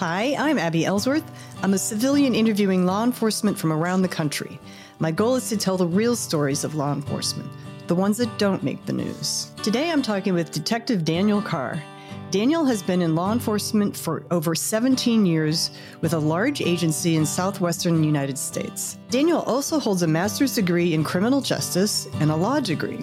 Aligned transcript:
Hi, 0.00 0.34
I'm 0.38 0.56
Abby 0.56 0.86
Ellsworth. 0.86 1.30
I'm 1.62 1.74
a 1.74 1.78
civilian 1.78 2.34
interviewing 2.34 2.86
law 2.86 3.04
enforcement 3.04 3.58
from 3.58 3.70
around 3.70 4.00
the 4.00 4.08
country. 4.08 4.58
My 4.98 5.10
goal 5.10 5.36
is 5.36 5.50
to 5.50 5.58
tell 5.58 5.76
the 5.76 5.86
real 5.86 6.16
stories 6.16 6.64
of 6.64 6.74
law 6.74 6.94
enforcement, 6.94 7.50
the 7.86 7.94
ones 7.94 8.16
that 8.16 8.38
don't 8.38 8.62
make 8.62 8.82
the 8.86 8.94
news. 8.94 9.52
Today 9.62 9.90
I'm 9.90 10.00
talking 10.00 10.32
with 10.32 10.52
Detective 10.52 11.04
Daniel 11.04 11.42
Carr. 11.42 11.82
Daniel 12.30 12.64
has 12.64 12.82
been 12.82 13.02
in 13.02 13.14
law 13.14 13.30
enforcement 13.30 13.94
for 13.94 14.24
over 14.30 14.54
17 14.54 15.26
years 15.26 15.70
with 16.00 16.14
a 16.14 16.18
large 16.18 16.62
agency 16.62 17.16
in 17.16 17.26
southwestern 17.26 18.02
United 18.02 18.38
States. 18.38 18.96
Daniel 19.10 19.42
also 19.42 19.78
holds 19.78 20.00
a 20.00 20.06
master's 20.06 20.54
degree 20.54 20.94
in 20.94 21.04
criminal 21.04 21.42
justice 21.42 22.08
and 22.20 22.30
a 22.30 22.36
law 22.36 22.58
degree, 22.58 23.00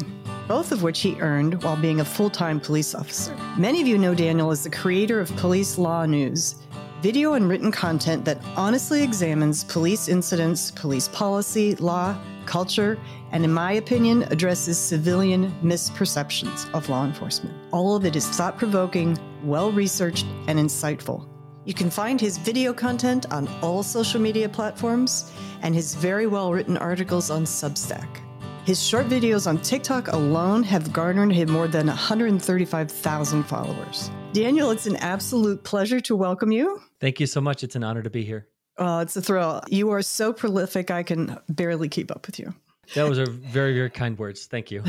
both 0.48 0.72
of 0.72 0.82
which 0.82 1.02
he 1.02 1.22
earned 1.22 1.62
while 1.62 1.78
being 1.78 2.00
a 2.00 2.06
full 2.06 2.32
time 2.32 2.60
police 2.60 2.96
officer. 2.96 3.38
Many 3.56 3.82
of 3.82 3.88
you 3.88 4.00
know 4.00 4.16
Daniel 4.16 4.50
as 4.50 4.64
the 4.64 4.72
creator 4.72 5.20
of 5.20 5.30
Police 5.36 5.78
Law 5.78 6.04
News, 6.08 6.56
video 7.02 7.34
and 7.34 7.48
written 7.48 7.72
content 7.72 8.26
that 8.26 8.40
honestly 8.56 9.04
examines 9.04 9.64
police 9.66 10.08
incidents, 10.08 10.72
police 10.72 11.08
policy, 11.10 11.76
law, 11.76 12.20
culture, 12.46 12.98
and 13.32 13.44
in 13.44 13.54
my 13.54 13.74
opinion, 13.74 14.24
addresses 14.32 14.80
civilian 14.80 15.54
misperceptions 15.62 16.72
of 16.74 16.90
law 16.90 17.06
enforcement. 17.06 17.56
All 17.72 17.96
of 17.96 18.06
it 18.06 18.16
is 18.16 18.28
thought 18.28 18.58
provoking, 18.58 19.18
well 19.44 19.72
researched, 19.72 20.26
and 20.48 20.58
insightful. 20.58 21.28
You 21.66 21.74
can 21.74 21.90
find 21.90 22.20
his 22.20 22.38
video 22.38 22.74
content 22.74 23.32
on 23.32 23.48
all 23.62 23.84
social 23.84 24.22
media 24.22 24.48
platforms 24.48 25.32
and 25.62 25.76
his 25.76 25.94
very 25.94 26.26
well 26.26 26.54
written 26.54 26.78
articles 26.78 27.30
on 27.30 27.44
Substack. 27.44 28.27
His 28.68 28.86
short 28.86 29.08
videos 29.08 29.48
on 29.48 29.60
TikTok 29.60 30.10
alone 30.10 30.62
have 30.64 30.92
garnered 30.92 31.32
him 31.32 31.50
more 31.50 31.70
than 31.70 31.88
135,000 31.88 33.44
followers. 33.44 34.12
Daniel, 34.34 34.72
it's 34.72 34.86
an 34.86 34.98
absolute 34.98 35.64
pleasure 35.64 36.02
to 36.02 36.18
welcome 36.18 36.52
you. 36.52 36.82
Thank 37.00 37.22
you 37.22 37.28
so 37.28 37.40
much. 37.40 37.64
It's 37.64 37.78
an 37.78 37.86
honor 37.86 38.04
to 38.04 38.10
be 38.10 38.26
here. 38.26 38.50
Oh, 38.78 39.00
it's 39.00 39.16
a 39.16 39.22
thrill. 39.22 39.62
You 39.70 39.92
are 39.92 40.02
so 40.02 40.34
prolific, 40.34 40.92
I 40.92 41.04
can 41.04 41.38
barely 41.48 41.88
keep 41.88 42.12
up 42.12 42.28
with 42.28 42.40
you. 42.40 42.54
That 42.94 43.08
was 43.08 43.20
a 43.20 43.26
very, 43.26 43.74
very 43.74 43.90
kind 43.90 44.20
words. 44.20 44.48
Thank 44.48 44.70
you. 44.70 44.84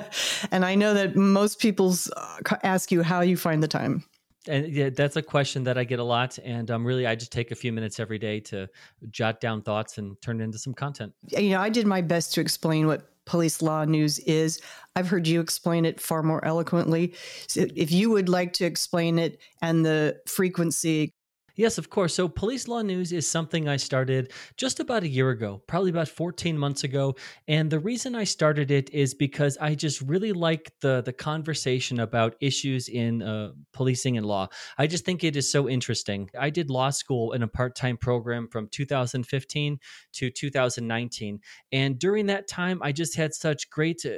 and 0.52 0.64
I 0.64 0.76
know 0.76 0.94
that 0.94 1.16
most 1.16 1.58
people 1.58 1.92
uh, 2.16 2.38
ask 2.62 2.92
you 2.92 3.02
how 3.02 3.22
you 3.22 3.36
find 3.36 3.60
the 3.60 3.66
time. 3.66 4.04
And 4.46 4.68
yeah, 4.68 4.90
that's 4.90 5.16
a 5.16 5.22
question 5.22 5.64
that 5.64 5.76
I 5.76 5.82
get 5.82 5.98
a 5.98 6.04
lot. 6.04 6.38
And 6.44 6.70
um, 6.70 6.86
really, 6.86 7.04
I 7.04 7.16
just 7.16 7.32
take 7.32 7.50
a 7.50 7.56
few 7.56 7.72
minutes 7.72 7.98
every 7.98 8.18
day 8.18 8.38
to 8.40 8.68
jot 9.10 9.40
down 9.40 9.62
thoughts 9.62 9.98
and 9.98 10.20
turn 10.22 10.40
it 10.40 10.44
into 10.44 10.58
some 10.58 10.74
content. 10.74 11.14
You 11.30 11.50
know, 11.50 11.60
I 11.60 11.68
did 11.68 11.86
my 11.86 12.00
best 12.00 12.34
to 12.34 12.40
explain 12.40 12.86
what 12.86 13.10
police 13.26 13.62
law 13.62 13.84
news 13.84 14.18
is. 14.20 14.60
I've 14.96 15.08
heard 15.08 15.26
you 15.26 15.40
explain 15.40 15.84
it 15.84 16.00
far 16.00 16.22
more 16.22 16.44
eloquently. 16.44 17.14
So 17.48 17.66
if 17.74 17.90
you 17.90 18.10
would 18.10 18.28
like 18.28 18.52
to 18.54 18.64
explain 18.64 19.18
it 19.18 19.40
and 19.60 19.84
the 19.84 20.20
frequency 20.26 21.12
Yes, 21.56 21.78
of 21.78 21.88
course. 21.88 22.14
So, 22.14 22.26
Police 22.28 22.66
Law 22.66 22.82
News 22.82 23.12
is 23.12 23.28
something 23.28 23.68
I 23.68 23.76
started 23.76 24.32
just 24.56 24.80
about 24.80 25.04
a 25.04 25.08
year 25.08 25.30
ago, 25.30 25.62
probably 25.68 25.90
about 25.90 26.08
14 26.08 26.58
months 26.58 26.82
ago. 26.82 27.14
And 27.46 27.70
the 27.70 27.78
reason 27.78 28.16
I 28.16 28.24
started 28.24 28.72
it 28.72 28.90
is 28.90 29.14
because 29.14 29.56
I 29.60 29.76
just 29.76 30.00
really 30.00 30.32
like 30.32 30.72
the, 30.80 31.02
the 31.02 31.12
conversation 31.12 32.00
about 32.00 32.34
issues 32.40 32.88
in 32.88 33.22
uh, 33.22 33.52
policing 33.72 34.16
and 34.16 34.26
law. 34.26 34.48
I 34.78 34.88
just 34.88 35.04
think 35.04 35.22
it 35.22 35.36
is 35.36 35.50
so 35.50 35.68
interesting. 35.68 36.28
I 36.38 36.50
did 36.50 36.70
law 36.70 36.90
school 36.90 37.32
in 37.32 37.42
a 37.44 37.48
part 37.48 37.76
time 37.76 37.98
program 37.98 38.48
from 38.48 38.66
2015 38.68 39.78
to 40.14 40.30
2019. 40.30 41.40
And 41.70 41.98
during 42.00 42.26
that 42.26 42.48
time, 42.48 42.80
I 42.82 42.90
just 42.90 43.14
had 43.14 43.32
such 43.32 43.70
great 43.70 44.04
uh, 44.04 44.16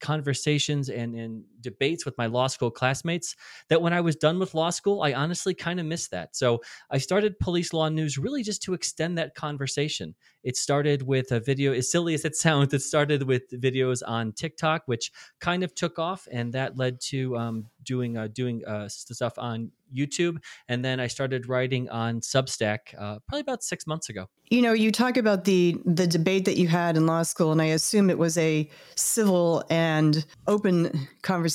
conversations 0.00 0.88
and, 0.88 1.14
and 1.14 1.44
debates 1.60 2.04
with 2.04 2.16
my 2.18 2.26
law 2.26 2.46
school 2.46 2.70
classmates 2.70 3.36
that 3.68 3.82
when 3.82 3.92
I 3.92 4.00
was 4.00 4.16
done 4.16 4.38
with 4.38 4.54
law 4.54 4.70
school, 4.70 5.02
I 5.02 5.12
honestly 5.12 5.54
kind 5.54 5.80
of 5.80 5.86
missed 5.86 6.10
that. 6.10 6.36
So 6.36 6.62
I 6.90 6.98
started 6.98 7.38
Police 7.38 7.72
Law 7.72 7.88
News 7.88 8.18
really 8.18 8.42
just 8.42 8.62
to 8.62 8.74
extend 8.74 9.18
that 9.18 9.34
conversation. 9.34 10.14
It 10.44 10.56
started 10.56 11.02
with 11.02 11.32
a 11.32 11.40
video, 11.40 11.72
as 11.72 11.90
silly 11.90 12.14
as 12.14 12.24
it 12.24 12.36
sounds, 12.36 12.72
it 12.72 12.82
started 12.82 13.24
with 13.24 13.50
videos 13.50 14.02
on 14.06 14.32
TikTok, 14.32 14.82
which 14.86 15.10
kind 15.40 15.62
of 15.62 15.74
took 15.74 15.98
off, 15.98 16.28
and 16.30 16.52
that 16.52 16.76
led 16.76 17.00
to 17.02 17.36
um, 17.36 17.66
doing 17.82 18.16
uh, 18.16 18.28
doing 18.28 18.64
uh, 18.66 18.88
stuff 18.88 19.34
on 19.38 19.72
YouTube, 19.94 20.38
and 20.68 20.84
then 20.84 21.00
I 21.00 21.06
started 21.06 21.48
writing 21.48 21.88
on 21.88 22.20
Substack 22.20 22.94
uh, 22.98 23.18
probably 23.26 23.40
about 23.40 23.62
six 23.62 23.86
months 23.86 24.08
ago. 24.08 24.28
You 24.50 24.62
know, 24.62 24.72
you 24.72 24.92
talk 24.92 25.16
about 25.16 25.44
the 25.44 25.76
the 25.84 26.06
debate 26.06 26.44
that 26.44 26.56
you 26.56 26.68
had 26.68 26.96
in 26.96 27.06
law 27.06 27.22
school, 27.22 27.52
and 27.52 27.60
I 27.60 27.66
assume 27.66 28.08
it 28.08 28.18
was 28.18 28.38
a 28.38 28.68
civil 28.96 29.64
and 29.70 30.24
open 30.46 31.08
conversation, 31.22 31.47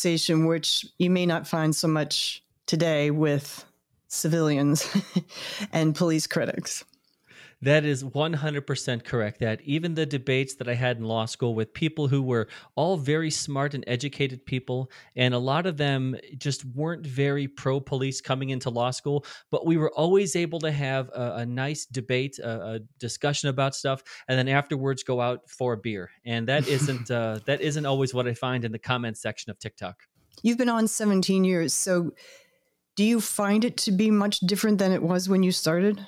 which 0.46 0.86
you 0.98 1.10
may 1.10 1.26
not 1.26 1.48
find 1.48 1.76
so 1.76 1.88
much 1.88 2.44
today 2.66 3.12
with 3.12 3.66
civilians 4.08 4.88
and 5.72 5.96
police 5.96 6.28
critics. 6.28 6.84
That 7.64 7.86
is 7.86 8.04
100% 8.04 9.06
correct. 9.06 9.40
That 9.40 9.62
even 9.62 9.94
the 9.94 10.06
debates 10.06 10.56
that 10.56 10.68
I 10.68 10.74
had 10.74 10.98
in 10.98 11.06
law 11.06 11.24
school 11.24 11.56
with 11.56 11.74
people 11.74 12.10
who 12.10 12.22
were 12.22 12.50
all 12.76 12.98
very 12.98 13.32
smart 13.32 13.74
and 13.74 13.86
educated 13.88 14.46
people, 14.46 14.92
and 15.16 15.34
a 15.34 15.38
lot 15.38 15.66
of 15.66 15.78
them 15.78 16.18
just 16.38 16.66
weren't 16.66 17.08
very 17.08 17.48
pro 17.48 17.80
police 17.80 18.20
coming 18.20 18.50
into 18.50 18.70
law 18.70 18.92
school, 18.92 19.26
but 19.50 19.66
we 19.66 19.78
were 19.78 19.92
always 19.94 20.36
able 20.36 20.60
to 20.60 20.74
have 20.74 21.08
a, 21.16 21.36
a 21.38 21.46
nice 21.46 21.86
debate, 21.86 22.38
a, 22.40 22.76
a, 22.76 22.80
discussion 23.00 23.48
about 23.48 23.76
stuff, 23.76 24.04
and 24.28 24.38
then 24.38 24.50
afterwards 24.50 25.02
go 25.02 25.22
out 25.22 25.50
for 25.50 25.72
a 25.72 25.78
beer. 25.78 26.12
And 26.26 26.46
that 26.50 26.68
isn't 26.78 27.10
uh, 27.10 27.40
that 27.46 27.62
isn't 27.62 27.86
always 27.86 28.14
what 28.14 28.28
I 28.28 28.34
find 28.34 28.66
in 28.66 28.74
the 28.74 28.80
comments 28.80 29.22
section 29.22 29.52
of 29.52 29.58
TikTok. 29.58 30.04
You've 30.42 30.58
been 30.58 30.68
on 30.68 30.90
17 30.90 31.46
years, 31.46 31.74
so 31.74 32.12
do 32.98 33.06
you 33.06 33.22
find 33.22 33.64
it 33.64 33.78
to 33.78 33.94
be 33.94 34.12
much 34.12 34.42
different 34.42 34.80
than 34.80 34.92
it 34.92 35.02
was 35.02 35.30
when 35.30 35.44
you 35.44 35.54
started? 35.54 36.06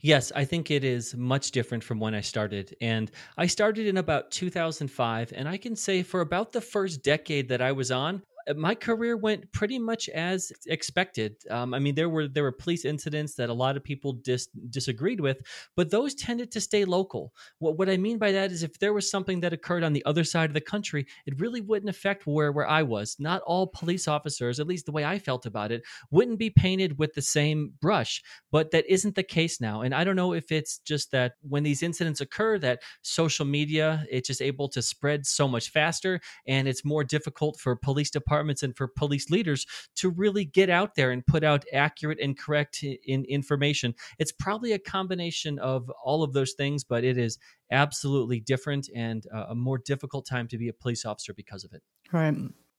Yes, 0.00 0.30
I 0.34 0.44
think 0.44 0.70
it 0.70 0.84
is 0.84 1.14
much 1.14 1.50
different 1.52 1.84
from 1.84 2.00
when 2.00 2.14
I 2.14 2.20
started. 2.20 2.76
And 2.80 3.10
I 3.36 3.46
started 3.46 3.86
in 3.86 3.96
about 3.96 4.30
2005. 4.30 5.32
And 5.34 5.48
I 5.48 5.56
can 5.56 5.76
say 5.76 6.02
for 6.02 6.20
about 6.20 6.52
the 6.52 6.60
first 6.60 7.02
decade 7.02 7.48
that 7.48 7.62
I 7.62 7.72
was 7.72 7.90
on, 7.90 8.22
my 8.56 8.74
career 8.74 9.16
went 9.16 9.50
pretty 9.52 9.78
much 9.78 10.08
as 10.08 10.52
expected. 10.66 11.36
Um, 11.50 11.74
I 11.74 11.78
mean, 11.78 11.94
there 11.94 12.08
were 12.08 12.26
there 12.28 12.42
were 12.42 12.52
police 12.52 12.84
incidents 12.84 13.34
that 13.34 13.50
a 13.50 13.54
lot 13.54 13.76
of 13.76 13.84
people 13.84 14.14
dis- 14.14 14.48
disagreed 14.70 15.20
with, 15.20 15.38
but 15.76 15.90
those 15.90 16.14
tended 16.14 16.50
to 16.52 16.60
stay 16.60 16.84
local. 16.84 17.32
What 17.58 17.78
what 17.78 17.90
I 17.90 17.96
mean 17.96 18.18
by 18.18 18.32
that 18.32 18.50
is 18.50 18.62
if 18.62 18.78
there 18.78 18.92
was 18.92 19.10
something 19.10 19.40
that 19.40 19.52
occurred 19.52 19.84
on 19.84 19.92
the 19.92 20.04
other 20.04 20.24
side 20.24 20.50
of 20.50 20.54
the 20.54 20.60
country, 20.60 21.06
it 21.26 21.40
really 21.40 21.60
wouldn't 21.60 21.90
affect 21.90 22.26
where 22.26 22.52
where 22.52 22.68
I 22.68 22.82
was. 22.82 23.16
Not 23.18 23.42
all 23.42 23.66
police 23.66 24.08
officers, 24.08 24.58
at 24.58 24.66
least 24.66 24.86
the 24.86 24.92
way 24.92 25.04
I 25.04 25.18
felt 25.18 25.46
about 25.46 25.72
it, 25.72 25.82
wouldn't 26.10 26.38
be 26.38 26.50
painted 26.50 26.98
with 26.98 27.14
the 27.14 27.22
same 27.22 27.72
brush. 27.80 28.22
But 28.50 28.70
that 28.70 28.90
isn't 28.90 29.14
the 29.14 29.22
case 29.22 29.60
now, 29.60 29.82
and 29.82 29.94
I 29.94 30.04
don't 30.04 30.16
know 30.16 30.32
if 30.32 30.50
it's 30.50 30.78
just 30.78 31.10
that 31.12 31.32
when 31.42 31.62
these 31.62 31.82
incidents 31.82 32.20
occur, 32.20 32.58
that 32.58 32.80
social 33.02 33.44
media 33.44 34.04
it's 34.10 34.28
just 34.28 34.42
able 34.42 34.68
to 34.70 34.82
spread 34.82 35.26
so 35.26 35.46
much 35.46 35.70
faster, 35.70 36.20
and 36.46 36.66
it's 36.66 36.84
more 36.84 37.04
difficult 37.04 37.58
for 37.60 37.76
police 37.76 38.10
departments 38.10 38.29
departments 38.30 38.62
and 38.62 38.76
for 38.76 38.86
police 38.86 39.28
leaders 39.28 39.66
to 39.96 40.08
really 40.08 40.44
get 40.44 40.70
out 40.70 40.94
there 40.94 41.10
and 41.10 41.26
put 41.26 41.42
out 41.42 41.64
accurate 41.72 42.18
and 42.22 42.38
correct 42.38 42.84
in 42.84 43.24
information. 43.24 43.92
It's 44.20 44.30
probably 44.30 44.72
a 44.72 44.78
combination 44.78 45.58
of 45.58 45.90
all 46.04 46.22
of 46.22 46.32
those 46.32 46.52
things, 46.52 46.84
but 46.84 47.02
it 47.02 47.18
is 47.18 47.38
absolutely 47.72 48.38
different 48.38 48.88
and 48.94 49.26
a 49.48 49.54
more 49.54 49.78
difficult 49.78 50.26
time 50.26 50.46
to 50.48 50.58
be 50.58 50.68
a 50.68 50.72
police 50.72 51.04
officer 51.04 51.34
because 51.34 51.64
of 51.64 51.72
it. 51.72 51.82
Right. 52.12 52.36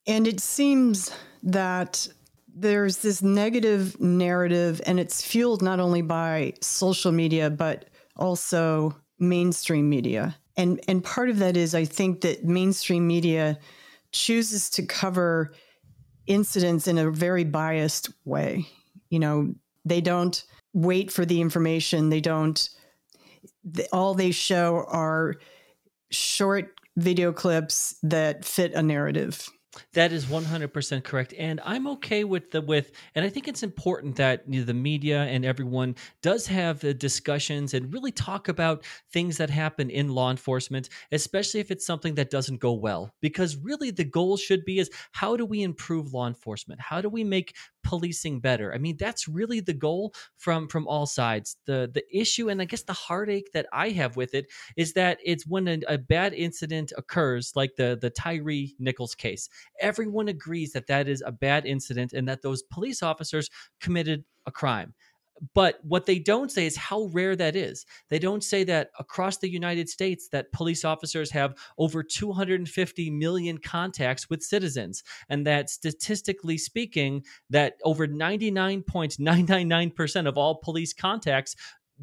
And 0.07 0.28
it 0.28 0.39
seems 0.39 1.12
that 1.44 2.07
there's 2.53 2.97
this 2.97 3.22
negative 3.22 4.00
narrative, 4.00 4.81
and 4.85 5.00
it's 5.00 5.22
fueled 5.22 5.62
not 5.62 5.79
only 5.79 6.01
by 6.01 6.53
social 6.62 7.12
media, 7.12 7.50
but 7.50 7.89
also 8.16 8.95
mainstream 9.19 9.89
media. 9.89 10.38
And, 10.57 10.81
and 10.88 11.03
part 11.03 11.29
of 11.29 11.39
that 11.39 11.56
is, 11.56 11.75
I 11.75 11.85
think 11.85 12.22
that 12.22 12.44
mainstream 12.44 13.06
media 13.07 13.57
chooses 14.12 14.70
to 14.72 14.86
cover 14.86 15.54
incidents 16.28 16.88
in 16.88 16.98
a 16.98 17.12
very 17.12 17.44
biased 17.44 18.10
way. 18.26 18.66
You 19.10 19.20
know, 19.20 19.54
they 19.86 20.02
don't 20.02 20.44
wait 20.74 21.12
for 21.12 21.26
the 21.26 21.42
information. 21.42 22.10
They 22.10 22.22
don't, 22.22 22.69
all 23.92 24.13
they 24.13 24.31
show 24.31 24.86
are 24.88 25.36
short 26.10 26.80
video 26.98 27.31
clips 27.31 27.96
that 28.04 28.46
fit 28.46 28.74
a 28.74 28.84
narrative. 28.84 29.48
That 29.94 30.12
is 30.12 30.25
100% 30.25 31.03
correct. 31.03 31.33
And 31.38 31.62
I'm 31.63 31.88
okay 31.88 32.23
with 32.23 32.51
the 32.51 32.62
with 32.62 32.91
and 33.15 33.23
I 33.23 33.29
think 33.29 33.47
it's 33.47 33.63
important 33.63 34.15
that 34.18 34.44
you 34.47 34.59
know, 34.59 34.65
the 34.65 34.73
media 34.73 35.23
and 35.23 35.45
everyone 35.45 35.95
does 36.21 36.45
have 36.47 36.79
the 36.79 36.94
discussions 36.94 37.73
and 37.73 37.94
really 37.94 38.12
talk 38.12 38.50
about 38.50 38.83
things 39.12 39.38
that 39.38 39.50
happen 39.50 39.89
in 39.89 40.09
law 40.09 40.29
enforcement, 40.29 40.89
especially 41.12 41.62
if 41.62 41.71
it's 41.71 41.85
something 41.85 42.15
that 42.15 42.29
doesn't 42.29 42.59
go 42.59 42.73
well. 42.73 43.13
Because 43.21 43.56
really 43.57 43.91
the 43.91 44.03
goal 44.03 44.35
should 44.35 44.65
be 44.65 44.79
is 44.79 44.89
how 45.12 45.38
do 45.38 45.45
we 45.45 45.62
improve 45.63 46.13
law 46.13 46.27
enforcement? 46.27 46.81
How 46.81 47.00
do 47.01 47.09
we 47.09 47.23
make 47.23 47.56
policing 47.83 48.39
better. 48.39 48.74
I 48.74 48.78
mean, 48.78 48.98
that's 48.98 49.28
really 49.28 49.60
the 49.60 49.74
goal 49.74 50.13
from 50.38 50.68
from 50.68 50.88
all 50.88 51.06
sides. 51.06 51.57
The 51.66 51.89
the 51.94 52.04
issue 52.12 52.50
and 52.50 52.62
I 52.62 52.66
guess 52.66 52.83
the 52.83 52.94
heartache 52.94 53.51
that 53.54 53.68
I 53.74 53.89
have 53.89 54.16
with 54.16 54.33
it 54.33 54.48
is 54.78 54.94
that 54.94 55.19
it's 55.24 55.48
when 55.48 55.68
a, 55.68 55.80
a 55.88 55.98
bad 55.98 56.33
incident 56.33 56.92
occurs, 56.98 57.54
like 57.56 57.75
the 57.75 57.98
the 58.00 58.10
tyree 58.10 58.75
Nichols 58.80 59.16
case. 59.16 59.50
Everyone 59.80 60.28
agrees 60.28 60.74
that 60.74 60.88
that 60.88 61.07
is 61.07 61.24
a 61.25 61.31
bad 61.31 61.66
incident 61.66 62.13
and 62.13 62.28
that 62.28 62.42
those 62.42 62.63
police 62.63 63.04
officers 63.04 63.50
committed 63.80 64.24
a 64.45 64.51
crime 64.51 64.94
but 65.54 65.80
what 65.84 66.06
they 66.06 66.20
don't 66.20 66.52
say 66.52 66.66
is 66.66 66.76
how 66.78 67.10
rare 67.14 67.36
that 67.36 67.56
is. 67.56 67.86
They 68.10 68.18
don't 68.20 68.44
say 68.44 68.64
that 68.66 68.92
across 69.00 69.38
the 69.38 69.50
United 69.50 69.90
States 69.90 70.28
that 70.30 70.52
police 70.52 70.86
officers 70.86 71.32
have 71.32 71.56
over 71.78 72.04
250 72.04 73.10
million 73.10 73.58
contacts 73.58 74.30
with 74.30 74.44
citizens 74.44 75.04
and 75.30 75.48
that 75.48 75.70
statistically 75.70 76.58
speaking 76.58 77.24
that 77.50 77.76
over 77.84 78.08
99.999% 78.08 80.28
of 80.28 80.38
all 80.38 80.56
police 80.56 80.94
contacts 80.94 81.56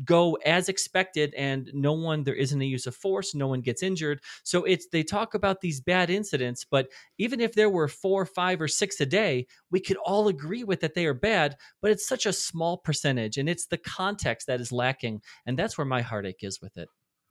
go 0.05 0.35
as 0.45 0.69
expected 0.69 1.35
and 1.35 1.71
no 1.73 1.93
one 1.93 2.25
there 2.25 2.35
isn't 2.35 2.63
a 2.63 2.67
use 2.67 2.87
of 2.87 2.95
force 2.95 3.35
no 3.35 3.47
one 3.47 3.61
gets 3.61 3.83
injured. 3.83 4.21
So 4.43 4.65
it's 4.65 4.89
they 4.89 5.03
talk 5.03 5.35
about 5.35 5.61
these 5.61 5.81
bad 5.81 6.11
incidents 6.11 6.65
but 6.69 6.89
even 7.19 7.41
if 7.41 7.55
there 7.55 7.71
were 7.71 7.89
four 7.89 8.25
five 8.27 8.61
or 8.61 8.69
six 8.69 9.01
a 9.01 9.07
day 9.07 9.47
we 9.71 9.81
could 9.81 9.97
all 9.99 10.29
agree 10.29 10.65
with 10.65 10.81
that 10.81 10.95
they 10.95 11.07
are 11.07 11.15
bad 11.15 11.57
but 11.81 11.91
it's 11.91 12.07
such 12.07 12.27
a 12.27 12.33
small 12.33 12.79
percentage 12.79 13.37
and 13.37 13.49
it's 13.49 13.67
the 13.67 13.79
context 13.79 14.47
that 14.47 14.61
is 14.61 14.73
lacking 14.73 15.21
and 15.47 15.59
that's 15.59 15.79
where 15.79 15.85
my 15.85 16.03
heartache 16.03 16.43
is 16.43 16.61
with 16.61 16.77
it. 16.77 16.89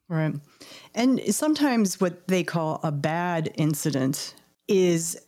Right. 0.10 0.36
And 0.96 1.22
sometimes 1.36 2.00
what 2.00 2.28
they 2.28 2.44
call 2.44 2.80
a 2.84 2.92
bad 2.92 3.52
incident 3.56 4.36
is 4.68 5.20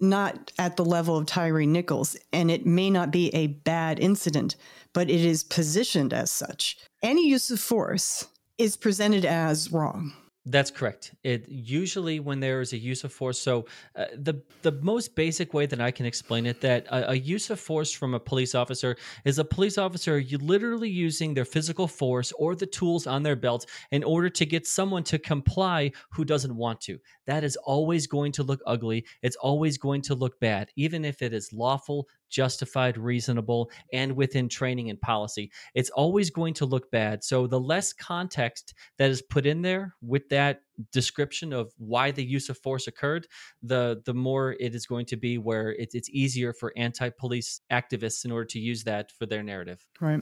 not 0.00 0.52
at 0.58 0.76
the 0.76 0.84
level 0.84 1.16
of 1.16 1.26
Tyree 1.26 1.66
Nichols, 1.66 2.16
and 2.32 2.50
it 2.50 2.66
may 2.66 2.90
not 2.90 3.10
be 3.10 3.34
a 3.34 3.48
bad 3.48 3.98
incident, 3.98 4.56
but 4.92 5.10
it 5.10 5.24
is 5.24 5.44
positioned 5.44 6.12
as 6.12 6.30
such. 6.30 6.78
Any 7.02 7.28
use 7.28 7.50
of 7.50 7.60
force 7.60 8.26
is 8.58 8.76
presented 8.76 9.24
as 9.24 9.72
wrong. 9.72 10.12
That's 10.46 10.70
correct. 10.70 11.14
It 11.22 11.48
usually 11.48 12.20
when 12.20 12.38
there 12.38 12.60
is 12.60 12.74
a 12.74 12.76
use 12.76 13.02
of 13.02 13.14
force. 13.14 13.40
So 13.40 13.64
uh, 13.96 14.04
the 14.14 14.42
the 14.60 14.72
most 14.72 15.14
basic 15.14 15.54
way 15.54 15.64
that 15.64 15.80
I 15.80 15.90
can 15.90 16.04
explain 16.04 16.44
it 16.44 16.60
that 16.60 16.86
a, 16.88 17.12
a, 17.12 17.14
use 17.14 17.48
of 17.48 17.58
force 17.58 17.92
from 17.92 18.12
a 18.12 18.20
police 18.20 18.54
officer 18.54 18.96
is 19.24 19.38
a 19.38 19.44
police 19.44 19.78
officer 19.78 20.18
you 20.18 20.36
literally 20.36 20.90
using 20.90 21.32
their 21.32 21.46
physical 21.46 21.88
force 21.88 22.30
or 22.32 22.54
the 22.54 22.66
tools 22.66 23.06
on 23.06 23.22
their 23.22 23.36
belt 23.36 23.64
in 23.90 24.04
order 24.04 24.28
to 24.28 24.44
get 24.44 24.66
someone 24.66 25.02
to 25.04 25.18
comply 25.18 25.90
who 26.10 26.26
doesn't 26.26 26.54
want 26.54 26.78
to. 26.82 26.98
That 27.26 27.42
is 27.42 27.56
always 27.56 28.06
going 28.06 28.32
to 28.32 28.42
look 28.42 28.60
ugly. 28.66 29.06
It's 29.22 29.36
always 29.36 29.78
going 29.78 30.02
to 30.02 30.14
look 30.14 30.38
bad, 30.40 30.68
even 30.76 31.06
if 31.06 31.22
it 31.22 31.32
is 31.32 31.54
lawful, 31.54 32.06
justified, 32.34 32.98
reasonable, 32.98 33.70
and 33.92 34.16
within 34.16 34.48
training 34.48 34.90
and 34.90 35.00
policy. 35.00 35.52
It's 35.74 35.90
always 35.90 36.30
going 36.30 36.54
to 36.54 36.66
look 36.66 36.90
bad. 36.90 37.22
So 37.22 37.46
the 37.46 37.60
less 37.60 37.92
context 37.92 38.74
that 38.98 39.10
is 39.10 39.22
put 39.22 39.46
in 39.46 39.62
there 39.62 39.94
with 40.02 40.28
that 40.30 40.62
description 40.90 41.52
of 41.52 41.72
why 41.78 42.10
the 42.10 42.24
use 42.24 42.48
of 42.48 42.58
force 42.58 42.88
occurred, 42.88 43.28
the 43.62 44.02
the 44.04 44.14
more 44.14 44.56
it 44.58 44.74
is 44.74 44.86
going 44.86 45.06
to 45.06 45.16
be 45.16 45.38
where 45.38 45.70
it's 45.78 45.94
it's 45.94 46.10
easier 46.10 46.52
for 46.52 46.72
anti-police 46.76 47.60
activists 47.70 48.24
in 48.24 48.32
order 48.32 48.46
to 48.46 48.58
use 48.58 48.82
that 48.84 49.12
for 49.12 49.26
their 49.26 49.42
narrative. 49.42 49.86
Right. 50.00 50.20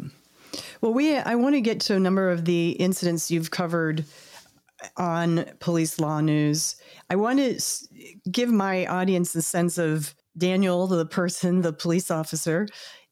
Well, 0.83 0.93
we 0.93 1.17
I 1.17 1.35
want 1.37 1.55
to 1.55 1.63
get 1.63 1.81
to 1.83 1.97
a 1.97 2.01
number 2.01 2.31
of 2.31 2.45
the 2.45 2.73
incidents 2.73 3.31
you've 3.31 3.51
covered 3.51 4.05
on 4.97 5.45
police 5.61 5.99
law 5.99 6.21
news. 6.21 6.77
I 7.09 7.17
want 7.17 7.39
to 7.39 7.59
give 8.31 8.51
my 8.51 8.85
audience 8.87 9.35
a 9.35 9.43
sense 9.43 9.79
of 9.79 10.15
Daniel, 10.37 10.87
the 10.87 11.07
person, 11.07 11.63
the 11.63 11.73
police 11.73 12.11
officer, 12.11 12.67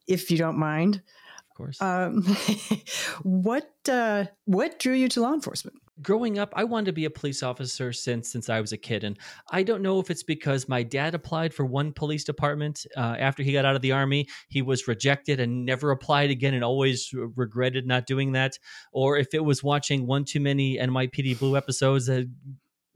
if 0.06 0.30
you 0.30 0.38
don't 0.38 0.58
mind. 0.58 1.02
Of 1.50 1.56
course. 1.56 1.82
Um, 1.82 2.22
what 3.22 3.70
uh, 3.88 4.24
what 4.46 4.78
drew 4.78 4.94
you 4.94 5.08
to 5.08 5.20
law 5.20 5.34
enforcement? 5.34 5.76
growing 6.02 6.38
up 6.38 6.52
i 6.56 6.64
wanted 6.64 6.86
to 6.86 6.92
be 6.92 7.04
a 7.04 7.10
police 7.10 7.42
officer 7.42 7.92
since 7.92 8.30
since 8.30 8.48
i 8.48 8.60
was 8.60 8.72
a 8.72 8.76
kid 8.76 9.04
and 9.04 9.18
i 9.50 9.62
don't 9.62 9.82
know 9.82 9.98
if 10.00 10.10
it's 10.10 10.22
because 10.22 10.68
my 10.68 10.82
dad 10.82 11.14
applied 11.14 11.52
for 11.52 11.64
one 11.64 11.92
police 11.92 12.24
department 12.24 12.86
uh, 12.96 13.16
after 13.18 13.42
he 13.42 13.52
got 13.52 13.64
out 13.64 13.76
of 13.76 13.82
the 13.82 13.92
army 13.92 14.26
he 14.48 14.62
was 14.62 14.88
rejected 14.88 15.40
and 15.40 15.64
never 15.64 15.90
applied 15.90 16.30
again 16.30 16.54
and 16.54 16.64
always 16.64 17.12
regretted 17.36 17.86
not 17.86 18.06
doing 18.06 18.32
that 18.32 18.58
or 18.92 19.18
if 19.18 19.34
it 19.34 19.44
was 19.44 19.62
watching 19.62 20.06
one 20.06 20.24
too 20.24 20.40
many 20.40 20.78
nypd 20.78 21.38
blue 21.38 21.56
episodes 21.56 22.06
that 22.06 22.28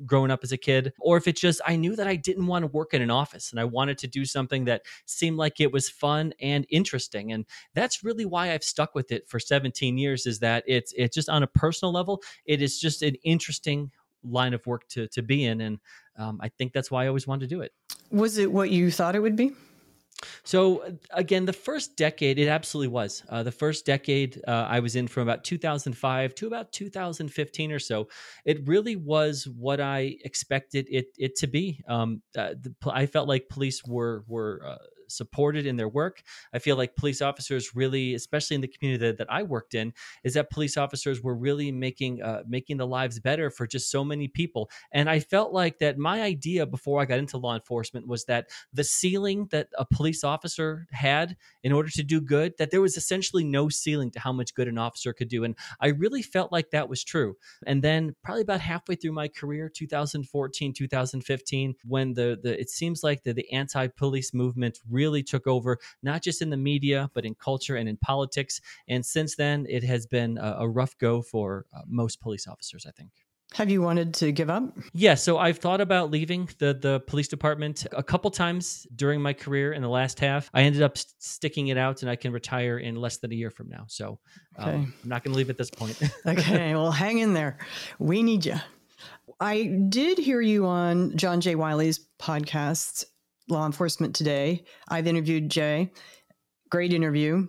growing 0.06 0.31
up 0.31 0.41
as 0.43 0.53
a 0.53 0.56
kid, 0.56 0.93
or 1.01 1.17
if 1.17 1.27
it's 1.27 1.41
just 1.41 1.61
I 1.67 1.77
knew 1.77 1.97
that 1.97 2.06
I 2.06 2.17
didn't 2.17 2.47
want 2.47 2.62
to 2.62 2.67
work 2.67 2.95
in 2.95 3.03
an 3.03 3.11
office 3.11 3.51
and 3.51 3.61
I 3.61 3.65
wanted 3.65 3.99
to 3.99 4.06
do 4.06 4.25
something 4.25 4.65
that 4.67 4.83
seemed 5.06 5.37
like 5.37 5.61
it 5.61 5.73
was 5.73 5.89
fun 5.89 6.33
and 6.41 6.67
interesting. 6.71 7.33
And 7.33 7.47
that's 7.75 8.05
really 8.05 8.25
why 8.25 8.53
I've 8.53 8.65
stuck 8.65 8.95
with 8.95 9.12
it 9.12 9.29
for 9.29 9.39
17 9.39 9.99
years 9.99 10.27
is 10.27 10.39
that 10.41 10.65
it's 10.67 10.93
it's 10.97 11.15
just 11.15 11.29
on 11.29 11.43
a 11.43 11.49
personal 11.49 11.93
level, 11.93 12.23
it 12.47 12.62
is 12.62 12.79
just 12.79 13.03
an 13.03 13.15
interesting 13.25 13.91
line 14.23 14.55
of 14.55 14.67
work 14.67 14.89
to 14.89 15.06
to 15.09 15.23
be 15.23 15.45
in. 15.45 15.61
And 15.61 15.79
um, 16.17 16.39
I 16.43 16.49
think 16.49 16.73
that's 16.73 16.91
why 16.91 17.05
I 17.05 17.09
always 17.09 17.27
wanted 17.27 17.49
to 17.49 17.55
do 17.55 17.61
it. 17.61 17.73
Was 18.11 18.39
it 18.39 18.53
what 18.53 18.71
you 18.71 18.91
thought 18.91 19.17
it 19.17 19.21
would 19.21 19.37
be? 19.37 19.53
So 20.43 20.82
uh, 20.82 20.90
again, 21.11 21.44
the 21.44 21.52
first 21.52 21.96
decade, 21.96 22.38
it 22.38 22.49
absolutely 22.49 22.88
was. 22.88 23.22
Uh, 23.28 23.43
the 23.43 23.52
first 23.52 23.84
decade 23.84 24.40
uh, 24.46 24.66
I 24.69 24.81
was 24.81 24.96
in 24.96 25.08
from 25.08 25.25
about 25.25 25.44
2005 25.44 26.34
to 26.37 26.46
about 26.46 26.72
2015 26.72 27.72
or 27.72 27.78
so. 27.78 28.08
It 28.44 28.66
really 28.66 28.96
was 28.96 29.46
what 29.49 29.81
I 29.81 30.16
expected 30.25 30.87
it 30.90 31.06
it 31.19 31.37
to 31.37 31.46
be. 31.46 31.82
Um, 31.88 32.22
uh, 32.37 32.55
the, 32.61 32.75
I 32.90 33.06
felt 33.06 33.28
like 33.28 33.49
police 33.49 33.84
were 33.84 34.25
were 34.26 34.62
uh, 34.66 34.78
supported 35.16 35.66
in 35.66 35.76
their 35.76 35.88
work. 35.88 36.22
I 36.52 36.58
feel 36.58 36.76
like 36.76 36.96
police 36.96 37.22
officers 37.22 37.75
really, 37.75 38.14
especially 38.14 38.55
in 38.56 38.61
the 38.61 38.69
community 38.69 39.06
that, 39.06 39.19
that 39.19 39.32
I 39.32 39.43
worked 39.43 39.75
in, 39.75 39.93
is 40.22 40.34
that 40.34 40.50
police 40.50 40.76
officers 40.76 41.22
were 41.22 41.34
really 41.34 41.72
making 41.72 42.22
uh, 42.22 42.43
making 42.46 42.76
the 42.78 42.87
lives 42.87 43.19
better 43.20 43.50
for 43.50 43.66
just 43.66 43.90
so 43.90 44.05
many 44.05 44.28
people. 44.28 44.70
And 44.93 45.08
I 45.08 45.20
felt 45.20 45.52
like 45.52 45.78
that 45.78 45.99
my 45.99 46.22
idea 46.22 46.66
before 46.66 47.00
I 47.00 47.05
got 47.05 47.19
into 47.19 47.38
law 47.38 47.55
enforcement 47.55 48.06
was 48.06 48.25
that 48.26 48.49
the 48.72 48.84
ceiling 48.84 49.46
that 49.50 49.69
a 49.78 49.84
police 49.84 50.25
officer 50.25 50.87
had 50.90 51.37
in 51.62 51.72
order 51.72 51.90
to 51.90 52.02
do 52.02 52.20
good, 52.20 52.55
that 52.58 52.70
there 52.70 52.81
was 52.81 52.96
essentially 52.96 53.44
no 53.44 53.69
ceiling 53.69 54.10
to 54.12 54.20
how 54.20 54.32
much 54.32 54.55
good 54.55 54.69
an 54.69 54.78
officer 54.78 55.12
could 55.12 55.28
do. 55.28 55.44
And 55.44 55.56
I 55.81 55.88
really 55.88 56.22
felt 56.22 56.52
like 56.52 56.70
that 56.70 56.88
was 56.88 57.05
true. 57.05 57.37
And 57.67 57.82
then 57.82 58.14
probably 58.22 58.43
about 58.43 58.60
halfway 58.60 58.94
through 58.96 59.12
my 59.12 59.28
career, 59.28 59.69
2014, 59.69 60.72
2015, 60.72 61.75
when 61.84 62.14
the 62.14 62.38
the 62.43 62.58
it 62.60 62.70
seems 62.70 63.02
like 63.02 63.22
the, 63.22 63.32
the 63.32 63.50
anti-police 63.52 64.32
movement 64.32 64.81
really 64.88 65.04
took 65.23 65.47
over, 65.47 65.79
not 66.03 66.23
just 66.23 66.43
in 66.43 66.51
the 66.51 66.56
media, 66.56 67.11
but 67.15 67.25
in 67.25 67.35
culture 67.35 67.77
and 67.77 67.89
in 67.89 67.97
politics. 67.99 68.61
And 68.89 69.05
since 69.05 69.37
then, 69.37 69.67
it 69.69 69.85
has 69.85 70.06
been 70.06 70.39
a, 70.39 70.56
a 70.61 70.69
rough 70.69 70.97
go 70.99 71.23
for 71.23 71.67
uh, 71.75 71.83
most 71.87 72.21
police 72.21 72.47
officers, 72.47 72.87
I 72.87 72.91
think. 72.93 73.11
Have 73.55 73.71
you 73.71 73.83
wanted 73.83 74.15
to 74.15 74.33
give 74.33 74.51
up? 74.51 74.65
Yeah, 74.95 75.15
so 75.15 75.39
I've 75.39 75.59
thought 75.59 75.81
about 75.81 76.11
leaving 76.11 76.49
the 76.59 76.75
the 76.75 77.01
police 77.06 77.29
department 77.29 77.87
a 77.93 78.03
couple 78.03 78.29
times 78.33 78.85
during 78.97 79.23
my 79.23 79.33
career 79.33 79.73
in 79.73 79.81
the 79.81 79.89
last 79.89 80.19
half. 80.19 80.51
I 80.53 80.62
ended 80.62 80.83
up 80.83 80.99
st- 80.99 81.15
sticking 81.21 81.69
it 81.69 81.77
out, 81.77 82.03
and 82.03 82.11
I 82.11 82.17
can 82.17 82.33
retire 82.33 82.79
in 82.79 82.97
less 82.97 83.19
than 83.19 83.31
a 83.31 83.35
year 83.37 83.51
from 83.51 83.69
now. 83.69 83.85
So 83.87 84.19
um, 84.56 84.69
okay. 84.69 84.77
um, 84.77 84.95
I'm 85.05 85.09
not 85.09 85.23
going 85.23 85.33
to 85.35 85.39
leave 85.39 85.51
at 85.51 85.59
this 85.59 85.71
point. 85.71 86.03
okay, 86.27 86.75
well, 86.75 86.91
hang 86.91 87.19
in 87.19 87.32
there. 87.32 87.58
We 88.01 88.25
need 88.25 88.44
you. 88.44 88.56
I 89.39 89.65
did 89.89 90.19
hear 90.19 90.41
you 90.41 90.67
on 90.67 91.17
John 91.17 91.41
J. 91.41 91.55
Wiley's 91.55 92.01
podcast 92.19 93.05
law 93.48 93.67
enforcement 93.67 94.15
today. 94.15 94.65
I've 94.89 95.06
interviewed 95.06 95.51
Jay. 95.51 95.93
Great 96.70 96.93
interview. 96.93 97.48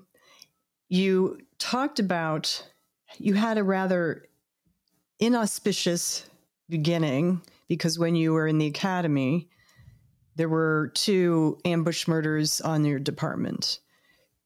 You 0.89 1.39
talked 1.57 1.99
about 1.99 2.67
you 3.17 3.33
had 3.33 3.57
a 3.57 3.63
rather 3.63 4.25
inauspicious 5.19 6.29
beginning 6.69 7.41
because 7.67 7.97
when 7.97 8.15
you 8.15 8.33
were 8.33 8.47
in 8.47 8.57
the 8.57 8.67
academy, 8.67 9.49
there 10.35 10.49
were 10.49 10.91
two 10.93 11.57
ambush 11.65 12.07
murders 12.07 12.61
on 12.61 12.83
your 12.83 12.99
department. 12.99 13.79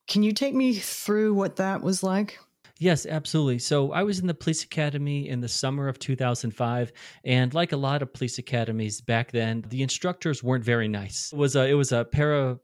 Can 0.07 0.23
you 0.23 0.31
take 0.31 0.53
me 0.53 0.73
through 0.75 1.33
what 1.33 1.57
that 1.57 1.81
was 1.81 2.03
like? 2.03 2.39
Yes, 2.79 3.05
absolutely. 3.05 3.59
So 3.59 3.91
I 3.91 4.03
was 4.03 4.19
in 4.19 4.27
the 4.27 4.33
police 4.33 4.63
academy 4.63 5.27
in 5.27 5.41
the 5.41 5.49
summer 5.49 5.89
of 5.89 5.99
2005, 5.99 6.93
and 7.25 7.53
like 7.53 7.73
a 7.73 7.77
lot 7.77 8.01
of 8.01 8.13
police 8.13 8.37
academies 8.37 9.01
back 9.01 9.31
then, 9.33 9.65
the 9.67 9.83
instructors 9.83 10.41
weren't 10.41 10.63
very 10.63 10.87
nice. 10.87 11.31
It 11.33 11.37
was 11.37 11.57
a 11.57 11.67
it 11.67 11.73
was 11.73 11.91
a 11.91 12.05
para 12.05 12.57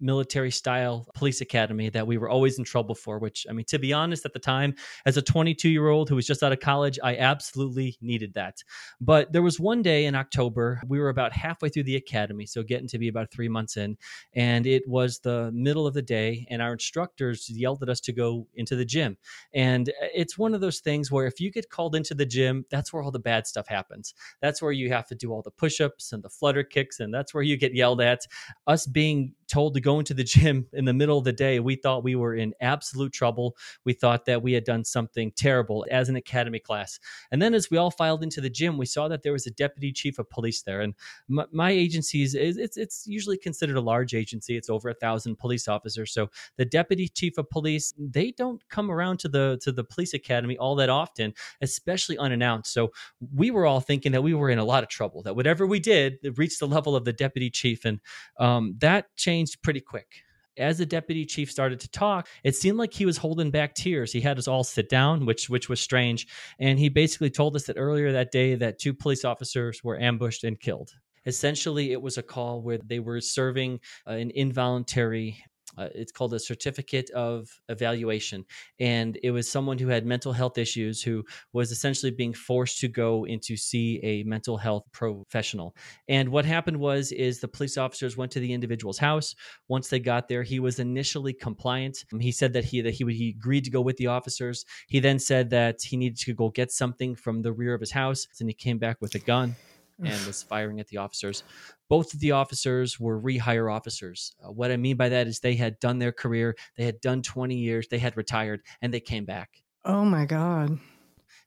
military 0.00 0.50
style 0.50 1.06
police 1.14 1.40
academy 1.40 1.88
that 1.88 2.06
we 2.06 2.18
were 2.18 2.28
always 2.28 2.58
in 2.58 2.64
trouble 2.64 2.94
for 2.94 3.18
which 3.18 3.46
i 3.48 3.52
mean 3.52 3.64
to 3.66 3.78
be 3.78 3.92
honest 3.92 4.24
at 4.24 4.32
the 4.32 4.38
time 4.38 4.74
as 5.06 5.16
a 5.16 5.22
22 5.22 5.68
year 5.68 5.88
old 5.88 6.08
who 6.08 6.16
was 6.16 6.26
just 6.26 6.42
out 6.42 6.52
of 6.52 6.60
college 6.60 6.98
i 7.02 7.16
absolutely 7.16 7.96
needed 8.00 8.34
that. 8.34 8.62
But 9.00 9.32
there 9.32 9.42
was 9.42 9.60
one 9.60 9.82
day 9.82 10.06
in 10.06 10.14
october 10.14 10.80
we 10.86 10.98
were 10.98 11.08
about 11.08 11.32
halfway 11.32 11.68
through 11.68 11.84
the 11.84 11.96
academy 11.96 12.46
so 12.46 12.62
getting 12.62 12.88
to 12.88 12.98
be 12.98 13.08
about 13.08 13.30
three 13.30 13.48
months 13.48 13.76
in 13.76 13.96
and 14.34 14.66
it 14.66 14.86
was 14.86 15.18
the 15.18 15.50
middle 15.52 15.86
of 15.86 15.94
the 15.94 16.02
day 16.02 16.46
and 16.50 16.62
our 16.62 16.72
instructors 16.72 17.48
yelled 17.50 17.82
at 17.82 17.88
us 17.88 18.00
to 18.00 18.12
go 18.12 18.46
into 18.54 18.76
the 18.76 18.84
gym. 18.84 19.16
And 19.54 19.92
it's 20.14 20.38
one 20.38 20.54
of 20.54 20.60
those 20.60 20.80
things 20.80 21.10
where 21.10 21.26
if 21.26 21.40
you 21.40 21.50
get 21.50 21.70
called 21.70 21.94
into 21.94 22.14
the 22.14 22.26
gym 22.26 22.64
that's 22.70 22.92
where 22.92 23.02
all 23.02 23.10
the 23.10 23.18
bad 23.18 23.46
stuff 23.46 23.68
happens. 23.68 24.14
That's 24.40 24.62
where 24.62 24.72
you 24.72 24.90
have 24.90 25.06
to 25.08 25.14
do 25.14 25.32
all 25.32 25.42
the 25.42 25.50
push-ups 25.50 26.12
and 26.12 26.22
the 26.22 26.28
flutter 26.28 26.62
kicks 26.62 27.00
and 27.00 27.12
that's 27.12 27.34
where 27.34 27.42
you 27.42 27.56
get 27.56 27.74
yelled 27.74 28.00
at. 28.00 28.26
Us 28.66 28.86
being 28.86 29.34
told 29.50 29.74
to 29.74 29.80
go 29.80 29.98
into 29.98 30.14
the 30.14 30.24
gym 30.34 30.66
in 30.72 30.84
the 30.84 30.94
middle 30.94 31.18
of 31.18 31.24
the 31.24 31.32
day, 31.32 31.60
we 31.60 31.76
thought 31.76 32.04
we 32.04 32.14
were 32.14 32.34
in 32.34 32.54
absolute 32.60 33.12
trouble. 33.12 33.56
We 33.84 33.92
thought 33.92 34.24
that 34.26 34.42
we 34.42 34.52
had 34.52 34.64
done 34.64 34.84
something 34.84 35.32
terrible 35.36 35.86
as 35.90 36.08
an 36.08 36.16
academy 36.16 36.60
class. 36.60 36.98
And 37.30 37.42
then 37.42 37.54
as 37.54 37.70
we 37.70 37.76
all 37.76 37.90
filed 37.90 38.22
into 38.22 38.40
the 38.40 38.50
gym, 38.50 38.78
we 38.78 38.86
saw 38.86 39.08
that 39.08 39.22
there 39.22 39.32
was 39.32 39.46
a 39.46 39.50
deputy 39.50 39.92
chief 39.92 40.18
of 40.18 40.30
police 40.30 40.62
there. 40.62 40.80
And 40.80 40.94
my, 41.28 41.44
my 41.52 41.70
agency 41.70 42.22
is 42.22 42.34
it's, 42.34 42.76
it's 42.76 43.06
usually 43.06 43.36
considered 43.36 43.76
a 43.76 43.80
large 43.80 44.14
agency. 44.14 44.56
It's 44.56 44.70
over 44.70 44.88
a 44.88 44.94
thousand 44.94 45.36
police 45.36 45.68
officers. 45.68 46.12
So 46.12 46.30
the 46.56 46.64
deputy 46.64 47.08
chief 47.08 47.36
of 47.38 47.50
police, 47.50 47.92
they 47.98 48.32
don't 48.32 48.62
come 48.68 48.90
around 48.90 49.18
to 49.20 49.28
the 49.28 49.58
to 49.62 49.72
the 49.72 49.84
police 49.84 50.14
academy 50.14 50.56
all 50.56 50.76
that 50.76 50.88
often, 50.88 51.34
especially 51.60 52.18
unannounced. 52.18 52.72
So 52.72 52.92
we 53.34 53.50
were 53.50 53.66
all 53.66 53.80
thinking 53.80 54.12
that 54.12 54.22
we 54.22 54.34
were 54.34 54.50
in 54.50 54.58
a 54.58 54.64
lot 54.64 54.82
of 54.82 54.88
trouble. 54.88 55.22
That 55.22 55.34
whatever 55.34 55.66
we 55.66 55.80
did, 55.80 56.18
it 56.22 56.38
reached 56.38 56.60
the 56.60 56.68
level 56.68 56.94
of 56.94 57.04
the 57.04 57.12
deputy 57.12 57.50
chief, 57.50 57.84
and 57.84 58.00
um, 58.38 58.76
that 58.78 59.14
changed 59.16 59.39
pretty 59.56 59.80
quick 59.80 60.22
as 60.60 60.78
the 60.78 60.86
deputy 60.86 61.24
chief 61.24 61.50
started 61.50 61.80
to 61.80 61.90
talk, 61.90 62.28
it 62.44 62.54
seemed 62.54 62.78
like 62.78 62.92
he 62.92 63.06
was 63.06 63.16
holding 63.16 63.50
back 63.50 63.74
tears. 63.74 64.12
He 64.12 64.20
had 64.20 64.38
us 64.38 64.48
all 64.48 64.64
sit 64.64 64.88
down, 64.88 65.26
which 65.26 65.48
which 65.48 65.68
was 65.68 65.80
strange, 65.80 66.26
and 66.58 66.78
he 66.78 66.88
basically 66.88 67.30
told 67.30 67.56
us 67.56 67.64
that 67.64 67.76
earlier 67.78 68.12
that 68.12 68.30
day 68.30 68.54
that 68.56 68.78
two 68.78 68.94
police 68.94 69.24
officers 69.24 69.82
were 69.82 69.98
ambushed 69.98 70.44
and 70.44 70.58
killed. 70.58 70.92
Essentially, 71.26 71.92
it 71.92 72.00
was 72.00 72.16
a 72.16 72.22
call 72.22 72.62
where 72.62 72.78
they 72.78 72.98
were 72.98 73.20
serving 73.20 73.80
uh, 74.06 74.12
an 74.12 74.30
involuntary 74.34 75.44
uh, 75.80 75.88
it's 75.94 76.12
called 76.12 76.34
a 76.34 76.38
certificate 76.38 77.08
of 77.10 77.48
evaluation. 77.70 78.44
And 78.78 79.18
it 79.22 79.30
was 79.30 79.50
someone 79.50 79.78
who 79.78 79.88
had 79.88 80.04
mental 80.04 80.32
health 80.32 80.58
issues 80.58 81.02
who 81.02 81.24
was 81.54 81.72
essentially 81.72 82.10
being 82.10 82.34
forced 82.34 82.78
to 82.80 82.88
go 82.88 83.24
into 83.24 83.56
see 83.56 83.98
a 84.02 84.22
mental 84.24 84.58
health 84.58 84.84
professional. 84.92 85.74
And 86.06 86.28
what 86.28 86.44
happened 86.44 86.76
was 86.76 87.12
is 87.12 87.40
the 87.40 87.48
police 87.48 87.78
officers 87.78 88.16
went 88.16 88.30
to 88.32 88.40
the 88.40 88.52
individual's 88.52 88.98
house. 88.98 89.34
Once 89.68 89.88
they 89.88 90.00
got 90.00 90.28
there 90.28 90.42
he 90.42 90.60
was 90.60 90.78
initially 90.78 91.32
compliant. 91.32 92.04
He 92.20 92.32
said 92.32 92.52
that 92.52 92.64
he 92.64 92.82
that 92.82 92.92
he, 92.92 93.04
would 93.04 93.14
he 93.14 93.30
agreed 93.30 93.64
to 93.64 93.70
go 93.70 93.80
with 93.80 93.96
the 93.96 94.08
officers. 94.08 94.66
He 94.88 95.00
then 95.00 95.18
said 95.18 95.48
that 95.50 95.80
he 95.82 95.96
needed 95.96 96.18
to 96.18 96.34
go 96.34 96.50
get 96.50 96.70
something 96.70 97.14
from 97.14 97.40
the 97.40 97.52
rear 97.52 97.72
of 97.72 97.80
his 97.80 97.92
house 97.92 98.26
and 98.38 98.50
he 98.50 98.54
came 98.54 98.78
back 98.78 98.98
with 99.00 99.14
a 99.14 99.18
gun 99.18 99.56
and 100.04 100.26
was 100.26 100.42
firing 100.42 100.80
at 100.80 100.88
the 100.88 100.98
officers. 100.98 101.42
Both 101.88 102.14
of 102.14 102.20
the 102.20 102.32
officers 102.32 102.98
were 102.98 103.20
rehire 103.20 103.72
officers. 103.72 104.34
Uh, 104.42 104.52
what 104.52 104.70
I 104.70 104.76
mean 104.76 104.96
by 104.96 105.08
that 105.08 105.26
is 105.26 105.40
they 105.40 105.54
had 105.54 105.78
done 105.80 105.98
their 105.98 106.12
career, 106.12 106.56
they 106.76 106.84
had 106.84 107.00
done 107.00 107.22
20 107.22 107.56
years, 107.56 107.88
they 107.88 107.98
had 107.98 108.16
retired, 108.16 108.62
and 108.80 108.92
they 108.92 109.00
came 109.00 109.24
back. 109.24 109.62
Oh 109.84 110.04
my 110.04 110.26
God. 110.26 110.78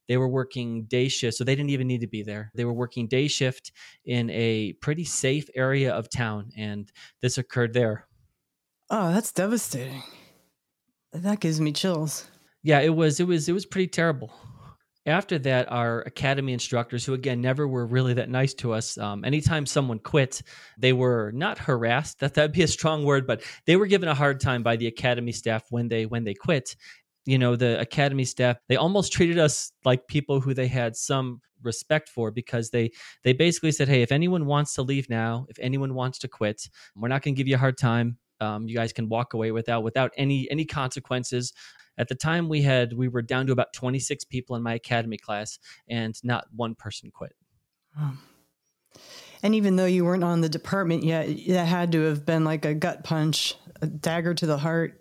They 0.08 0.18
were 0.18 0.28
working 0.28 0.84
day 0.84 1.08
shift, 1.08 1.38
so 1.38 1.44
they 1.44 1.56
didn't 1.56 1.70
even 1.70 1.88
need 1.88 2.02
to 2.02 2.08
be 2.08 2.24
there. 2.24 2.52
They 2.56 2.66
were 2.66 2.74
working 2.74 3.08
day 3.08 3.28
shift 3.28 3.72
in 4.04 4.30
a 4.32 4.74
pretty 4.74 5.06
safe 5.06 5.50
area 5.56 5.94
of 5.94 6.10
town, 6.10 6.52
and 6.58 6.92
this 7.22 7.38
occurred 7.38 7.74
there. 7.74 8.08
Oh, 8.90 9.14
that's 9.14 9.32
devastating. 9.32 10.04
That 11.14 11.40
gives 11.40 11.62
me 11.62 11.72
chills. 11.72 12.28
Yeah, 12.64 12.80
it 12.80 12.96
was. 12.96 13.20
It 13.20 13.28
was. 13.28 13.48
It 13.48 13.54
was 13.54 13.66
pretty 13.66 13.88
terrible 13.88 14.34
after 15.06 15.38
that, 15.40 15.72
our 15.72 16.02
academy 16.02 16.54
instructors, 16.54 17.06
who 17.06 17.14
again 17.14 17.42
never 17.42 17.68
were 17.68 17.86
really 17.86 18.14
that 18.14 18.30
nice 18.30 18.54
to 18.56 18.74
us, 18.74 18.98
um, 18.98 19.26
anytime 19.26 19.66
someone 19.66 20.00
quit, 20.00 20.42
they 20.78 20.94
were 20.94 21.32
not 21.34 21.58
harassed. 21.58 22.20
That 22.20 22.36
that'd 22.36 22.54
be 22.54 22.64
a 22.64 22.68
strong 22.68 23.04
word, 23.04 23.28
but 23.28 23.42
they 23.66 23.76
were 23.76 23.88
given 23.88 24.08
a 24.08 24.16
hard 24.16 24.40
time 24.40 24.64
by 24.64 24.78
the 24.78 24.88
academy 24.88 25.34
staff 25.34 25.66
when 25.70 25.90
they 25.90 26.06
when 26.06 26.24
they 26.24 26.34
quit. 26.34 26.76
You 27.26 27.38
know, 27.38 27.56
the 27.56 27.80
academy 27.80 28.26
staff 28.26 28.58
they 28.70 28.76
almost 28.76 29.12
treated 29.14 29.40
us 29.40 29.72
like 29.84 30.08
people 30.08 30.40
who 30.40 30.54
they 30.54 30.68
had 30.68 30.96
some 30.96 31.42
respect 31.62 32.10
for 32.10 32.32
because 32.32 32.70
they 32.70 32.92
they 33.24 33.34
basically 33.34 33.72
said, 33.72 33.90
"Hey, 33.90 34.04
if 34.04 34.12
anyone 34.12 34.46
wants 34.46 34.74
to 34.76 34.84
leave 34.84 35.10
now, 35.10 35.46
if 35.50 35.58
anyone 35.60 35.94
wants 35.94 36.20
to 36.20 36.28
quit, 36.28 36.70
we're 36.96 37.10
not 37.10 37.22
going 37.22 37.36
to 37.36 37.38
give 37.38 37.48
you 37.48 37.56
a 37.56 37.60
hard 37.60 37.78
time. 37.78 38.18
Um, 38.40 38.68
you 38.68 38.76
guys 38.76 38.94
can 38.94 39.10
walk 39.10 39.34
away 39.34 39.52
without 39.52 39.84
without 39.84 40.12
any 40.18 40.50
any 40.50 40.64
consequences." 40.66 41.54
At 41.98 42.08
the 42.08 42.16
time, 42.16 42.50
we 42.50 42.62
had 42.62 42.94
we 42.94 43.08
were 43.08 43.22
down 43.22 43.46
to 43.48 43.54
about 43.54 43.74
26 43.74 44.26
people 44.26 44.56
in 44.56 44.64
my 44.64 44.74
academy 44.74 45.18
class, 45.18 45.60
and 45.88 46.16
not 46.24 46.46
one 46.56 46.76
person 46.76 47.12
quit. 47.12 47.34
And 49.44 49.56
even 49.56 49.76
though 49.76 49.86
you 49.86 50.06
weren't 50.06 50.24
on 50.24 50.42
the 50.42 50.50
department 50.50 51.04
yet, 51.04 51.28
that 51.48 51.66
had 51.66 51.92
to 51.92 52.02
have 52.04 52.26
been 52.26 52.46
like 52.46 52.66
a 52.66 52.74
gut 52.74 53.04
punch, 53.04 53.56
a 53.82 53.88
dagger 53.88 54.34
to 54.34 54.46
the 54.46 54.58
heart. 54.58 55.00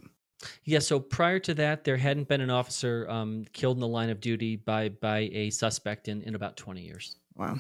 Yeah. 0.65 0.81
So 0.81 0.99
prior 0.99 1.39
to 1.41 1.55
that, 1.55 1.85
there 1.85 1.97
hadn't 1.97 2.29
been 2.29 2.41
an 2.41 2.51
officer 2.51 3.09
um, 3.09 3.45
killed 3.53 3.77
in 3.77 3.81
the 3.81 3.89
line 3.89 4.11
of 4.11 4.21
duty 4.21 4.57
by 4.57 4.89
by 4.89 5.31
a 5.33 5.51
suspect 5.51 6.09
in 6.09 6.23
in 6.23 6.35
about 6.35 6.57
20 6.57 6.83
years. 6.83 7.17
Wow. 7.37 7.59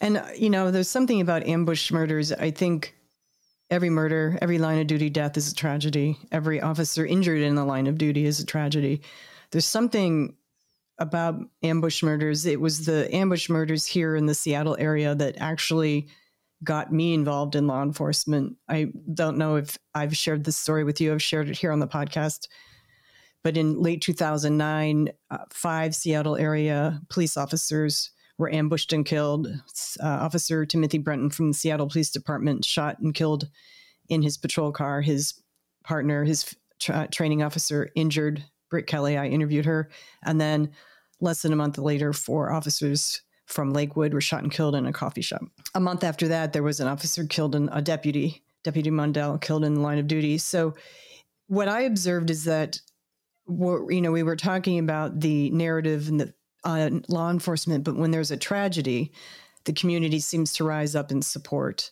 And 0.00 0.16
uh, 0.16 0.26
you 0.36 0.50
know, 0.50 0.70
there's 0.70 0.90
something 0.90 1.20
about 1.20 1.46
ambush 1.46 1.92
murders. 1.92 2.32
I 2.32 2.50
think 2.50 2.96
every 3.72 3.90
murder, 3.90 4.38
every 4.42 4.58
line 4.58 4.78
of 4.78 4.86
duty 4.86 5.08
death 5.08 5.36
is 5.38 5.50
a 5.50 5.54
tragedy. 5.54 6.18
Every 6.30 6.60
officer 6.60 7.06
injured 7.06 7.40
in 7.40 7.54
the 7.54 7.64
line 7.64 7.86
of 7.86 7.96
duty 7.96 8.26
is 8.26 8.38
a 8.38 8.44
tragedy. 8.44 9.00
There's 9.50 9.64
something 9.64 10.36
about 10.98 11.40
ambush 11.62 12.02
murders. 12.02 12.44
It 12.44 12.60
was 12.60 12.84
the 12.84 13.12
ambush 13.14 13.48
murders 13.48 13.86
here 13.86 14.14
in 14.14 14.26
the 14.26 14.34
Seattle 14.34 14.76
area 14.78 15.14
that 15.14 15.36
actually 15.38 16.08
got 16.62 16.92
me 16.92 17.14
involved 17.14 17.56
in 17.56 17.66
law 17.66 17.82
enforcement. 17.82 18.56
I 18.68 18.92
don't 19.12 19.38
know 19.38 19.56
if 19.56 19.78
I've 19.94 20.16
shared 20.16 20.44
this 20.44 20.58
story 20.58 20.84
with 20.84 21.00
you. 21.00 21.12
I've 21.14 21.22
shared 21.22 21.48
it 21.48 21.56
here 21.56 21.72
on 21.72 21.80
the 21.80 21.88
podcast. 21.88 22.48
But 23.42 23.56
in 23.56 23.80
late 23.80 24.02
2009, 24.02 25.08
uh, 25.30 25.38
five 25.50 25.94
Seattle 25.94 26.36
area 26.36 27.00
police 27.08 27.38
officers 27.38 28.10
were 28.38 28.52
ambushed 28.52 28.92
and 28.92 29.04
killed. 29.04 29.48
Uh, 30.02 30.06
Officer 30.06 30.64
Timothy 30.66 30.98
Brenton 30.98 31.30
from 31.30 31.48
the 31.48 31.54
Seattle 31.54 31.88
Police 31.88 32.10
Department 32.10 32.64
shot 32.64 32.98
and 33.00 33.14
killed 33.14 33.48
in 34.08 34.22
his 34.22 34.36
patrol 34.36 34.72
car. 34.72 35.00
His 35.00 35.34
partner, 35.84 36.24
his 36.24 36.54
tra- 36.80 37.08
training 37.10 37.42
officer, 37.42 37.90
injured. 37.94 38.44
Britt 38.70 38.86
Kelly, 38.86 39.18
I 39.18 39.26
interviewed 39.26 39.66
her. 39.66 39.90
And 40.24 40.40
then 40.40 40.70
less 41.20 41.42
than 41.42 41.52
a 41.52 41.56
month 41.56 41.76
later, 41.78 42.12
four 42.12 42.50
officers 42.50 43.22
from 43.46 43.72
Lakewood 43.72 44.14
were 44.14 44.20
shot 44.20 44.42
and 44.42 44.50
killed 44.50 44.74
in 44.74 44.86
a 44.86 44.92
coffee 44.92 45.20
shop. 45.20 45.42
A 45.74 45.80
month 45.80 46.04
after 46.04 46.28
that, 46.28 46.52
there 46.52 46.62
was 46.62 46.80
an 46.80 46.88
officer 46.88 47.24
killed 47.26 47.54
in 47.54 47.68
a 47.70 47.82
deputy, 47.82 48.42
Deputy 48.64 48.90
Mundell, 48.90 49.40
killed 49.40 49.64
in 49.64 49.74
the 49.74 49.80
line 49.80 49.98
of 49.98 50.06
duty. 50.06 50.38
So, 50.38 50.74
what 51.48 51.68
I 51.68 51.82
observed 51.82 52.30
is 52.30 52.44
that, 52.44 52.78
you 53.46 54.00
know, 54.00 54.12
we 54.12 54.22
were 54.22 54.36
talking 54.36 54.78
about 54.78 55.20
the 55.20 55.50
narrative 55.50 56.08
and 56.08 56.18
the 56.18 56.32
uh, 56.64 56.90
law 57.08 57.30
enforcement, 57.30 57.84
but 57.84 57.96
when 57.96 58.10
there's 58.10 58.30
a 58.30 58.36
tragedy, 58.36 59.12
the 59.64 59.72
community 59.72 60.20
seems 60.20 60.52
to 60.54 60.64
rise 60.64 60.94
up 60.94 61.10
in 61.10 61.22
support. 61.22 61.90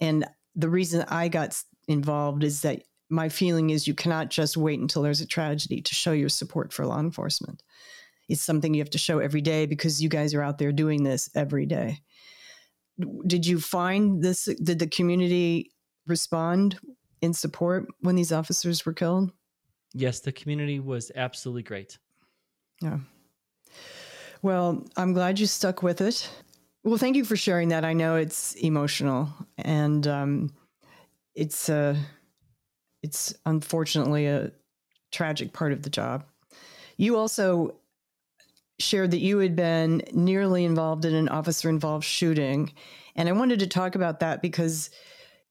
And 0.00 0.26
the 0.54 0.68
reason 0.68 1.04
I 1.08 1.28
got 1.28 1.56
involved 1.88 2.44
is 2.44 2.62
that 2.62 2.82
my 3.10 3.28
feeling 3.28 3.70
is 3.70 3.86
you 3.86 3.94
cannot 3.94 4.30
just 4.30 4.56
wait 4.56 4.80
until 4.80 5.02
there's 5.02 5.20
a 5.20 5.26
tragedy 5.26 5.80
to 5.82 5.94
show 5.94 6.12
your 6.12 6.28
support 6.28 6.72
for 6.72 6.86
law 6.86 6.98
enforcement. 6.98 7.62
It's 8.28 8.40
something 8.40 8.72
you 8.72 8.80
have 8.80 8.90
to 8.90 8.98
show 8.98 9.18
every 9.18 9.42
day 9.42 9.66
because 9.66 10.02
you 10.02 10.08
guys 10.08 10.34
are 10.34 10.42
out 10.42 10.58
there 10.58 10.72
doing 10.72 11.02
this 11.02 11.28
every 11.34 11.66
day. 11.66 12.00
Did 13.26 13.46
you 13.46 13.60
find 13.60 14.22
this? 14.22 14.44
Did 14.62 14.78
the 14.78 14.86
community 14.86 15.72
respond 16.06 16.78
in 17.20 17.34
support 17.34 17.86
when 18.00 18.14
these 18.14 18.32
officers 18.32 18.86
were 18.86 18.92
killed? 18.92 19.32
Yes, 19.92 20.20
the 20.20 20.32
community 20.32 20.80
was 20.80 21.12
absolutely 21.14 21.62
great. 21.62 21.98
Yeah. 22.80 22.98
Well, 24.42 24.84
I'm 24.96 25.12
glad 25.12 25.38
you 25.40 25.46
stuck 25.46 25.82
with 25.82 26.00
it. 26.00 26.28
Well, 26.82 26.98
thank 26.98 27.16
you 27.16 27.24
for 27.24 27.36
sharing 27.36 27.68
that. 27.68 27.84
I 27.84 27.94
know 27.94 28.16
it's 28.16 28.54
emotional 28.54 29.30
and 29.56 30.06
um, 30.06 30.50
it's 31.34 31.68
uh, 31.68 31.96
it's 33.02 33.34
unfortunately 33.46 34.26
a 34.26 34.52
tragic 35.12 35.52
part 35.52 35.72
of 35.72 35.82
the 35.82 35.90
job. 35.90 36.24
You 36.96 37.16
also 37.16 37.76
shared 38.78 39.12
that 39.12 39.20
you 39.20 39.38
had 39.38 39.56
been 39.56 40.02
nearly 40.12 40.64
involved 40.64 41.04
in 41.04 41.14
an 41.14 41.28
officer 41.28 41.68
involved 41.68 42.04
shooting. 42.04 42.72
And 43.16 43.28
I 43.28 43.32
wanted 43.32 43.60
to 43.60 43.66
talk 43.66 43.94
about 43.94 44.20
that 44.20 44.42
because 44.42 44.90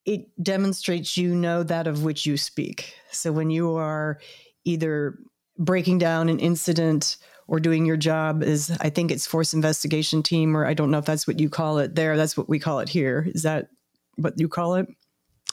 it 0.05 0.27
demonstrates 0.43 1.15
you 1.17 1.33
know 1.33 1.63
that 1.63 1.87
of 1.87 2.03
which 2.03 2.25
you 2.25 2.37
speak. 2.37 2.93
So 3.11 3.31
when 3.31 3.49
you 3.49 3.75
are 3.75 4.19
either 4.65 5.17
breaking 5.57 5.99
down 5.99 6.29
an 6.29 6.39
incident 6.39 7.17
or 7.47 7.59
doing 7.59 7.85
your 7.85 7.97
job 7.97 8.43
is 8.43 8.75
I 8.81 8.89
think 8.89 9.11
it's 9.11 9.27
force 9.27 9.53
investigation 9.53 10.23
team 10.23 10.55
or 10.55 10.65
I 10.65 10.73
don't 10.73 10.91
know 10.91 10.97
if 10.97 11.05
that's 11.05 11.27
what 11.27 11.39
you 11.39 11.49
call 11.49 11.79
it 11.79 11.95
there. 11.95 12.17
That's 12.17 12.37
what 12.37 12.49
we 12.49 12.59
call 12.59 12.79
it 12.79 12.89
here. 12.89 13.27
Is 13.33 13.43
that 13.43 13.69
what 14.15 14.39
you 14.39 14.47
call 14.47 14.75
it? 14.75 14.87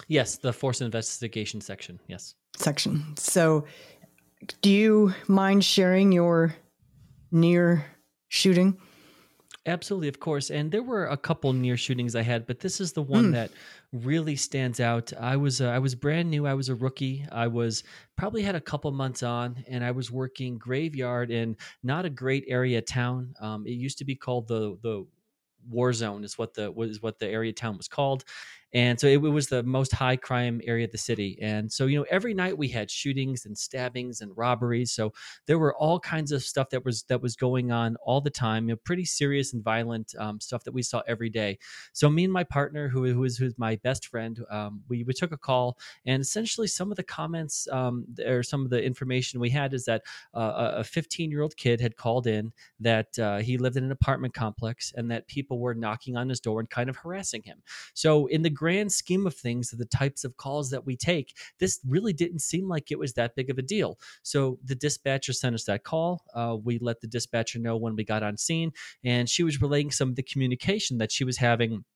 Yes, 0.09 0.37
the 0.37 0.53
force 0.53 0.81
investigation 0.81 1.61
section. 1.61 2.01
Yes. 2.07 2.35
Section. 2.57 3.15
So 3.17 3.67
do 4.63 4.71
you 4.71 5.15
mind 5.29 5.65
sharing 5.65 6.13
your 6.13 6.55
near 7.31 7.85
shooting? 8.29 8.79
Absolutely, 9.67 10.09
of 10.09 10.21
course. 10.21 10.51
And 10.51 10.73
there 10.73 10.83
were 10.83 11.07
a 11.07 11.19
couple 11.19 11.53
near 11.53 11.77
shootings 11.77 12.17
I 12.17 12.23
had, 12.23 12.47
but 12.47 12.61
this 12.61 12.81
is 12.81 12.93
the 12.93 13.03
one 13.03 13.27
mm. 13.27 13.33
that 13.33 13.51
really 13.93 14.35
stands 14.35 14.81
out. 14.81 15.13
I 15.21 15.37
was 15.37 15.61
uh, 15.61 15.69
I 15.69 15.79
was 15.79 15.95
brand 15.95 16.31
new. 16.31 16.47
I 16.47 16.55
was 16.55 16.71
a 16.71 16.75
rookie. 16.75 17.27
I 17.31 17.47
was 17.47 17.85
probably 18.17 18.43
had 18.43 18.55
a 18.55 18.61
couple 18.61 18.91
months 18.91 19.23
on, 19.23 19.63
and 19.69 19.85
I 19.85 19.91
was 19.91 20.11
working 20.11 20.57
graveyard 20.57 21.31
in 21.31 21.57
not 21.83 22.07
a 22.07 22.11
great 22.11 22.45
area 22.49 22.81
town. 22.81 23.35
Um, 23.39 23.67
it 23.67 23.73
used 23.73 23.99
to 23.99 24.05
be 24.07 24.17
called 24.17 24.49
the 24.49 24.79
the 24.83 25.07
war 25.69 25.93
zone 25.93 26.25
is 26.25 26.39
what 26.39 26.55
the 26.55 26.73
was 26.73 27.03
what 27.03 27.19
the 27.19 27.29
area 27.29 27.53
town 27.53 27.77
was 27.77 27.87
called 27.89 28.25
and 28.73 28.99
so 29.01 29.07
it, 29.07 29.15
it, 29.15 29.19
was 29.19 29.49
the 29.49 29.63
most 29.63 29.93
high 29.93 30.17
crime 30.17 30.61
area 30.65 30.85
of 30.85 30.93
the 30.93 30.99
city. 30.99 31.39
And 31.41 31.71
so 31.71 31.87
you 31.87 31.99
know 31.99 32.07
every 32.11 32.35
night 32.35 32.57
we 32.57 32.69
had 32.69 32.91
shootings 32.91 33.47
and 33.47 33.57
stabbings 33.57 34.21
and 34.21 34.37
robberies. 34.37 34.93
So 34.93 35.13
there 35.47 35.59
were 35.59 35.75
all 35.77 35.99
kinds 35.99 36.33
of 36.33 36.43
stuff 36.43 36.71
that 36.71 36.85
was 36.85 37.03
that 37.05 37.21
was 37.21 37.37
going 37.37 37.73
on 37.73 37.97
all 38.05 38.21
the 38.21 38.31
time 38.31 38.69
you 38.69 38.75
know 38.75 38.81
pretty 38.85 39.05
serious 39.05 39.53
and 39.53 39.63
violent 39.63 40.15
um, 40.19 40.41
stuff 40.41 40.65
that 40.65 40.73
we 40.73 40.83
saw 40.83 41.03
every 41.09 41.31
day. 41.31 41.59
So 41.93 42.09
me 42.09 42.25
and 42.25 42.33
my 42.33 42.45
partner 42.45 42.89
who, 42.89 43.13
who 43.13 43.25
is 43.25 43.37
who's 43.37 43.59
my 43.59 43.77
best 43.77 44.07
friend 44.07 44.39
um, 44.51 44.83
we, 44.89 45.03
we 45.05 45.13
took 45.13 45.33
a 45.33 45.39
call. 45.39 45.79
And 46.07 46.21
essentially 46.21 46.67
some 46.67 46.91
of 46.91 46.97
the 46.97 47.03
comments 47.03 47.67
um, 47.73 48.07
or 48.27 48.43
some 48.43 48.65
of 48.65 48.71
the 48.71 48.83
information 48.83 49.41
we 49.41 49.51
had 49.51 49.75
is 49.75 49.85
that 49.87 50.03
uh, 50.35 50.73
a 50.77 50.85
15 50.85 51.31
year 51.31 51.43
old 51.43 51.57
kid 51.57 51.81
had 51.81 51.97
called 51.97 52.27
in 52.27 52.53
that 52.79 53.19
uh, 53.19 53.39
he 53.39 53.59
lived 53.59 53.77
in 53.77 53.85
an 53.85 53.93
apartment 53.93 54.35
complex 54.35 54.93
and 54.97 55.11
that 55.11 55.27
people 55.27 55.59
were 55.59 55.75
knocking 55.75 56.17
on 56.17 56.29
his 56.29 56.41
door 56.41 56.61
and 56.61 56.71
kind 56.71 56.89
of 56.89 56.97
harassing 56.97 57.43
him. 57.43 57.63
So 57.95 58.27
in 58.27 58.43
the 58.43 58.51
grand 58.61 58.93
scheme 58.93 59.27
of 59.27 59.35
things, 59.35 59.73
of 59.73 59.79
the 59.79 59.87
types 59.87 60.23
of 60.23 60.37
calls 60.37 60.69
that 60.69 60.85
we 60.85 60.95
take, 60.95 61.35
this 61.61 61.81
really 61.89 62.13
didn't 62.13 62.41
seem 62.41 62.69
like 62.69 62.91
it 62.91 62.99
was 62.99 63.15
that 63.15 63.35
big 63.35 63.49
of 63.49 63.57
a 63.57 63.63
deal. 63.63 63.99
So 64.23 64.59
the 64.63 64.75
dispatcher 64.75 65.33
sent 65.33 65.55
us 65.55 65.65
that 65.65 65.83
call. 65.83 66.23
Uh, 66.35 66.59
we 66.63 66.79
let 66.79 67.01
the 67.01 67.07
dispatcher 67.07 67.59
know 67.59 67.79
when 67.79 67.97
we 67.97 68.05
got 68.05 68.23
on 68.23 68.37
scene, 68.37 68.73
and 69.03 69.31
she 69.31 69.43
was 69.43 69.63
relaying 69.63 69.93
some 69.93 70.11
of 70.11 70.17
the 70.17 70.23
communication 70.23 70.99
that 70.99 71.11
she 71.11 71.25
was 71.25 71.39
having 71.39 71.87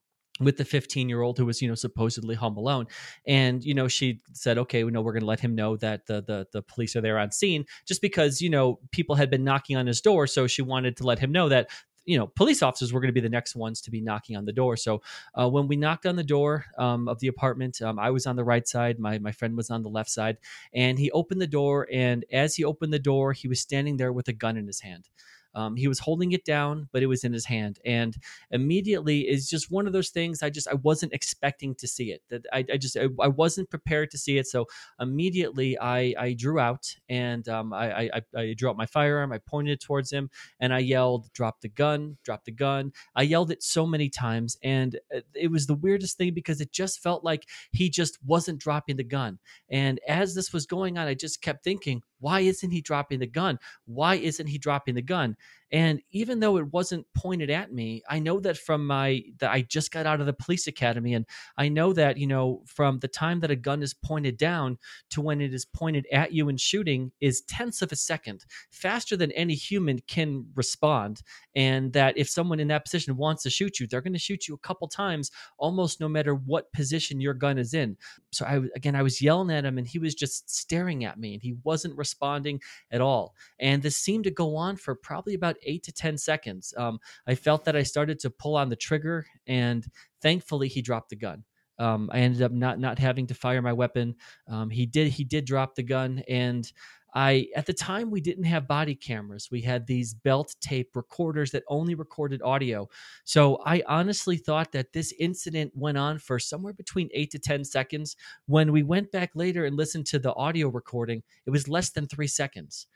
with 0.41 0.57
the 0.57 0.65
15 0.65 1.09
year 1.09 1.21
old 1.21 1.39
who 1.39 1.47
was 1.47 1.63
you 1.63 1.69
know 1.69 1.77
supposedly 1.77 2.35
home 2.35 2.57
alone 2.57 2.87
and 3.25 3.63
you 3.63 3.73
know 3.73 3.87
she 3.87 4.21
said 4.33 4.59
okay 4.59 4.83
we 4.83 4.91
know 4.91 5.01
we're 5.01 5.13
going 5.13 5.21
to 5.21 5.27
let 5.27 5.39
him 5.39 5.55
know 5.55 5.77
that 5.77 6.07
the, 6.07 6.23
the 6.23 6.45
the 6.53 6.61
police 6.61 6.97
are 6.97 7.01
there 7.01 7.21
on 7.21 7.31
scene 7.31 7.65
just 7.87 8.03
because 8.03 8.41
you 8.41 8.51
know 8.51 8.81
people 8.91 9.15
had 9.15 9.31
been 9.31 9.45
knocking 9.45 9.77
on 9.77 9.87
his 9.87 10.01
door 10.01 10.27
so 10.27 10.49
she 10.49 10.61
wanted 10.61 10.97
to 10.97 11.05
let 11.05 11.21
him 11.21 11.31
know 11.31 11.49
that 11.49 11.69
you 12.05 12.19
know, 12.19 12.27
police 12.27 12.63
officers 12.63 12.93
were 12.93 13.01
going 13.01 13.09
to 13.09 13.15
be 13.15 13.21
the 13.21 13.29
next 13.29 13.57
ones 13.57 13.81
to 13.83 13.91
be 13.91 14.01
knocking 14.01 14.37
on 14.37 14.45
the 14.45 14.53
door. 14.53 14.77
So 14.77 15.03
uh, 15.35 15.49
when 15.49 15.67
we 15.69 15.77
knocked 15.77 16.07
on 16.07 16.17
the 16.17 16.25
door 16.25 16.67
um, 16.79 17.09
of 17.09 17.19
the 17.21 17.29
apartment, 17.29 17.81
um, 17.83 17.99
I 17.99 18.11
was 18.11 18.27
on 18.27 18.37
the 18.37 18.45
right 18.45 18.67
side, 18.67 18.99
my 18.99 19.19
my 19.19 19.33
friend 19.33 19.57
was 19.57 19.71
on 19.71 19.83
the 19.83 19.89
left 19.89 20.11
side, 20.11 20.39
and 20.75 20.99
he 20.99 21.11
opened 21.13 21.41
the 21.41 21.47
door. 21.47 21.89
And 21.93 22.25
as 22.33 22.55
he 22.57 22.65
opened 22.65 22.93
the 22.93 22.99
door, 22.99 23.33
he 23.33 23.49
was 23.49 23.61
standing 23.61 23.97
there 23.97 24.13
with 24.13 24.29
a 24.29 24.33
gun 24.33 24.57
in 24.57 24.67
his 24.67 24.81
hand. 24.81 25.09
Um, 25.55 25.77
he 25.77 25.89
was 25.89 25.99
holding 25.99 26.33
it 26.33 26.45
down, 26.45 26.89
but 26.93 27.03
it 27.03 27.07
was 27.07 27.25
in 27.25 27.33
his 27.33 27.45
hand, 27.47 27.79
and 27.85 28.17
immediately 28.51 29.21
is 29.21 29.49
just 29.49 29.71
one 29.71 29.87
of 29.87 29.93
those 29.93 30.11
things. 30.11 30.43
I 30.43 30.51
just 30.51 30.69
I 30.69 30.75
wasn't 30.75 31.13
expecting 31.13 31.75
to 31.77 31.87
see 31.87 32.13
it. 32.13 32.23
That 32.31 32.47
I, 32.53 32.65
I 32.73 32.77
just 32.77 32.97
I, 32.97 33.09
I, 33.21 33.29
wasn't 33.29 33.71
prepared 33.71 34.11
to 34.13 34.19
see 34.19 34.39
it. 34.39 34.47
So 34.47 34.67
immediately 35.01 35.79
I 35.79 36.15
I 36.19 36.35
drew 36.35 36.59
out 36.59 36.95
and 37.09 37.49
um, 37.49 37.73
I, 37.73 38.11
I 38.15 38.23
I 38.37 38.55
drew 38.55 38.71
out 38.71 38.77
my 38.77 38.87
firearm. 38.87 39.33
I 39.33 39.39
pointed 39.39 39.73
it 39.73 39.81
towards 39.81 40.11
him 40.11 40.31
and 40.61 40.73
I 40.73 40.81
yelled, 40.81 41.33
"Drop 41.33 41.61
the 41.61 41.69
gun! 41.69 42.19
Drop 42.25 42.45
the 42.45 42.53
gun!" 42.53 42.93
I 43.15 43.23
yelled 43.23 43.51
it 43.51 43.63
so 43.63 43.87
many 43.87 44.09
times, 44.09 44.59
and 44.63 44.99
uh, 45.15 45.21
it 45.35 45.51
was 45.51 45.67
the 45.67 45.75
weirdest 45.75 46.19
thing 46.19 46.35
because 46.35 46.61
it 46.61 46.73
just 46.73 47.03
felt 47.03 47.25
like 47.25 47.47
he 47.73 47.91
just 47.91 48.19
wasn't 48.25 48.59
dropping 48.59 48.97
the 48.97 49.05
gun. 49.05 49.39
And 49.71 50.01
as 50.09 50.35
this 50.35 50.53
was 50.53 50.67
going 50.67 50.99
on, 50.99 51.07
I 51.07 51.15
just 51.15 51.43
kept 51.43 51.65
thinking, 51.65 52.03
why 52.25 52.41
isn't 52.41 52.71
he 52.71 52.81
dropping 52.81 53.19
the 53.19 53.27
gun? 53.27 53.59
Why 53.85 54.15
isn't 54.15 54.47
he 54.47 54.57
dropping 54.57 54.95
the 54.95 55.03
gun? 55.03 55.37
And 55.73 56.01
even 56.11 56.41
though 56.41 56.57
it 56.59 56.73
wasn't 56.73 57.07
pointed 57.15 57.51
at 57.51 57.73
me, 57.73 58.03
I 58.09 58.19
know 58.19 58.39
that 58.41 58.59
from 58.59 58.87
my 58.87 59.23
that 59.39 59.51
I 59.51 59.63
just 59.63 59.91
got 59.91 60.07
out 60.07 60.21
of 60.21 60.27
the 60.27 60.33
police 60.33 60.67
academy 60.67 61.15
and 61.15 61.27
I 61.57 61.69
know 61.69 61.93
that, 61.95 62.17
you 62.17 62.27
know, 62.27 62.63
from 62.67 62.99
the 63.01 63.09
time 63.09 63.41
that 63.41 63.51
a 63.51 63.57
gun 63.57 63.83
is 63.83 63.95
pointed 63.95 64.37
down 64.37 64.79
to 65.11 65.21
when 65.21 65.41
it 65.41 65.53
is 65.53 65.65
pointed 65.65 66.07
at 66.13 66.33
you 66.33 66.49
and 66.49 66.61
shooting 66.61 67.13
is 67.21 67.43
tenths 67.43 67.83
of 67.83 67.93
a 67.93 67.97
second, 67.97 68.45
faster 68.71 69.17
than 69.17 69.33
any 69.33 69.55
human 69.55 70.01
can 70.07 70.47
respond. 70.55 71.23
And 71.57 71.93
that 71.93 72.17
if 72.17 72.29
someone 72.29 72.61
in 72.61 72.69
that 72.69 72.85
position 72.85 73.17
wants 73.17 73.43
to 73.45 73.51
shoot 73.51 73.81
you, 73.81 73.87
they're 73.87 74.01
going 74.01 74.13
to 74.13 74.19
shoot 74.19 74.47
you 74.47 74.55
a 74.55 74.59
couple 74.59 74.87
times 74.89 75.31
almost 75.59 76.01
no 76.01 76.09
matter 76.09 76.35
what 76.35 76.73
position 76.73 77.21
your 77.21 77.35
gun 77.35 77.59
is 77.59 77.75
in. 77.75 77.97
So 78.33 78.45
I 78.45 78.61
again 78.77 78.95
I 78.95 79.03
was 79.03 79.21
yelling 79.21 79.51
at 79.51 79.65
him 79.65 79.79
and 79.79 79.87
he 79.87 79.99
was 79.99 80.15
just 80.15 80.51
staring 80.51 81.05
at 81.05 81.19
me 81.19 81.35
and 81.35 81.43
he 81.43 81.57
wasn't 81.65 81.97
responding 81.97 82.61
at 82.91 83.01
all. 83.01 83.35
And 83.59 83.83
this 83.83 83.97
seemed 83.97 84.25
to 84.25 84.31
go 84.31 84.57
on 84.57 84.77
for 84.77 84.95
probably 84.95 85.35
about 85.35 85.57
eight 85.67 85.83
to 85.85 85.93
10 85.93 86.19
seconds. 86.19 86.75
Um, 86.77 86.99
I 87.27 87.35
felt 87.35 87.65
that 87.65 87.77
I 87.77 87.83
started 87.83 88.19
to 88.21 88.31
pull 88.31 88.57
on 88.57 88.69
the 88.69 88.77
trigger, 88.77 89.27
and 89.47 89.87
thankfully, 90.21 90.69
he 90.69 90.83
dropped 90.83 91.11
the 91.11 91.17
gun. 91.17 91.45
Um, 91.79 92.09
I 92.13 92.21
ended 92.21 92.43
up 92.43 92.53
not 92.53 92.79
not 92.79 92.99
having 92.99 93.27
to 93.29 93.35
fire 93.35 93.61
my 93.61 93.73
weapon. 93.73 94.15
Um, 94.49 94.71
he 94.71 94.87
did 94.87 95.09
he 95.09 95.25
did 95.25 95.45
drop 95.45 95.75
the 95.75 95.83
gun, 95.83 96.23
and 96.29 96.71
I 97.15 97.47
at 97.55 97.67
the 97.67 97.73
time 97.73 98.11
we 98.11 98.21
didn't 98.21 98.45
have 98.45 98.67
body 98.67 98.95
cameras. 98.95 99.49
We 99.51 99.61
had 99.61 99.87
these 99.87 100.15
belt 100.15 100.55
tape 100.61 100.97
recorders 100.97 101.53
that 101.53 101.63
only 101.69 101.95
recorded 101.95 102.43
audio. 102.43 102.89
So 103.25 103.61
I 103.65 103.83
honestly 103.87 104.37
thought 104.37 104.73
that 104.73 104.93
this 104.93 105.13
incident 105.19 105.73
went 105.75 105.97
on 105.97 106.19
for 106.19 106.39
somewhere 106.39 106.73
between 106.73 107.09
8 107.15 107.31
to 107.31 107.39
10 107.39 107.65
seconds. 107.65 108.17
When 108.47 108.73
we 108.73 108.83
went 108.83 109.13
back 109.13 109.31
later 109.35 109.65
and 109.65 109.77
listened 109.77 110.07
to 110.07 110.19
the 110.19 110.35
audio 110.35 110.69
recording, 110.69 111.23
it 111.47 111.51
was 111.51 111.69
less 111.69 111.91
than 111.91 112.09
3 112.09 112.27
seconds. 112.27 112.89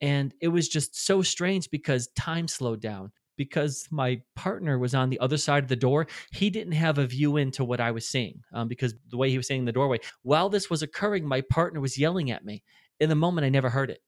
And 0.00 0.32
it 0.40 0.48
was 0.48 0.68
just 0.68 1.04
so 1.06 1.22
strange 1.22 1.70
because 1.70 2.08
time 2.16 2.48
slowed 2.48 2.80
down. 2.80 3.12
Because 3.36 3.86
my 3.92 4.20
partner 4.34 4.80
was 4.80 4.96
on 4.96 5.10
the 5.10 5.20
other 5.20 5.36
side 5.36 5.62
of 5.62 5.68
the 5.68 5.76
door, 5.76 6.08
he 6.32 6.50
didn't 6.50 6.72
have 6.72 6.98
a 6.98 7.06
view 7.06 7.36
into 7.36 7.64
what 7.64 7.80
I 7.80 7.92
was 7.92 8.08
seeing 8.08 8.42
um, 8.52 8.66
because 8.66 8.96
the 9.10 9.16
way 9.16 9.30
he 9.30 9.36
was 9.36 9.46
saying 9.46 9.60
in 9.60 9.64
the 9.64 9.70
doorway. 9.70 10.00
While 10.22 10.48
this 10.48 10.68
was 10.68 10.82
occurring, 10.82 11.24
my 11.24 11.42
partner 11.42 11.80
was 11.80 11.96
yelling 11.96 12.32
at 12.32 12.44
me. 12.44 12.64
In 12.98 13.08
the 13.08 13.14
moment, 13.14 13.44
I 13.44 13.48
never 13.48 13.68
heard 13.68 13.90
it. 13.90 14.00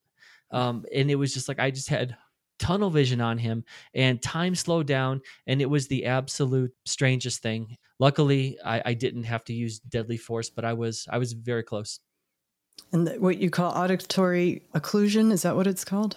Um, 0.51 0.85
and 0.93 1.13
it 1.13 1.15
was 1.15 1.33
just 1.33 1.47
like 1.47 1.61
I 1.61 1.71
just 1.71 1.89
had 1.89 2.17
tunnel 2.61 2.91
vision 2.91 3.21
on 3.21 3.39
him 3.39 3.65
and 3.95 4.21
time 4.21 4.55
slowed 4.55 4.87
down 4.87 5.23
and 5.47 5.63
it 5.63 5.71
was 5.71 5.89
the 5.89 6.05
absolute 6.05 6.71
strangest 6.85 7.41
thing 7.43 7.75
luckily 7.99 8.59
I, 8.63 8.83
I, 8.85 8.95
didn't 8.95 9.23
have 9.23 9.45
to 9.45 9.55
use 9.55 9.79
deadly 9.79 10.19
force 10.19 10.51
but 10.51 10.67
i 10.67 10.75
was 10.75 11.09
i 11.11 11.17
was 11.17 11.33
very 11.33 11.63
close 11.63 12.01
and 12.93 13.09
what 13.21 13.39
you 13.39 13.51
call 13.51 13.73
auditory 13.73 14.63
occlusion, 14.75 15.33
is 15.33 15.43
that 15.43 15.57
what 15.57 15.67
it's 15.67 15.85
called? 15.85 16.17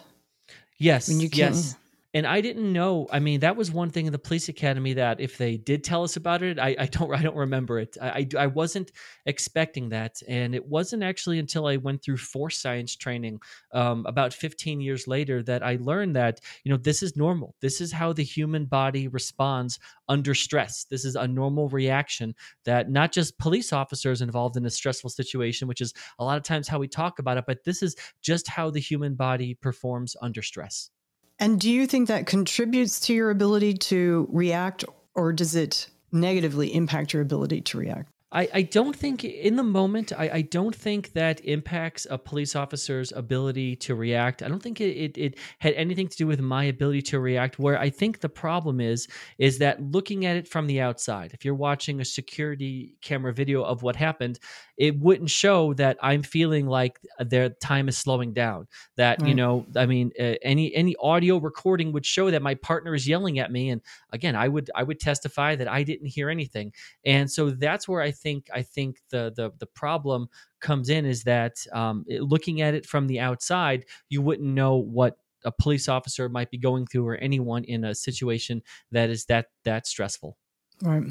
Yes. 0.77 1.07
When 1.07 1.19
you 1.19 1.29
can't, 1.29 1.55
yes 1.55 1.75
and 2.15 2.27
I 2.27 2.41
didn't 2.41 2.71
know. 2.71 3.07
I 3.11 3.19
mean, 3.19 3.39
that 3.39 3.55
was 3.55 3.71
one 3.71 3.89
thing 3.89 4.05
in 4.05 4.11
the 4.11 4.19
police 4.19 4.47
academy 4.47 4.93
that 4.93 5.19
if 5.19 5.37
they 5.37 5.57
did 5.57 5.83
tell 5.83 6.03
us 6.03 6.15
about 6.15 6.43
it, 6.43 6.59
I, 6.59 6.75
I 6.77 6.85
don't, 6.85 7.13
I 7.15 7.21
don't 7.21 7.35
remember 7.35 7.79
it. 7.79 7.97
I, 7.99 8.09
I, 8.09 8.27
I, 8.43 8.47
wasn't 8.47 8.91
expecting 9.25 9.89
that, 9.89 10.21
and 10.27 10.53
it 10.53 10.67
wasn't 10.67 11.03
actually 11.03 11.39
until 11.39 11.65
I 11.65 11.77
went 11.77 12.03
through 12.03 12.17
force 12.17 12.59
science 12.59 12.95
training 12.95 13.39
um, 13.73 14.05
about 14.05 14.33
15 14.33 14.79
years 14.79 15.07
later 15.07 15.41
that 15.43 15.63
I 15.63 15.77
learned 15.81 16.15
that 16.15 16.39
you 16.63 16.71
know 16.71 16.77
this 16.77 17.01
is 17.01 17.17
normal. 17.17 17.55
This 17.61 17.81
is 17.81 17.91
how 17.91 18.13
the 18.13 18.23
human 18.23 18.65
body 18.65 19.07
responds 19.07 19.79
under 20.07 20.35
stress. 20.35 20.83
This 20.83 21.05
is 21.05 21.15
a 21.15 21.27
normal 21.27 21.69
reaction 21.69 22.35
that 22.65 22.91
not 22.91 23.11
just 23.11 23.39
police 23.39 23.73
officers 23.73 24.21
involved 24.21 24.57
in 24.57 24.65
a 24.65 24.69
stressful 24.69 25.09
situation, 25.09 25.67
which 25.67 25.81
is 25.81 25.93
a 26.19 26.23
lot 26.23 26.37
of 26.37 26.43
times 26.43 26.67
how 26.67 26.77
we 26.77 26.87
talk 26.87 27.17
about 27.19 27.37
it, 27.37 27.45
but 27.47 27.63
this 27.63 27.81
is 27.81 27.95
just 28.21 28.47
how 28.47 28.69
the 28.69 28.79
human 28.79 29.15
body 29.15 29.55
performs 29.55 30.15
under 30.21 30.41
stress. 30.41 30.91
And 31.39 31.59
do 31.59 31.69
you 31.69 31.87
think 31.87 32.07
that 32.07 32.27
contributes 32.27 32.99
to 33.01 33.13
your 33.13 33.29
ability 33.29 33.73
to 33.75 34.27
react, 34.31 34.85
or 35.15 35.33
does 35.33 35.55
it 35.55 35.89
negatively 36.11 36.73
impact 36.73 37.13
your 37.13 37.21
ability 37.21 37.61
to 37.61 37.77
react? 37.77 38.12
I, 38.33 38.49
I 38.51 38.61
don't 38.63 38.95
think 38.95 39.23
in 39.23 39.55
the 39.55 39.63
moment 39.63 40.11
I, 40.11 40.29
I 40.33 40.41
don't 40.41 40.75
think 40.75 41.13
that 41.13 41.45
impacts 41.45 42.07
a 42.09 42.17
police 42.17 42.55
officer's 42.55 43.11
ability 43.11 43.75
to 43.77 43.93
react. 43.93 44.41
I 44.41 44.47
don't 44.47 44.61
think 44.61 44.81
it, 44.81 44.97
it, 44.97 45.17
it 45.17 45.37
had 45.59 45.73
anything 45.75 46.07
to 46.07 46.17
do 46.17 46.25
with 46.25 46.41
my 46.41 46.63
ability 46.63 47.03
to 47.03 47.19
react. 47.19 47.59
Where 47.59 47.79
I 47.79 47.91
think 47.91 48.21
the 48.21 48.29
problem 48.29 48.81
is 48.81 49.07
is 49.37 49.59
that 49.59 49.81
looking 49.81 50.25
at 50.25 50.35
it 50.35 50.47
from 50.47 50.65
the 50.65 50.81
outside, 50.81 51.31
if 51.33 51.45
you're 51.45 51.53
watching 51.53 52.01
a 52.01 52.05
security 52.05 52.95
camera 53.01 53.33
video 53.33 53.63
of 53.63 53.83
what 53.83 53.95
happened, 53.95 54.39
it 54.77 54.99
wouldn't 54.99 55.29
show 55.29 55.73
that 55.75 55.97
I'm 56.01 56.23
feeling 56.23 56.65
like 56.65 56.99
their 57.19 57.49
time 57.49 57.87
is 57.87 57.97
slowing 57.97 58.33
down. 58.33 58.67
That 58.97 59.21
right. 59.21 59.29
you 59.29 59.35
know, 59.35 59.67
I 59.75 59.85
mean, 59.85 60.11
uh, 60.19 60.35
any 60.41 60.73
any 60.73 60.95
audio 60.99 61.37
recording 61.37 61.91
would 61.91 62.05
show 62.05 62.31
that 62.31 62.41
my 62.41 62.55
partner 62.55 62.95
is 62.95 63.07
yelling 63.07 63.37
at 63.37 63.51
me, 63.51 63.69
and 63.69 63.81
again, 64.11 64.35
I 64.35 64.47
would 64.47 64.71
I 64.73 64.81
would 64.81 64.99
testify 64.99 65.55
that 65.55 65.67
I 65.67 65.83
didn't 65.83 66.07
hear 66.07 66.29
anything, 66.29 66.73
and 67.05 67.29
so 67.29 67.51
that's 67.51 67.87
where 67.87 68.01
I 68.01 68.11
think 68.23 68.47
I 68.53 68.61
think 68.63 69.01
the 69.09 69.33
the 69.35 69.51
the 69.59 69.67
problem 69.67 70.29
comes 70.61 70.89
in 70.89 71.05
is 71.05 71.23
that 71.23 71.65
um, 71.73 72.05
looking 72.07 72.61
at 72.61 72.73
it 72.73 72.85
from 72.85 73.07
the 73.07 73.19
outside, 73.19 73.85
you 74.09 74.21
wouldn't 74.21 74.47
know 74.47 74.77
what 74.77 75.17
a 75.45 75.51
police 75.51 75.89
officer 75.89 76.29
might 76.29 76.49
be 76.49 76.57
going 76.57 76.87
through 76.87 77.07
or 77.07 77.15
anyone 77.17 77.63
in 77.65 77.83
a 77.83 77.93
situation 77.93 78.61
that 78.91 79.09
is 79.09 79.25
that 79.25 79.47
that 79.65 79.85
stressful. 79.85 80.37
Right. 80.81 81.03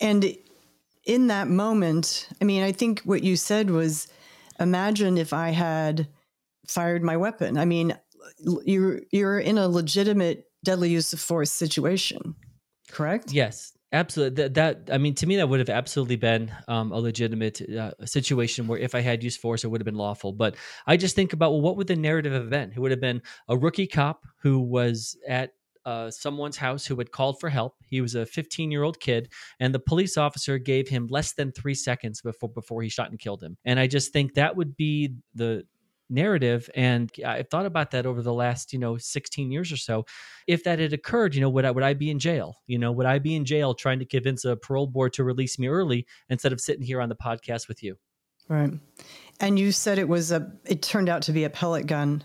And 0.00 0.36
in 1.04 1.28
that 1.28 1.48
moment, 1.48 2.28
I 2.40 2.44
mean, 2.44 2.62
I 2.62 2.72
think 2.72 3.00
what 3.02 3.22
you 3.22 3.36
said 3.36 3.70
was 3.70 4.08
imagine 4.58 5.16
if 5.16 5.32
I 5.32 5.50
had 5.50 6.08
fired 6.66 7.02
my 7.02 7.16
weapon. 7.16 7.56
I 7.56 7.64
mean, 7.64 7.96
you're 8.64 9.00
you're 9.10 9.38
in 9.38 9.58
a 9.58 9.68
legitimate 9.68 10.44
deadly 10.64 10.90
use 10.90 11.12
of 11.12 11.20
force 11.20 11.50
situation, 11.50 12.34
correct? 12.90 13.32
Yes, 13.32 13.75
absolutely. 13.96 14.42
That, 14.42 14.54
that 14.54 14.94
I 14.94 14.98
mean, 14.98 15.14
to 15.16 15.26
me, 15.26 15.36
that 15.36 15.48
would 15.48 15.60
have 15.60 15.68
absolutely 15.68 16.16
been 16.16 16.52
um, 16.68 16.92
a 16.92 16.98
legitimate 16.98 17.60
uh, 17.62 17.92
situation 18.04 18.66
where 18.66 18.78
if 18.78 18.94
I 18.94 19.00
had 19.00 19.22
used 19.24 19.40
force, 19.40 19.64
it 19.64 19.68
would 19.68 19.80
have 19.80 19.86
been 19.86 19.96
lawful. 19.96 20.32
But 20.32 20.56
I 20.86 20.96
just 20.96 21.16
think 21.16 21.32
about 21.32 21.52
well, 21.52 21.60
what 21.60 21.76
would 21.76 21.86
the 21.86 21.96
narrative 21.96 22.32
have 22.32 22.50
been? 22.50 22.72
It 22.72 22.78
would 22.78 22.90
have 22.90 23.00
been 23.00 23.22
a 23.48 23.56
rookie 23.56 23.86
cop 23.86 24.24
who 24.42 24.60
was 24.60 25.16
at 25.28 25.52
uh, 25.84 26.10
someone's 26.10 26.56
house 26.56 26.84
who 26.84 26.96
had 26.96 27.12
called 27.12 27.38
for 27.38 27.48
help. 27.48 27.76
He 27.88 28.00
was 28.00 28.16
a 28.16 28.26
15 28.26 28.70
year 28.70 28.82
old 28.82 29.00
kid, 29.00 29.32
and 29.60 29.74
the 29.74 29.78
police 29.78 30.16
officer 30.16 30.58
gave 30.58 30.88
him 30.88 31.06
less 31.08 31.32
than 31.34 31.52
three 31.52 31.74
seconds 31.74 32.20
before 32.20 32.50
before 32.50 32.82
he 32.82 32.88
shot 32.88 33.10
and 33.10 33.18
killed 33.18 33.42
him. 33.42 33.56
And 33.64 33.78
I 33.78 33.86
just 33.86 34.12
think 34.12 34.34
that 34.34 34.56
would 34.56 34.76
be 34.76 35.14
the 35.34 35.64
narrative 36.08 36.70
and 36.74 37.10
i've 37.26 37.48
thought 37.48 37.66
about 37.66 37.90
that 37.90 38.06
over 38.06 38.22
the 38.22 38.32
last 38.32 38.72
you 38.72 38.78
know 38.78 38.96
16 38.96 39.50
years 39.50 39.72
or 39.72 39.76
so. 39.76 40.04
If 40.46 40.62
that 40.64 40.78
had 40.78 40.92
occurred 40.92 41.34
you 41.34 41.40
know 41.40 41.50
would 41.50 41.64
i 41.64 41.70
would 41.70 41.84
i 41.84 41.94
be 41.94 42.10
in 42.10 42.18
jail? 42.18 42.56
You 42.66 42.78
know 42.78 42.92
would 42.92 43.06
i 43.06 43.18
be 43.18 43.34
in 43.34 43.44
jail 43.44 43.74
trying 43.74 43.98
to 43.98 44.04
convince 44.04 44.44
a 44.44 44.56
parole 44.56 44.86
board 44.86 45.12
to 45.14 45.24
release 45.24 45.58
me 45.58 45.68
early 45.68 46.06
instead 46.28 46.52
of 46.52 46.60
sitting 46.60 46.84
here 46.84 47.00
on 47.00 47.08
the 47.08 47.16
podcast 47.16 47.68
with 47.68 47.82
you? 47.82 47.96
Right. 48.48 48.70
And 49.40 49.58
you 49.58 49.72
said 49.72 49.98
it 49.98 50.08
was 50.08 50.32
a 50.32 50.52
it 50.64 50.82
turned 50.82 51.08
out 51.08 51.22
to 51.22 51.32
be 51.32 51.44
a 51.44 51.50
pellet 51.50 51.86
gun 51.86 52.22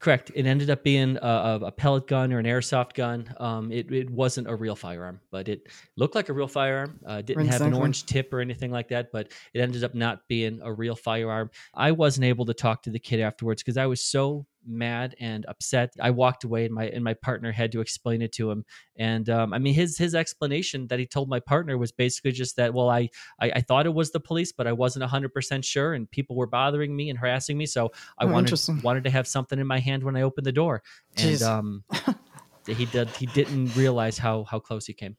Correct. 0.00 0.30
It 0.32 0.46
ended 0.46 0.70
up 0.70 0.84
being 0.84 1.16
a, 1.20 1.58
a, 1.64 1.72
pellet 1.72 2.06
gun 2.06 2.32
or 2.32 2.38
an 2.38 2.46
airsoft 2.46 2.94
gun. 2.94 3.34
Um, 3.38 3.72
it, 3.72 3.90
it 3.90 4.08
wasn't 4.08 4.48
a 4.48 4.54
real 4.54 4.76
firearm, 4.76 5.20
but 5.32 5.48
it 5.48 5.66
looked 5.96 6.14
like 6.14 6.28
a 6.28 6.32
real 6.32 6.46
firearm. 6.46 7.00
Uh, 7.04 7.20
didn't 7.20 7.48
have 7.48 7.62
an 7.62 7.74
orange 7.74 8.06
tip 8.06 8.32
or 8.32 8.40
anything 8.40 8.70
like 8.70 8.88
that, 8.88 9.10
but 9.10 9.32
it 9.54 9.60
ended 9.60 9.82
up 9.82 9.96
not 9.96 10.28
being 10.28 10.60
a 10.62 10.72
real 10.72 10.94
firearm. 10.94 11.50
I 11.74 11.90
wasn't 11.90 12.26
able 12.26 12.46
to 12.46 12.54
talk 12.54 12.84
to 12.84 12.90
the 12.90 13.00
kid 13.00 13.18
afterwards 13.18 13.60
because 13.62 13.76
I 13.76 13.86
was 13.86 14.00
so 14.00 14.46
mad 14.66 15.14
and 15.20 15.46
upset. 15.46 15.92
I 16.00 16.10
walked 16.10 16.44
away, 16.44 16.64
and 16.64 16.74
my 16.74 16.84
and 16.84 17.02
my 17.02 17.14
partner 17.14 17.52
had 17.52 17.72
to 17.72 17.80
explain 17.80 18.22
it 18.22 18.32
to 18.32 18.50
him. 18.50 18.64
And 18.96 19.28
um, 19.30 19.52
I 19.52 19.58
mean, 19.58 19.74
his 19.74 19.96
his 19.96 20.14
explanation 20.14 20.86
that 20.88 20.98
he 20.98 21.06
told 21.06 21.28
my 21.28 21.40
partner 21.40 21.78
was 21.78 21.92
basically 21.92 22.32
just 22.32 22.56
that. 22.56 22.74
Well, 22.74 22.90
I 22.90 23.08
I, 23.40 23.50
I 23.56 23.60
thought 23.60 23.86
it 23.86 23.94
was 23.94 24.10
the 24.10 24.20
police, 24.20 24.52
but 24.52 24.66
I 24.66 24.72
wasn't 24.72 25.04
hundred 25.04 25.32
percent 25.32 25.64
sure, 25.64 25.94
and 25.94 26.10
people 26.10 26.36
were 26.36 26.46
bothering 26.46 26.94
me 26.94 27.10
and 27.10 27.18
harassing 27.18 27.56
me, 27.56 27.66
so 27.66 27.92
I 28.18 28.24
oh, 28.24 28.28
wanted 28.28 28.60
wanted 28.82 29.04
to 29.04 29.10
have 29.10 29.26
something 29.26 29.58
in 29.58 29.66
my 29.66 29.78
hand 29.78 30.02
when 30.02 30.16
I 30.16 30.22
opened 30.22 30.46
the 30.46 30.52
door. 30.52 30.82
And 31.16 31.42
um, 31.42 31.84
he 32.66 32.86
did 32.86 33.08
he 33.10 33.26
didn't 33.26 33.74
realize 33.76 34.18
how 34.18 34.44
how 34.44 34.58
close 34.58 34.86
he 34.86 34.92
came. 34.92 35.16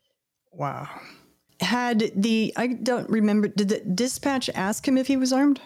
Wow. 0.51 0.87
Had 1.61 2.11
the 2.15 2.53
I 2.55 2.67
don't 2.67 3.09
remember. 3.09 3.47
Did 3.47 3.69
the 3.69 3.79
dispatch 3.79 4.49
ask 4.53 4.87
him 4.87 4.97
if 4.97 5.07
he 5.07 5.17
was 5.17 5.33
armed? 5.33 5.59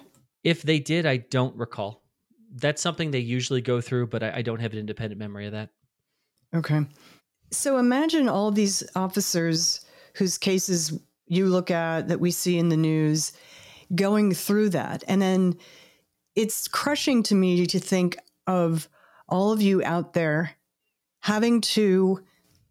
If 0.44 0.64
they 0.64 0.80
did, 0.80 1.06
I 1.06 1.18
don't 1.18 1.56
recall 1.56 2.03
that's 2.54 2.82
something 2.82 3.12
they 3.12 3.20
usually 3.20 3.62
go 3.62 3.82
through, 3.82 4.08
but 4.08 4.24
I, 4.24 4.38
I 4.38 4.42
don't 4.42 4.60
have 4.60 4.74
an 4.74 4.80
independent 4.80 5.20
memory 5.20 5.46
of 5.46 5.54
that. 5.54 5.70
Okay. 6.54 6.86
So 7.52 7.78
imagine 7.78 8.30
all 8.30 8.52
these 8.52 8.84
officers 8.96 9.86
whose 10.16 10.38
cases 10.38 11.00
you 11.28 11.48
look 11.48 11.72
at 11.72 12.08
that 12.08 12.20
we 12.20 12.32
see 12.32 12.58
in 12.58 12.70
the 12.70 12.78
news 12.78 13.34
going 13.96 14.34
through 14.34 14.70
that. 14.70 15.04
And 15.08 15.22
then 15.22 15.58
it's 16.36 16.68
crushing 16.68 17.24
to 17.24 17.36
me 17.36 17.66
to 17.66 17.80
think 17.80 18.18
of 18.48 18.90
all 19.30 19.52
of 19.52 19.62
you 19.62 19.84
out 19.84 20.14
there 20.14 20.52
having 21.22 21.62
to 21.62 22.24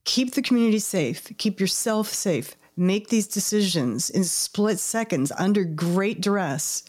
keep 0.05 0.35
the 0.35 0.43
community 0.43 0.79
safe, 0.79 1.33
keep 1.39 1.61
yourself 1.61 2.09
safe, 2.09 2.57
make 2.77 3.09
these 3.09 3.27
decisions 3.27 4.11
in 4.11 4.25
split 4.25 4.79
seconds 4.79 5.33
under 5.39 5.65
great 5.65 6.21
duress, 6.21 6.85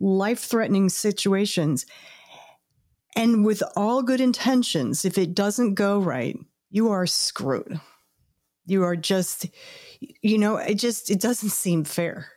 life 0.00 0.40
threatening 0.40 0.88
situations. 0.88 1.86
And 3.16 3.44
with 3.44 3.62
all 3.76 4.02
good 4.02 4.20
intentions, 4.20 5.04
if 5.04 5.18
it 5.18 5.34
doesn't 5.34 5.74
go 5.74 6.00
right, 6.00 6.36
you 6.70 6.90
are 6.90 7.06
screwed. 7.06 7.80
You 8.66 8.82
are 8.82 8.96
just, 8.96 9.46
you 10.00 10.38
know, 10.38 10.56
it 10.56 10.76
just 10.76 11.10
it 11.10 11.20
doesn't 11.20 11.50
seem 11.50 11.84
fair. 11.84 12.28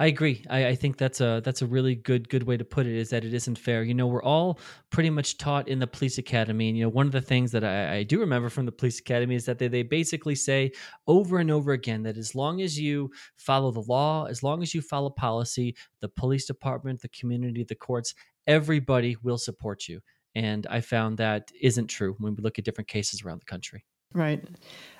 I 0.00 0.06
agree. 0.06 0.42
I, 0.48 0.68
I, 0.68 0.74
think 0.76 0.96
that's 0.96 1.20
a 1.20 1.42
that's 1.44 1.60
a 1.60 1.66
really 1.66 1.94
good 1.94 2.30
good 2.30 2.44
way 2.44 2.56
to 2.56 2.64
put 2.64 2.86
it. 2.86 2.96
Is 2.96 3.10
that 3.10 3.22
it 3.22 3.34
isn't 3.34 3.58
fair. 3.58 3.82
You 3.82 3.92
know, 3.92 4.06
we're 4.06 4.22
all 4.22 4.58
pretty 4.88 5.10
much 5.10 5.36
taught 5.36 5.68
in 5.68 5.78
the 5.78 5.86
police 5.86 6.16
academy, 6.16 6.70
and 6.70 6.78
you 6.78 6.84
know, 6.84 6.88
one 6.88 7.04
of 7.04 7.12
the 7.12 7.20
things 7.20 7.52
that 7.52 7.64
I, 7.64 7.96
I 7.96 8.02
do 8.04 8.18
remember 8.18 8.48
from 8.48 8.64
the 8.64 8.72
police 8.72 8.98
academy 8.98 9.34
is 9.34 9.44
that 9.44 9.58
they 9.58 9.68
they 9.68 9.82
basically 9.82 10.36
say 10.36 10.72
over 11.06 11.38
and 11.38 11.50
over 11.50 11.72
again 11.72 12.02
that 12.04 12.16
as 12.16 12.34
long 12.34 12.62
as 12.62 12.80
you 12.80 13.10
follow 13.36 13.70
the 13.70 13.82
law, 13.82 14.24
as 14.24 14.42
long 14.42 14.62
as 14.62 14.74
you 14.74 14.80
follow 14.80 15.10
policy, 15.10 15.76
the 16.00 16.08
police 16.08 16.46
department, 16.46 17.02
the 17.02 17.08
community, 17.08 17.62
the 17.62 17.74
courts, 17.74 18.14
everybody 18.46 19.16
will 19.22 19.38
support 19.38 19.88
you. 19.88 20.00
And 20.34 20.66
I 20.68 20.80
found 20.80 21.18
that 21.18 21.50
isn't 21.60 21.88
true 21.88 22.14
when 22.18 22.34
we 22.34 22.42
look 22.42 22.58
at 22.58 22.64
different 22.64 22.88
cases 22.88 23.22
around 23.22 23.40
the 23.40 23.50
country. 23.50 23.84
Right. 24.12 24.42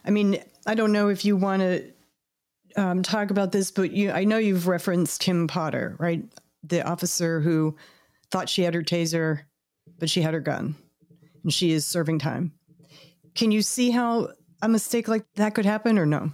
I 0.05 0.11
mean, 0.11 0.43
I 0.67 0.75
don't 0.75 0.93
know 0.93 1.09
if 1.09 1.25
you 1.25 1.37
want 1.37 1.63
to 1.63 1.93
um, 2.77 3.03
talk 3.03 3.31
about 3.31 3.53
this, 3.53 3.71
but 3.71 3.93
you, 3.93 4.11
I 4.11 4.25
know 4.25 4.39
you've 4.39 4.69
referenced 4.69 5.21
Kim 5.21 5.47
Potter, 5.47 5.97
right? 5.99 6.23
The 6.63 6.87
officer 6.87 7.41
who 7.41 7.77
thought 8.31 8.49
she 8.49 8.63
had 8.63 8.75
her 8.75 8.83
taser, 8.83 9.41
but 9.99 10.11
she 10.11 10.23
had 10.23 10.35
her 10.35 10.41
gun, 10.41 10.77
and 11.43 11.53
she 11.53 11.73
is 11.73 11.87
serving 11.87 12.19
time. 12.21 12.53
Can 13.35 13.51
you 13.51 13.63
see 13.63 13.91
how 13.91 14.29
a 14.63 14.69
mistake 14.69 15.09
like 15.09 15.25
that 15.35 15.55
could 15.55 15.67
happen, 15.67 15.99
or 15.99 16.07
no? 16.07 16.31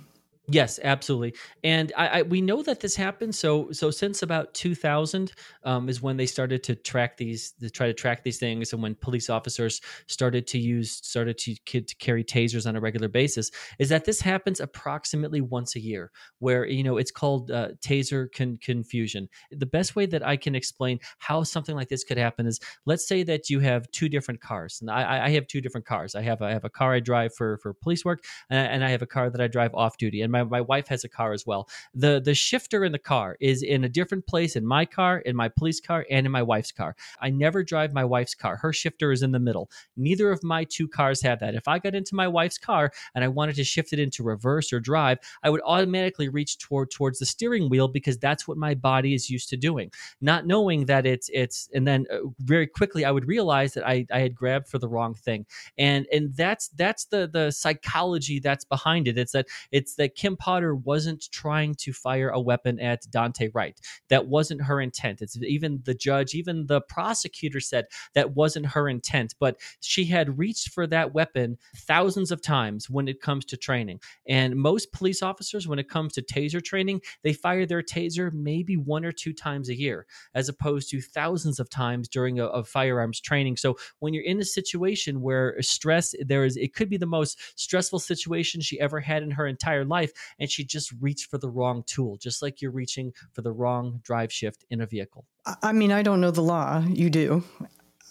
Yes, 0.48 0.78
absolutely, 0.84 1.34
and 1.64 1.92
I, 1.96 2.06
I, 2.20 2.22
we 2.22 2.40
know 2.40 2.62
that 2.62 2.78
this 2.78 2.94
happened. 2.94 3.34
So 3.34 3.72
so 3.72 3.90
since 3.90 4.22
about 4.22 4.54
2000 4.54 5.32
um, 5.64 5.88
is 5.88 6.00
when 6.00 6.16
they 6.16 6.26
started 6.26 6.62
to 6.64 6.76
track 6.76 7.16
these, 7.16 7.50
to 7.60 7.68
try 7.68 7.88
to 7.88 7.92
track 7.92 8.22
these 8.22 8.38
things, 8.38 8.72
and 8.72 8.80
when 8.80 8.94
police 8.94 9.28
officers 9.28 9.80
started 10.06 10.46
to 10.46 10.58
use 10.58 10.92
started 10.92 11.36
to, 11.38 11.56
to 11.80 11.94
carry 11.96 12.22
tasers 12.22 12.64
on 12.64 12.76
a 12.76 12.80
regular 12.80 13.08
basis. 13.08 13.50
Is 13.80 13.88
that 13.88 14.04
this 14.04 14.20
happens 14.20 14.60
approximately 14.60 15.40
once 15.40 15.74
a 15.74 15.80
year, 15.80 16.12
where 16.38 16.64
you 16.64 16.84
know 16.84 16.96
it's 16.96 17.10
called 17.10 17.50
uh, 17.50 17.70
taser 17.84 18.32
con- 18.32 18.60
confusion. 18.62 19.28
The 19.50 19.66
best 19.66 19.96
way 19.96 20.06
that 20.06 20.24
I 20.24 20.36
can 20.36 20.54
explain 20.54 21.00
how 21.18 21.42
something 21.42 21.74
like 21.74 21.88
this 21.88 22.04
could 22.04 22.18
happen 22.18 22.46
is, 22.46 22.60
let's 22.84 23.08
say 23.08 23.24
that 23.24 23.50
you 23.50 23.58
have 23.58 23.90
two 23.90 24.08
different 24.08 24.40
cars, 24.40 24.78
and 24.80 24.92
I, 24.92 25.26
I 25.26 25.30
have 25.30 25.48
two 25.48 25.60
different 25.60 25.86
cars. 25.88 26.14
I 26.14 26.22
have 26.22 26.40
I 26.40 26.52
have 26.52 26.64
a 26.64 26.70
car 26.70 26.92
I 26.94 27.00
drive 27.00 27.34
for 27.34 27.58
for 27.58 27.74
police 27.74 28.04
work, 28.04 28.22
and 28.48 28.84
I 28.84 28.90
have 28.90 29.02
a 29.02 29.06
car 29.06 29.28
that 29.28 29.40
I 29.40 29.48
drive 29.48 29.74
off 29.74 29.98
duty, 29.98 30.20
and 30.22 30.35
my, 30.36 30.44
my 30.44 30.60
wife 30.60 30.88
has 30.88 31.04
a 31.04 31.08
car 31.08 31.32
as 31.32 31.46
well. 31.46 31.68
The 31.94 32.20
the 32.20 32.34
shifter 32.34 32.84
in 32.84 32.92
the 32.92 32.98
car 32.98 33.36
is 33.40 33.62
in 33.62 33.84
a 33.84 33.88
different 33.88 34.26
place 34.26 34.56
in 34.56 34.66
my 34.66 34.84
car, 34.84 35.18
in 35.18 35.36
my 35.36 35.48
police 35.48 35.80
car, 35.80 36.06
and 36.10 36.26
in 36.26 36.32
my 36.32 36.42
wife's 36.42 36.72
car. 36.72 36.96
I 37.20 37.30
never 37.30 37.62
drive 37.62 37.92
my 37.92 38.04
wife's 38.04 38.34
car. 38.34 38.56
Her 38.56 38.72
shifter 38.72 39.12
is 39.12 39.22
in 39.22 39.32
the 39.32 39.38
middle. 39.38 39.70
Neither 39.96 40.30
of 40.30 40.42
my 40.42 40.64
two 40.64 40.88
cars 40.88 41.20
have 41.22 41.40
that. 41.40 41.54
If 41.54 41.68
I 41.68 41.78
got 41.78 41.94
into 41.94 42.14
my 42.14 42.28
wife's 42.28 42.58
car 42.58 42.92
and 43.14 43.24
I 43.24 43.28
wanted 43.28 43.56
to 43.56 43.64
shift 43.64 43.92
it 43.92 43.98
into 43.98 44.22
reverse 44.22 44.72
or 44.72 44.80
drive, 44.80 45.18
I 45.42 45.50
would 45.50 45.62
automatically 45.64 46.28
reach 46.28 46.58
toward 46.58 46.90
towards 46.90 47.18
the 47.18 47.26
steering 47.26 47.68
wheel 47.68 47.88
because 47.88 48.18
that's 48.18 48.46
what 48.46 48.56
my 48.58 48.74
body 48.74 49.14
is 49.14 49.30
used 49.30 49.48
to 49.50 49.56
doing. 49.56 49.90
Not 50.20 50.46
knowing 50.46 50.86
that 50.86 51.06
it's 51.06 51.30
it's 51.32 51.68
and 51.74 51.86
then 51.86 52.06
uh, 52.10 52.18
very 52.40 52.66
quickly 52.66 53.04
I 53.04 53.10
would 53.10 53.26
realize 53.26 53.74
that 53.74 53.86
I, 53.86 54.06
I 54.12 54.20
had 54.20 54.34
grabbed 54.34 54.68
for 54.68 54.78
the 54.78 54.88
wrong 54.88 55.14
thing. 55.14 55.46
And 55.78 56.06
and 56.12 56.34
that's 56.36 56.68
that's 56.68 57.06
the 57.06 57.28
the 57.32 57.50
psychology 57.50 58.38
that's 58.40 58.64
behind 58.64 59.08
it. 59.08 59.18
It's 59.18 59.32
that 59.32 59.46
it's 59.70 59.94
that 59.96 60.14
Kim 60.26 60.36
Potter 60.36 60.74
wasn't 60.74 61.30
trying 61.30 61.76
to 61.76 61.92
fire 61.92 62.30
a 62.30 62.40
weapon 62.40 62.80
at 62.80 63.04
Daunte 63.10 63.48
Wright. 63.54 63.80
That 64.08 64.26
wasn't 64.26 64.62
her 64.62 64.80
intent. 64.80 65.22
It's 65.22 65.40
even 65.40 65.82
the 65.84 65.94
judge, 65.94 66.34
even 66.34 66.66
the 66.66 66.80
prosecutor 66.80 67.60
said 67.60 67.84
that 68.14 68.34
wasn't 68.34 68.66
her 68.66 68.88
intent, 68.88 69.36
but 69.38 69.60
she 69.78 70.06
had 70.06 70.36
reached 70.36 70.72
for 70.72 70.84
that 70.88 71.14
weapon 71.14 71.58
thousands 71.76 72.32
of 72.32 72.42
times 72.42 72.90
when 72.90 73.06
it 73.06 73.20
comes 73.20 73.44
to 73.44 73.56
training. 73.56 74.00
And 74.26 74.56
most 74.56 74.90
police 74.90 75.22
officers, 75.22 75.68
when 75.68 75.78
it 75.78 75.88
comes 75.88 76.14
to 76.14 76.22
taser 76.22 76.60
training, 76.60 77.02
they 77.22 77.32
fire 77.32 77.64
their 77.64 77.82
taser 77.82 78.32
maybe 78.32 78.76
one 78.76 79.04
or 79.04 79.12
two 79.12 79.32
times 79.32 79.68
a 79.68 79.78
year, 79.78 80.06
as 80.34 80.48
opposed 80.48 80.90
to 80.90 81.00
thousands 81.00 81.60
of 81.60 81.70
times 81.70 82.08
during 82.08 82.40
a, 82.40 82.46
a 82.46 82.64
firearms 82.64 83.20
training. 83.20 83.58
So 83.58 83.76
when 84.00 84.12
you're 84.12 84.24
in 84.24 84.40
a 84.40 84.44
situation 84.44 85.20
where 85.20 85.54
stress, 85.62 86.16
there 86.18 86.44
is, 86.44 86.56
it 86.56 86.74
could 86.74 86.90
be 86.90 86.96
the 86.96 87.06
most 87.06 87.38
stressful 87.54 88.00
situation 88.00 88.60
she 88.60 88.80
ever 88.80 88.98
had 88.98 89.22
in 89.22 89.30
her 89.30 89.46
entire 89.46 89.84
life 89.84 90.10
and 90.38 90.50
she 90.50 90.64
just 90.64 90.92
reached 91.00 91.30
for 91.30 91.38
the 91.38 91.48
wrong 91.48 91.82
tool, 91.86 92.16
just 92.16 92.42
like 92.42 92.60
you're 92.60 92.70
reaching 92.70 93.12
for 93.32 93.42
the 93.42 93.52
wrong 93.52 94.00
drive 94.02 94.32
shift 94.32 94.64
in 94.70 94.80
a 94.80 94.86
vehicle. 94.86 95.24
I 95.62 95.72
mean, 95.72 95.92
I 95.92 96.02
don't 96.02 96.20
know 96.20 96.30
the 96.30 96.42
law. 96.42 96.82
You 96.88 97.10
do. 97.10 97.44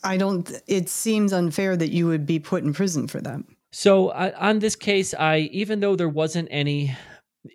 I 0.04 0.18
don't, 0.18 0.52
it 0.68 0.90
seems 0.90 1.34
unfair 1.34 1.76
that 1.76 1.92
you 1.92 2.08
would 2.08 2.26
be 2.26 2.40
put 2.40 2.64
in 2.64 2.74
prison 2.74 3.08
for 3.08 3.22
that. 3.22 3.40
So, 3.72 4.12
on 4.12 4.60
this 4.60 4.76
case, 4.76 5.14
I, 5.14 5.50
even 5.52 5.82
though 5.82 5.98
there 5.98 6.08
wasn't 6.08 6.48
any 6.50 6.96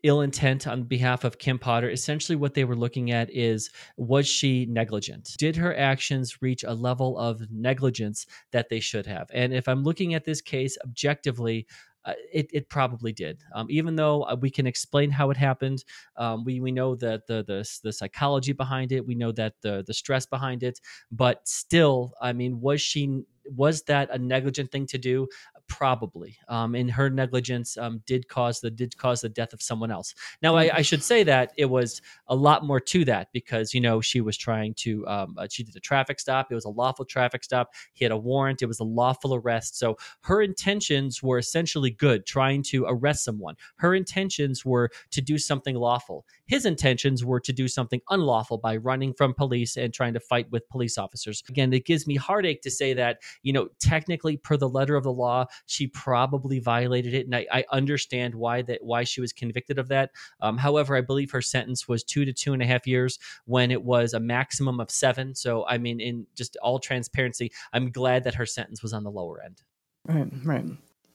ill 0.02 0.20
intent 0.20 0.66
on 0.66 0.84
behalf 0.84 1.24
of 1.24 1.38
Kim 1.38 1.58
Potter. 1.58 1.90
Essentially, 1.90 2.36
what 2.36 2.54
they 2.54 2.64
were 2.64 2.76
looking 2.76 3.10
at 3.10 3.30
is 3.30 3.70
was 3.96 4.26
she 4.26 4.66
negligent? 4.66 5.34
Did 5.38 5.56
her 5.56 5.76
actions 5.76 6.42
reach 6.42 6.64
a 6.64 6.74
level 6.74 7.18
of 7.18 7.42
negligence 7.50 8.26
that 8.52 8.68
they 8.68 8.80
should 8.80 9.06
have? 9.06 9.28
And 9.32 9.52
if 9.52 9.68
I'm 9.68 9.82
looking 9.82 10.14
at 10.14 10.24
this 10.24 10.40
case 10.40 10.76
objectively, 10.84 11.66
uh, 12.04 12.14
it, 12.32 12.48
it 12.52 12.68
probably 12.68 13.12
did. 13.12 13.42
Um, 13.54 13.66
even 13.70 13.96
though 13.96 14.22
uh, 14.22 14.36
we 14.40 14.50
can 14.50 14.66
explain 14.66 15.10
how 15.10 15.30
it 15.30 15.36
happened, 15.36 15.84
um, 16.16 16.44
we 16.44 16.60
we 16.60 16.72
know 16.72 16.94
that 16.96 17.26
the, 17.26 17.44
the 17.44 17.68
the 17.82 17.92
psychology 17.92 18.52
behind 18.52 18.92
it, 18.92 19.06
we 19.06 19.14
know 19.14 19.32
that 19.32 19.54
the 19.62 19.84
the 19.86 19.94
stress 19.94 20.26
behind 20.26 20.62
it, 20.62 20.80
but 21.12 21.46
still, 21.46 22.14
I 22.20 22.32
mean, 22.32 22.60
was 22.60 22.80
she 22.80 23.22
was 23.44 23.82
that 23.82 24.10
a 24.10 24.18
negligent 24.18 24.70
thing 24.70 24.86
to 24.86 24.98
do? 24.98 25.26
Probably, 25.70 26.36
um, 26.48 26.74
and 26.74 26.90
her 26.90 27.08
negligence 27.08 27.78
um, 27.78 28.02
did 28.04 28.28
cause 28.28 28.60
the 28.60 28.70
did 28.70 28.96
cause 28.98 29.20
the 29.20 29.28
death 29.28 29.52
of 29.52 29.62
someone 29.62 29.90
else. 29.90 30.14
Now, 30.42 30.56
I, 30.56 30.78
I, 30.78 30.82
should 30.82 31.02
say 31.02 31.22
that 31.22 31.52
it 31.56 31.66
was 31.66 32.02
a 32.26 32.34
lot 32.34 32.64
more 32.66 32.80
to 32.80 33.04
that 33.04 33.28
because 33.32 33.72
you 33.72 33.80
know 33.80 34.00
she 34.00 34.20
was 34.20 34.36
trying 34.36 34.74
to 34.74 35.06
um, 35.06 35.36
uh, 35.38 35.46
she 35.48 35.62
did 35.62 35.76
a 35.76 35.80
traffic 35.80 36.18
stop. 36.18 36.48
It 36.50 36.56
was 36.56 36.64
a 36.64 36.70
lawful 36.70 37.04
traffic 37.04 37.44
stop. 37.44 37.72
He 37.92 38.04
had 38.04 38.10
a 38.10 38.18
warrant. 38.18 38.60
It 38.60 38.66
was 38.66 38.80
a 38.80 38.84
lawful 38.84 39.34
arrest. 39.34 39.78
So 39.78 39.96
her 40.22 40.42
intentions 40.42 41.22
were 41.22 41.38
essentially 41.38 41.92
good, 41.92 42.26
trying 42.26 42.64
to 42.64 42.84
arrest 42.88 43.24
someone. 43.24 43.54
Her 43.76 43.94
intentions 43.94 44.64
were 44.64 44.90
to 45.12 45.22
do 45.22 45.38
something 45.38 45.76
lawful. 45.76 46.26
His 46.46 46.66
intentions 46.66 47.24
were 47.24 47.40
to 47.40 47.52
do 47.52 47.68
something 47.68 48.00
unlawful 48.10 48.58
by 48.58 48.76
running 48.76 49.14
from 49.14 49.34
police 49.34 49.76
and 49.76 49.94
trying 49.94 50.14
to 50.14 50.20
fight 50.20 50.50
with 50.50 50.68
police 50.68 50.98
officers. 50.98 51.44
Again, 51.48 51.72
it 51.72 51.86
gives 51.86 52.08
me 52.08 52.16
heartache 52.16 52.60
to 52.62 52.70
say 52.72 52.92
that 52.94 53.20
you 53.42 53.52
know 53.52 53.68
technically 53.78 54.36
per 54.36 54.56
the 54.56 54.68
letter 54.68 54.96
of 54.96 55.04
the 55.04 55.12
law 55.12 55.46
she 55.66 55.86
probably 55.86 56.58
violated 56.58 57.14
it 57.14 57.26
and 57.26 57.34
i, 57.34 57.46
I 57.50 57.64
understand 57.72 58.34
why 58.34 58.62
that 58.62 58.82
why 58.82 59.04
she 59.04 59.20
was 59.20 59.32
convicted 59.32 59.78
of 59.78 59.88
that. 59.88 60.10
Um, 60.40 60.58
however 60.58 60.96
i 60.96 61.00
believe 61.00 61.30
her 61.30 61.42
sentence 61.42 61.88
was 61.88 62.04
two 62.04 62.24
to 62.24 62.32
two 62.32 62.52
and 62.52 62.62
a 62.62 62.66
half 62.66 62.86
years 62.86 63.18
when 63.46 63.70
it 63.70 63.82
was 63.82 64.14
a 64.14 64.20
maximum 64.20 64.80
of 64.80 64.90
seven. 64.90 65.34
So 65.34 65.66
i 65.66 65.78
mean 65.78 66.00
in 66.00 66.26
just 66.34 66.56
all 66.62 66.78
transparency 66.78 67.52
i'm 67.72 67.90
glad 67.90 68.24
that 68.24 68.34
her 68.34 68.46
sentence 68.46 68.82
was 68.82 68.92
on 68.92 69.04
the 69.04 69.10
lower 69.10 69.42
end. 69.42 69.62
Right 70.06 70.30
right. 70.44 70.66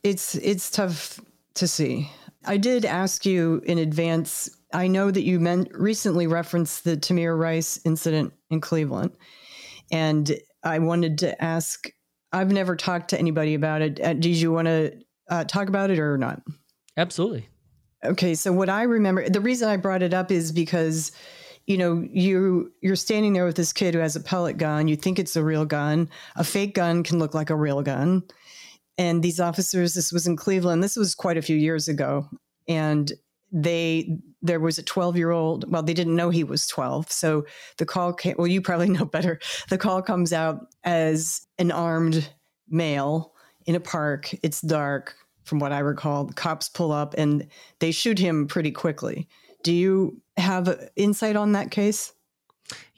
It's 0.03 0.35
it's 0.35 0.69
tough 0.69 1.19
to 1.55 1.67
see. 1.67 2.11
I 2.45 2.57
did 2.57 2.85
ask 2.85 3.25
you 3.25 3.61
in 3.65 3.77
advance 3.79 4.49
i 4.73 4.87
know 4.87 5.09
that 5.09 5.23
you 5.23 5.39
meant 5.39 5.69
recently 5.73 6.27
referenced 6.27 6.83
the 6.83 6.97
tamir 6.97 7.37
rice 7.37 7.79
incident 7.85 8.33
in 8.49 8.61
cleveland 8.61 9.11
and 9.91 10.35
I 10.63 10.79
wanted 10.79 11.19
to 11.19 11.41
ask 11.43 11.89
I've 12.31 12.51
never 12.51 12.75
talked 12.75 13.09
to 13.11 13.19
anybody 13.19 13.53
about 13.53 13.81
it. 13.81 13.99
Uh, 14.01 14.13
did 14.13 14.35
you 14.35 14.51
want 14.51 14.67
to 14.67 14.93
uh, 15.29 15.43
talk 15.45 15.69
about 15.69 15.89
it 15.89 15.99
or 15.99 16.17
not? 16.17 16.41
Absolutely. 16.97 17.47
Okay, 18.03 18.35
so 18.35 18.51
what 18.51 18.69
I 18.69 18.83
remember, 18.83 19.27
the 19.29 19.41
reason 19.41 19.67
I 19.67 19.77
brought 19.77 20.03
it 20.03 20.13
up 20.13 20.31
is 20.31 20.51
because, 20.51 21.11
you 21.65 21.77
know, 21.77 22.05
you 22.11 22.71
you're 22.81 22.95
standing 22.95 23.33
there 23.33 23.45
with 23.45 23.55
this 23.55 23.73
kid 23.73 23.93
who 23.93 23.99
has 23.99 24.15
a 24.15 24.19
pellet 24.19 24.57
gun. 24.57 24.87
You 24.87 24.95
think 24.95 25.17
it's 25.17 25.35
a 25.35 25.43
real 25.43 25.65
gun. 25.65 26.09
A 26.35 26.43
fake 26.43 26.75
gun 26.75 27.03
can 27.03 27.19
look 27.19 27.33
like 27.33 27.49
a 27.49 27.55
real 27.55 27.81
gun. 27.81 28.23
And 28.97 29.23
these 29.23 29.39
officers, 29.39 29.93
this 29.93 30.11
was 30.11 30.27
in 30.27 30.35
Cleveland. 30.35 30.83
This 30.83 30.95
was 30.95 31.15
quite 31.15 31.37
a 31.37 31.41
few 31.41 31.57
years 31.57 31.87
ago, 31.87 32.29
and 32.67 33.11
they 33.51 34.19
there 34.45 34.59
was 34.59 34.77
a 34.77 34.83
12 34.83 35.17
year 35.17 35.31
old 35.31 35.69
well 35.71 35.83
they 35.83 35.93
didn't 35.93 36.15
know 36.15 36.29
he 36.29 36.43
was 36.43 36.67
12 36.67 37.11
so 37.11 37.45
the 37.77 37.85
call 37.85 38.13
came 38.13 38.35
well 38.37 38.47
you 38.47 38.61
probably 38.61 38.89
know 38.95 39.05
better. 39.05 39.39
The 39.69 39.77
call 39.77 40.01
comes 40.01 40.33
out 40.33 40.67
as 40.83 41.45
an 41.57 41.71
armed 41.71 42.29
male 42.69 43.33
in 43.65 43.75
a 43.75 43.79
park. 43.79 44.33
It's 44.43 44.61
dark 44.61 45.15
from 45.43 45.59
what 45.59 45.71
i 45.71 45.79
recall. 45.79 46.25
The 46.25 46.33
cops 46.33 46.69
pull 46.69 46.91
up 46.91 47.13
and 47.17 47.47
they 47.79 47.91
shoot 47.91 48.17
him 48.17 48.47
pretty 48.47 48.71
quickly. 48.71 49.27
Do 49.63 49.73
you 49.73 50.21
have 50.37 50.89
insight 50.95 51.35
on 51.35 51.53
that 51.53 51.71
case 51.71 52.13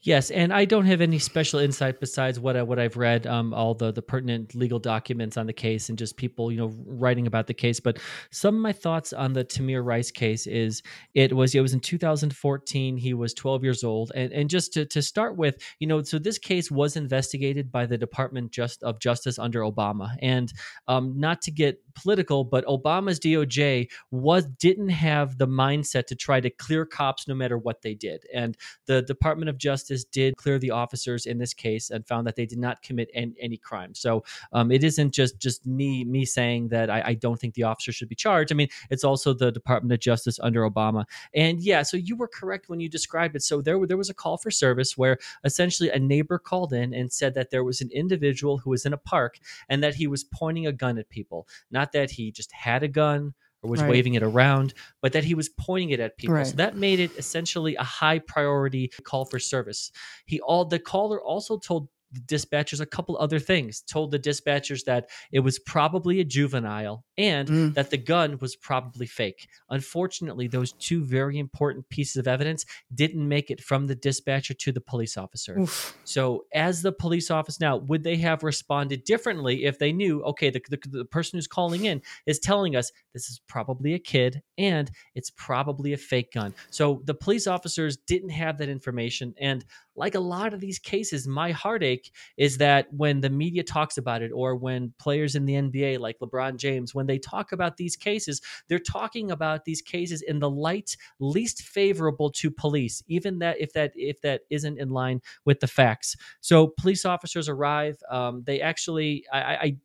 Yes, 0.08 0.32
and 0.32 0.54
I 0.54 0.64
don't 0.64 0.86
have 0.86 1.02
any 1.02 1.20
special 1.20 1.60
insight 1.60 2.00
besides 2.00 2.40
what 2.40 2.56
I, 2.56 2.64
what 2.64 2.80
I've 2.80 2.96
read, 2.96 3.28
um, 3.28 3.54
all 3.54 3.74
the 3.74 3.92
the 3.92 4.02
pertinent 4.02 4.56
legal 4.56 4.80
documents 4.80 5.36
on 5.36 5.48
the 5.48 5.52
case, 5.52 5.90
and 5.90 5.98
just 5.98 6.16
people 6.16 6.50
you 6.50 6.58
know 6.58 6.72
writing 6.86 7.28
about 7.28 7.46
the 7.46 7.54
case. 7.54 7.82
But 7.82 8.00
some 8.32 8.56
of 8.56 8.62
my 8.62 8.72
thoughts 8.72 9.12
on 9.12 9.34
the 9.34 9.44
Tamir 9.44 9.84
Rice 9.84 10.10
case 10.10 10.48
is 10.48 10.82
it 11.14 11.36
was 11.36 11.56
it 11.56 11.60
was 11.60 11.74
in 11.74 11.82
2014. 11.82 12.96
He 12.96 13.14
was 13.14 13.34
12 13.34 13.66
years 13.66 13.84
old, 13.84 14.14
and 14.16 14.32
and 14.32 14.50
just 14.50 14.72
to 14.76 14.86
to 14.86 15.02
start 15.02 15.36
with, 15.36 15.58
you 15.80 15.88
know, 15.88 16.02
so 16.02 16.18
this 16.20 16.38
case 16.38 16.72
was 16.72 16.96
investigated 16.96 17.70
by 17.70 17.86
the 17.86 17.98
Department 17.98 18.52
just 18.52 18.84
of 18.84 19.02
Justice 19.02 19.38
under 19.38 19.60
Obama, 19.60 20.16
and 20.22 20.54
um, 20.88 21.20
not 21.20 21.42
to 21.42 21.52
get 21.52 21.82
political, 21.96 22.46
but 22.46 22.64
Obama's 22.68 23.20
DOJ 23.20 23.90
was 24.12 24.46
didn't 24.46 24.88
have 24.88 25.38
the 25.38 25.48
mindset 25.48 26.06
to 26.06 26.16
try 26.16 26.40
to 26.40 26.50
clear 26.50 26.86
cops 26.86 27.28
no 27.28 27.36
matter 27.36 27.58
what 27.58 27.82
they 27.82 27.94
did, 27.94 28.24
and 28.34 28.56
the 28.86 29.02
Department 29.02 29.50
of 29.50 29.58
Justice 29.58 29.97
did 30.06 30.38
clear 30.38 30.60
the 30.60 30.72
officers 30.72 31.26
in 31.26 31.38
this 31.38 31.54
case 31.54 31.90
and 31.90 32.06
found 32.08 32.28
that 32.28 32.36
they 32.36 32.46
did 32.46 32.60
not 32.60 32.82
commit 32.82 33.10
any, 33.14 33.58
crime. 33.58 33.94
So 33.96 34.24
um, 34.54 34.72
it 34.72 34.84
isn't 34.84 35.12
just 35.12 35.40
just 35.40 35.66
me 35.66 36.04
me 36.04 36.26
saying 36.26 36.68
that 36.70 36.90
I, 36.90 37.02
I 37.08 37.14
don't 37.16 37.40
think 37.40 37.56
the 37.56 37.64
officer 37.64 37.92
should 37.92 38.10
be 38.10 38.16
charged. 38.16 38.52
I 38.52 38.56
mean, 38.56 38.70
it's 38.90 39.04
also 39.04 39.34
the 39.34 39.52
Department 39.52 39.92
of 39.92 40.00
Justice 40.00 40.40
under 40.42 40.70
Obama, 40.70 41.06
and 41.34 41.60
yeah, 41.60 41.82
so 41.82 41.98
you 41.98 42.16
were 42.16 42.28
correct 42.28 42.70
when 42.70 42.80
you 42.80 42.88
described 42.88 43.36
it. 43.36 43.44
So 43.44 43.62
there 43.62 43.84
there 43.88 43.98
was 43.98 44.10
a 44.10 44.14
call 44.14 44.38
for 44.38 44.52
service 44.52 44.98
where 44.98 45.18
essentially 45.44 45.90
a 45.90 46.00
neighbor 46.00 46.38
called 46.38 46.74
in 46.74 46.94
and 46.94 47.12
said 47.12 47.34
that 47.34 47.50
there 47.50 47.64
was 47.64 47.82
an 47.82 47.90
individual 47.92 48.60
who 48.60 48.70
was 48.70 48.86
in 48.86 48.94
a 48.94 48.98
park 48.98 49.40
and 49.70 49.84
that 49.84 49.96
he 49.96 50.08
was 50.08 50.24
pointing 50.24 50.68
a 50.68 50.72
gun 50.72 50.98
at 50.98 51.10
people, 51.10 51.48
not 51.72 51.92
that 51.92 52.12
he 52.12 52.32
just 52.32 52.52
had 52.52 52.84
a 52.84 52.88
gun 52.88 53.34
or 53.68 53.72
was 53.72 53.82
right. 53.82 53.90
waving 53.90 54.16
it 54.16 54.24
around, 54.24 54.74
but 55.02 55.14
that 55.14 55.24
he 55.24 55.36
was 55.36 55.50
pointing 55.50 55.92
it 55.92 56.00
at 56.00 56.18
people. 56.18 56.36
Right. 56.36 56.48
So 56.48 56.56
that 56.56 56.76
made 56.76 57.00
it 57.00 57.12
essentially 57.18 57.76
a 57.76 57.84
high 57.84 58.20
priority 58.20 58.92
call 59.04 59.26
for 59.26 59.40
service. 59.40 59.92
He 60.26 60.40
all 60.42 60.66
the 60.66 60.80
caller 60.80 61.22
also 61.22 61.58
told 61.58 61.90
the 62.12 62.22
dispatchers 62.22 62.80
a 62.80 62.86
couple 62.86 63.18
other 63.18 63.40
things 63.40 63.82
told 63.82 64.12
the 64.12 64.20
dispatchers 64.20 64.84
that 64.86 65.10
it 65.32 65.40
was 65.40 65.60
probably 65.60 66.20
a 66.20 66.24
juvenile 66.24 67.04
and 67.18 67.48
mm. 67.48 67.74
that 67.74 67.90
the 67.90 67.98
gun 67.98 68.38
was 68.40 68.56
probably 68.56 69.06
fake 69.06 69.48
unfortunately 69.70 70.48
those 70.48 70.72
two 70.74 71.04
very 71.04 71.38
important 71.38 71.88
pieces 71.90 72.16
of 72.16 72.28
evidence 72.28 72.66
didn't 72.94 73.28
make 73.28 73.50
it 73.50 73.62
from 73.62 73.88
the 73.88 73.96
dispatcher 73.96 74.54
to 74.54 74.72
the 74.72 74.82
police 74.82 75.18
officer 75.18 75.60
Oof. 75.60 75.98
so 76.04 76.46
as 76.54 76.82
the 76.82 76.92
police 76.92 77.30
officer 77.30 77.58
now 77.62 77.78
would 77.78 78.04
they 78.04 78.18
have 78.18 78.44
responded 78.44 79.04
differently 79.04 79.66
if 79.66 79.80
they 79.80 79.92
knew 79.92 80.24
okay 80.24 80.50
the, 80.50 80.62
the, 80.70 80.80
the 80.90 81.06
person 81.06 81.38
who's 81.38 81.48
calling 81.48 81.86
in 81.86 82.02
is 82.26 82.40
telling 82.40 82.76
us 82.76 82.92
this 83.14 83.30
is 83.30 83.42
probably 83.48 83.94
a 83.94 84.00
kid 84.00 84.42
and 84.58 84.92
it's 85.16 85.32
probably 85.32 85.94
a 85.94 85.98
fake 85.98 86.32
gun 86.32 86.54
so 86.70 87.02
the 87.06 87.14
police 87.14 87.48
officers 87.48 87.98
didn't 88.08 88.30
have 88.30 88.58
that 88.58 88.70
information 88.70 89.34
and 89.40 89.66
like 89.98 90.16
a 90.16 90.20
lot 90.20 90.54
of 90.54 90.60
these 90.60 90.80
cases, 90.80 91.28
my 91.28 91.52
heartache 91.52 91.97
is 92.38 92.58
that 92.58 92.92
when 92.94 93.22
the 93.22 93.30
media 93.30 93.64
talks 93.64 93.98
about 93.98 94.22
it, 94.22 94.32
or 94.34 94.56
when 94.56 94.94
players 95.00 95.36
in 95.36 95.46
the 95.46 95.54
NBA, 95.54 96.00
like 96.00 96.20
LeBron 96.20 96.58
James, 96.58 96.94
when 96.94 97.08
they 97.08 97.20
talk 97.20 97.52
about 97.52 97.78
these 97.78 97.96
cases, 97.96 98.42
they're 98.68 98.80
talking 98.80 99.32
about 99.32 99.66
these 99.66 99.82
cases 99.82 100.22
in 100.22 100.40
the 100.40 100.50
light 100.50 100.96
least 101.20 101.62
favorable 101.64 102.30
to 102.32 102.52
police, 102.52 103.04
even 103.08 103.40
that 103.40 103.60
if 103.60 103.74
that 103.74 103.92
if 103.96 104.22
that 104.22 104.42
isn't 104.50 104.80
in 104.80 104.90
line 104.90 105.22
with 105.46 105.60
the 105.60 105.68
facts. 105.68 106.16
So 106.42 106.68
police 106.68 107.06
officers 107.06 107.50
arrive. 107.50 107.98
Um, 108.10 108.44
they 108.46 108.62
actually, 108.62 109.26
I, 109.32 109.40
I 109.40 109.78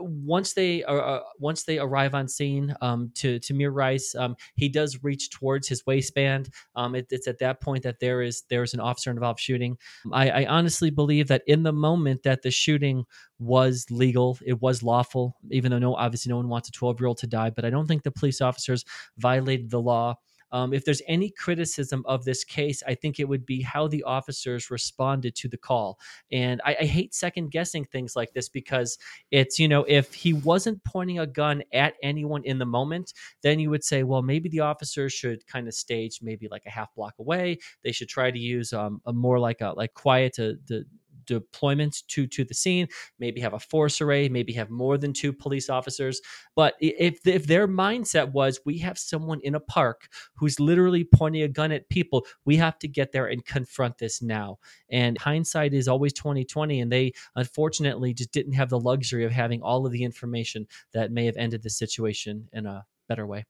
once 0.00 0.52
they 0.54 0.84
uh, 0.84 0.94
uh, 0.94 1.22
once 1.38 1.64
they 1.64 1.78
arrive 1.78 2.14
on 2.14 2.28
scene 2.28 2.74
um, 2.80 3.10
to 3.14 3.38
Tamir 3.40 3.74
Rice, 3.74 4.14
um, 4.14 4.36
he 4.54 4.68
does 4.68 5.02
reach 5.02 5.30
towards 5.30 5.68
his 5.68 5.84
waistband. 5.86 6.50
Um, 6.76 6.94
it, 6.94 7.06
it's 7.10 7.26
at 7.26 7.38
that 7.38 7.60
point 7.60 7.82
that 7.84 8.00
there 8.00 8.22
is 8.22 8.44
there 8.50 8.62
is 8.62 8.74
an 8.74 8.80
officer 8.80 9.10
involved 9.10 9.40
shooting. 9.40 9.76
I, 10.12 10.30
I, 10.30 10.46
honestly 10.46 10.90
believe 10.90 11.28
that 11.28 11.42
in 11.46 11.62
the 11.62 11.72
moment 11.72 12.22
that 12.24 12.42
the 12.42 12.50
shooting 12.50 13.04
was 13.38 13.86
legal, 13.90 14.38
it 14.44 14.60
was 14.60 14.82
lawful, 14.82 15.36
even 15.50 15.70
though 15.70 15.78
no 15.78 15.94
obviously 15.94 16.30
no 16.30 16.36
one 16.36 16.48
wants 16.48 16.68
a 16.68 16.72
12 16.72 17.00
year 17.00 17.08
old 17.08 17.18
to 17.18 17.26
die. 17.26 17.50
But 17.50 17.64
I 17.64 17.70
don't 17.70 17.86
think 17.86 18.02
the 18.02 18.10
police 18.10 18.40
officers 18.40 18.84
violated 19.18 19.70
the 19.70 19.80
law. 19.80 20.16
Um, 20.52 20.72
if 20.72 20.84
there's 20.84 21.02
any 21.06 21.30
criticism 21.30 22.02
of 22.06 22.24
this 22.24 22.44
case, 22.44 22.82
I 22.86 22.94
think 22.94 23.20
it 23.20 23.28
would 23.28 23.44
be 23.44 23.62
how 23.62 23.88
the 23.88 24.02
officers 24.04 24.70
responded 24.70 25.34
to 25.36 25.48
the 25.48 25.56
call. 25.56 25.98
And 26.32 26.60
I, 26.64 26.76
I 26.80 26.84
hate 26.84 27.14
second 27.14 27.50
guessing 27.50 27.84
things 27.84 28.16
like 28.16 28.32
this 28.32 28.48
because 28.48 28.98
it's, 29.30 29.58
you 29.58 29.68
know, 29.68 29.84
if 29.84 30.14
he 30.14 30.32
wasn't 30.32 30.82
pointing 30.84 31.18
a 31.18 31.26
gun 31.26 31.62
at 31.72 31.94
anyone 32.02 32.44
in 32.44 32.58
the 32.58 32.66
moment, 32.66 33.12
then 33.42 33.58
you 33.58 33.70
would 33.70 33.84
say, 33.84 34.02
well, 34.02 34.22
maybe 34.22 34.48
the 34.48 34.60
officers 34.60 35.12
should 35.12 35.46
kind 35.46 35.68
of 35.68 35.74
stage 35.74 36.20
maybe 36.22 36.48
like 36.48 36.66
a 36.66 36.70
half 36.70 36.94
block 36.94 37.14
away. 37.18 37.58
They 37.84 37.92
should 37.92 38.08
try 38.08 38.30
to 38.30 38.38
use 38.38 38.72
um, 38.72 39.00
a 39.06 39.12
more 39.12 39.38
like 39.38 39.60
a 39.60 39.72
like 39.76 39.94
quiet 39.94 40.34
to, 40.34 40.56
to 40.68 40.84
deployment 41.28 42.02
to 42.08 42.26
to 42.26 42.42
the 42.44 42.54
scene 42.54 42.88
maybe 43.18 43.40
have 43.40 43.52
a 43.52 43.58
force 43.58 44.00
array 44.00 44.28
maybe 44.28 44.52
have 44.52 44.70
more 44.70 44.98
than 44.98 45.12
two 45.12 45.32
police 45.32 45.68
officers 45.68 46.20
but 46.56 46.74
if 46.80 47.24
if 47.26 47.46
their 47.46 47.68
mindset 47.68 48.32
was 48.32 48.60
we 48.64 48.78
have 48.78 48.98
someone 48.98 49.40
in 49.44 49.54
a 49.54 49.60
park 49.60 50.08
who's 50.34 50.58
literally 50.58 51.04
pointing 51.04 51.42
a 51.42 51.48
gun 51.48 51.70
at 51.70 51.88
people 51.88 52.26
we 52.44 52.56
have 52.56 52.78
to 52.78 52.88
get 52.88 53.12
there 53.12 53.26
and 53.26 53.44
confront 53.44 53.98
this 53.98 54.22
now 54.22 54.58
and 54.90 55.18
hindsight 55.18 55.74
is 55.74 55.86
always 55.86 56.12
2020 56.14 56.80
and 56.80 56.90
they 56.90 57.12
unfortunately 57.36 58.12
just 58.14 58.32
didn't 58.32 58.54
have 58.54 58.70
the 58.70 58.80
luxury 58.80 59.24
of 59.24 59.30
having 59.30 59.62
all 59.62 59.86
of 59.86 59.92
the 59.92 60.02
information 60.02 60.66
that 60.92 61.12
may 61.12 61.26
have 61.26 61.36
ended 61.36 61.62
the 61.62 61.70
situation 61.70 62.48
in 62.52 62.66
a 62.66 62.84
better 63.08 63.26
way 63.26 63.44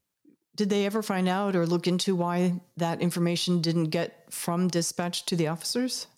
did 0.58 0.70
they 0.70 0.86
ever 0.86 1.04
find 1.04 1.28
out 1.28 1.54
or 1.54 1.64
look 1.66 1.86
into 1.86 2.16
why 2.16 2.60
that 2.76 3.00
information 3.00 3.62
didn't 3.62 3.90
get 3.90 4.24
from 4.28 4.66
dispatch 4.66 5.24
to 5.26 5.36
the 5.36 5.46
officers? 5.46 6.08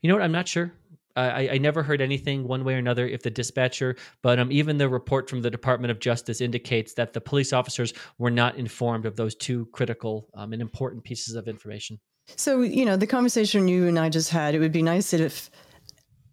You 0.00 0.08
know 0.08 0.14
what? 0.14 0.22
I'm 0.22 0.30
not 0.30 0.46
sure. 0.46 0.72
I, 1.18 1.48
I, 1.52 1.58
never 1.58 1.82
heard 1.82 2.00
anything 2.00 2.46
one 2.46 2.64
way 2.64 2.74
or 2.74 2.78
another 2.78 3.06
if 3.06 3.22
the 3.22 3.30
dispatcher, 3.30 3.96
but 4.22 4.38
um, 4.38 4.52
even 4.52 4.78
the 4.78 4.88
report 4.88 5.28
from 5.28 5.42
the 5.42 5.50
Department 5.50 5.90
of 5.90 5.98
Justice 5.98 6.40
indicates 6.40 6.94
that 6.94 7.12
the 7.12 7.20
police 7.20 7.52
officers 7.52 7.92
were 8.18 8.30
not 8.30 8.56
informed 8.56 9.06
of 9.06 9.16
those 9.16 9.34
two 9.34 9.66
critical 9.72 10.28
um, 10.34 10.52
and 10.52 10.62
important 10.62 11.04
pieces 11.04 11.34
of 11.34 11.48
information. 11.48 11.98
So, 12.36 12.62
you 12.62 12.84
know, 12.84 12.96
the 12.96 13.06
conversation 13.06 13.68
you 13.68 13.88
and 13.88 13.98
I 13.98 14.08
just 14.08 14.30
had, 14.30 14.54
it 14.54 14.58
would 14.58 14.72
be 14.72 14.82
nice 14.82 15.12
if 15.12 15.50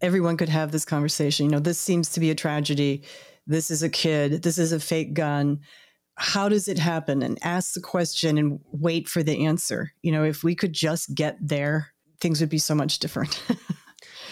everyone 0.01 0.37
could 0.37 0.49
have 0.49 0.71
this 0.71 0.85
conversation. 0.85 1.45
You 1.45 1.51
know, 1.53 1.59
this 1.59 1.79
seems 1.79 2.09
to 2.09 2.19
be 2.19 2.29
a 2.29 2.35
tragedy 2.35 3.03
this 3.47 3.69
is 3.69 3.83
a 3.83 3.89
kid, 3.89 4.43
this 4.43 4.57
is 4.57 4.71
a 4.71 4.79
fake 4.79 5.13
gun. 5.13 5.59
How 6.15 6.49
does 6.49 6.67
it 6.67 6.79
happen? 6.79 7.21
And 7.21 7.37
ask 7.41 7.73
the 7.73 7.81
question 7.81 8.37
and 8.37 8.59
wait 8.71 9.07
for 9.07 9.21
the 9.21 9.45
answer. 9.45 9.91
You 10.01 10.11
know, 10.11 10.23
if 10.23 10.43
we 10.43 10.55
could 10.55 10.73
just 10.73 11.13
get 11.13 11.37
there, 11.41 11.93
things 12.19 12.39
would 12.39 12.49
be 12.49 12.57
so 12.57 12.73
much 12.73 12.99
different. 12.99 13.41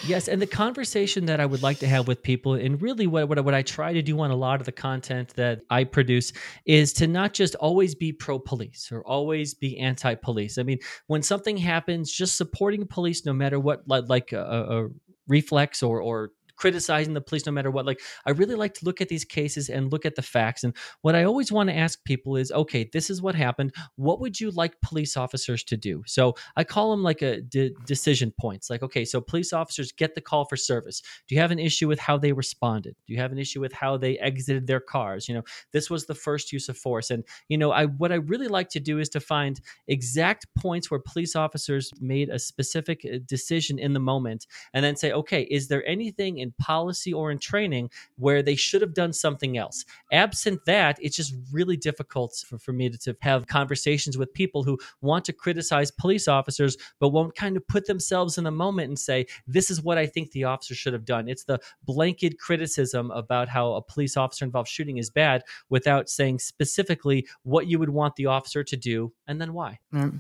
Yes, 0.06 0.28
and 0.28 0.42
the 0.42 0.48
conversation 0.48 1.26
that 1.28 1.40
I 1.40 1.46
would 1.46 1.64
like 1.64 1.80
to 1.80 1.88
have 1.88 2.10
with 2.10 2.22
people, 2.22 2.56
and 2.56 2.82
really 2.82 3.08
what, 3.08 3.30
what, 3.30 3.44
what 3.46 3.54
I 3.54 3.62
try 3.62 3.94
to 3.94 4.02
do 4.02 4.20
on 4.20 4.32
a 4.32 4.36
lot 4.36 4.60
of 4.60 4.66
the 4.66 4.72
content 4.74 5.30
that 5.36 5.62
I 5.70 5.86
produce, 5.86 6.34
is 6.66 6.92
to 6.94 7.08
not 7.08 7.34
just 7.34 7.56
always 7.56 7.96
be 7.96 8.12
pro 8.12 8.38
police 8.38 8.90
or 8.92 9.02
always 9.08 9.54
be 9.54 9.78
anti 9.80 10.16
police. 10.16 10.58
I 10.58 10.64
mean, 10.64 10.80
when 11.08 11.24
something 11.24 11.56
happens, 11.56 12.12
just 12.12 12.36
supporting 12.36 12.86
police, 12.86 13.26
no 13.26 13.32
matter 13.32 13.62
what, 13.62 13.88
like, 13.88 14.34
a, 14.34 14.42
a 14.42 14.88
reflex 15.30 15.82
or 15.82 16.02
or 16.02 16.32
criticizing 16.64 17.14
the 17.14 17.20
police 17.20 17.46
no 17.46 17.52
matter 17.52 17.70
what. 17.70 17.86
Like, 17.86 18.00
I 18.26 18.32
really 18.32 18.56
like 18.56 18.74
to 18.76 18.86
look 18.86 19.02
at 19.02 19.10
these 19.10 19.26
cases 19.26 19.68
and 19.68 19.92
look 19.92 20.06
at 20.06 20.16
the 20.16 20.22
facts. 20.22 20.64
And 20.64 20.74
what 21.02 21.14
I 21.14 21.26
always 21.26 21.52
want 21.52 21.70
to 21.70 21.76
ask 21.76 22.02
people 22.06 22.38
is, 22.38 22.54
okay, 22.54 22.90
this 22.94 23.10
is 23.10 23.22
what 23.22 23.36
happened. 23.36 23.76
What 23.98 24.22
would 24.22 24.40
you 24.40 24.50
like 24.50 24.80
police 24.80 25.18
officers 25.18 25.62
to 25.66 25.76
do? 25.76 26.04
So 26.06 26.36
I 26.56 26.64
call 26.64 26.92
them 26.92 27.04
like 27.04 27.22
a 27.22 27.42
de- 27.42 27.74
decision 27.86 28.32
points. 28.40 28.70
Like, 28.70 28.82
okay, 28.82 29.04
so 29.04 29.20
police 29.20 29.52
officers 29.52 29.92
get 29.92 30.16
the 30.16 30.22
call 30.22 30.46
for 30.46 30.56
service. 30.56 31.02
Do 31.28 31.36
you 31.36 31.42
have 31.42 31.52
an 31.52 31.60
issue 31.60 31.90
with 31.90 32.00
how 32.00 32.18
they 32.18 32.32
responded? 32.32 32.96
Do 33.06 33.14
you 33.14 33.20
have 33.20 33.34
an 33.34 33.40
issue 33.40 33.60
with 33.60 33.74
how 33.74 33.98
they 33.98 34.18
exited 34.20 34.66
their 34.66 34.80
cars? 34.80 35.28
You 35.28 35.36
know, 35.36 35.44
this 35.74 35.90
was 35.90 36.06
the 36.06 36.16
first 36.16 36.54
use 36.54 36.70
of 36.70 36.78
force. 36.78 37.12
And 37.12 37.26
you 37.50 37.58
know, 37.58 37.72
I 37.72 37.88
what 37.88 38.14
I 38.14 38.16
really 38.16 38.48
like 38.48 38.70
to 38.70 38.80
do 38.80 39.00
is 39.00 39.10
to 39.10 39.20
find 39.20 39.60
exact 39.90 40.48
points 40.58 40.90
where 40.90 41.02
police 41.02 41.36
officers 41.36 41.92
made 42.00 42.30
a 42.30 42.40
specific 42.40 43.06
uh, 43.06 43.18
decision 43.28 43.80
in 43.80 43.92
the 43.92 44.00
moment, 44.00 44.48
and 44.74 44.86
then 44.86 44.96
say, 44.96 45.12
okay, 45.12 45.42
is 45.42 45.68
there 45.68 45.86
anything 45.86 46.38
in 46.38 46.53
policy 46.58 47.14
or 47.14 47.32
in 47.32 47.40
training 47.40 47.90
where 48.18 48.42
they 48.42 48.56
should 48.56 48.82
have 48.82 48.94
done 48.94 49.14
something 49.14 49.58
else. 49.58 49.86
Absent 50.12 50.66
that, 50.66 50.98
it's 51.02 51.16
just 51.16 51.36
really 51.52 51.78
difficult 51.78 52.44
for, 52.48 52.58
for 52.58 52.74
me 52.74 52.90
to, 52.90 52.98
to 52.98 53.16
have 53.22 53.48
conversations 53.48 54.18
with 54.18 54.34
people 54.34 54.64
who 54.64 54.78
want 55.02 55.26
to 55.26 55.34
criticize 55.34 55.92
police 55.92 56.28
officers, 56.28 56.78
but 57.00 57.10
won't 57.10 57.36
kind 57.36 57.58
of 57.58 57.68
put 57.68 57.86
themselves 57.86 58.38
in 58.38 58.44
the 58.44 58.52
moment 58.52 58.88
and 58.88 59.00
say, 59.00 59.26
this 59.48 59.70
is 59.70 59.82
what 59.82 59.98
I 59.98 60.06
think 60.06 60.32
the 60.32 60.46
officer 60.46 60.76
should 60.76 60.94
have 60.94 61.06
done. 61.06 61.28
It's 61.28 61.44
the 61.44 61.60
blanket 61.84 62.40
criticism 62.40 63.12
about 63.12 63.50
how 63.50 63.74
a 63.74 63.82
police 63.82 64.18
officer 64.18 64.46
involved 64.46 64.70
shooting 64.70 64.98
is 64.98 65.10
bad 65.10 65.44
without 65.70 66.10
saying 66.10 66.40
specifically 66.40 67.28
what 67.44 67.68
you 67.68 67.80
would 67.80 67.90
want 67.90 68.16
the 68.16 68.28
officer 68.28 68.64
to 68.64 68.78
do 68.78 69.14
and 69.28 69.40
then 69.40 69.54
why. 69.54 69.80
Mm. 69.94 70.20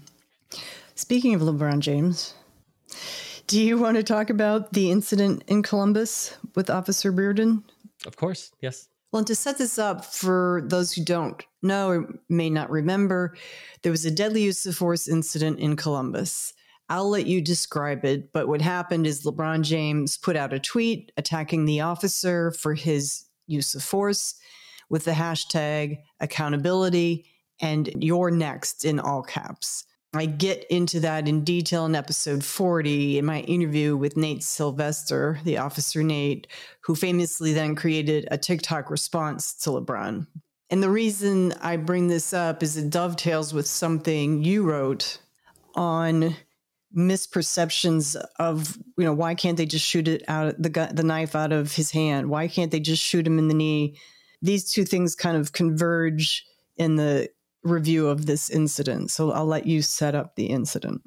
Speaking 0.96 1.34
of 1.34 1.41
LeBron 1.41 1.80
James, 1.80 2.36
do 3.47 3.62
you 3.62 3.77
want 3.77 3.97
to 3.97 4.03
talk 4.03 4.29
about 4.29 4.73
the 4.73 4.91
incident 4.91 5.43
in 5.47 5.63
Columbus 5.63 6.38
with 6.56 6.69
Officer 6.69 7.12
Reardon? 7.12 7.63
Of 8.06 8.15
course, 8.15 8.51
yes. 8.62 8.88
Well, 9.12 9.19
and 9.19 9.27
to 9.27 9.36
set 9.36 9.58
this 9.58 9.77
up 9.77 10.06
for 10.06 10.63
those 10.65 10.91
who 10.91 11.03
don't 11.03 11.43
know 11.62 11.89
or 11.89 12.19
may 12.29 12.49
not 12.49 12.69
remember, 12.69 13.36
there 13.84 13.91
was 13.91 14.06
a 14.06 14.12
deadly 14.12 14.43
use 14.43 14.65
of 14.65 14.75
force 14.75 15.08
incident 15.08 15.60
in 15.60 15.75
Columbus. 15.75 16.53
I'll 16.89 17.10
let 17.10 17.27
you 17.27 17.41
describe 17.41 18.06
it, 18.06 18.34
but 18.34 18.47
what 18.47 18.62
happened 18.62 19.08
is 19.08 19.23
LeBron 19.23 19.62
James 19.62 20.17
put 20.17 20.36
out 20.36 20.53
a 20.53 20.60
tweet 20.60 21.12
attacking 21.15 21.65
the 21.65 21.82
officer 21.82 22.51
for 22.51 22.73
his 22.73 23.25
use 23.47 23.75
of 23.75 23.84
force 23.84 24.36
with 24.89 25.06
the 25.06 25.12
hashtag 25.12 25.99
accountability 26.19 27.25
and 27.62 27.89
you're 28.03 28.32
next 28.32 28.84
in 28.84 28.99
all 28.99 29.21
caps. 29.21 29.86
I 30.15 30.28
get 30.28 30.65
into 30.65 30.99
that 30.99 31.28
in 31.28 31.43
detail 31.43 31.86
in 31.86 31.95
episode 31.95 32.43
40 32.45 33.17
in 33.17 33.26
my 33.26 33.39
interview 33.41 33.97
with 33.97 34.15
Nate 34.15 34.43
Silvester, 34.43 35.39
the 35.43 35.58
officer 35.58 36.04
Nate, 36.04 36.47
who 36.82 36.93
famously 36.93 37.52
then 37.52 37.76
created 37.76 38.28
a 38.30 38.38
TikTok 38.38 38.91
response 38.91 39.56
to 39.56 39.71
LeBron. 39.71 40.28
And 40.69 40.84
the 40.84 40.89
reason 40.89 41.54
I 41.62 41.78
bring 41.78 42.08
this 42.08 42.32
up 42.32 42.62
is 42.62 42.78
it 42.78 42.91
dovetails 42.91 43.54
with 43.54 43.65
something 43.65 44.43
you 44.43 44.63
wrote 44.63 45.17
on 45.73 46.36
misperceptions 46.95 48.15
of 48.38 48.78
you 48.99 49.04
know 49.04 49.13
why 49.13 49.34
can't 49.34 49.58
they 49.58 49.65
just 49.65 49.84
shoot 49.84 50.08
it 50.08 50.23
out 50.28 50.54
the 50.62 50.69
gun, 50.69 50.93
the 50.93 51.02
knife 51.02 51.36
out 51.36 51.52
of 51.52 51.73
his 51.73 51.89
hand 51.89 52.30
why 52.30 52.47
can't 52.47 52.69
they 52.69 52.80
just 52.80 53.02
shoot 53.02 53.26
him 53.26 53.39
in 53.39 53.47
the 53.47 53.54
knee 53.56 53.97
these 54.43 54.71
two 54.71 54.86
things 54.86 55.15
kind 55.15 55.36
of 55.36 55.54
converge 55.54 56.45
in 56.78 56.95
the 56.95 57.28
review 57.63 58.08
of 58.08 58.26
this 58.26 58.49
incident. 58.49 59.12
So 59.12 59.32
I'll 59.32 59.45
let 59.45 59.65
you 59.65 59.82
set 59.82 60.15
up 60.15 60.36
the 60.36 60.47
incident. 60.47 61.02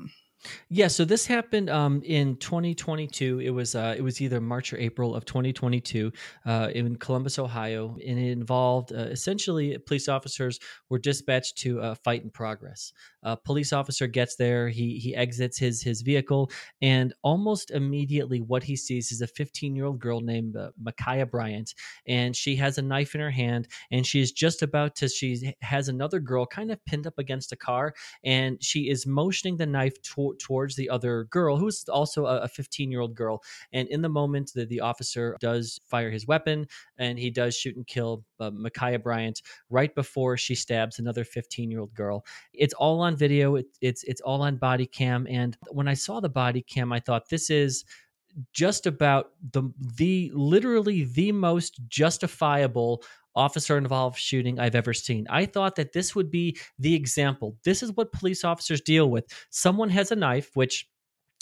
Yeah, 0.68 0.88
so 0.88 1.04
this 1.04 1.26
happened 1.26 1.70
um, 1.70 2.02
in 2.04 2.36
2022. 2.36 3.40
It 3.40 3.50
was 3.50 3.74
uh, 3.74 3.94
it 3.96 4.02
was 4.02 4.20
either 4.20 4.40
March 4.40 4.72
or 4.72 4.78
April 4.78 5.14
of 5.14 5.24
2022 5.24 6.12
uh, 6.44 6.70
in 6.74 6.96
Columbus, 6.96 7.38
Ohio, 7.38 7.96
and 8.06 8.18
it 8.18 8.30
involved 8.30 8.92
uh, 8.92 8.96
essentially 8.96 9.76
police 9.78 10.08
officers 10.08 10.58
were 10.88 10.98
dispatched 10.98 11.58
to 11.58 11.80
a 11.80 11.94
fight 11.94 12.22
in 12.22 12.30
progress. 12.30 12.92
A 13.26 13.36
police 13.36 13.72
officer 13.72 14.06
gets 14.06 14.36
there, 14.36 14.68
he 14.68 14.98
he 14.98 15.14
exits 15.16 15.58
his 15.58 15.82
his 15.82 16.02
vehicle, 16.02 16.48
and 16.80 17.12
almost 17.22 17.72
immediately, 17.72 18.40
what 18.40 18.62
he 18.62 18.76
sees 18.76 19.10
is 19.10 19.20
a 19.20 19.26
15 19.26 19.74
year 19.74 19.86
old 19.86 19.98
girl 19.98 20.20
named 20.20 20.56
uh, 20.56 20.70
Ma'Khia 20.80 21.28
Bryant, 21.28 21.74
and 22.06 22.36
she 22.36 22.54
has 22.54 22.78
a 22.78 22.82
knife 22.82 23.16
in 23.16 23.20
her 23.20 23.30
hand, 23.30 23.66
and 23.90 24.06
she 24.06 24.20
is 24.20 24.30
just 24.30 24.62
about 24.62 24.94
to. 24.96 25.08
She 25.08 25.54
has 25.60 25.88
another 25.88 26.20
girl 26.20 26.46
kind 26.46 26.70
of 26.70 26.84
pinned 26.84 27.08
up 27.08 27.18
against 27.18 27.50
a 27.50 27.56
car, 27.56 27.94
and 28.24 28.62
she 28.62 28.88
is 28.88 29.06
motioning 29.06 29.56
the 29.56 29.66
knife 29.66 30.00
toward 30.02 30.38
towards 30.38 30.76
the 30.76 30.88
other 30.88 31.24
girl, 31.24 31.56
who's 31.56 31.84
also 31.88 32.26
a 32.26 32.46
15 32.46 32.92
year 32.92 33.00
old 33.00 33.16
girl. 33.16 33.42
And 33.72 33.88
in 33.88 34.02
the 34.02 34.08
moment 34.08 34.52
that 34.54 34.68
the 34.68 34.80
officer 34.80 35.36
does 35.40 35.80
fire 35.86 36.10
his 36.10 36.26
weapon 36.26 36.66
and 36.98 37.18
he 37.18 37.30
does 37.30 37.56
shoot 37.56 37.76
and 37.76 37.86
kill 37.86 38.24
uh, 38.40 38.50
Ma'Khia 38.50 39.02
Bryant 39.02 39.42
right 39.70 39.94
before 39.94 40.36
she 40.36 40.54
stabs 40.54 40.98
another 40.98 41.24
15 41.24 41.70
year 41.70 41.80
old 41.80 41.94
girl. 41.94 42.24
It's 42.52 42.74
all 42.74 43.00
on 43.00 43.15
video. 43.16 43.56
It, 43.56 43.66
it's 43.80 44.04
it's 44.04 44.20
all 44.20 44.42
on 44.42 44.56
body 44.56 44.86
cam. 44.86 45.26
And 45.28 45.56
when 45.70 45.88
I 45.88 45.94
saw 45.94 46.20
the 46.20 46.28
body 46.28 46.62
cam, 46.62 46.92
I 46.92 47.00
thought 47.00 47.28
this 47.28 47.50
is 47.50 47.84
just 48.52 48.86
about 48.86 49.32
the 49.52 49.62
the 49.96 50.30
literally 50.34 51.04
the 51.04 51.32
most 51.32 51.80
justifiable 51.88 53.02
officer 53.34 53.76
involved 53.76 54.18
shooting 54.18 54.58
I've 54.58 54.74
ever 54.74 54.94
seen. 54.94 55.26
I 55.28 55.46
thought 55.46 55.76
that 55.76 55.92
this 55.92 56.14
would 56.14 56.30
be 56.30 56.58
the 56.78 56.94
example. 56.94 57.56
This 57.64 57.82
is 57.82 57.92
what 57.92 58.12
police 58.12 58.44
officers 58.44 58.80
deal 58.80 59.10
with. 59.10 59.26
Someone 59.50 59.90
has 59.90 60.10
a 60.10 60.16
knife, 60.16 60.50
which 60.54 60.88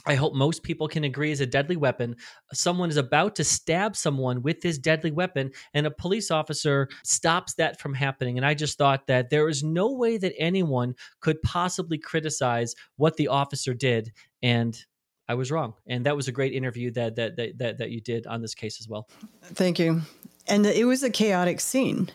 I 0.06 0.14
hope 0.14 0.34
most 0.34 0.62
people 0.62 0.88
can 0.88 1.04
agree 1.04 1.30
is 1.30 1.40
a 1.40 1.46
deadly 1.46 1.76
weapon. 1.76 2.16
Someone 2.52 2.90
is 2.90 2.96
about 2.96 3.36
to 3.36 3.44
stab 3.44 3.96
someone 3.96 4.42
with 4.42 4.60
this 4.60 4.78
deadly 4.78 5.10
weapon, 5.10 5.50
and 5.72 5.86
a 5.86 5.90
police 5.90 6.30
officer 6.30 6.88
stops 7.04 7.54
that 7.54 7.80
from 7.80 7.94
happening. 7.94 8.36
And 8.36 8.46
I 8.46 8.54
just 8.54 8.78
thought 8.78 9.06
that 9.06 9.30
there 9.30 9.48
is 9.48 9.62
no 9.62 9.92
way 9.92 10.18
that 10.18 10.34
anyone 10.38 10.94
could 11.20 11.40
possibly 11.42 11.98
criticize 11.98 12.74
what 12.96 13.16
the 13.16 13.28
officer 13.28 13.74
did. 13.74 14.12
And 14.42 14.78
I 15.26 15.34
was 15.34 15.50
wrong, 15.50 15.74
and 15.86 16.04
that 16.06 16.16
was 16.16 16.28
a 16.28 16.32
great 16.32 16.52
interview 16.52 16.90
that 16.92 17.16
that 17.16 17.36
that 17.36 17.58
that, 17.58 17.78
that 17.78 17.90
you 17.90 18.00
did 18.00 18.26
on 18.26 18.42
this 18.42 18.54
case 18.54 18.80
as 18.80 18.88
well. 18.88 19.08
Thank 19.42 19.78
you 19.78 20.02
and 20.46 20.66
it 20.66 20.84
was 20.84 21.02
a 21.02 21.10
chaotic 21.10 21.60
scene. 21.60 22.10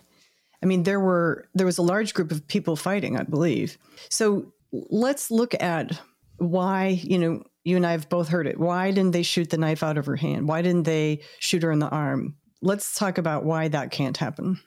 I 0.62 0.66
mean, 0.66 0.84
there 0.84 1.00
were 1.00 1.48
there 1.56 1.66
was 1.66 1.78
a 1.78 1.84
large 1.84 2.14
group 2.14 2.32
of 2.32 2.48
people 2.48 2.76
fighting, 2.76 3.18
I 3.18 3.24
believe. 3.24 3.78
So 4.10 4.54
let's 4.72 5.32
look 5.32 5.54
at 5.62 6.00
why 6.38 6.88
you 6.88 7.18
know 7.18 7.44
you 7.64 7.76
and 7.76 7.86
I 7.86 7.92
have 7.92 8.10
both 8.10 8.30
heard 8.30 8.48
it. 8.48 8.60
Why 8.60 8.92
didn't 8.92 9.12
they 9.12 9.24
shoot 9.24 9.50
the 9.50 9.58
knife 9.58 9.84
out 9.84 9.98
of 9.98 10.06
her 10.06 10.16
hand? 10.16 10.48
Why 10.48 10.62
didn't 10.62 10.84
they 10.84 11.22
shoot 11.40 11.64
her 11.64 11.72
in 11.72 11.80
the 11.80 11.90
arm? 11.90 12.36
Let's 12.62 12.96
talk 12.96 13.18
about 13.18 13.46
why 13.46 13.68
that 13.70 13.92
can't 13.92 14.18
happen. 14.18 14.60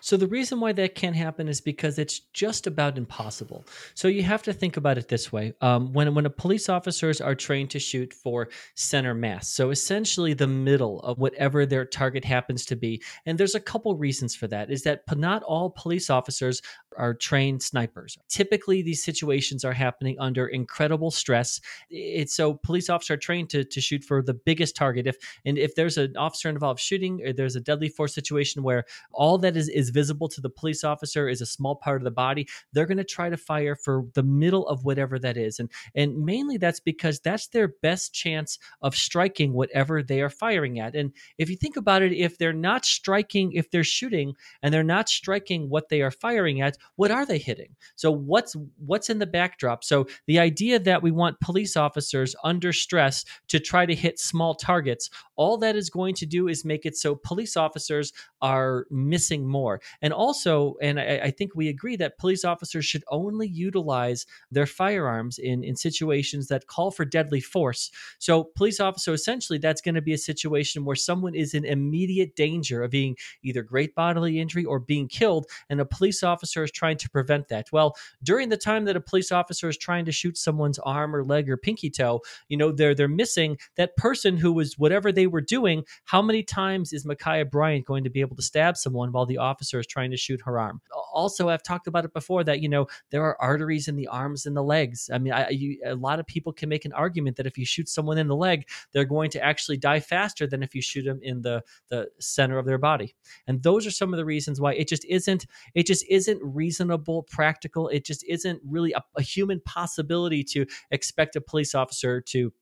So 0.00 0.16
the 0.16 0.26
reason 0.26 0.60
why 0.60 0.72
that 0.72 0.94
can't 0.94 1.16
happen 1.16 1.48
is 1.48 1.60
because 1.60 1.98
it's 1.98 2.20
just 2.32 2.66
about 2.66 2.98
impossible. 2.98 3.64
So 3.94 4.08
you 4.08 4.22
have 4.22 4.42
to 4.44 4.52
think 4.52 4.76
about 4.76 4.98
it 4.98 5.08
this 5.08 5.32
way: 5.32 5.54
um, 5.60 5.92
when 5.92 6.14
when 6.14 6.28
police 6.36 6.68
officers 6.68 7.20
are 7.20 7.34
trained 7.34 7.70
to 7.70 7.78
shoot 7.78 8.12
for 8.12 8.48
center 8.74 9.14
mass, 9.14 9.48
so 9.48 9.70
essentially 9.70 10.34
the 10.34 10.46
middle 10.46 11.00
of 11.00 11.18
whatever 11.18 11.66
their 11.66 11.84
target 11.84 12.24
happens 12.24 12.64
to 12.66 12.76
be, 12.76 13.02
and 13.26 13.38
there's 13.38 13.54
a 13.54 13.60
couple 13.60 13.96
reasons 13.96 14.34
for 14.34 14.46
that. 14.48 14.70
Is 14.70 14.82
that 14.82 15.02
not 15.16 15.42
all 15.42 15.70
police 15.70 16.10
officers 16.10 16.62
are 16.96 17.14
trained 17.14 17.62
snipers. 17.62 18.18
Typically, 18.28 18.82
these 18.82 19.02
situations 19.02 19.64
are 19.64 19.72
happening 19.72 20.16
under 20.18 20.46
incredible 20.46 21.10
stress. 21.10 21.60
It's 21.90 22.34
so 22.34 22.54
police 22.54 22.90
officers 22.90 23.14
are 23.14 23.18
trained 23.18 23.50
to, 23.50 23.64
to 23.64 23.80
shoot 23.80 24.04
for 24.04 24.22
the 24.22 24.34
biggest 24.34 24.76
target. 24.76 25.06
If 25.06 25.16
and 25.44 25.58
if 25.58 25.74
there's 25.74 25.98
an 25.98 26.16
officer 26.16 26.48
involved 26.48 26.80
shooting, 26.80 27.22
or 27.24 27.32
there's 27.32 27.56
a 27.56 27.60
deadly 27.60 27.88
force 27.88 28.14
situation 28.14 28.62
where 28.62 28.84
all 29.12 29.38
that 29.38 29.56
is 29.56 29.68
is 29.68 29.90
visible 29.90 30.28
to 30.28 30.40
the 30.40 30.50
police 30.50 30.84
officer 30.84 31.28
is 31.28 31.40
a 31.40 31.46
small 31.46 31.76
part 31.76 32.00
of 32.00 32.04
the 32.04 32.10
body, 32.10 32.46
they're 32.72 32.86
going 32.86 32.98
to 32.98 33.04
try 33.04 33.28
to 33.28 33.36
fire 33.36 33.76
for 33.76 34.04
the 34.14 34.22
middle 34.22 34.66
of 34.68 34.84
whatever 34.84 35.18
that 35.18 35.36
is. 35.36 35.58
And 35.58 35.70
and 35.94 36.24
mainly 36.24 36.56
that's 36.56 36.80
because 36.80 37.20
that's 37.20 37.48
their 37.48 37.68
best 37.68 38.12
chance 38.12 38.58
of 38.82 38.94
striking 38.94 39.52
whatever 39.52 40.02
they 40.02 40.20
are 40.20 40.30
firing 40.30 40.78
at. 40.78 40.94
And 40.94 41.12
if 41.38 41.50
you 41.50 41.56
think 41.56 41.76
about 41.76 42.02
it, 42.02 42.12
if 42.12 42.38
they're 42.38 42.52
not 42.52 42.84
striking, 42.84 43.52
if 43.52 43.70
they're 43.70 43.84
shooting 43.84 44.34
and 44.62 44.72
they're 44.72 44.82
not 44.82 45.08
striking 45.08 45.68
what 45.68 45.88
they 45.88 46.02
are 46.02 46.10
firing 46.10 46.60
at, 46.60 46.76
what 46.96 47.10
are 47.10 47.26
they 47.26 47.38
hitting? 47.38 47.74
So 47.96 48.10
what's 48.10 48.56
what's 48.84 49.10
in 49.10 49.18
the 49.18 49.26
backdrop? 49.26 49.84
So 49.84 50.06
the 50.26 50.38
idea 50.38 50.78
that 50.78 51.02
we 51.02 51.10
want 51.10 51.40
police 51.40 51.76
officers 51.76 52.36
under 52.44 52.72
stress 52.72 53.24
to 53.48 53.58
try 53.58 53.86
to 53.86 53.94
hit 53.94 54.18
small 54.18 54.54
targets 54.54 55.10
all 55.36 55.58
that 55.58 55.76
is 55.76 55.90
going 55.90 56.14
to 56.14 56.26
do 56.26 56.48
is 56.48 56.64
make 56.64 56.86
it 56.86 56.96
so 56.96 57.14
police 57.14 57.56
officers 57.56 58.12
are 58.40 58.86
missing 58.90 59.46
more. 59.46 59.80
And 60.00 60.12
also, 60.12 60.74
and 60.80 60.98
I, 61.00 61.20
I 61.24 61.30
think 61.30 61.52
we 61.54 61.68
agree 61.68 61.96
that 61.96 62.18
police 62.18 62.44
officers 62.44 62.84
should 62.84 63.04
only 63.08 63.48
utilize 63.48 64.26
their 64.50 64.66
firearms 64.66 65.38
in, 65.38 65.64
in 65.64 65.76
situations 65.76 66.48
that 66.48 66.66
call 66.66 66.90
for 66.90 67.04
deadly 67.04 67.40
force. 67.40 67.90
So, 68.18 68.44
police 68.44 68.80
officer, 68.80 69.12
essentially, 69.12 69.58
that's 69.58 69.80
going 69.80 69.94
to 69.94 70.02
be 70.02 70.12
a 70.12 70.18
situation 70.18 70.84
where 70.84 70.96
someone 70.96 71.34
is 71.34 71.54
in 71.54 71.64
immediate 71.64 72.36
danger 72.36 72.82
of 72.82 72.90
being 72.90 73.16
either 73.42 73.62
great 73.62 73.94
bodily 73.94 74.38
injury 74.38 74.64
or 74.64 74.78
being 74.78 75.08
killed, 75.08 75.46
and 75.68 75.80
a 75.80 75.84
police 75.84 76.22
officer 76.22 76.62
is 76.62 76.70
trying 76.70 76.96
to 76.98 77.10
prevent 77.10 77.48
that. 77.48 77.66
Well, 77.72 77.96
during 78.22 78.48
the 78.48 78.56
time 78.56 78.84
that 78.84 78.96
a 78.96 79.00
police 79.00 79.32
officer 79.32 79.68
is 79.68 79.76
trying 79.76 80.04
to 80.04 80.12
shoot 80.12 80.36
someone's 80.36 80.78
arm 80.80 81.14
or 81.14 81.24
leg 81.24 81.48
or 81.48 81.56
pinky 81.56 81.90
toe, 81.90 82.20
you 82.48 82.56
know, 82.56 82.72
they're 82.72 82.94
they're 82.94 83.08
missing 83.08 83.58
that 83.76 83.96
person 83.96 84.36
who 84.36 84.52
was 84.52 84.78
whatever 84.78 85.12
they 85.12 85.26
were 85.32 85.40
doing. 85.40 85.84
How 86.04 86.22
many 86.22 86.42
times 86.42 86.92
is 86.92 87.04
Ma'Khia 87.04 87.50
Bryant 87.50 87.86
going 87.86 88.04
to 88.04 88.10
be 88.10 88.20
able 88.20 88.36
to 88.36 88.42
stab 88.42 88.76
someone 88.76 89.10
while 89.10 89.26
the 89.26 89.38
officer 89.38 89.80
is 89.80 89.86
trying 89.86 90.10
to 90.12 90.16
shoot 90.16 90.40
her 90.44 90.60
arm? 90.60 90.80
Also, 91.12 91.48
I've 91.48 91.62
talked 91.62 91.86
about 91.86 92.04
it 92.04 92.12
before 92.12 92.44
that 92.44 92.60
you 92.60 92.68
know 92.68 92.86
there 93.10 93.24
are 93.24 93.40
arteries 93.40 93.88
in 93.88 93.96
the 93.96 94.08
arms 94.08 94.46
and 94.46 94.56
the 94.56 94.62
legs. 94.62 95.10
I 95.12 95.18
mean, 95.18 95.32
I, 95.32 95.48
you, 95.50 95.80
a 95.84 95.94
lot 95.94 96.20
of 96.20 96.26
people 96.26 96.52
can 96.52 96.68
make 96.68 96.84
an 96.84 96.92
argument 96.92 97.36
that 97.36 97.46
if 97.46 97.58
you 97.58 97.66
shoot 97.66 97.88
someone 97.88 98.18
in 98.18 98.28
the 98.28 98.36
leg, 98.36 98.68
they're 98.92 99.04
going 99.04 99.30
to 99.30 99.42
actually 99.42 99.78
die 99.78 100.00
faster 100.00 100.46
than 100.46 100.62
if 100.62 100.74
you 100.74 100.82
shoot 100.82 101.04
them 101.04 101.20
in 101.22 101.42
the 101.42 101.62
the 101.88 102.08
center 102.20 102.58
of 102.58 102.66
their 102.66 102.78
body. 102.78 103.14
And 103.46 103.62
those 103.62 103.86
are 103.86 103.90
some 103.90 104.12
of 104.12 104.18
the 104.18 104.24
reasons 104.24 104.60
why 104.60 104.74
it 104.74 104.88
just 104.88 105.04
isn't 105.06 105.46
it 105.74 105.86
just 105.86 106.04
isn't 106.08 106.40
reasonable, 106.42 107.24
practical. 107.24 107.88
It 107.88 108.04
just 108.04 108.24
isn't 108.28 108.60
really 108.64 108.92
a, 108.92 109.02
a 109.16 109.22
human 109.22 109.60
possibility 109.60 110.44
to 110.44 110.66
expect 110.90 111.36
a 111.36 111.40
police 111.40 111.74
officer 111.74 112.20
to 112.20 112.52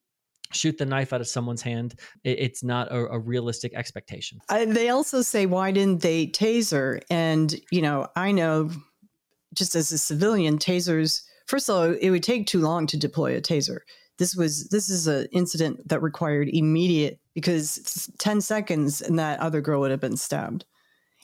shoot 0.52 0.78
the 0.78 0.86
knife 0.86 1.12
out 1.12 1.20
of 1.20 1.28
someone's 1.28 1.62
hand 1.62 1.94
it's 2.24 2.62
not 2.62 2.90
a, 2.90 3.06
a 3.06 3.18
realistic 3.18 3.74
expectation. 3.74 4.40
I, 4.48 4.64
they 4.64 4.88
also 4.88 5.22
say 5.22 5.46
why 5.46 5.70
didn't 5.70 6.02
they 6.02 6.26
taser? 6.26 7.00
And 7.10 7.54
you 7.70 7.82
know 7.82 8.08
i 8.16 8.32
know 8.32 8.70
just 9.54 9.74
as 9.74 9.90
a 9.92 9.98
civilian 9.98 10.58
tasers 10.58 11.22
first 11.46 11.68
of 11.68 11.76
all 11.76 11.82
it 11.92 12.10
would 12.10 12.22
take 12.22 12.46
too 12.46 12.60
long 12.60 12.86
to 12.86 12.96
deploy 12.96 13.36
a 13.36 13.40
taser. 13.40 13.80
This 14.18 14.34
was 14.34 14.68
this 14.68 14.90
is 14.90 15.06
an 15.06 15.26
incident 15.32 15.88
that 15.88 16.02
required 16.02 16.48
immediate 16.48 17.18
because 17.34 18.10
10 18.18 18.40
seconds 18.40 19.00
and 19.00 19.18
that 19.18 19.40
other 19.40 19.60
girl 19.60 19.80
would 19.80 19.90
have 19.90 20.00
been 20.00 20.16
stabbed. 20.16 20.64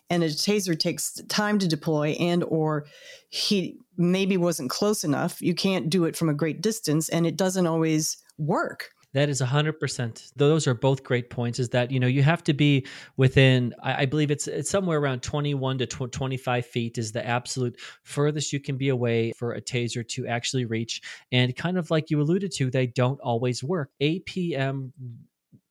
And 0.09 0.23
a 0.23 0.29
taser 0.29 0.79
takes 0.79 1.21
time 1.29 1.59
to 1.59 1.69
deploy 1.69 2.17
and 2.21 2.45
or 2.45 2.87
he 3.29 3.79
maybe 3.97 4.37
wasn't 4.37 4.71
close 4.71 5.05
enough. 5.05 5.43
You 5.43 5.55
can't 5.55 5.91
do 5.91 6.05
it 6.05 6.17
from 6.17 6.29
a 6.29 6.35
great 6.35 6.63
distance 6.63 7.09
and 7.09 7.27
it 7.27 7.37
doesn't 7.37 7.67
always 7.67 8.17
work 8.39 8.91
that 9.17 9.31
is 9.31 9.41
100%. 9.41 10.33
Those 10.37 10.67
are 10.67 10.75
both 10.75 11.03
great 11.03 11.31
points. 11.31 11.59
Is 11.59 11.71
that, 11.71 11.91
you 11.91 11.99
know, 11.99 12.07
you 12.07 12.23
have 12.23 12.45
to 12.45 12.53
be 12.53 12.87
within, 13.17 13.75
I, 13.83 14.03
I 14.03 14.05
believe 14.05 14.31
it's, 14.31 14.47
it's 14.47 14.69
somewhere 14.69 14.99
around 14.99 15.23
21 15.23 15.79
to 15.79 15.87
25 15.87 16.67
feet 16.67 16.99
is 16.99 17.13
the 17.13 17.27
absolute 17.27 17.81
furthest 18.03 18.53
you 18.53 18.61
can 18.61 18.77
be 18.77 18.91
away 18.91 19.33
for 19.39 19.55
a 19.55 19.63
taser 19.63 20.07
to 20.07 20.27
actually 20.27 20.67
reach. 20.67 21.01
And 21.33 21.57
kind 21.57 21.79
of 21.79 21.91
like 21.91 22.11
you 22.11 22.21
alluded 22.21 22.53
to, 22.57 22.71
they 22.71 22.89
don't 22.89 23.19
always 23.21 23.65
work. 23.65 23.89
APM 24.03 24.93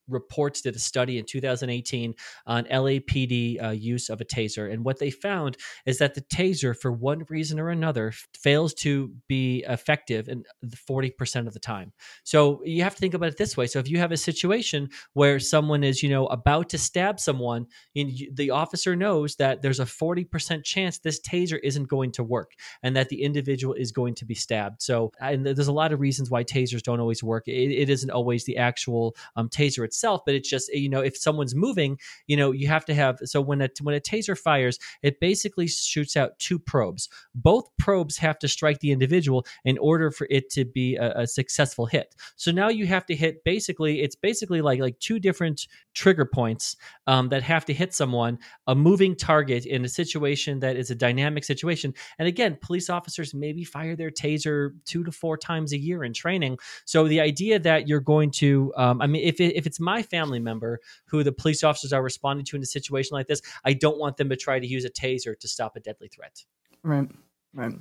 reports 0.08 0.62
did 0.62 0.76
a 0.76 0.80
study 0.80 1.18
in 1.18 1.26
2018 1.26 2.14
on 2.46 2.66
LAPD 2.66 3.64
uh, 3.64 3.70
use 3.70 4.10
of 4.10 4.22
a 4.22 4.26
taser. 4.26 4.72
And 4.72 4.84
what 4.84 5.00
they 5.00 5.10
found 5.10 5.58
is 5.86 5.98
that 6.00 6.16
the 6.16 6.22
taser, 6.22 6.78
for 6.78 6.92
one 6.92 7.26
reason 7.30 7.60
or 7.60 7.70
another, 7.70 8.14
fails 8.34 8.74
to 8.76 9.14
be 9.28 9.64
effective 9.68 10.28
in 10.28 10.44
40% 10.90 11.48
of 11.48 11.54
the 11.54 11.60
time. 11.60 11.94
So 12.24 12.62
you 12.64 12.84
have 12.84 12.96
to 12.96 13.00
think 13.00 13.14
about 13.14 13.30
it 13.30 13.38
this 13.38 13.58
way. 13.58 13.68
So 13.68 13.80
if 13.80 13.90
you 13.90 13.98
have 14.00 14.12
a 14.12 14.18
situation 14.18 14.90
where 15.14 15.40
someone 15.40 15.84
is, 15.84 16.04
you 16.04 16.10
know, 16.10 16.28
about 16.28 16.70
to 16.70 16.78
stab 16.78 17.20
someone, 17.20 17.68
the 17.94 18.52
officer 18.52 18.96
knows 18.96 19.36
that 19.38 19.62
there's 19.62 19.80
a 19.80 19.86
40% 19.86 20.64
chance 20.64 21.00
this 21.00 21.20
taser 21.20 21.60
isn't 21.64 21.88
going 21.88 22.12
to 22.14 22.24
work 22.24 22.52
and 22.84 22.96
that 22.96 23.10
the 23.10 23.22
individual 23.24 23.74
is 23.74 23.92
going 23.92 24.16
to 24.16 24.26
be 24.26 24.36
stabbed. 24.36 24.82
So 24.82 25.12
and 25.20 25.46
there's 25.46 25.68
a 25.68 25.74
lot 25.74 25.92
of 25.92 26.00
reasons 26.00 26.30
why 26.30 26.44
tasers 26.44 26.82
don't 26.82 27.00
always 27.00 27.24
work. 27.24 27.48
it, 27.48 27.72
it 27.72 27.90
isn't 27.90 28.10
always 28.10 28.46
the 28.46 28.58
actual 28.58 29.16
um, 29.36 29.50
taser 29.50 29.84
itself 29.84 29.95
itself, 29.96 30.22
but 30.26 30.36
it's 30.36 30.50
just 30.50 30.72
you 30.74 30.90
know 30.90 31.02
if 31.02 31.18
someone's 31.18 31.56
moving, 31.56 31.98
you 32.28 32.38
know 32.38 32.52
you 32.52 32.68
have 32.68 32.86
to 32.86 32.94
have. 32.94 33.20
So 33.24 33.42
when 33.42 33.62
a 33.62 33.70
when 33.82 33.96
a 33.96 34.00
taser 34.00 34.38
fires, 34.38 34.78
it 35.02 35.20
basically 35.20 35.68
shoots 35.68 36.18
out 36.18 36.38
two 36.40 36.60
probes. 36.60 37.10
Both 37.34 37.66
probes 37.78 38.18
have 38.18 38.38
to 38.40 38.48
strike 38.48 38.80
the 38.80 38.92
individual 38.92 39.46
in 39.64 39.78
order 39.78 40.12
for 40.12 40.28
it 40.30 40.50
to 40.52 40.66
be 40.66 40.96
a, 40.96 41.22
a 41.22 41.28
successful 41.28 41.86
hit. 41.86 42.16
So 42.36 42.52
now 42.52 42.70
you 42.70 42.86
have 42.88 43.06
to 43.08 43.16
hit 43.16 43.44
basically 43.44 44.02
it's 44.02 44.16
basically 44.16 44.62
like 44.62 44.80
like 44.80 45.00
two 45.00 45.20
different 45.20 45.68
trigger 45.96 46.26
points 46.26 46.76
um, 47.08 47.30
that 47.30 47.42
have 47.42 47.66
to 47.66 47.74
hit 47.74 47.94
someone, 47.94 48.38
a 48.68 48.76
moving 48.76 49.16
target 49.16 49.66
in 49.66 49.84
a 49.84 49.90
situation 49.90 50.60
that 50.60 50.76
is 50.76 50.92
a 50.92 50.96
dynamic 50.96 51.44
situation. 51.44 51.94
And 52.20 52.28
again, 52.28 52.58
police 52.62 52.90
officers 52.90 53.34
maybe 53.34 53.64
fire 53.64 53.96
their 53.96 54.12
taser 54.12 54.72
two 54.86 55.04
to 55.04 55.12
four 55.12 55.38
times 55.38 55.74
a 55.74 55.78
year 55.78 56.04
in 56.04 56.14
training. 56.14 56.60
So 56.86 57.08
the 57.08 57.22
idea 57.22 57.58
that 57.60 57.88
you're 57.88 58.02
going 58.02 58.32
to, 58.32 58.74
um, 58.76 59.02
I 59.02 59.08
mean, 59.08 59.24
if 59.24 59.40
it, 59.40 59.56
if 59.56 59.66
it's 59.66 59.80
my 59.80 60.04
family 60.04 60.40
member 60.40 60.80
who 61.06 61.24
the 61.24 61.32
police 61.32 61.64
officers 61.64 61.94
are 61.94 62.04
responding 62.04 62.46
to 62.46 62.58
in 62.58 62.62
a 62.62 62.68
situation 62.68 63.16
like 63.16 63.28
this, 63.28 63.42
I 63.64 63.74
don't 63.74 63.98
want 63.98 64.18
them 64.18 64.30
to 64.30 64.36
try 64.36 64.60
to 64.60 64.68
use 64.68 64.86
a 64.86 64.90
taser 64.90 65.40
to 65.40 65.48
stop 65.48 65.76
a 65.76 65.80
deadly 65.80 66.10
threat. 66.10 66.44
Right, 66.84 67.10
right. 67.54 67.74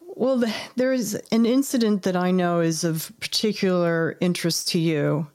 Well, 0.00 0.42
there 0.76 0.92
is 0.92 1.14
an 1.30 1.44
incident 1.46 2.02
that 2.02 2.16
I 2.16 2.30
know 2.30 2.60
is 2.60 2.84
of 2.84 3.12
particular 3.20 4.16
interest 4.20 4.68
to 4.68 4.78
you 4.78 5.28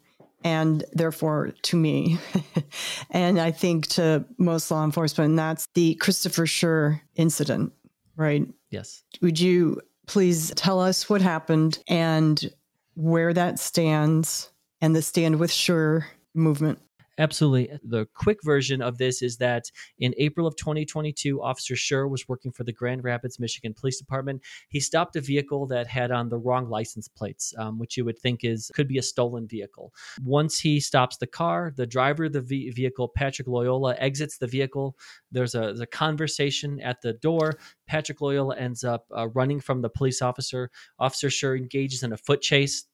and 0.43 0.83
therefore 0.93 1.51
to 1.63 1.75
me, 1.75 2.17
and 3.11 3.39
I 3.39 3.51
think 3.51 3.87
to 3.87 4.25
most 4.37 4.71
law 4.71 4.83
enforcement, 4.83 5.29
and 5.31 5.39
that's 5.39 5.67
the 5.73 5.95
Christopher 5.95 6.45
Schurr 6.45 7.01
incident, 7.15 7.73
right? 8.15 8.47
Yes. 8.69 9.03
Would 9.21 9.39
you 9.39 9.81
please 10.07 10.51
tell 10.55 10.79
us 10.79 11.09
what 11.09 11.21
happened 11.21 11.79
and 11.87 12.51
where 12.95 13.33
that 13.33 13.59
stands 13.59 14.51
and 14.81 14.95
the 14.95 15.01
Stand 15.01 15.39
with 15.39 15.51
Schurr 15.51 16.05
movement? 16.33 16.79
Absolutely. 17.21 17.69
The 17.83 18.07
quick 18.15 18.39
version 18.43 18.81
of 18.81 18.97
this 18.97 19.21
is 19.21 19.37
that 19.37 19.65
in 19.99 20.15
April 20.17 20.47
of 20.47 20.55
2022, 20.55 21.39
Officer 21.39 21.75
Schurr 21.75 22.07
was 22.07 22.27
working 22.27 22.51
for 22.51 22.63
the 22.63 22.73
Grand 22.73 23.03
Rapids, 23.03 23.39
Michigan 23.39 23.75
Police 23.75 23.99
Department. 23.99 24.41
He 24.69 24.79
stopped 24.79 25.15
a 25.15 25.21
vehicle 25.21 25.67
that 25.67 25.85
had 25.85 26.09
on 26.09 26.29
the 26.29 26.39
wrong 26.39 26.67
license 26.67 27.07
plates, 27.07 27.53
um, 27.59 27.77
which 27.77 27.95
you 27.95 28.05
would 28.05 28.17
think 28.17 28.43
is 28.43 28.71
could 28.73 28.87
be 28.87 28.97
a 28.97 29.03
stolen 29.03 29.47
vehicle. 29.47 29.93
Once 30.23 30.59
he 30.59 30.79
stops 30.79 31.17
the 31.17 31.27
car, 31.27 31.71
the 31.75 31.85
driver 31.85 32.23
of 32.23 32.33
the 32.33 32.41
vehicle, 32.41 33.07
Patrick 33.07 33.47
Lyoya, 33.47 33.95
exits 33.99 34.39
the 34.39 34.47
vehicle. 34.47 34.97
There's 35.31 35.53
a, 35.53 35.59
there's 35.59 35.79
a 35.79 35.85
conversation 35.85 36.79
at 36.79 37.03
the 37.03 37.13
door. 37.13 37.59
Patrick 37.85 38.17
Lyoya 38.17 38.59
ends 38.59 38.83
up 38.83 39.05
uh, 39.15 39.27
running 39.27 39.59
from 39.59 39.83
the 39.83 39.89
police 39.89 40.23
officer. 40.23 40.71
Officer 40.97 41.27
Scher 41.27 41.55
engages 41.55 42.01
in 42.01 42.13
a 42.13 42.17
foot 42.17 42.41
chase 42.41 42.85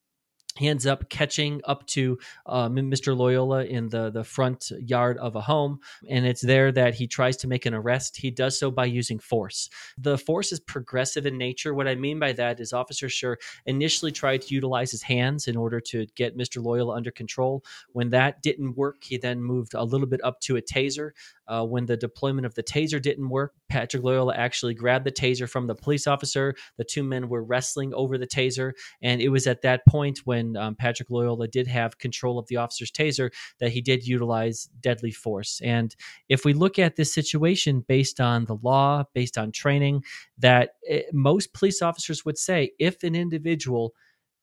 ends 0.60 0.86
up 0.86 1.08
catching 1.08 1.60
up 1.64 1.86
to 1.86 2.18
uh, 2.46 2.68
Mr. 2.68 3.16
Lyoya 3.16 3.68
in 3.68 3.88
the, 3.88 4.10
the 4.10 4.24
front 4.24 4.72
yard 4.80 5.18
of 5.18 5.36
a 5.36 5.40
home, 5.40 5.80
and 6.08 6.26
it's 6.26 6.40
there 6.40 6.72
that 6.72 6.94
he 6.94 7.06
tries 7.06 7.36
to 7.38 7.48
make 7.48 7.66
an 7.66 7.74
arrest. 7.74 8.16
He 8.16 8.30
does 8.30 8.58
so 8.58 8.70
by 8.70 8.86
using 8.86 9.18
force. 9.18 9.70
The 9.98 10.18
force 10.18 10.52
is 10.52 10.60
progressive 10.60 11.26
in 11.26 11.38
nature. 11.38 11.74
What 11.74 11.88
I 11.88 11.94
mean 11.94 12.18
by 12.18 12.32
that 12.32 12.60
is 12.60 12.72
Officer 12.72 13.08
Schurr 13.08 13.38
initially 13.66 14.12
tried 14.12 14.42
to 14.42 14.54
utilize 14.54 14.90
his 14.90 15.02
hands 15.02 15.48
in 15.48 15.56
order 15.56 15.80
to 15.80 16.06
get 16.16 16.36
Mr. 16.36 16.62
Lyoya 16.62 16.96
under 16.96 17.10
control. 17.10 17.64
When 17.92 18.10
that 18.10 18.42
didn't 18.42 18.76
work, 18.76 19.04
he 19.04 19.18
then 19.18 19.42
moved 19.42 19.74
a 19.74 19.84
little 19.84 20.06
bit 20.06 20.24
up 20.24 20.40
to 20.40 20.56
a 20.56 20.62
taser. 20.62 21.10
Uh, 21.48 21.64
when 21.64 21.86
the 21.86 21.96
deployment 21.96 22.46
of 22.46 22.54
the 22.54 22.62
taser 22.62 23.00
didn't 23.00 23.28
work, 23.28 23.54
Patrick 23.68 24.02
Lyoya 24.02 24.36
actually 24.36 24.74
grabbed 24.74 25.06
the 25.06 25.12
taser 25.12 25.48
from 25.48 25.66
the 25.66 25.74
police 25.74 26.06
officer. 26.06 26.54
The 26.76 26.84
two 26.84 27.02
men 27.02 27.28
were 27.28 27.42
wrestling 27.42 27.94
over 27.94 28.18
the 28.18 28.26
taser, 28.26 28.72
and 29.02 29.20
it 29.20 29.30
was 29.30 29.46
at 29.46 29.62
that 29.62 29.86
point 29.86 30.20
when 30.24 30.56
um, 30.56 30.74
Patrick 30.74 31.08
Lyoya 31.08 31.50
did 31.50 31.66
have 31.66 31.98
control 31.98 32.38
of 32.38 32.46
the 32.48 32.56
officer's 32.56 32.90
taser 32.90 33.30
that 33.60 33.72
he 33.72 33.80
did 33.80 34.06
utilize 34.06 34.68
deadly 34.80 35.10
force. 35.10 35.60
And 35.62 35.94
if 36.28 36.44
we 36.44 36.52
look 36.52 36.78
at 36.78 36.96
this 36.96 37.12
situation 37.12 37.84
based 37.86 38.20
on 38.20 38.44
the 38.44 38.56
law, 38.56 39.04
based 39.14 39.38
on 39.38 39.52
training, 39.52 40.04
that 40.38 40.70
it, 40.82 41.06
eh, 41.06 41.10
most 41.12 41.52
police 41.52 41.82
officers 41.82 42.24
would 42.24 42.38
say 42.38 42.72
if 42.78 43.02
an 43.02 43.14
individual 43.14 43.94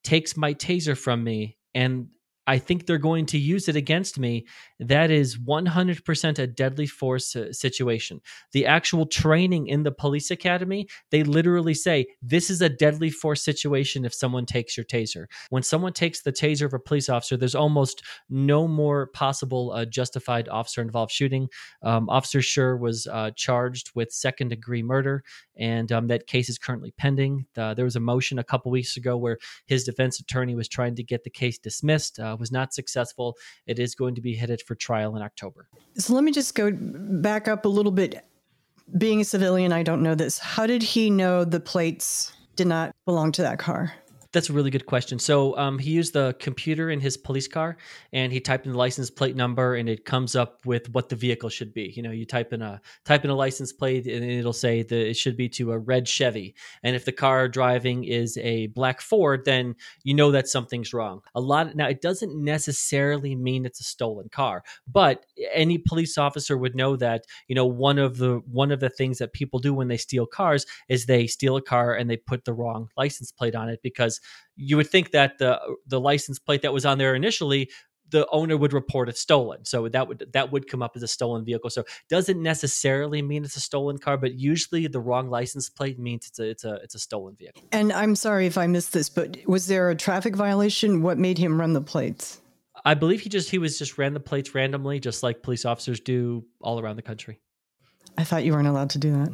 takes 0.04 0.38
my 0.38 0.54
taser 0.54 0.98
from 0.98 1.24
me 1.24 1.58
and 1.74 2.08
I 2.48 2.60
think 2.60 2.86
they're 2.86 2.98
going 2.98 3.26
to 3.28 3.38
use 3.38 3.68
it 3.68 3.76
against 3.76 4.20
me. 4.20 4.46
That 4.80 5.10
is 5.10 5.38
100% 5.38 6.40
a 6.40 6.48
deadly 6.48 6.86
force 6.86 7.36
uh, 7.36 7.52
situation. 7.52 8.22
The 8.52 8.66
actual 8.66 9.06
training 9.06 9.68
in 9.68 9.84
the 9.84 9.92
police 9.92 10.32
academy, 10.32 10.88
they 11.12 11.24
literally 11.24 11.74
say 11.74 12.06
this 12.22 12.50
is 12.50 12.62
a 12.62 12.70
deadly 12.70 13.10
force 13.10 13.44
situation 13.44 14.06
if 14.06 14.14
someone 14.14 14.46
takes 14.46 14.78
your 14.78 14.86
taser. 14.86 15.26
When 15.50 15.64
someone 15.64 15.94
takes 15.94 16.22
the 16.22 16.32
taser 16.32 16.66
of 16.66 16.74
a 16.74 16.80
police 16.80 17.10
officer, 17.10 17.38
there's 17.38 17.56
almost 17.56 18.04
no 18.30 18.68
more 18.68 19.08
possible 19.08 19.72
uh, 19.72 19.86
justified 19.86 20.48
officer 20.50 20.82
involved 20.82 21.12
shooting. 21.12 21.48
Um, 21.82 22.10
officer 22.10 22.42
Schurr 22.42 22.78
was 22.78 23.08
uh, 23.08 23.32
charged 23.36 23.92
with 23.96 24.12
second 24.12 24.50
degree 24.50 24.84
murder, 24.84 25.24
and 25.58 25.92
um, 25.92 26.08
that 26.08 26.28
case 26.28 26.50
is 26.50 26.58
currently 26.58 26.94
pending. 26.98 27.46
Uh, 27.58 27.74
there 27.74 27.86
was 27.86 27.96
a 27.96 28.00
motion 28.00 28.40
a 28.40 28.44
couple 28.44 28.72
weeks 28.72 28.98
ago 28.98 29.18
where 29.18 29.38
his 29.66 29.84
defense 29.84 30.20
attorney 30.20 30.56
was 30.56 30.68
trying 30.68 30.96
to 30.96 31.04
get 31.04 31.24
the 31.24 31.30
case 31.30 31.58
dismissed. 31.58 32.20
Uh, 32.20 32.35
uh, 32.36 32.38
was 32.38 32.52
not 32.52 32.74
successful. 32.74 33.38
It 33.68 33.80
is 33.80 33.96
going 33.96 34.16
to 34.16 34.22
be 34.22 34.36
headed 34.36 34.62
for 34.62 34.76
trial 34.76 35.16
in 35.16 35.22
October. 35.22 35.68
So 35.98 36.14
let 36.14 36.24
me 36.24 36.32
just 36.32 36.56
go 36.56 36.72
back 36.74 37.48
up 37.48 37.66
a 37.66 37.70
little 37.70 37.92
bit. 37.92 38.26
Being 38.98 39.22
a 39.22 39.26
civilian, 39.26 39.74
I 39.74 39.82
don't 39.82 40.04
know 40.04 40.14
this. 40.14 40.38
How 40.38 40.68
did 40.68 40.84
he 40.84 41.10
know 41.10 41.44
the 41.44 41.60
plates 41.60 42.34
did 42.56 42.68
not 42.68 42.96
belong 43.06 43.32
to 43.34 43.42
that 43.42 43.58
car? 43.58 43.94
That's 44.36 44.50
a 44.50 44.54
really 44.54 44.70
good 44.70 44.86
question. 44.86 45.18
So 45.18 45.58
um, 45.58 45.80
he 45.80 45.92
used 45.92 46.12
the 46.12 46.36
computer 46.42 46.90
in 46.90 47.00
his 47.00 47.16
police 47.16 47.48
car, 47.48 47.78
and 48.12 48.34
he 48.34 48.42
typed 48.42 48.66
in 48.66 48.74
the 48.74 48.78
license 48.78 49.10
plate 49.10 49.34
number, 49.34 49.76
and 49.76 49.88
it 49.88 50.04
comes 50.04 50.36
up 50.36 50.66
with 50.66 50.90
what 50.94 51.08
the 51.08 51.16
vehicle 51.16 51.48
should 51.48 51.74
be. 51.74 51.94
You 51.96 52.04
know, 52.04 52.12
you 52.12 52.26
type 52.26 52.52
in 52.52 52.62
a 52.62 52.82
type 53.06 53.24
in 53.24 53.30
a 53.30 53.36
license 53.36 53.72
plate, 53.72 54.06
and 54.08 54.26
it'll 54.30 54.52
say 54.52 54.84
that 54.84 55.10
it 55.10 55.16
should 55.16 55.38
be 55.38 55.48
to 55.52 55.72
a 55.72 55.80
red 55.80 56.06
Chevy. 56.06 56.54
And 56.84 56.98
if 56.98 57.06
the 57.06 57.14
car 57.14 57.48
driving 57.48 58.04
is 58.04 58.38
a 58.40 58.68
black 58.68 59.00
Ford, 59.00 59.46
then 59.46 59.74
you 60.04 60.14
know 60.14 60.32
that 60.32 60.50
something's 60.50 60.94
wrong. 60.94 61.22
A 61.34 61.40
lot 61.40 61.74
now, 61.74 61.88
it 61.88 62.02
doesn't 62.02 62.36
necessarily 62.36 63.36
mean 63.36 63.66
it's 63.66 63.80
a 63.80 63.86
stolen 63.86 64.28
car, 64.28 64.66
but 64.86 65.26
any 65.54 65.78
police 65.78 66.18
officer 66.18 66.58
would 66.58 66.76
know 66.76 66.98
that. 66.98 67.24
You 67.48 67.56
know, 67.56 67.66
one 67.66 68.00
of 68.00 68.18
the 68.18 68.42
one 68.52 68.72
of 68.74 68.82
the 68.82 68.90
things 68.90 69.18
that 69.20 69.32
people 69.32 69.60
do 69.60 69.74
when 69.74 69.88
they 69.88 69.96
steal 69.96 70.26
cars 70.26 70.66
is 70.90 71.06
they 71.06 71.26
steal 71.26 71.56
a 71.56 71.62
car 71.62 71.96
and 71.96 72.10
they 72.10 72.18
put 72.18 72.44
the 72.44 72.54
wrong 72.54 72.90
license 72.98 73.32
plate 73.32 73.56
on 73.56 73.70
it 73.70 73.80
because 73.82 74.20
you 74.56 74.78
would 74.78 74.90
think 74.90 75.12
that 75.12 75.38
the 75.38 75.60
the 75.88 76.00
license 76.00 76.40
plate 76.40 76.62
that 76.62 76.74
was 76.74 76.86
on 76.86 76.98
there 76.98 77.16
initially 77.16 77.70
the 78.12 78.28
owner 78.32 78.56
would 78.56 78.74
report 78.74 79.10
it 79.10 79.18
stolen. 79.18 79.66
So 79.66 79.90
that 79.90 80.08
would 80.08 80.30
that 80.34 80.52
would 80.52 80.70
come 80.70 80.82
up 80.82 80.92
as 80.96 81.04
a 81.04 81.08
stolen 81.08 81.44
vehicle. 81.44 81.70
So 81.70 81.84
doesn't 82.10 82.42
necessarily 82.42 83.22
mean 83.22 83.44
it's 83.44 83.56
a 83.56 83.62
stolen 83.62 83.98
car 83.98 84.18
but 84.18 84.36
usually 84.36 84.88
the 84.88 85.00
wrong 85.00 85.30
license 85.30 85.70
plate 85.70 86.00
means 86.00 86.28
it's 86.28 86.40
a 86.40 86.50
it's 86.50 86.64
a 86.64 86.76
it's 86.76 86.96
a 86.96 87.00
stolen 87.00 87.36
vehicle. 87.36 87.64
And 87.72 87.92
i'm 87.92 88.16
sorry 88.16 88.46
if 88.46 88.58
i 88.58 88.68
missed 88.68 88.94
this 88.94 89.10
but 89.10 89.38
was 89.46 89.68
there 89.68 89.90
a 89.90 89.96
traffic 89.96 90.36
violation? 90.36 91.02
What 91.02 91.18
made 91.18 91.38
him 91.38 91.60
run 91.60 91.74
the 91.74 91.82
plates? 91.82 92.42
I 92.84 92.94
believe 92.94 93.22
he 93.22 93.30
just 93.30 93.50
he 93.50 93.58
was 93.58 93.80
just 93.80 93.98
ran 93.98 94.14
the 94.14 94.20
plates 94.20 94.54
randomly 94.54 95.00
just 95.00 95.24
like 95.24 95.42
police 95.42 95.66
officers 95.66 96.00
do 96.00 96.46
all 96.62 96.80
around 96.80 96.98
the 96.98 97.02
country. 97.02 97.40
I 98.18 98.24
thought 98.24 98.46
you 98.46 98.54
weren't 98.54 98.68
allowed 98.68 98.92
to 98.92 99.00
do 99.00 99.12
that 99.14 99.32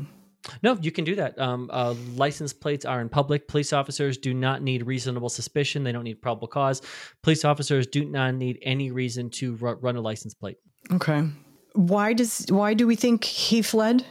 no, 0.64 0.78
you 0.82 0.92
can 0.92 1.06
do 1.06 1.16
that. 1.16 1.38
Um, 1.40 1.70
uh, 1.72 1.94
license 2.16 2.54
plates 2.54 2.86
are 2.86 3.02
in 3.02 3.10
public. 3.10 3.48
Police 3.48 3.74
officers 3.74 4.18
do 4.18 4.34
not 4.34 4.62
need 4.62 4.86
reasonable 4.86 5.30
suspicion. 5.30 5.84
They 5.84 5.92
don't 5.92 6.04
need 6.04 6.22
probable 6.22 6.48
cause. 6.48 6.82
Police 7.22 7.46
officers 7.46 7.88
do 7.88 8.06
not 8.06 8.36
need 8.36 8.60
any 8.62 8.92
reason 8.92 9.30
to 9.32 9.58
r- 9.62 9.76
run 9.76 9.96
a 9.96 10.02
license 10.02 10.34
plate. 10.34 10.58
Okay. 10.92 11.28
Why 11.74 12.14
does 12.14 12.46
why 12.50 12.74
do 12.74 12.88
we 12.88 12.96
think 12.96 13.24
he 13.24 13.62
fled? 13.62 14.06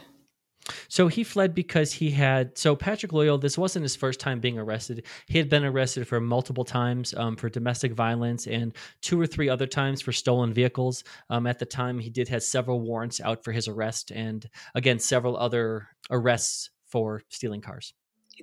So 0.87 1.07
he 1.07 1.23
fled 1.23 1.53
because 1.53 1.93
he 1.93 2.11
had. 2.11 2.57
So 2.57 2.75
Patrick 2.75 3.11
Lyoya, 3.11 3.39
this 3.39 3.57
wasn't 3.57 3.83
his 3.83 3.95
first 3.95 4.19
time 4.19 4.39
being 4.39 4.57
arrested. 4.57 5.05
He 5.27 5.37
had 5.37 5.49
been 5.49 5.65
arrested 5.65 6.07
for 6.07 6.19
multiple 6.19 6.65
times 6.65 7.13
um, 7.15 7.35
for 7.35 7.49
domestic 7.49 7.93
violence 7.93 8.47
and 8.47 8.73
two 9.01 9.19
or 9.19 9.27
three 9.27 9.49
other 9.49 9.67
times 9.67 10.01
for 10.01 10.11
stolen 10.11 10.53
vehicles. 10.53 11.03
Um, 11.29 11.47
at 11.47 11.59
the 11.59 11.65
time, 11.65 11.99
he 11.99 12.09
did 12.09 12.27
have 12.29 12.43
several 12.43 12.79
warrants 12.79 13.19
out 13.19 13.43
for 13.43 13.51
his 13.51 13.67
arrest, 13.67 14.11
and 14.11 14.47
again, 14.75 14.99
several 14.99 15.37
other 15.37 15.87
arrests 16.09 16.69
for 16.87 17.23
stealing 17.29 17.61
cars. 17.61 17.93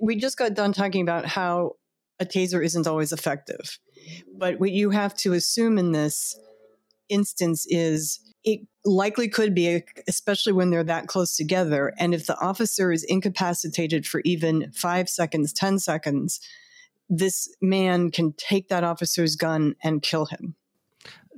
We 0.01 0.15
just 0.15 0.37
got 0.37 0.53
done 0.53 0.73
talking 0.73 1.01
about 1.01 1.25
how 1.25 1.73
a 2.19 2.25
taser 2.25 2.63
isn't 2.63 2.87
always 2.87 3.11
effective, 3.11 3.79
but 4.37 4.59
what 4.59 4.71
you 4.71 4.89
have 4.89 5.15
to 5.17 5.33
assume 5.33 5.77
in 5.77 5.91
this 5.91 6.37
instance 7.09 7.65
is 7.69 8.19
it 8.43 8.61
likely 8.85 9.27
could 9.27 9.53
be, 9.53 9.83
especially 10.07 10.53
when 10.53 10.69
they're 10.69 10.83
that 10.83 11.07
close 11.07 11.35
together. 11.35 11.93
And 11.97 12.13
if 12.13 12.25
the 12.25 12.39
officer 12.39 12.91
is 12.91 13.03
incapacitated 13.03 14.07
for 14.07 14.21
even 14.23 14.71
five 14.71 15.09
seconds, 15.09 15.53
10 15.53 15.79
seconds, 15.79 16.39
this 17.09 17.53
man 17.61 18.11
can 18.11 18.33
take 18.33 18.69
that 18.69 18.83
officer's 18.83 19.35
gun 19.35 19.75
and 19.83 20.01
kill 20.01 20.25
him. 20.25 20.55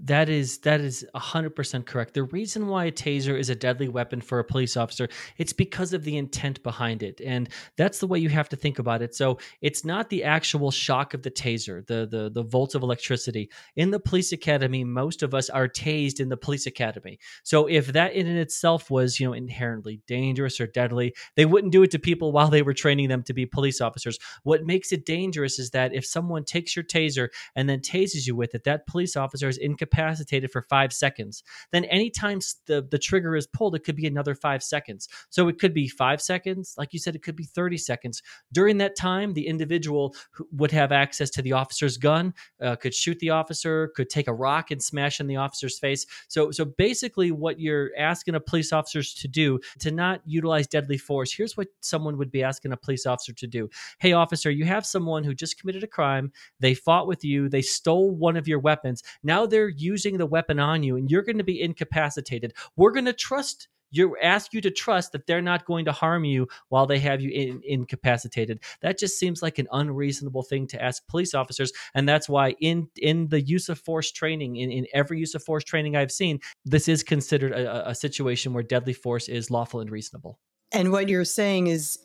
That 0.06 0.30
is 0.30 0.58
that 0.60 0.82
is 0.82 1.06
100% 1.16 1.86
correct. 1.86 2.16
The 2.16 2.24
reason 2.24 2.66
why 2.66 2.86
a 2.86 2.91
taser 2.91 3.38
is 3.38 3.52
a 3.52 3.56
deadly 3.56 3.88
weapon 3.88 4.20
for 4.20 4.39
a 4.39 4.43
police 4.43 4.76
officer, 4.76 5.08
it's 5.38 5.54
because 5.54 5.93
of 5.93 6.04
the 6.04 6.18
intent 6.18 6.64
behind 6.64 7.04
it. 7.04 7.22
And 7.24 7.49
that's 7.78 7.99
the 7.99 8.08
way 8.08 8.18
you 8.18 8.30
have 8.30 8.49
to 8.49 8.56
think 8.56 8.80
about 8.80 9.04
it. 9.04 9.14
So, 9.14 9.38
it's 9.62 9.86
not 9.86 10.10
the 10.10 10.24
actual 10.24 10.72
shock 10.72 11.14
of 11.14 11.22
the 11.22 11.30
taser, 11.30 11.86
the 11.86 12.08
the 12.10 12.32
the 12.34 12.41
volts 12.41 12.74
of 12.74 12.82
electricity. 12.82 13.52
In 13.76 13.91
the 13.91 13.99
police 13.99 14.32
academy, 14.32 14.84
most 14.84 15.22
of 15.22 15.36
us 15.36 15.52
are 15.52 15.68
tased 15.68 16.20
in 16.20 16.30
the 16.30 16.38
police 16.38 16.66
academy. 16.66 17.20
So, 17.43 17.68
if 17.68 17.88
that 17.93 18.14
in 18.14 18.26
itself 18.26 18.89
was, 18.89 19.20
you 19.20 19.28
know, 19.28 19.34
inherently 19.34 20.02
dangerous 20.08 20.60
or 20.60 20.66
deadly, 20.66 21.14
they 21.36 21.45
wouldn't 21.45 21.74
do 21.74 21.84
it 21.84 21.91
to 21.91 21.99
people 21.99 22.32
while 22.32 22.49
they 22.49 22.64
were 22.64 22.74
training 22.74 23.10
them 23.10 23.22
to 23.24 23.34
be 23.34 23.45
police 23.45 23.80
officers. 23.80 24.18
What 24.41 24.66
makes 24.66 24.91
it 24.91 25.06
dangerous 25.06 25.60
is 25.60 25.70
that 25.72 25.93
if 25.93 26.08
someone 26.08 26.43
takes 26.43 26.76
your 26.76 26.86
taser 26.86 27.28
and 27.56 27.70
then 27.70 27.82
tases 27.82 28.26
you 28.26 28.36
with 28.36 28.56
it, 28.56 28.64
that 28.64 28.88
police 28.88 29.16
officer 29.16 29.47
is 29.47 29.58
incapacitated 29.58 29.91
incapacitated 29.92 30.52
for 30.52 30.62
five 30.64 30.94
seconds. 30.94 31.44
Then 31.72 31.86
anytime 31.86 32.39
the, 32.68 32.86
the 32.89 33.00
trigger 33.00 33.36
is 33.36 33.48
pulled, 33.48 33.76
it 33.76 33.84
could 33.84 33.96
be 33.96 34.08
another 34.08 34.36
five 34.36 34.64
seconds. 34.64 35.08
So 35.30 35.48
it 35.48 35.60
could 35.60 35.74
be 35.74 35.88
five 35.88 36.22
seconds. 36.22 36.76
Like 36.78 36.94
you 36.94 37.00
said, 37.00 37.16
it 37.16 37.24
could 37.24 37.36
be 37.36 37.44
30 37.44 37.78
seconds. 37.78 38.22
During 38.52 38.78
that 38.78 38.96
time, 38.96 39.34
the 39.34 39.48
individual 39.48 40.16
would 40.52 40.72
have 40.72 40.92
access 40.92 41.30
to 41.32 41.42
the 41.42 41.54
officer's 41.54 41.98
gun, 41.98 42.34
uh, 42.62 42.76
could 42.76 42.94
shoot 42.94 43.20
the 43.20 43.32
officer, 43.32 43.92
could 43.96 44.10
take 44.10 44.28
a 44.28 44.34
rock 44.34 44.72
and 44.72 44.82
smash 44.82 45.20
in 45.20 45.28
the 45.28 45.36
officer's 45.36 45.80
face. 45.80 46.06
So, 46.28 46.52
so 46.52 46.66
basically, 46.66 47.32
what 47.32 47.60
you're 47.60 47.92
asking 47.98 48.36
a 48.36 48.39
police 48.39 48.74
officer 48.74 49.02
to 49.04 49.28
do 49.28 49.60
to 49.80 49.92
not 49.92 50.22
utilize 50.26 50.68
deadly 50.68 50.98
force, 50.98 51.34
here's 51.34 51.58
what 51.58 51.68
someone 51.82 52.18
would 52.18 52.32
be 52.32 52.44
asking 52.44 52.72
a 52.72 52.78
police 52.78 53.06
officer 53.06 53.34
to 53.34 53.48
do. 53.48 53.70
Hey, 54.00 54.14
officer, 54.14 54.50
you 54.50 54.66
have 54.66 54.86
someone 54.86 55.24
who 55.24 55.34
just 55.34 55.60
committed 55.60 55.84
a 55.84 55.88
crime. 55.88 56.32
They 56.60 56.74
fought 56.74 57.08
with 57.08 57.24
you. 57.24 57.50
They 57.50 57.62
stole 57.62 58.12
one 58.12 58.38
of 58.38 58.48
your 58.48 58.60
weapons. 58.60 59.04
Now 59.24 59.46
they're 59.46 59.70
using 59.82 60.18
the 60.18 60.26
weapon 60.26 60.60
on 60.60 60.84
you 60.84 60.96
and 60.96 61.10
you're 61.10 61.24
going 61.24 61.38
to 61.38 61.44
be 61.44 61.62
incapacitated. 61.62 62.54
We're 62.76 62.92
going 62.92 63.06
to 63.06 63.14
trust 63.14 63.68
you 63.92 64.16
ask 64.22 64.54
you 64.54 64.62
to 64.62 64.72
trust 64.72 65.12
that 65.12 65.28
they're 65.28 65.42
not 65.42 65.66
going 65.66 65.86
to 65.86 65.92
harm 65.92 66.24
you 66.24 66.48
while 66.70 66.88
they 66.88 67.00
have 67.00 67.22
you 67.22 67.30
in, 67.30 67.62
incapacitated. 67.66 68.62
That 68.82 68.98
just 68.98 69.20
seems 69.20 69.42
like 69.42 69.60
an 69.60 69.68
unreasonable 69.72 70.44
thing 70.44 70.68
to 70.68 70.82
ask 70.82 71.06
police 71.08 71.34
officers, 71.34 71.72
and 71.94 72.08
that's 72.08 72.30
why 72.30 72.56
in 72.62 72.88
in 72.98 73.28
the 73.28 73.42
use 73.42 73.70
of 73.70 73.78
force 73.78 74.12
training, 74.12 74.56
in, 74.56 74.72
in 74.72 74.88
every 74.94 75.20
use 75.20 75.36
of 75.36 75.44
force 75.44 75.64
training 75.64 75.96
I've 75.96 76.12
seen, 76.12 76.40
this 76.66 76.88
is 76.88 77.04
considered 77.04 77.52
a, 77.52 77.90
a 77.90 77.96
situation 77.96 78.54
where 78.54 78.64
deadly 78.64 78.94
force 78.94 79.28
is 79.28 79.52
lawful 79.52 79.82
and 79.82 79.92
reasonable. 79.92 80.40
And 80.72 80.92
what 80.92 81.10
you're 81.10 81.26
saying 81.26 81.68
is, 81.68 82.00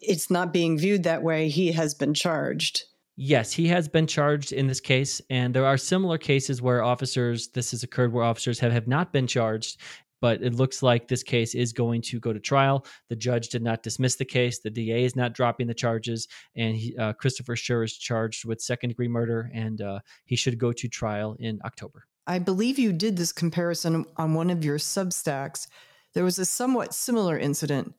it's 0.00 0.30
not 0.30 0.52
being 0.52 0.78
viewed 0.78 1.04
that 1.04 1.22
way. 1.22 1.48
He 1.48 1.72
has 1.72 1.94
been 1.94 2.14
charged. 2.14 2.84
Yes, 3.22 3.52
he 3.52 3.68
has 3.68 3.86
been 3.86 4.06
charged 4.06 4.50
in 4.50 4.66
this 4.66 4.80
case, 4.80 5.20
and 5.28 5.52
there 5.52 5.66
are 5.66 5.76
similar 5.76 6.16
cases 6.16 6.62
where 6.62 6.82
officers, 6.82 7.48
this 7.48 7.72
has 7.72 7.82
occurred 7.82 8.14
where 8.14 8.24
officers 8.24 8.58
have, 8.60 8.72
have 8.72 8.88
not 8.88 9.12
been 9.12 9.26
charged, 9.26 9.82
but 10.22 10.42
it 10.42 10.54
looks 10.54 10.82
like 10.82 11.06
this 11.06 11.22
case 11.22 11.54
is 11.54 11.74
going 11.74 12.00
to 12.00 12.18
go 12.18 12.32
to 12.32 12.40
trial. 12.40 12.86
The 13.10 13.16
judge 13.16 13.50
did 13.50 13.62
not 13.62 13.82
dismiss 13.82 14.16
the 14.16 14.24
case. 14.24 14.60
The 14.60 14.70
DA 14.70 15.04
is 15.04 15.16
not 15.16 15.34
dropping 15.34 15.66
the 15.66 15.74
charges, 15.74 16.28
and 16.56 16.74
he, 16.74 16.96
uh, 16.96 17.12
Christopher 17.12 17.56
Schurr 17.56 17.82
is 17.82 17.98
charged 17.98 18.46
with 18.46 18.62
second 18.62 18.88
degree 18.88 19.06
murder, 19.06 19.50
and 19.52 19.82
uh, 19.82 19.98
he 20.24 20.34
should 20.34 20.56
go 20.56 20.72
to 20.72 20.88
trial 20.88 21.36
in 21.40 21.60
October. 21.62 22.06
I 22.26 22.38
believe 22.38 22.78
you 22.78 22.90
did 22.90 23.18
this 23.18 23.32
comparison 23.32 24.06
on 24.16 24.32
one 24.32 24.48
of 24.48 24.64
your 24.64 24.78
Substacks. 24.78 25.66
There 26.14 26.24
was 26.24 26.38
a 26.38 26.46
somewhat 26.46 26.94
similar 26.94 27.38
incident 27.38 27.94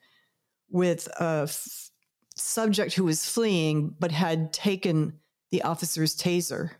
with 0.68 1.08
a 1.20 1.44
f- 1.44 1.91
subject 2.42 2.94
who 2.94 3.06
was 3.06 3.26
fleeing 3.26 3.96
but 4.00 4.12
had 4.12 4.54
taken 4.54 5.20
the 5.52 5.64
officer's 5.64 6.16
taser, 6.16 6.72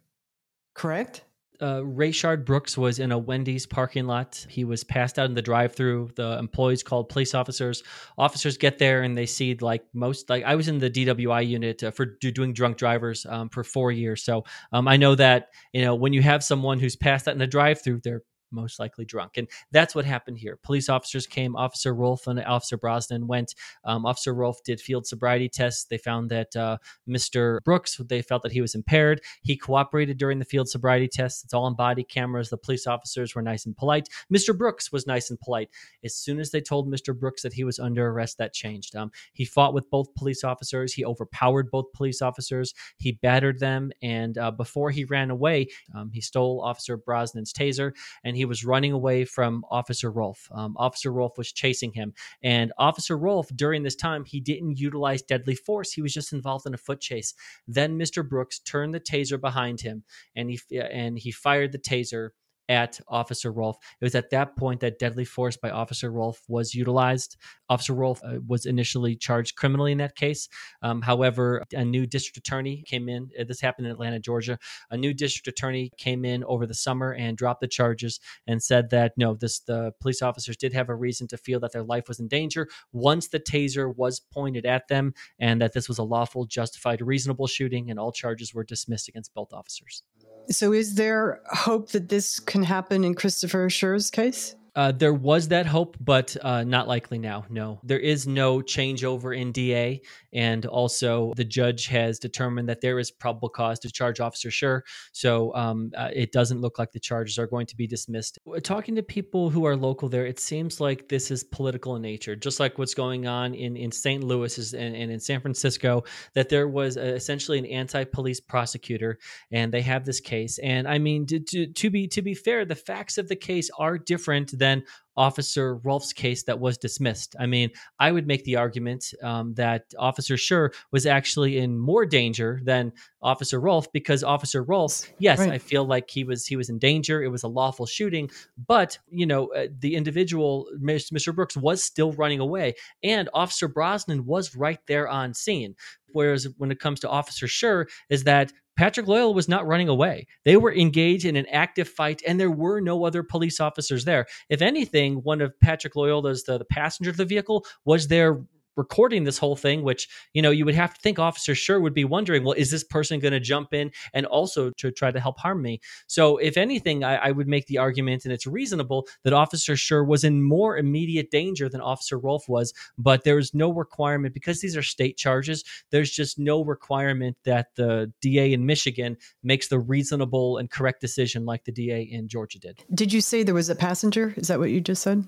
correct? 0.74 1.24
Uh, 1.62 1.82
Rayshard 1.82 2.44
Brooks 2.44 2.76
was 2.76 2.98
in 2.98 3.12
a 3.12 3.18
Wendy's 3.20 3.68
parking 3.68 4.08
lot. 4.08 4.44
He 4.50 4.64
was 4.64 4.84
passed 4.84 5.20
out 5.20 5.28
in 5.28 5.36
the 5.36 5.44
drive-through. 5.44 6.10
The 6.16 6.40
employees 6.40 6.82
called 6.82 7.10
police 7.10 7.36
officers. 7.36 7.84
Officers 8.18 8.58
get 8.58 8.80
there 8.80 9.04
and 9.04 9.16
they 9.16 9.28
see 9.28 9.54
like 9.62 9.84
most 9.94 10.28
like 10.28 10.44
I 10.44 10.56
was 10.56 10.68
in 10.68 10.80
the 10.80 10.90
DWI 10.90 11.48
unit 11.48 11.84
uh, 11.84 11.92
for 11.92 12.06
doing 12.06 12.54
drunk 12.54 12.78
drivers 12.78 13.28
um, 13.30 13.48
for 13.50 13.64
four 13.64 13.92
years. 13.92 14.24
So 14.24 14.44
um, 14.72 14.88
I 14.88 14.98
know 14.98 15.14
that 15.14 15.50
you 15.72 15.84
know 15.84 15.94
when 15.94 16.14
you 16.14 16.24
have 16.24 16.44
someone 16.44 16.80
who's 16.80 16.96
passed 16.96 17.28
out 17.28 17.34
in 17.34 17.40
the 17.40 17.46
drive-through, 17.46 18.02
they're 18.04 18.24
most 18.52 18.80
likely 18.80 19.06
drunk. 19.06 19.38
And 19.38 19.48
that's 19.72 19.96
what 19.96 20.06
happened 20.06 20.38
here. 20.38 20.58
Police 20.64 20.90
officers 20.90 21.28
came, 21.28 21.56
Officer 21.56 21.94
Rolfe 21.94 22.28
and 22.28 22.44
Officer 22.44 22.78
Brosnan 22.78 23.28
went. 23.28 23.56
Um, 23.84 24.06
officer 24.06 24.34
Rolfe 24.34 24.64
did 24.64 24.82
field 24.82 25.06
sobriety 25.06 25.50
tests. 25.50 25.86
They 25.86 25.98
found 25.98 26.30
that 26.30 26.56
uh, 26.56 26.78
Mr. 27.08 27.64
Brooks, 27.64 27.98
they 27.98 28.22
felt 28.22 28.44
that 28.44 28.52
he 28.52 28.62
was 28.62 28.76
impaired. 28.76 29.22
He 29.42 29.56
cooperated 29.56 30.18
during 30.18 30.40
the 30.40 30.46
field 30.46 30.70
sobriety 30.70 31.08
tests. 31.08 31.44
It's 31.44 31.54
all 31.54 31.66
on 31.66 31.76
body 31.76 32.04
cameras. 32.04 32.50
The 32.50 32.58
police 32.58 32.88
officers 32.88 33.36
were 33.36 33.42
nice 33.42 33.66
and 33.66 33.76
polite. 33.76 34.10
Mr. 34.34 34.58
Brooks 34.58 34.92
was 34.92 35.08
nice 35.08 35.30
and 35.30 35.40
polite. 35.40 35.70
As 36.04 36.16
soon 36.16 36.40
as 36.40 36.52
they 36.52 36.62
told 36.62 36.88
Mr. 36.88 37.18
Brooks 37.18 37.42
that 37.44 37.54
he 37.54 37.64
was 37.64 37.80
under 37.80 38.08
arrest, 38.08 38.38
that 38.38 38.54
changed. 38.54 38.96
Um, 38.96 39.12
he 39.34 39.46
fought 39.46 39.74
with 39.74 39.90
both 39.90 40.14
police 40.16 40.44
officers. 40.44 40.94
He 40.94 41.06
overpowered 41.06 41.72
both 41.72 41.92
police 41.94 42.22
officers. 42.22 42.74
He 42.98 43.14
battered 43.14 43.60
them. 43.60 43.92
And 44.02 44.38
uh, 44.38 44.52
before 44.52 44.92
he 44.92 45.06
ran 45.06 45.32
away, 45.32 45.68
um, 45.96 46.12
he 46.12 46.22
stole 46.22 46.62
Officer 46.62 46.98
Brosnan's 46.98 47.54
taser 47.54 47.94
and 48.24 48.36
he 48.36 48.41
he 48.42 48.46
was 48.46 48.66
running 48.66 48.92
away 48.92 49.24
from 49.24 49.64
Officer 49.70 50.10
Rolfe. 50.10 50.50
Um, 50.52 50.76
Officer 50.78 51.12
Rolfe 51.12 51.38
was 51.38 51.52
chasing 51.52 51.94
him, 51.94 52.16
and 52.42 52.74
Officer 52.80 53.16
Rolfe 53.16 53.50
during 53.56 53.84
this 53.84 53.96
time 53.96 54.26
he 54.26 54.40
didn't 54.40 54.80
utilize 54.80 55.22
deadly 55.22 55.54
force. 55.54 55.92
He 55.92 56.02
was 56.02 56.12
just 56.12 56.34
involved 56.34 56.66
in 56.66 56.74
a 56.74 56.78
foot 56.78 57.02
chase. 57.02 57.36
Then 57.68 58.00
Mr. 58.00 58.28
Brooks 58.28 58.58
turned 58.58 58.96
the 58.96 59.00
taser 59.00 59.40
behind 59.40 59.82
him, 59.82 60.04
and 60.36 60.50
he 60.50 60.60
and 60.80 61.20
he 61.20 61.32
fired 61.32 61.72
the 61.72 61.78
taser 61.78 62.30
at 62.70 63.00
Officer 63.08 63.52
Rolfe. 63.52 63.78
It 64.00 64.06
was 64.06 64.16
at 64.16 64.30
that 64.30 64.56
point 64.56 64.80
that 64.80 65.00
deadly 65.00 65.26
force 65.26 65.58
by 65.58 65.70
Officer 65.70 66.12
Rolfe 66.12 66.42
was 66.48 66.74
utilized. 66.74 67.38
Officer 67.70 67.94
Rolfe 67.94 68.22
uh, 68.24 68.40
was 68.48 68.66
initially 68.66 69.16
charged 69.16 69.56
criminally 69.56 69.92
in 69.92 69.98
that 69.98 70.16
case. 70.16 70.48
Um, 70.82 71.02
however, 71.02 71.64
a 71.74 71.86
new 71.86 72.06
district 72.06 72.38
attorney 72.38 72.84
came 72.86 73.10
in. 73.10 73.30
Uh, 73.40 73.44
this 73.44 73.62
happened 73.62 73.88
in 73.88 73.94
Atlanta, 73.94 74.20
Georgia. 74.20 74.58
A 74.90 74.98
new 74.98 75.14
district 75.14 75.48
attorney 75.48 75.92
came 75.98 76.26
in 76.26 76.44
over 76.46 76.66
the 76.66 76.74
summer 76.74 77.14
and 77.14 77.38
dropped 77.38 77.62
the 77.62 77.68
charges 77.68 78.20
and 78.48 78.62
said 78.62 78.90
that 78.92 79.14
no, 79.18 79.36
this 79.36 79.60
the 79.60 79.92
police 80.00 80.22
officers 80.22 80.58
did 80.58 80.74
have 80.74 80.90
a 80.90 80.96
reason 80.96 81.28
to 81.28 81.38
feel 81.38 81.60
that 81.62 81.72
their 81.72 81.84
life 81.84 82.08
was 82.08 82.20
in 82.20 82.28
danger 82.28 82.68
once 82.92 83.28
the 83.28 83.40
taser 83.40 83.96
was 83.96 84.20
pointed 84.20 84.66
at 84.66 84.88
them, 84.88 85.14
and 85.40 85.62
that 85.62 85.74
this 85.74 85.88
was 85.88 85.98
a 85.98 86.04
lawful, 86.04 86.46
justified, 86.46 87.02
reasonable 87.02 87.48
shooting, 87.48 87.90
and 87.90 88.00
all 88.00 88.12
charges 88.12 88.54
were 88.54 88.64
dismissed 88.64 89.08
against 89.08 89.34
both 89.34 89.54
officers. 89.54 90.04
So, 90.50 90.74
is 90.74 90.96
there 90.96 91.42
hope 91.50 91.92
that 91.92 92.10
this 92.10 92.40
can 92.40 92.64
happen 92.64 93.04
in 93.04 93.16
Christopher 93.16 93.70
Schurr's 93.70 94.10
case? 94.10 94.56
Uh, 94.74 94.92
there 94.92 95.14
was 95.14 95.50
that 95.50 95.66
hope, 95.66 95.98
but 96.00 96.36
uh, 96.42 96.64
not 96.64 96.88
likely 96.88 97.18
now. 97.18 97.44
No, 97.50 97.82
there 97.84 98.00
is 98.00 98.26
no 98.26 98.60
changeover 98.60 99.38
in 99.38 99.52
DA, 99.52 100.02
and 100.32 100.66
also 100.66 101.34
the 101.36 101.44
judge 101.44 101.88
has 101.88 102.20
determined 102.20 102.70
that 102.70 102.80
there 102.80 102.98
is 102.98 103.12
probable 103.12 103.50
cause 103.50 103.80
to 103.80 103.92
charge 103.92 104.22
Officer 104.22 104.50
Schurr. 104.50 104.84
So 105.12 105.54
um, 105.56 105.92
uh, 105.98 106.10
it 106.14 106.32
doesn't 106.32 106.62
look 106.62 106.80
like 106.80 106.94
the 106.94 107.02
charges 107.02 107.38
are 107.38 107.48
going 107.48 107.66
to 107.66 107.76
be 107.76 107.86
dismissed. 107.86 108.40
Talking 108.64 108.96
to 108.96 109.04
people 109.04 109.50
who 109.50 109.66
are 109.66 109.76
local 109.76 110.08
there, 110.08 110.26
it 110.26 110.40
seems 110.40 110.80
like 110.80 111.10
this 111.10 111.32
is 111.32 111.44
political 111.44 111.98
in 111.98 112.02
nature, 112.02 112.38
just 112.38 112.62
like 112.62 112.78
what's 112.78 112.94
going 112.94 113.28
on 113.28 113.54
in 113.54 113.76
in 113.76 113.92
St. 113.92 114.24
Louis 114.24 114.74
and, 114.74 114.96
and 114.96 115.12
in 115.12 115.20
San 115.20 115.42
Francisco. 115.42 116.04
That 116.34 116.48
there 116.48 116.70
was 116.70 116.96
essentially 116.96 117.60
an 117.60 117.66
anti-police 117.66 118.40
prosecutor, 118.40 119.20
and 119.52 119.70
they 119.70 119.82
have 119.82 120.06
this 120.06 120.22
case. 120.22 120.60
And 120.60 120.88
I 120.88 120.98
mean, 120.98 121.26
to, 121.26 121.40
to, 121.40 121.68
to 121.68 121.90
be 121.90 122.08
to 122.08 122.22
be 122.22 122.36
fair, 122.36 122.64
the 122.64 122.76
facts 122.76 123.18
of 123.18 123.28
the 123.28 123.36
case 123.36 123.70
are 123.78 123.98
different 123.98 124.61
than 124.62 124.84
Officer 125.18 125.76
Rolfe's 125.78 126.14
case 126.14 126.44
that 126.44 126.60
was 126.60 126.78
dismissed. 126.78 127.36
I 127.40 127.48
mean, 127.48 127.72
I 128.00 128.12
would 128.12 128.28
make 128.28 128.44
the 128.44 128.58
argument 128.58 129.14
um, 129.24 129.56
that 129.56 129.86
Officer 129.98 130.38
Schurr 130.38 130.72
was 130.92 131.06
actually 131.06 131.58
in 131.58 131.78
more 131.78 132.06
danger 132.06 132.62
than 132.64 132.94
Officer 133.22 133.60
Rolfe 133.60 133.92
because 133.92 134.24
Officer 134.24 134.64
Rolfe, 134.64 135.12
yes, 135.20 135.40
right. 135.40 135.52
I 135.52 135.58
feel 135.58 135.84
like 135.84 136.10
he 136.10 136.24
was 136.24 136.46
he 136.46 136.56
was 136.56 136.70
in 136.70 136.80
danger. 136.80 137.24
It 137.24 137.30
was 137.30 137.44
a 137.44 137.48
lawful 137.48 137.88
shooting, 137.88 138.30
but 138.68 139.00
you 139.10 139.26
know, 139.26 139.48
uh, 139.48 139.68
the 139.80 139.96
individual, 139.96 140.68
Mr. 140.80 141.36
Brooks, 141.36 141.58
was 141.58 141.84
still 141.84 142.14
running 142.14 142.40
away, 142.40 142.76
and 143.04 143.30
Officer 143.34 143.68
Brosnan 143.68 144.26
was 144.26 144.56
right 144.56 144.80
there 144.88 145.10
on 145.10 145.34
scene. 145.34 145.76
Whereas 146.14 146.48
when 146.58 146.72
it 146.72 146.80
comes 146.80 147.00
to 147.02 147.10
Officer 147.10 147.48
Schurr, 147.48 147.88
is 148.10 148.24
that 148.26 148.54
Patrick 148.82 149.06
Lyoya 149.06 149.32
was 149.32 149.48
not 149.48 149.68
running 149.68 149.90
away. 149.90 150.26
They 150.44 150.58
were 150.58 150.74
engaged 150.74 151.26
in 151.26 151.36
an 151.36 151.46
active 151.52 151.88
fight, 151.88 152.24
and 152.26 152.40
there 152.40 152.50
were 152.50 152.82
no 152.82 153.06
other 153.06 153.22
police 153.22 153.60
officers 153.60 154.06
there. 154.06 154.26
If 154.50 154.64
anything, 154.64 155.18
one 155.18 155.40
of 155.40 155.54
Patrick 155.60 155.94
Lyoya's 155.94 156.46
the, 156.46 156.58
the 156.58 156.66
passenger 156.66 157.12
of 157.12 157.18
the 157.18 157.26
vehicle 157.26 157.64
was 157.86 158.08
there 158.08 158.42
recording 158.76 159.24
this 159.24 159.38
whole 159.38 159.56
thing, 159.56 159.84
which, 159.84 160.08
you 160.34 160.42
know, 160.42 160.52
you 160.52 160.66
would 160.66 160.76
have 160.76 160.94
to 160.94 161.02
think 161.02 161.20
Officer 161.20 161.56
Schurr 161.56 161.80
would 161.80 161.94
be 161.94 162.06
wondering, 162.06 162.44
well, 162.44 162.54
is 162.54 162.72
this 162.72 162.84
person 162.84 163.20
going 163.20 163.34
to 163.34 163.40
jump 163.40 163.74
in 163.74 163.92
and 164.14 164.26
also 164.26 164.72
to 164.78 164.92
try 164.92 165.12
to 165.12 165.20
help 165.20 165.40
harm 165.40 165.62
me? 165.62 165.80
So, 166.08 166.38
if 166.38 166.58
anything, 166.58 167.04
I, 167.04 167.16
I, 167.16 167.32
would 167.32 167.48
make 167.48 167.68
the 167.68 167.78
argument, 167.78 168.26
and 168.26 168.34
it's 168.34 168.48
reasonable, 168.48 169.08
that 169.24 169.34
Officer 169.34 169.76
Schurr 169.76 170.04
was 170.04 170.24
in 170.24 170.44
more 170.44 170.78
immediate 170.78 171.32
danger 171.32 171.70
than 171.70 171.82
Officer 171.82 172.18
Rolfe 172.18 172.48
was, 172.48 172.74
but 172.98 173.24
there 173.24 173.38
is 173.38 173.54
no 173.54 173.72
requirement 173.72 174.34
because 174.34 174.62
these 174.62 174.78
are 174.78 174.84
state 174.84 175.18
charges. 175.18 175.64
There's 175.92 176.12
just 176.12 176.40
no 176.40 176.64
requirement 176.64 177.38
that 177.46 177.68
the 177.76 178.12
DA 178.22 178.54
in 178.54 178.66
Michigan 178.66 179.18
makes 179.44 179.68
the 179.68 179.80
reasonable 179.80 180.58
and 180.58 180.70
correct 180.70 181.02
decision 181.02 181.46
like 181.46 181.66
the 181.66 181.72
DA 181.72 182.02
in 182.02 182.28
Georgia 182.28 182.60
did. 182.60 182.84
Did 182.94 183.14
you 183.14 183.22
say 183.22 183.44
there 183.44 183.56
was 183.56 183.70
a 183.70 183.76
passenger? 183.76 184.34
Is 184.38 184.48
that 184.48 184.60
what 184.60 184.70
you 184.70 184.82
just 184.82 185.02
said? 185.02 185.26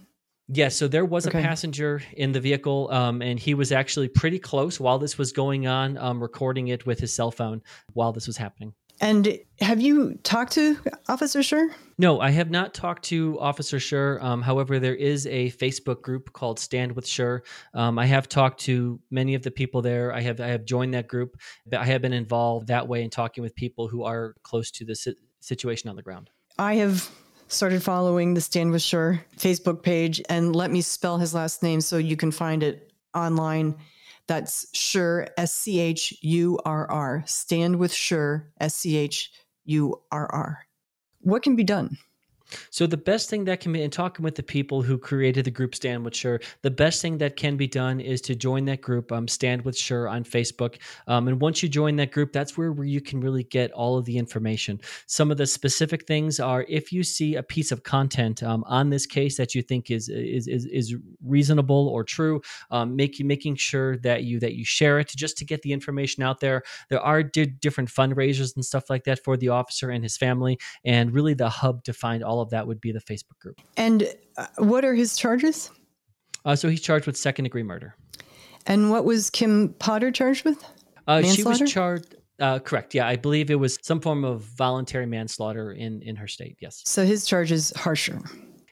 Yes, 0.50 0.76
so 0.76 0.88
there 0.88 1.06
was 1.06 1.26
okay. 1.26 1.40
a 1.40 1.42
passenger 1.42 2.02
in 2.14 2.34
the 2.34 2.40
vehicle, 2.40 2.90
um, 2.92 3.22
and 3.22 3.40
he 3.40 3.54
was 3.54 3.72
actually 3.72 4.10
pretty 4.10 4.40
close 4.40 4.80
while 4.80 5.00
this 5.00 5.18
was 5.18 5.32
going 5.32 5.68
on, 5.68 5.98
um, 5.98 6.22
recording 6.22 6.68
it 6.68 6.86
with 6.86 7.00
his 7.00 7.14
cell 7.14 7.32
phone 7.32 7.62
while 7.94 8.12
this 8.12 8.28
was 8.28 8.36
happening. 8.36 8.74
And 9.02 9.40
have 9.60 9.82
you 9.82 10.16
talked 10.24 10.54
to 10.54 10.78
Officer 11.10 11.42
Schurr? 11.42 11.70
No, 11.98 12.20
I 12.20 12.30
have 12.32 12.50
not 12.50 12.74
talked 12.74 13.04
to 13.06 13.40
Officer 13.40 13.80
Schurr. 13.80 14.20
Um, 14.22 14.42
however, 14.42 14.80
there 14.80 14.96
is 14.96 15.26
a 15.28 15.52
Facebook 15.52 16.02
group 16.02 16.32
called 16.34 16.60
Stand 16.60 16.94
with 16.94 17.08
Schurr. 17.08 17.42
Um, 17.74 17.98
I 17.98 18.06
have 18.06 18.30
talked 18.30 18.62
to 18.62 19.00
many 19.12 19.36
of 19.36 19.44
the 19.44 19.52
people 19.52 19.82
there. 19.82 20.14
I 20.14 20.22
have 20.22 20.40
I 20.40 20.48
have 20.48 20.66
joined 20.66 20.94
that 20.94 21.08
group. 21.08 21.38
I 21.76 21.86
have 21.86 22.02
been 22.02 22.14
involved 22.14 22.68
that 22.68 22.88
way 22.88 23.04
in 23.04 23.10
talking 23.10 23.44
with 23.44 23.56
people 23.56 23.88
who 23.88 24.04
are 24.04 24.36
close 24.44 24.72
to 24.72 24.86
the 24.86 24.96
si- 24.96 25.16
situation 25.40 25.90
on 25.90 25.96
the 25.96 26.04
ground. 26.04 26.30
I 26.58 26.76
have 26.76 27.10
started 27.54 27.84
following 27.84 28.34
the 28.34 28.42
Stand 28.42 28.72
with 28.72 28.82
Schurr 28.82 29.24
Facebook 29.38 29.84
page 29.84 30.22
and 30.30 30.56
let 30.56 30.72
me 30.72 30.82
spell 30.82 31.18
his 31.18 31.34
last 31.34 31.62
name 31.62 31.82
so 31.82 31.98
you 31.98 32.18
can 32.18 32.32
find 32.32 32.64
it 32.64 32.92
online. 33.14 33.76
That's 34.28 34.66
Schurr, 34.74 35.28
S 35.38 35.54
C 35.54 35.80
H 35.80 36.14
U 36.22 36.60
R 36.66 36.90
R. 36.90 37.24
Stand 37.28 37.78
with 37.78 37.94
Schurr, 37.94 38.52
S 38.60 38.76
C 38.76 38.98
H 38.98 39.32
U 39.66 40.02
R 40.12 40.28
R. 40.32 40.66
What 41.20 41.44
can 41.44 41.56
be 41.56 41.64
done? 41.64 41.98
So 42.70 42.88
the 42.88 42.98
best 42.98 43.30
thing 43.30 43.46
that 43.46 43.60
can 43.60 43.74
be, 43.74 43.82
in 43.82 43.90
talking 43.90 44.24
with 44.24 44.36
the 44.36 44.44
people 44.44 44.82
who 44.82 44.98
created 44.98 45.46
the 45.46 45.52
group 45.52 45.76
Stand 45.76 46.04
with 46.06 46.16
Schurr, 46.16 46.40
the 46.62 46.72
best 46.72 47.02
thing 47.02 47.18
that 47.20 47.36
can 47.36 47.58
be 47.58 47.68
done 47.68 48.00
is 48.00 48.22
to 48.22 48.36
join 48.36 48.66
that 48.66 48.82
group, 48.82 49.12
um, 49.12 49.28
Stand 49.28 49.64
with 49.64 49.78
Schurr 49.78 50.08
on 50.08 50.24
Facebook. 50.24 50.78
Um, 51.08 51.28
and 51.28 51.42
once 51.42 51.64
you 51.64 51.70
join 51.70 51.96
that 51.98 52.12
group, 52.12 52.32
that's 52.32 52.58
where, 52.58 52.72
where 52.72 52.86
you 52.86 53.02
can 53.02 53.20
really 53.20 53.44
get 53.44 53.72
all 53.72 53.98
of 53.98 54.06
the 54.06 54.18
information. 54.18 54.80
Some 55.08 55.32
of 55.32 55.38
the 55.38 55.48
specific 55.48 56.08
things 56.08 56.40
are 56.40 56.66
if 56.70 56.92
you 56.92 57.04
see 57.04 57.36
a 57.36 57.44
piece 57.44 57.72
of 57.72 57.84
content 57.84 58.44
um, 58.44 58.64
on 58.68 58.90
this 58.90 59.06
case 59.06 59.38
that 59.38 59.56
you 59.56 59.62
think 59.62 59.92
is 59.92 60.10
is 60.10 60.48
is, 60.48 60.66
is 60.66 60.96
reasonable 61.26 61.88
or 61.90 62.04
true, 62.04 62.42
um, 62.72 62.96
make, 62.96 63.20
making 63.24 63.56
sure 63.56 63.98
that 63.98 64.24
you 64.24 64.40
that 64.40 64.54
you 64.54 64.66
share 64.66 65.00
it 65.00 65.10
just 65.10 65.38
to 65.38 65.46
get 65.46 65.62
the 65.62 65.72
information 65.72 66.24
out 66.24 66.40
there. 66.40 66.64
There 66.90 67.02
are 67.02 67.24
di- 67.24 67.46
different 67.46 67.90
fundraisers 67.90 68.56
and 68.56 68.66
stuff 68.66 68.90
like 68.90 69.04
that 69.06 69.24
for 69.24 69.38
the 69.38 69.50
officer 69.50 69.90
and 69.90 70.04
his 70.04 70.18
family, 70.18 70.60
and 70.84 71.14
really 71.14 71.34
the 71.34 71.50
hub 71.50 71.84
to 71.86 71.94
find 71.94 72.24
all 72.24 72.42
of 72.44 72.52
that 72.52 72.68
would 72.68 72.80
be 72.80 72.92
the 72.92 73.02
Facebook 73.02 73.40
group. 73.40 73.60
And 73.78 74.08
uh, 74.38 74.48
what 74.58 74.86
are 74.86 74.94
his 74.94 75.18
charges? 75.18 75.72
Uh, 76.46 76.56
so 76.56 76.70
he's 76.70 76.82
charged 76.82 77.08
with 77.08 77.18
second 77.18 77.44
degree 77.44 77.64
murder. 77.64 77.96
And 78.66 78.90
what 78.92 79.06
was 79.06 79.30
Kim 79.30 79.76
Potter 79.80 80.12
charged 80.12 80.46
with? 80.46 80.64
Uh, 81.08 81.22
she 81.24 81.44
was 81.44 81.60
charged. 81.70 82.16
Uh, 82.40 82.60
correct. 82.60 82.96
Yeah, 82.96 83.08
I 83.08 83.16
believe 83.16 83.52
it 83.52 83.56
was 83.56 83.78
some 83.82 84.00
form 84.00 84.24
of 84.24 84.42
voluntary 84.42 85.06
manslaughter 85.06 85.74
in 85.74 86.02
in 86.02 86.16
her 86.16 86.28
state. 86.28 86.58
Yes. 86.60 86.82
So 86.86 87.06
his 87.06 87.26
charges 87.26 87.72
harsher, 87.76 88.20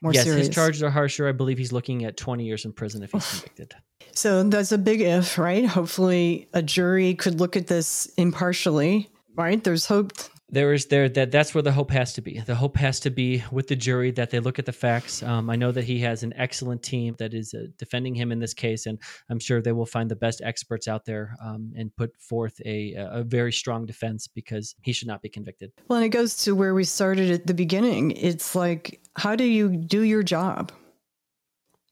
more 0.01 0.13
yes, 0.13 0.24
serious. 0.24 0.47
his 0.47 0.55
charges 0.55 0.82
are 0.82 0.89
harsher. 0.89 1.28
I 1.28 1.32
believe 1.32 1.57
he's 1.57 1.72
looking 1.72 2.05
at 2.05 2.17
20 2.17 2.43
years 2.43 2.65
in 2.65 2.74
prison 2.74 3.03
if 3.03 3.11
he's 3.11 3.30
convicted. 3.30 3.74
So 4.13 4.43
that's 4.43 4.72
a 4.72 4.78
big 4.78 5.01
if, 5.01 5.38
right? 5.38 5.65
Hopefully, 5.65 6.49
a 6.53 6.61
jury 6.61 7.13
could 7.13 7.39
look 7.39 7.55
at 7.55 7.67
this 7.67 8.07
impartially. 8.17 9.09
Right? 9.36 9.63
There's 9.63 9.86
hope 9.86 10.11
there 10.52 10.74
is 10.74 10.88
there 10.88 11.08
that 11.10 11.32
that's 11.32 11.54
where 11.54 11.62
the 11.62 11.72
hope 11.72 11.91
has 11.91 12.14
to 12.14 12.22
be. 12.22 12.39
The 12.39 12.56
hope 12.56 12.76
has 12.78 12.99
to 13.02 13.10
be 13.10 13.43
with 13.52 13.68
the 13.68 13.76
jury 13.76 14.12
that 14.12 14.30
they 14.30 14.39
look 14.39 14.60
at 14.60 14.66
the 14.66 14.74
facts. 14.74 15.24
Um, 15.24 15.49
I 15.49 15.56
know 15.56 15.72
that 15.72 15.86
he 15.86 15.99
has 15.99 16.24
an 16.24 16.34
excellent 16.36 16.84
team 16.84 17.16
that 17.20 17.34
is 17.34 17.54
uh, 17.54 17.68
defending 17.78 18.14
him 18.14 18.32
in 18.32 18.39
this 18.39 18.54
case, 18.54 18.86
and 18.86 18.99
I'm 19.30 19.39
sure 19.39 19.62
they 19.62 19.72
will 19.72 19.86
find 19.86 20.12
the 20.12 20.16
best 20.16 20.41
experts 20.43 20.88
out 20.88 21.06
there 21.06 21.36
um, 21.43 21.72
and 21.78 21.95
put 21.95 22.16
forth 22.18 22.60
a 22.66 22.93
a 22.97 23.24
very 23.24 23.54
strong 23.54 23.86
defense 23.86 24.28
because 24.28 24.76
he 24.82 24.91
should 24.91 25.08
not 25.08 25.22
be 25.22 25.30
convicted. 25.30 25.72
Well, 25.88 25.97
and 25.97 26.06
it 26.06 26.10
goes 26.10 26.36
to 26.43 26.54
where 26.54 26.74
we 26.74 26.84
started 26.84 27.32
at 27.32 27.47
the 27.47 27.54
beginning. 27.54 28.12
It's 28.12 28.54
like, 28.54 29.02
how 29.16 29.36
do 29.36 29.45
you 29.45 29.78
do 29.78 30.02
your 30.02 30.24
job? 30.24 30.72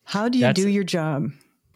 How 0.04 0.28
do 0.28 0.38
you 0.38 0.46
that's, 0.46 0.60
do 0.60 0.68
your 0.68 0.84
job? 0.84 1.30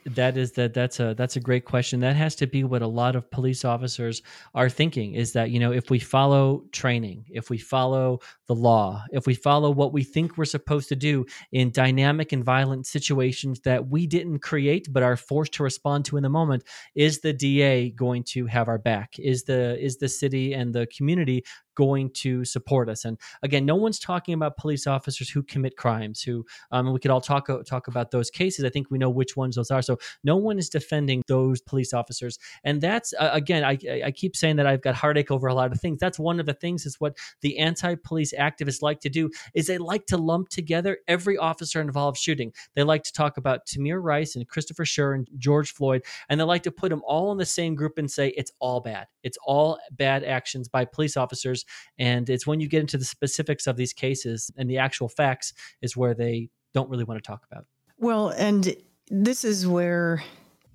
That 0.05 0.37
is 0.37 0.51
that 0.53 0.73
that's 0.73 0.99
a 0.99 1.13
that's 1.15 1.35
a 1.35 1.39
great 1.39 1.65
question. 1.65 1.99
That 1.99 2.15
has 2.15 2.35
to 2.35 2.47
be 2.47 2.63
what 2.63 2.81
a 2.81 2.87
lot 2.87 3.15
of 3.15 3.29
police 3.31 3.65
officers 3.65 4.21
are 4.53 4.69
thinking 4.69 5.13
is 5.13 5.33
that 5.33 5.51
you 5.51 5.59
know 5.59 5.71
if 5.71 5.89
we 5.89 5.99
follow 5.99 6.63
training 6.71 7.25
if 7.29 7.49
we 7.49 7.57
follow 7.57 8.19
the 8.47 8.55
law 8.55 9.03
if 9.11 9.25
we 9.25 9.33
follow 9.33 9.71
what 9.71 9.93
we 9.93 10.03
think 10.03 10.37
we're 10.37 10.45
supposed 10.45 10.89
to 10.89 10.95
do 10.95 11.25
in 11.51 11.71
dynamic 11.71 12.31
and 12.31 12.43
violent 12.43 12.85
situations 12.85 13.61
that 13.61 13.87
we 13.87 14.05
didn't 14.05 14.39
create 14.39 14.87
but 14.91 15.03
are 15.03 15.15
forced 15.15 15.53
to 15.53 15.63
respond 15.63 16.03
to 16.05 16.17
in 16.17 16.23
the 16.23 16.29
moment 16.29 16.63
is 16.95 17.19
the 17.19 17.33
DA 17.33 17.89
going 17.91 18.23
to 18.23 18.45
have 18.45 18.67
our 18.67 18.77
back 18.77 19.15
is 19.19 19.43
the 19.43 19.79
is 19.83 19.97
the 19.97 20.09
city 20.09 20.53
and 20.53 20.73
the 20.73 20.87
community 20.87 21.43
going 21.75 22.09
to 22.11 22.45
support 22.45 22.89
us. 22.89 23.05
And 23.05 23.17
again, 23.41 23.65
no 23.65 23.75
one's 23.75 23.99
talking 23.99 24.33
about 24.33 24.57
police 24.57 24.87
officers 24.87 25.29
who 25.29 25.43
commit 25.43 25.77
crimes. 25.77 26.21
Who 26.21 26.45
um, 26.71 26.91
we 26.93 26.99
could 26.99 27.11
all 27.11 27.21
talk 27.21 27.47
talk 27.65 27.87
about 27.87 28.11
those 28.11 28.29
cases. 28.29 28.65
I 28.65 28.69
think 28.69 28.89
we 28.89 28.97
know 28.97 29.09
which 29.09 29.35
ones 29.35 29.55
those 29.55 29.71
are. 29.71 29.81
So 29.81 29.97
no 30.23 30.37
one 30.37 30.59
is 30.59 30.69
defending 30.69 31.23
those 31.27 31.61
police 31.61 31.93
officers. 31.93 32.39
And 32.63 32.81
that's 32.81 33.13
uh, 33.19 33.29
again, 33.33 33.63
I, 33.63 33.77
I 34.05 34.11
keep 34.11 34.35
saying 34.35 34.57
that 34.57 34.67
I've 34.67 34.81
got 34.81 34.95
heartache 34.95 35.31
over 35.31 35.47
a 35.47 35.53
lot 35.53 35.71
of 35.71 35.79
things. 35.79 35.99
That's 35.99 36.19
one 36.19 36.39
of 36.39 36.45
the 36.45 36.53
things 36.53 36.85
is 36.85 36.99
what 36.99 37.17
the 37.41 37.59
anti-police 37.59 38.32
activists 38.39 38.81
like 38.81 38.99
to 39.01 39.09
do 39.09 39.29
is 39.53 39.67
they 39.67 39.77
like 39.77 40.05
to 40.07 40.17
lump 40.17 40.49
together 40.49 40.99
every 41.07 41.37
officer 41.37 41.81
involved 41.81 42.17
shooting. 42.17 42.53
They 42.75 42.83
like 42.83 43.03
to 43.03 43.13
talk 43.13 43.37
about 43.37 43.65
Tamir 43.65 44.01
Rice 44.01 44.35
and 44.35 44.47
Christopher 44.47 44.85
Schurr 44.85 45.13
and 45.13 45.27
George 45.37 45.73
Floyd, 45.73 46.03
and 46.29 46.39
they 46.39 46.43
like 46.43 46.63
to 46.63 46.71
put 46.71 46.89
them 46.89 47.01
all 47.05 47.31
in 47.31 47.37
the 47.37 47.45
same 47.45 47.75
group 47.75 47.97
and 47.97 48.09
say 48.09 48.29
it's 48.29 48.51
all 48.59 48.79
bad. 48.79 49.07
It's 49.23 49.37
all 49.45 49.79
bad 49.91 50.23
actions 50.23 50.67
by 50.67 50.85
police 50.85 51.17
officers. 51.17 51.65
And 51.97 52.29
it's 52.29 52.47
when 52.47 52.59
you 52.59 52.67
get 52.67 52.81
into 52.81 52.97
the 52.97 53.05
specifics 53.05 53.67
of 53.67 53.77
these 53.77 53.93
cases 53.93 54.51
and 54.57 54.69
the 54.69 54.77
actual 54.77 55.09
facts 55.09 55.53
is 55.81 55.97
where 55.97 56.13
they 56.13 56.49
don't 56.73 56.89
really 56.89 57.03
want 57.03 57.23
to 57.23 57.27
talk 57.27 57.45
about. 57.49 57.65
Well, 57.97 58.29
and 58.29 58.75
this 59.09 59.43
is 59.43 59.67
where 59.67 60.23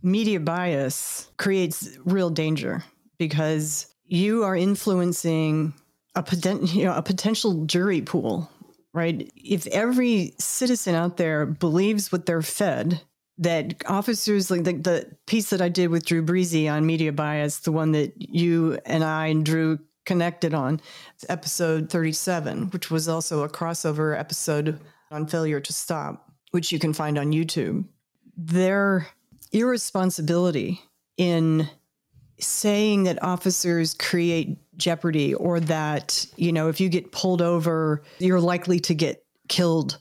media 0.03 0.41
bias 0.41 1.31
creates 1.37 1.99
real 2.05 2.31
danger 2.31 2.85
because 3.19 3.95
you 4.07 4.45
are 4.45 4.57
influencing 4.57 5.75
a, 6.15 6.23
poten- 6.23 6.73
you 6.75 6.85
know, 6.85 6.95
a 6.95 7.03
potential 7.03 7.65
jury 7.65 8.01
pool, 8.01 8.51
right? 8.93 9.31
If 9.37 9.67
every 9.69 10.35
citizen 10.39 10.95
out 10.95 11.17
there 11.17 11.47
believes 11.47 12.11
what 12.11 12.27
they're 12.27 12.43
fed, 12.43 13.01
that 13.39 13.83
officers 13.87 14.51
like 14.51 14.65
the, 14.65 14.73
the 14.73 15.17
piece 15.27 15.51
that 15.51 15.63
I 15.63 15.69
did 15.69 15.91
with 15.91 16.05
Drew 16.05 16.23
Breezy 16.23 16.69
on 16.69 16.87
media 16.87 17.13
bias, 17.13 17.61
the 17.61 17.73
one 17.73 17.93
that 17.93 18.15
you 18.17 18.79
and 18.85 19.05
I 19.05 19.29
and 19.29 19.47
Drew 19.47 19.79
connected 20.05 20.55
on, 20.55 20.81
episode 21.29 21.91
37, 21.91 22.71
which 22.71 22.91
was 22.91 23.09
also 23.09 23.43
a 23.45 23.49
crossover 23.49 24.19
episode 24.19 24.81
on 25.11 25.27
failure 25.27 25.61
to 25.61 25.73
stop, 25.73 26.33
which 26.51 26.73
you 26.73 26.79
can 26.79 26.93
find 26.93 27.19
on 27.19 27.33
YouTube. 27.33 27.85
Their 28.37 29.07
irresponsibility 29.53 30.81
in 31.17 31.69
saying 32.41 33.05
that 33.05 33.23
officers 33.23 33.95
create 33.95 34.59
jeopardy 34.79 35.35
or 35.35 35.61
that, 35.61 36.24
you 36.37 36.53
know, 36.53 36.68
if 36.68 36.81
you 36.81 36.89
get 36.89 37.12
pulled 37.12 37.43
over, 37.43 38.03
you're 38.18 38.41
likely 38.41 38.81
to 38.81 38.95
get 38.95 39.24
killed. 39.49 39.99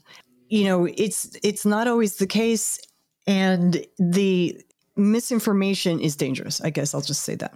You 0.48 0.64
know, 0.64 0.88
it's 0.96 1.36
it's 1.42 1.66
not 1.66 1.86
always 1.86 2.16
the 2.16 2.26
case 2.26 2.80
and 3.26 3.84
the 3.98 4.58
misinformation 4.96 6.00
is 6.00 6.16
dangerous. 6.16 6.60
I 6.60 6.70
guess 6.70 6.94
I'll 6.94 7.02
just 7.02 7.22
say 7.22 7.34
that 7.36 7.54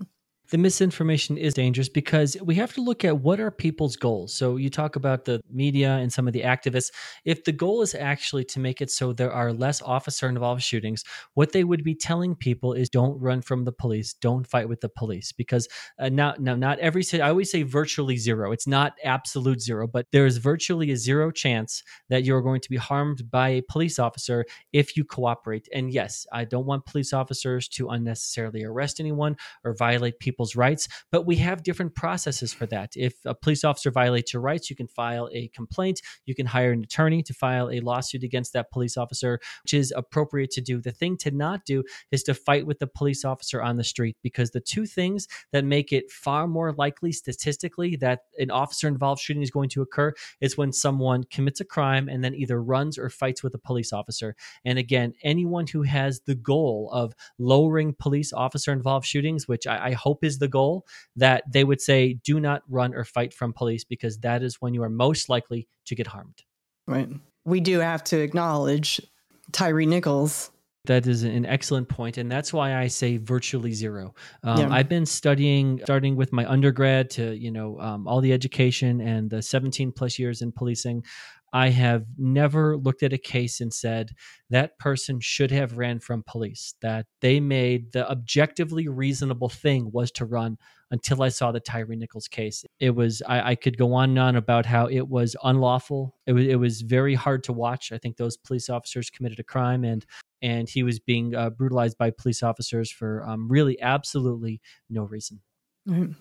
the 0.53 0.59
misinformation 0.59 1.39
is 1.39 1.55
dangerous 1.55 1.89
because 1.89 2.37
we 2.43 2.55
have 2.55 2.75
to 2.75 2.83
look 2.83 3.07
at 3.07 3.21
what 3.21 3.41
are 3.41 3.51
people's 3.51 3.97
goals. 3.97 4.35
So 4.35 4.57
you 4.57 4.69
talk 4.69 4.97
about 4.97 5.25
the 5.25 5.41
media 5.51 5.93
and 5.93 6.13
some 6.13 6.27
of 6.27 6.35
the 6.35 6.43
activists. 6.43 6.93
If 7.25 7.45
the 7.45 7.53
goal 7.53 7.81
is 7.81 7.95
actually 7.95 8.45
to 8.45 8.61
make 8.61 8.83
it 8.83 8.91
so 8.91 9.15
there 9.15 9.33
are 9.33 9.51
less 9.55 9.81
officer 9.81 10.29
involved 10.29 10.63
shootings, 10.63 11.05
what 11.33 11.53
they 11.53 11.65
would 11.65 11.83
be 11.83 11.95
telling 11.95 12.35
people 12.35 12.75
is 12.75 12.91
don't 12.91 13.19
run 13.19 13.41
from 13.41 13.65
the 13.65 13.73
police, 13.73 14.13
don't 14.13 14.47
fight 14.47 14.69
with 14.69 14.83
the 14.83 14.91
police 14.91 15.33
because 15.33 15.67
uh, 15.99 16.11
now 16.11 16.35
now 16.39 16.55
not 16.55 16.79
every 16.81 17.03
I 17.15 17.31
always 17.31 17.51
say 17.51 17.63
virtually 17.63 18.19
zero. 18.19 18.53
It's 18.53 18.67
not 18.67 18.93
absolute 19.03 19.63
zero, 19.63 19.87
but 19.87 20.07
there 20.13 20.27
is 20.27 20.37
virtually 20.37 20.91
a 20.91 20.97
zero 20.99 21.31
chance 21.31 21.83
that 22.11 22.25
you're 22.25 22.43
going 22.43 22.61
to 22.61 22.69
be 22.69 22.77
harmed 22.77 23.31
by 23.31 23.49
a 23.49 23.63
police 23.63 23.99
officer 23.99 24.45
if 24.75 24.99
you 24.99 25.05
cooperate. 25.07 25.67
And 25.73 25.91
yes, 25.91 26.27
I 26.31 26.45
don't 26.45 26.67
want 26.67 26.85
police 26.85 27.15
officers 27.15 27.69
to 27.69 27.89
unnecessarily 27.89 28.65
arrest 28.65 29.01
anyone 29.01 29.39
or 29.65 29.75
violate 29.75 30.19
people 30.19 30.42
people's 30.43 30.57
rights, 30.57 30.89
but 31.13 31.25
we 31.25 31.37
have 31.37 31.63
different 31.63 31.95
processes 31.95 32.53
for 32.53 32.67
that. 32.67 32.93
If 32.97 33.15
a 33.25 33.35
police 33.35 33.63
officer 33.63 33.93
violates 33.93 34.33
your 34.33 34.43
rights, 34.43 34.71
you 34.71 34.77
can 34.77 34.89
file 34.89 35.29
a 35.33 35.49
complaint, 35.49 36.01
you 36.27 36.35
can 36.35 36.47
hire 36.47 36.73
an 36.73 36.83
attorney 36.83 37.23
to 37.23 37.35
file 37.35 37.71
a 37.71 37.79
lawsuit 37.81 38.25
against 38.25 38.53
that 38.55 38.73
police 38.73 38.97
officer, 38.97 39.39
which 39.63 39.75
is 39.75 39.93
appropriate 39.97 40.51
to 40.53 40.61
do. 40.61 40.81
The 40.81 40.91
thing 40.91 41.17
to 41.19 41.31
not 41.31 41.65
do 41.65 41.85
is 42.11 42.25
to 42.25 42.35
fight 42.35 42.67
with 42.67 42.81
the 42.81 42.89
police 42.89 43.25
officer 43.25 43.63
on 43.63 43.77
the 43.77 43.85
street 43.85 44.17
because 44.23 44.51
the 44.51 44.61
two 44.61 44.85
things 44.85 45.29
that 45.53 45.65
make 45.65 45.93
it 45.93 46.11
far 46.11 46.49
more 46.49 46.73
likely 46.73 47.13
statistically 47.13 47.97
that 47.97 48.21
an 48.39 48.51
officer 48.51 48.89
involved 48.89 49.23
shooting 49.23 49.43
is 49.43 49.51
going 49.51 49.69
to 49.71 49.83
occur 49.83 50.13
is 50.41 50.59
when 50.59 50.73
someone 50.73 51.23
commits 51.31 51.61
a 51.61 51.65
crime 51.65 52.09
and 52.09 52.25
then 52.25 52.35
either 52.35 52.61
runs 52.61 52.99
or 52.99 53.09
fights 53.09 53.45
with 53.45 53.55
a 53.55 53.59
police 53.59 53.93
officer. 53.93 54.35
And 54.65 54.79
again, 54.79 55.15
anyone 55.23 55.67
who 55.69 55.83
has 55.83 56.21
the 56.21 56.35
goal 56.35 56.91
of 56.93 57.15
lowering 57.39 57.95
police 57.95 58.33
officer 58.33 58.73
involved 58.73 59.07
shootings, 59.07 59.47
which 59.47 59.67
I, 59.67 59.89
I 59.89 59.93
hope 59.93 60.25
is 60.25 60.32
is 60.33 60.39
the 60.39 60.49
goal, 60.49 60.85
that 61.17 61.45
they 61.53 61.65
would 61.65 61.81
say, 61.81 62.15
do 62.25 62.41
not 62.41 62.63
run 62.69 62.95
or 62.95 63.05
fight 63.05 63.33
from 63.33 63.53
police 63.53 63.85
because 63.85 64.19
that 64.19 64.43
is 64.43 64.57
when 64.61 64.75
you 64.75 64.83
are 64.83 64.91
most 64.91 65.29
likely 65.29 65.69
to 65.87 65.95
get 65.95 66.07
harmed. 66.07 66.43
Right. 66.87 67.09
We 67.45 67.61
do 67.61 67.81
have 67.81 68.05
to 68.05 68.19
acknowledge 68.19 69.01
Tyre 69.53 69.87
Nichols. 69.87 70.51
That 70.87 71.07
is 71.07 71.23
an 71.23 71.47
excellent 71.47 71.89
point, 71.89 72.19
and 72.19 72.29
that's 72.31 72.53
why 72.53 72.75
I 72.77 72.89
say 72.89 73.17
virtually 73.17 73.71
zero. 73.71 74.15
Um, 74.43 74.59
yeah. 74.59 74.69
I've 74.69 74.89
been 74.89 75.07
studying, 75.07 75.81
starting 75.85 76.17
with 76.17 76.33
my 76.33 76.45
undergrad 76.45 77.09
to 77.11 77.37
you 77.37 77.53
know 77.53 77.79
um, 77.79 78.09
all 78.09 78.21
the 78.21 78.33
education 78.33 79.01
and 79.01 79.31
the 79.31 79.41
17 79.41 79.93
plus 79.93 80.19
years 80.19 80.43
in 80.43 80.51
policing. 80.51 81.05
I 81.53 81.69
have 81.69 82.07
never 82.17 82.77
looked 82.77 83.03
at 83.03 83.13
a 83.13 83.19
case 83.19 83.61
and 83.61 83.73
said 83.73 84.13
that 84.51 84.79
person 84.79 85.21
should 85.21 85.51
have 85.51 85.77
ran 85.77 85.99
from 85.99 86.25
police, 86.27 86.75
that 86.81 87.07
they 87.21 87.41
made 87.41 87.93
the 87.93 88.11
objectively 88.11 88.89
reasonable 88.89 89.49
thing 89.49 89.91
was 89.93 90.11
to 90.13 90.25
run 90.25 90.57
until 90.91 91.23
I 91.23 91.31
saw 91.31 91.53
the 91.53 91.61
Tyre 91.61 91.87
Nichols 91.87 92.29
case. 92.29 92.65
It 92.79 92.91
was, 92.91 93.23
I, 93.27 93.51
I, 93.51 93.55
could 93.55 93.79
go 93.79 93.95
on 93.95 94.11
and 94.11 94.19
on 94.19 94.37
about 94.37 94.67
how 94.67 94.87
it 94.87 95.09
was 95.09 95.35
unlawful. 95.43 96.17
It 96.27 96.33
was, 96.33 96.47
it 96.47 96.57
was 96.57 96.83
very 96.83 97.15
hard 97.15 97.45
to 97.45 97.53
watch. 97.53 97.93
I 97.93 97.99
think 97.99 98.17
those 98.17 98.37
police 98.37 98.69
officers 98.69 99.09
committed 99.09 99.41
a 99.41 99.45
crime 99.45 99.85
and 99.85 100.05
and 100.43 100.69
he 100.69 100.83
was 100.83 100.99
being 100.99 101.35
uh, 101.35 101.51
brutalized 101.51 101.97
by 101.97 102.11
police 102.11 102.43
officers 102.43 102.91
for 102.91 103.25
um, 103.25 103.49
really 103.49 103.81
absolutely 103.81 104.61
no 104.91 105.05
reason. 105.05 105.41
Mm-hmm. 105.89 106.13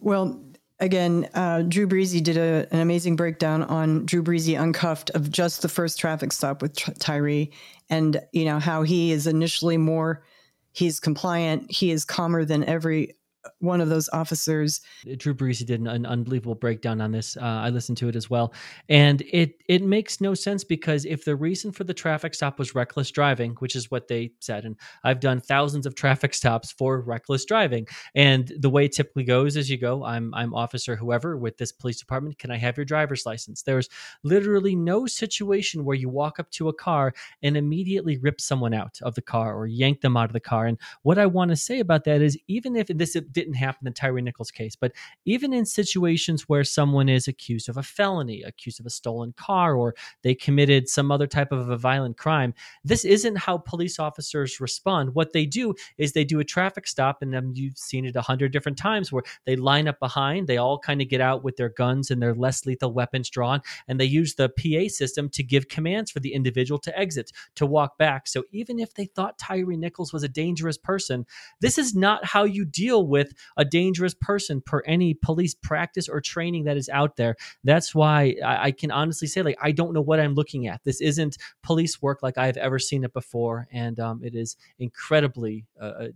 Well, 0.00 0.42
again, 0.82 1.28
uh, 1.32 1.62
Drew 1.62 1.86
Breezy 1.86 2.20
did 2.20 2.36
a, 2.36 2.66
an 2.72 2.80
amazing 2.80 3.14
breakdown 3.14 3.62
on 3.62 4.04
Drew 4.04 4.20
Breezy 4.20 4.56
Uncuffed 4.56 5.10
of 5.10 5.30
just 5.30 5.62
the 5.62 5.68
first 5.68 5.98
traffic 5.98 6.32
stop 6.32 6.60
with 6.60 6.74
Tyre, 6.98 7.46
and, 7.88 8.20
you 8.32 8.44
know, 8.44 8.58
how 8.58 8.82
he 8.82 9.12
is 9.12 9.26
initially 9.26 9.76
more, 9.76 10.24
he's 10.72 10.98
compliant, 10.98 11.70
he 11.70 11.92
is 11.92 12.04
calmer 12.04 12.44
than 12.44 12.64
every 12.64 13.14
one 13.58 13.80
of 13.80 13.88
those 13.88 14.08
officers. 14.12 14.80
Drew 15.16 15.34
Breezy 15.34 15.64
did 15.64 15.80
an, 15.80 15.86
an 15.86 16.06
unbelievable 16.06 16.54
breakdown 16.54 17.00
on 17.00 17.12
this. 17.12 17.36
Uh, 17.36 17.40
I 17.40 17.70
listened 17.70 17.98
to 17.98 18.08
it 18.08 18.16
as 18.16 18.30
well, 18.30 18.52
and 18.88 19.22
it 19.22 19.62
it 19.68 19.82
makes 19.82 20.20
no 20.20 20.34
sense 20.34 20.64
because 20.64 21.04
if 21.04 21.24
the 21.24 21.36
reason 21.36 21.72
for 21.72 21.84
the 21.84 21.94
traffic 21.94 22.34
stop 22.34 22.58
was 22.58 22.74
reckless 22.74 23.10
driving, 23.10 23.52
which 23.58 23.76
is 23.76 23.90
what 23.90 24.08
they 24.08 24.32
said, 24.40 24.64
and 24.64 24.76
I've 25.04 25.20
done 25.20 25.40
thousands 25.40 25.86
of 25.86 25.94
traffic 26.02 26.34
stops 26.34 26.72
for 26.72 27.00
reckless 27.00 27.44
driving, 27.44 27.86
and 28.14 28.52
the 28.58 28.70
way 28.70 28.84
it 28.86 28.92
typically 28.92 29.24
goes 29.24 29.56
is 29.56 29.70
you 29.70 29.78
go, 29.78 30.04
I'm 30.04 30.32
I'm 30.34 30.54
officer 30.54 30.96
whoever 30.96 31.36
with 31.36 31.58
this 31.58 31.72
police 31.72 31.98
department. 31.98 32.38
Can 32.38 32.50
I 32.50 32.56
have 32.56 32.76
your 32.76 32.84
driver's 32.84 33.26
license? 33.26 33.62
There's 33.62 33.88
literally 34.22 34.76
no 34.76 35.06
situation 35.06 35.84
where 35.84 35.96
you 35.96 36.08
walk 36.08 36.38
up 36.38 36.50
to 36.52 36.68
a 36.68 36.74
car 36.74 37.14
and 37.42 37.56
immediately 37.56 38.18
rip 38.18 38.40
someone 38.40 38.74
out 38.74 38.98
of 39.02 39.14
the 39.14 39.22
car 39.22 39.54
or 39.54 39.66
yank 39.66 40.00
them 40.00 40.16
out 40.16 40.28
of 40.28 40.32
the 40.32 40.40
car. 40.40 40.66
And 40.66 40.78
what 41.02 41.18
I 41.18 41.26
want 41.26 41.50
to 41.50 41.56
say 41.56 41.80
about 41.80 42.04
that 42.04 42.22
is, 42.22 42.38
even 42.46 42.76
if 42.76 42.88
this 42.88 43.16
didn't 43.32 43.54
happen 43.54 43.86
in 43.86 43.92
Tyre 43.92 44.20
Nichols' 44.20 44.50
case, 44.50 44.76
but 44.76 44.92
even 45.24 45.52
in 45.52 45.64
situations 45.64 46.48
where 46.48 46.64
someone 46.64 47.08
is 47.08 47.28
accused 47.28 47.68
of 47.68 47.76
a 47.76 47.82
felony, 47.82 48.42
accused 48.42 48.80
of 48.80 48.86
a 48.86 48.90
stolen 48.90 49.32
car, 49.36 49.74
or 49.74 49.94
they 50.22 50.34
committed 50.34 50.88
some 50.88 51.10
other 51.10 51.26
type 51.26 51.52
of 51.52 51.68
a 51.68 51.76
violent 51.76 52.16
crime, 52.16 52.54
this 52.84 53.04
isn't 53.04 53.36
how 53.36 53.58
police 53.58 53.98
officers 53.98 54.60
respond. 54.60 55.14
What 55.14 55.32
they 55.32 55.46
do 55.46 55.74
is 55.98 56.12
they 56.12 56.24
do 56.24 56.40
a 56.40 56.44
traffic 56.44 56.86
stop, 56.86 57.22
and 57.22 57.32
then 57.32 57.52
you've 57.54 57.78
seen 57.78 58.04
it 58.04 58.16
a 58.16 58.22
hundred 58.22 58.52
different 58.52 58.78
times 58.78 59.12
where 59.12 59.22
they 59.46 59.56
line 59.56 59.88
up 59.88 59.98
behind, 59.98 60.46
they 60.46 60.58
all 60.58 60.78
kind 60.78 61.00
of 61.00 61.08
get 61.08 61.20
out 61.20 61.44
with 61.44 61.56
their 61.56 61.68
guns 61.70 62.10
and 62.10 62.22
their 62.22 62.34
less 62.34 62.66
lethal 62.66 62.92
weapons 62.92 63.30
drawn, 63.30 63.60
and 63.88 63.98
they 63.98 64.04
use 64.04 64.34
the 64.34 64.48
PA 64.48 64.88
system 64.88 65.28
to 65.30 65.42
give 65.42 65.68
commands 65.68 66.10
for 66.10 66.20
the 66.20 66.34
individual 66.34 66.78
to 66.80 66.98
exit, 66.98 67.32
to 67.54 67.66
walk 67.66 67.98
back. 67.98 68.26
So 68.26 68.44
even 68.52 68.78
if 68.78 68.94
they 68.94 69.06
thought 69.06 69.38
Tyre 69.38 69.76
Nichols 69.76 70.12
was 70.12 70.22
a 70.22 70.28
dangerous 70.28 70.78
person, 70.78 71.26
this 71.60 71.78
is 71.78 71.94
not 71.94 72.24
how 72.24 72.44
you 72.44 72.64
deal 72.64 73.06
with 73.06 73.21
with 73.22 73.34
a 73.56 73.64
dangerous 73.64 74.14
person 74.14 74.60
per 74.60 74.82
any 74.86 75.14
police 75.14 75.54
practice 75.54 76.08
or 76.08 76.20
training 76.20 76.64
that 76.64 76.76
is 76.76 76.88
out 76.88 77.16
there. 77.16 77.36
That's 77.64 77.94
why 77.94 78.36
I, 78.44 78.64
I 78.66 78.70
can 78.72 78.90
honestly 78.90 79.28
say, 79.28 79.42
like, 79.42 79.58
I 79.62 79.72
don't 79.72 79.92
know 79.92 80.00
what 80.00 80.20
I'm 80.20 80.34
looking 80.34 80.66
at. 80.66 80.82
This 80.84 81.00
isn't 81.00 81.38
police 81.62 82.00
work 82.02 82.22
like 82.22 82.38
I've 82.38 82.56
ever 82.56 82.78
seen 82.78 83.04
it 83.04 83.12
before, 83.12 83.68
and 83.72 83.98
um, 84.00 84.20
it 84.22 84.34
is 84.34 84.56
incredibly 84.78 85.66
uh, 85.80 85.92
a 85.98 86.08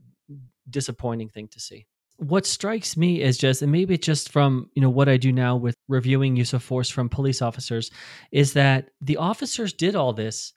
disappointing 0.68 1.28
thing 1.28 1.48
to 1.48 1.60
see 1.60 1.86
what 2.18 2.46
strikes 2.46 2.96
me 2.96 3.20
is 3.20 3.36
just 3.36 3.60
and 3.60 3.70
maybe 3.70 3.98
just 3.98 4.32
from 4.32 4.70
you 4.74 4.80
know 4.80 4.88
what 4.88 5.08
i 5.08 5.18
do 5.18 5.30
now 5.30 5.54
with 5.54 5.76
reviewing 5.86 6.34
use 6.34 6.54
of 6.54 6.62
force 6.62 6.88
from 6.88 7.10
police 7.10 7.42
officers 7.42 7.90
is 8.32 8.54
that 8.54 8.88
the 9.02 9.18
officers 9.18 9.74
did 9.74 9.94
all 9.94 10.14
this 10.14 10.54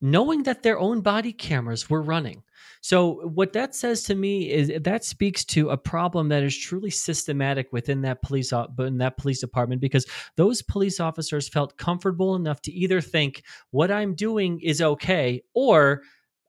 knowing 0.00 0.44
that 0.44 0.62
their 0.62 0.78
own 0.78 1.00
body 1.00 1.32
cameras 1.32 1.90
were 1.90 2.02
running. 2.02 2.42
So 2.80 3.26
what 3.28 3.52
that 3.54 3.74
says 3.74 4.04
to 4.04 4.14
me 4.14 4.50
is 4.50 4.70
that 4.82 5.04
speaks 5.04 5.44
to 5.46 5.70
a 5.70 5.76
problem 5.76 6.28
that 6.28 6.42
is 6.42 6.56
truly 6.56 6.90
systematic 6.90 7.72
within 7.72 8.02
that 8.02 8.22
police 8.22 8.52
in 8.78 8.98
that 8.98 9.16
police 9.16 9.40
department 9.40 9.80
because 9.80 10.06
those 10.36 10.62
police 10.62 11.00
officers 11.00 11.48
felt 11.48 11.76
comfortable 11.76 12.36
enough 12.36 12.62
to 12.62 12.72
either 12.72 13.00
think 13.00 13.42
what 13.70 13.90
I'm 13.90 14.14
doing 14.14 14.60
is 14.60 14.80
okay 14.80 15.42
or 15.54 16.02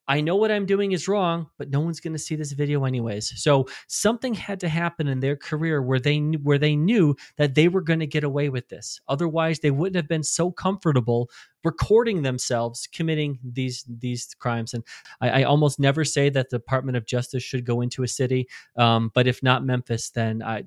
I 0.09 0.21
know 0.21 0.35
what 0.35 0.51
I'm 0.51 0.65
doing 0.65 0.91
is 0.91 1.07
wrong, 1.07 1.51
but 1.59 1.69
no 1.69 1.81
one's 1.81 1.99
going 1.99 2.13
to 2.13 2.19
see 2.19 2.35
this 2.35 2.51
video 2.51 2.83
anyways. 2.83 3.31
So 3.41 3.67
something 3.87 4.33
had 4.33 4.59
to 4.61 4.67
happen 4.67 5.07
in 5.07 5.19
their 5.19 5.35
career 5.35 5.83
where 5.83 5.99
they 5.99 6.19
knew, 6.19 6.39
where 6.39 6.57
they 6.57 6.75
knew 6.75 7.15
that 7.37 7.53
they 7.53 7.67
were 7.67 7.81
going 7.81 7.99
to 7.99 8.07
get 8.07 8.23
away 8.23 8.49
with 8.49 8.69
this. 8.69 8.99
Otherwise, 9.07 9.59
they 9.59 9.69
wouldn't 9.69 9.95
have 9.95 10.07
been 10.07 10.23
so 10.23 10.51
comfortable 10.51 11.29
recording 11.63 12.23
themselves 12.23 12.87
committing 12.91 13.37
these 13.43 13.85
these 13.87 14.33
crimes. 14.39 14.73
And 14.73 14.83
I, 15.21 15.41
I 15.41 15.43
almost 15.43 15.79
never 15.79 16.03
say 16.03 16.29
that 16.29 16.49
the 16.49 16.57
Department 16.57 16.97
of 16.97 17.05
Justice 17.05 17.43
should 17.43 17.63
go 17.63 17.81
into 17.81 18.01
a 18.01 18.07
city, 18.07 18.47
um, 18.77 19.11
but 19.13 19.27
if 19.27 19.43
not 19.43 19.63
Memphis, 19.63 20.09
then 20.09 20.41
I, 20.41 20.63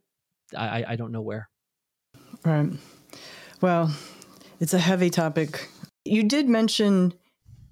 I 0.56 0.84
I 0.90 0.96
don't 0.96 1.10
know 1.10 1.20
where. 1.20 1.48
Right. 2.44 2.70
Well, 3.60 3.92
it's 4.60 4.74
a 4.74 4.78
heavy 4.78 5.10
topic. 5.10 5.68
You 6.04 6.22
did 6.22 6.48
mention 6.48 7.14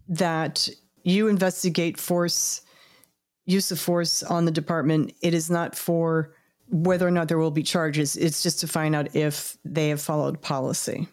that 0.08 0.68
you 1.02 1.28
investigate 1.28 1.98
force 1.98 2.62
use 3.46 3.70
of 3.70 3.80
force 3.80 4.22
on 4.22 4.44
the 4.44 4.50
department. 4.50 5.12
It 5.22 5.34
is 5.34 5.50
not 5.50 5.76
for 5.76 6.34
whether 6.68 7.06
or 7.06 7.10
not 7.10 7.28
there 7.28 7.38
will 7.38 7.50
be 7.50 7.62
charges. 7.62 8.16
It's 8.16 8.42
just 8.42 8.60
to 8.60 8.68
find 8.68 8.94
out 8.94 9.14
if 9.16 9.56
they 9.64 9.88
have 9.88 10.00
followed 10.00 10.40
policy. 10.40 11.08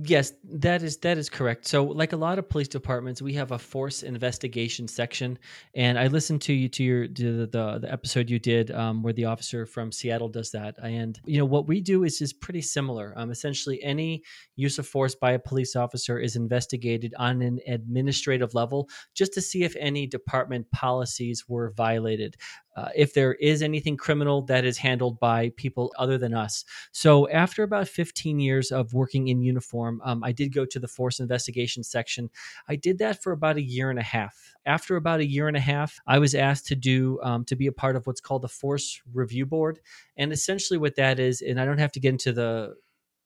Yes, 0.00 0.32
that 0.44 0.84
is 0.84 0.98
that 0.98 1.18
is 1.18 1.28
correct. 1.28 1.66
So, 1.66 1.82
like 1.82 2.12
a 2.12 2.16
lot 2.16 2.38
of 2.38 2.48
police 2.48 2.68
departments, 2.68 3.20
we 3.20 3.32
have 3.34 3.50
a 3.50 3.58
force 3.58 4.04
investigation 4.04 4.86
section, 4.86 5.36
and 5.74 5.98
I 5.98 6.06
listened 6.06 6.40
to 6.42 6.52
you 6.52 6.68
to 6.68 6.84
your 6.84 7.08
to 7.08 7.46
the, 7.46 7.78
the 7.80 7.92
episode 7.92 8.30
you 8.30 8.38
did 8.38 8.70
um, 8.70 9.02
where 9.02 9.12
the 9.12 9.24
officer 9.24 9.66
from 9.66 9.90
Seattle 9.90 10.28
does 10.28 10.52
that. 10.52 10.76
And 10.80 11.18
you 11.24 11.38
know 11.38 11.44
what 11.44 11.66
we 11.66 11.80
do 11.80 12.04
is 12.04 12.20
is 12.20 12.32
pretty 12.32 12.60
similar. 12.60 13.12
Um, 13.16 13.32
essentially, 13.32 13.82
any 13.82 14.22
use 14.54 14.78
of 14.78 14.86
force 14.86 15.16
by 15.16 15.32
a 15.32 15.38
police 15.38 15.74
officer 15.74 16.16
is 16.20 16.36
investigated 16.36 17.12
on 17.18 17.42
an 17.42 17.58
administrative 17.66 18.54
level 18.54 18.88
just 19.16 19.32
to 19.32 19.40
see 19.40 19.64
if 19.64 19.74
any 19.80 20.06
department 20.06 20.70
policies 20.70 21.48
were 21.48 21.72
violated 21.76 22.36
uh, 22.78 22.90
if 22.94 23.12
there 23.12 23.34
is 23.34 23.60
anything 23.60 23.96
criminal 23.96 24.42
that 24.42 24.64
is 24.64 24.78
handled 24.78 25.18
by 25.18 25.50
people 25.56 25.92
other 25.98 26.16
than 26.16 26.32
us. 26.32 26.64
So, 26.92 27.28
after 27.28 27.64
about 27.64 27.88
15 27.88 28.38
years 28.38 28.70
of 28.70 28.94
working 28.94 29.26
in 29.28 29.42
uniform, 29.42 30.00
um, 30.04 30.22
I 30.22 30.30
did 30.30 30.52
go 30.52 30.64
to 30.64 30.78
the 30.78 30.86
force 30.86 31.18
investigation 31.18 31.82
section. 31.82 32.30
I 32.68 32.76
did 32.76 32.98
that 32.98 33.20
for 33.20 33.32
about 33.32 33.56
a 33.56 33.62
year 33.62 33.90
and 33.90 33.98
a 33.98 34.02
half. 34.04 34.54
After 34.64 34.94
about 34.94 35.18
a 35.18 35.26
year 35.26 35.48
and 35.48 35.56
a 35.56 35.60
half, 35.60 35.98
I 36.06 36.20
was 36.20 36.36
asked 36.36 36.66
to 36.68 36.76
do 36.76 37.18
um, 37.22 37.44
to 37.46 37.56
be 37.56 37.66
a 37.66 37.72
part 37.72 37.96
of 37.96 38.06
what's 38.06 38.20
called 38.20 38.42
the 38.42 38.48
Force 38.48 39.02
Review 39.12 39.44
Board, 39.44 39.80
and 40.16 40.32
essentially 40.32 40.78
what 40.78 40.94
that 40.96 41.18
is, 41.18 41.40
and 41.40 41.60
I 41.60 41.64
don't 41.64 41.78
have 41.78 41.92
to 41.92 42.00
get 42.00 42.10
into 42.10 42.32
the 42.32 42.74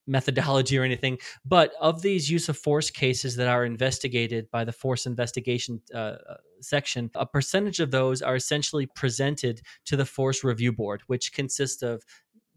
methodology 0.06 0.78
or 0.78 0.82
anything, 0.82 1.18
but 1.44 1.72
of 1.80 2.02
these 2.02 2.30
use 2.30 2.48
of 2.48 2.56
force 2.56 2.90
cases 2.90 3.36
that 3.36 3.48
are 3.48 3.64
investigated 3.64 4.50
by 4.50 4.64
the 4.64 4.72
force 4.72 5.06
investigation 5.06 5.80
uh, 5.94 5.98
uh, 5.98 6.36
section, 6.60 7.10
a 7.14 7.26
percentage 7.26 7.80
of 7.80 7.90
those 7.90 8.22
are 8.22 8.36
essentially 8.36 8.86
presented 8.86 9.60
to 9.84 9.96
the 9.96 10.04
force 10.04 10.44
review 10.44 10.72
board, 10.72 11.02
which 11.06 11.32
consists 11.32 11.82
of 11.82 12.02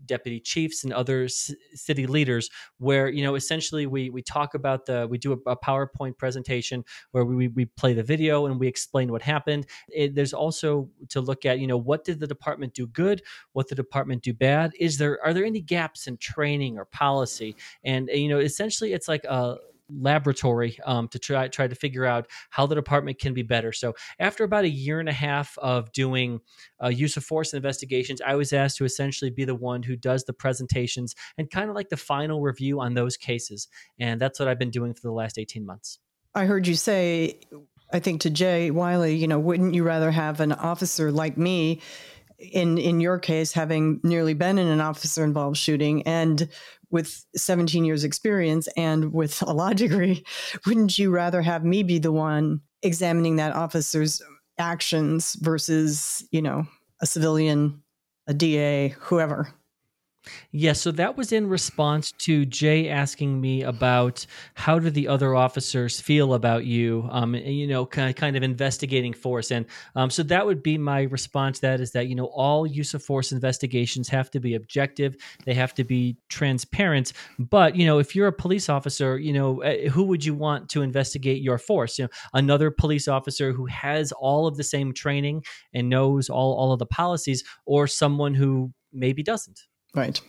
deputy 0.06 0.40
chiefs 0.40 0.84
and 0.84 0.94
other 0.94 1.28
c- 1.28 1.56
city 1.74 2.06
leaders 2.08 2.50
where 2.78 3.08
you 3.10 3.24
know 3.24 3.36
essentially 3.36 3.86
we 3.86 4.10
we 4.10 4.22
talk 4.22 4.54
about 4.54 4.86
the 4.86 5.08
we 5.10 5.18
do 5.18 5.34
a, 5.34 5.52
a 5.52 5.58
powerpoint 5.58 6.18
presentation 6.18 6.84
where 7.12 7.26
we, 7.26 7.48
we 7.50 7.66
play 7.66 7.94
the 7.94 8.04
video 8.04 8.46
and 8.46 8.60
we 8.60 8.68
explain 8.68 9.12
what 9.12 9.22
happened. 9.22 9.66
It, 9.90 10.16
there's 10.16 10.34
also 10.34 10.90
to 11.10 11.22
look 11.22 11.46
at 11.46 11.60
you 11.60 11.68
know 11.68 11.78
what 11.78 12.04
did 12.04 12.20
the 12.20 12.28
department 12.28 12.74
do 12.74 12.88
good? 12.88 13.22
What 13.54 13.68
the 13.68 13.76
department 13.76 14.24
do 14.24 14.34
bad? 14.34 14.74
Is 14.80 14.98
there 14.98 15.20
are 15.24 15.34
there 15.34 15.46
any 15.46 15.62
gaps 15.62 16.08
in 16.08 16.18
training 16.18 16.78
or 16.78 16.86
policy? 16.86 17.56
And 17.84 18.10
you 18.10 18.30
know 18.30 18.40
essentially 18.40 18.94
it's 18.94 19.08
like 19.08 19.24
a 19.26 19.58
laboratory 19.90 20.78
um, 20.86 21.08
to 21.10 21.20
try 21.20 21.48
try 21.48 21.68
to 21.68 21.76
figure 21.76 22.06
out 22.06 22.28
how 22.50 22.66
the 22.66 22.76
department 22.76 23.20
can 23.20 23.34
be 23.34 23.44
better. 23.44 23.72
So 23.72 23.94
after 24.20 24.44
about 24.44 24.64
a 24.64 24.70
year 24.70 25.00
and 25.00 25.10
a 25.10 25.14
half 25.14 25.58
of 25.60 25.92
doing 25.92 26.40
uh, 26.84 26.88
use 26.88 27.18
of 27.18 27.24
force 27.24 27.54
investigations, 27.54 28.22
I 28.26 28.36
was 28.36 28.54
asked 28.54 28.78
to 28.78 28.86
essentially 28.86 29.32
be 29.32 29.46
the 29.46 29.56
one 29.56 29.84
who 29.84 29.96
does 29.96 30.24
the 30.24 30.34
presentations 30.34 31.16
and 31.38 31.50
kind 31.50 31.70
of 31.70 31.76
like 31.76 31.90
the 31.90 31.98
final 31.98 32.42
review 32.42 32.80
on 32.80 32.94
those 32.94 33.18
cases. 33.18 33.68
And 34.00 34.20
that's 34.20 34.40
what 34.40 34.48
I've 34.48 34.60
been 34.60 34.72
doing 34.72 34.94
for 34.94 35.02
the 35.02 35.14
last 35.14 35.38
eighteen 35.38 35.66
months. 35.66 36.00
I 36.34 36.46
heard 36.46 36.68
you 36.68 36.76
say, 36.76 37.40
I 37.94 38.00
think 38.00 38.22
to 38.22 38.30
Jay 38.30 38.72
Wiley, 38.72 39.16
you 39.16 39.28
know, 39.28 39.40
wouldn't 39.40 39.74
you 39.74 39.84
rather 39.84 40.12
have 40.12 40.40
an 40.40 40.52
officer 40.52 41.12
like 41.12 41.38
me? 41.38 41.82
in 42.38 42.78
in 42.78 43.00
your 43.00 43.18
case 43.18 43.54
having 43.54 44.00
nearly 44.04 44.34
been 44.34 44.58
in 44.58 44.68
an 44.68 44.82
officer 44.82 45.24
involved 45.24 45.58
shooting 45.58 46.04
and 46.04 46.50
with 46.96 47.26
17 47.36 47.84
years 47.84 48.06
experience 48.06 48.70
and 48.78 49.12
with 49.12 49.42
a 49.42 49.52
law 49.52 49.74
degree 49.74 50.24
wouldn't 50.66 50.98
you 50.98 51.12
rather 51.12 51.42
have 51.42 51.66
me 51.66 51.84
be 51.84 52.00
the 52.00 52.12
one 52.14 52.62
examining 52.84 53.36
that 53.36 53.54
officer's 53.54 54.22
actions 54.58 55.36
versus 55.42 56.26
you 56.32 56.42
know 56.42 56.66
a 57.02 57.06
civilian 57.06 57.84
a 58.28 58.34
da 58.34 58.88
whoever 59.02 59.54
yeah, 60.52 60.74
so 60.74 60.92
that 60.92 61.18
was 61.18 61.32
in 61.32 61.48
response 61.48 62.12
to 62.20 62.46
Jay 62.46 62.90
asking 62.90 63.40
me 63.40 63.64
about 63.64 64.26
how 64.54 64.80
do 64.80 64.90
the 64.90 65.08
other 65.08 65.36
officers 65.36 66.00
feel 66.00 66.34
about 66.34 66.66
you, 66.66 67.08
um, 67.12 67.36
you 67.36 67.68
know, 67.68 67.86
kind 67.86 68.36
of 68.36 68.44
investigating 68.44 69.14
force. 69.14 69.52
And 69.52 69.66
um, 69.96 70.10
so 70.10 70.24
that 70.24 70.46
would 70.46 70.64
be 70.64 70.78
my 70.78 71.04
response 71.04 71.60
that 71.60 71.80
is 71.80 71.92
that, 71.92 72.08
you 72.08 72.16
know, 72.16 72.26
all 72.26 72.66
use 72.66 72.94
of 72.94 73.04
force 73.04 73.32
investigations 73.32 74.08
have 74.10 74.32
to 74.32 74.40
be 74.40 74.56
objective, 74.56 75.16
they 75.46 75.54
have 75.54 75.74
to 75.76 75.84
be 75.84 76.18
transparent. 76.30 77.14
But, 77.38 77.76
you 77.76 77.86
know, 77.86 78.00
if 78.00 78.16
you're 78.16 78.28
a 78.28 78.34
police 78.34 78.70
officer, 78.70 79.18
you 79.20 79.34
know, 79.34 79.62
eh, 79.62 79.90
who 79.90 80.04
would 80.04 80.24
you 80.24 80.34
want 80.34 80.70
to 80.70 80.82
investigate 80.82 81.42
your 81.42 81.58
force? 81.58 82.00
You 82.00 82.06
know, 82.06 82.10
another 82.34 82.72
police 82.72 83.08
officer 83.08 83.52
who 83.52 83.66
has 83.66 84.12
all 84.14 84.48
of 84.48 84.58
the 84.58 84.64
same 84.64 84.94
training 84.94 85.44
and 85.74 85.90
knows 85.90 86.30
all, 86.30 86.54
all 86.54 86.72
of 86.72 86.80
the 86.80 86.86
policies, 86.86 87.44
or 87.66 87.88
someone 87.88 88.34
who 88.34 88.72
maybe 88.94 89.24
doesn't. 89.24 89.62
Right. 89.96 90.20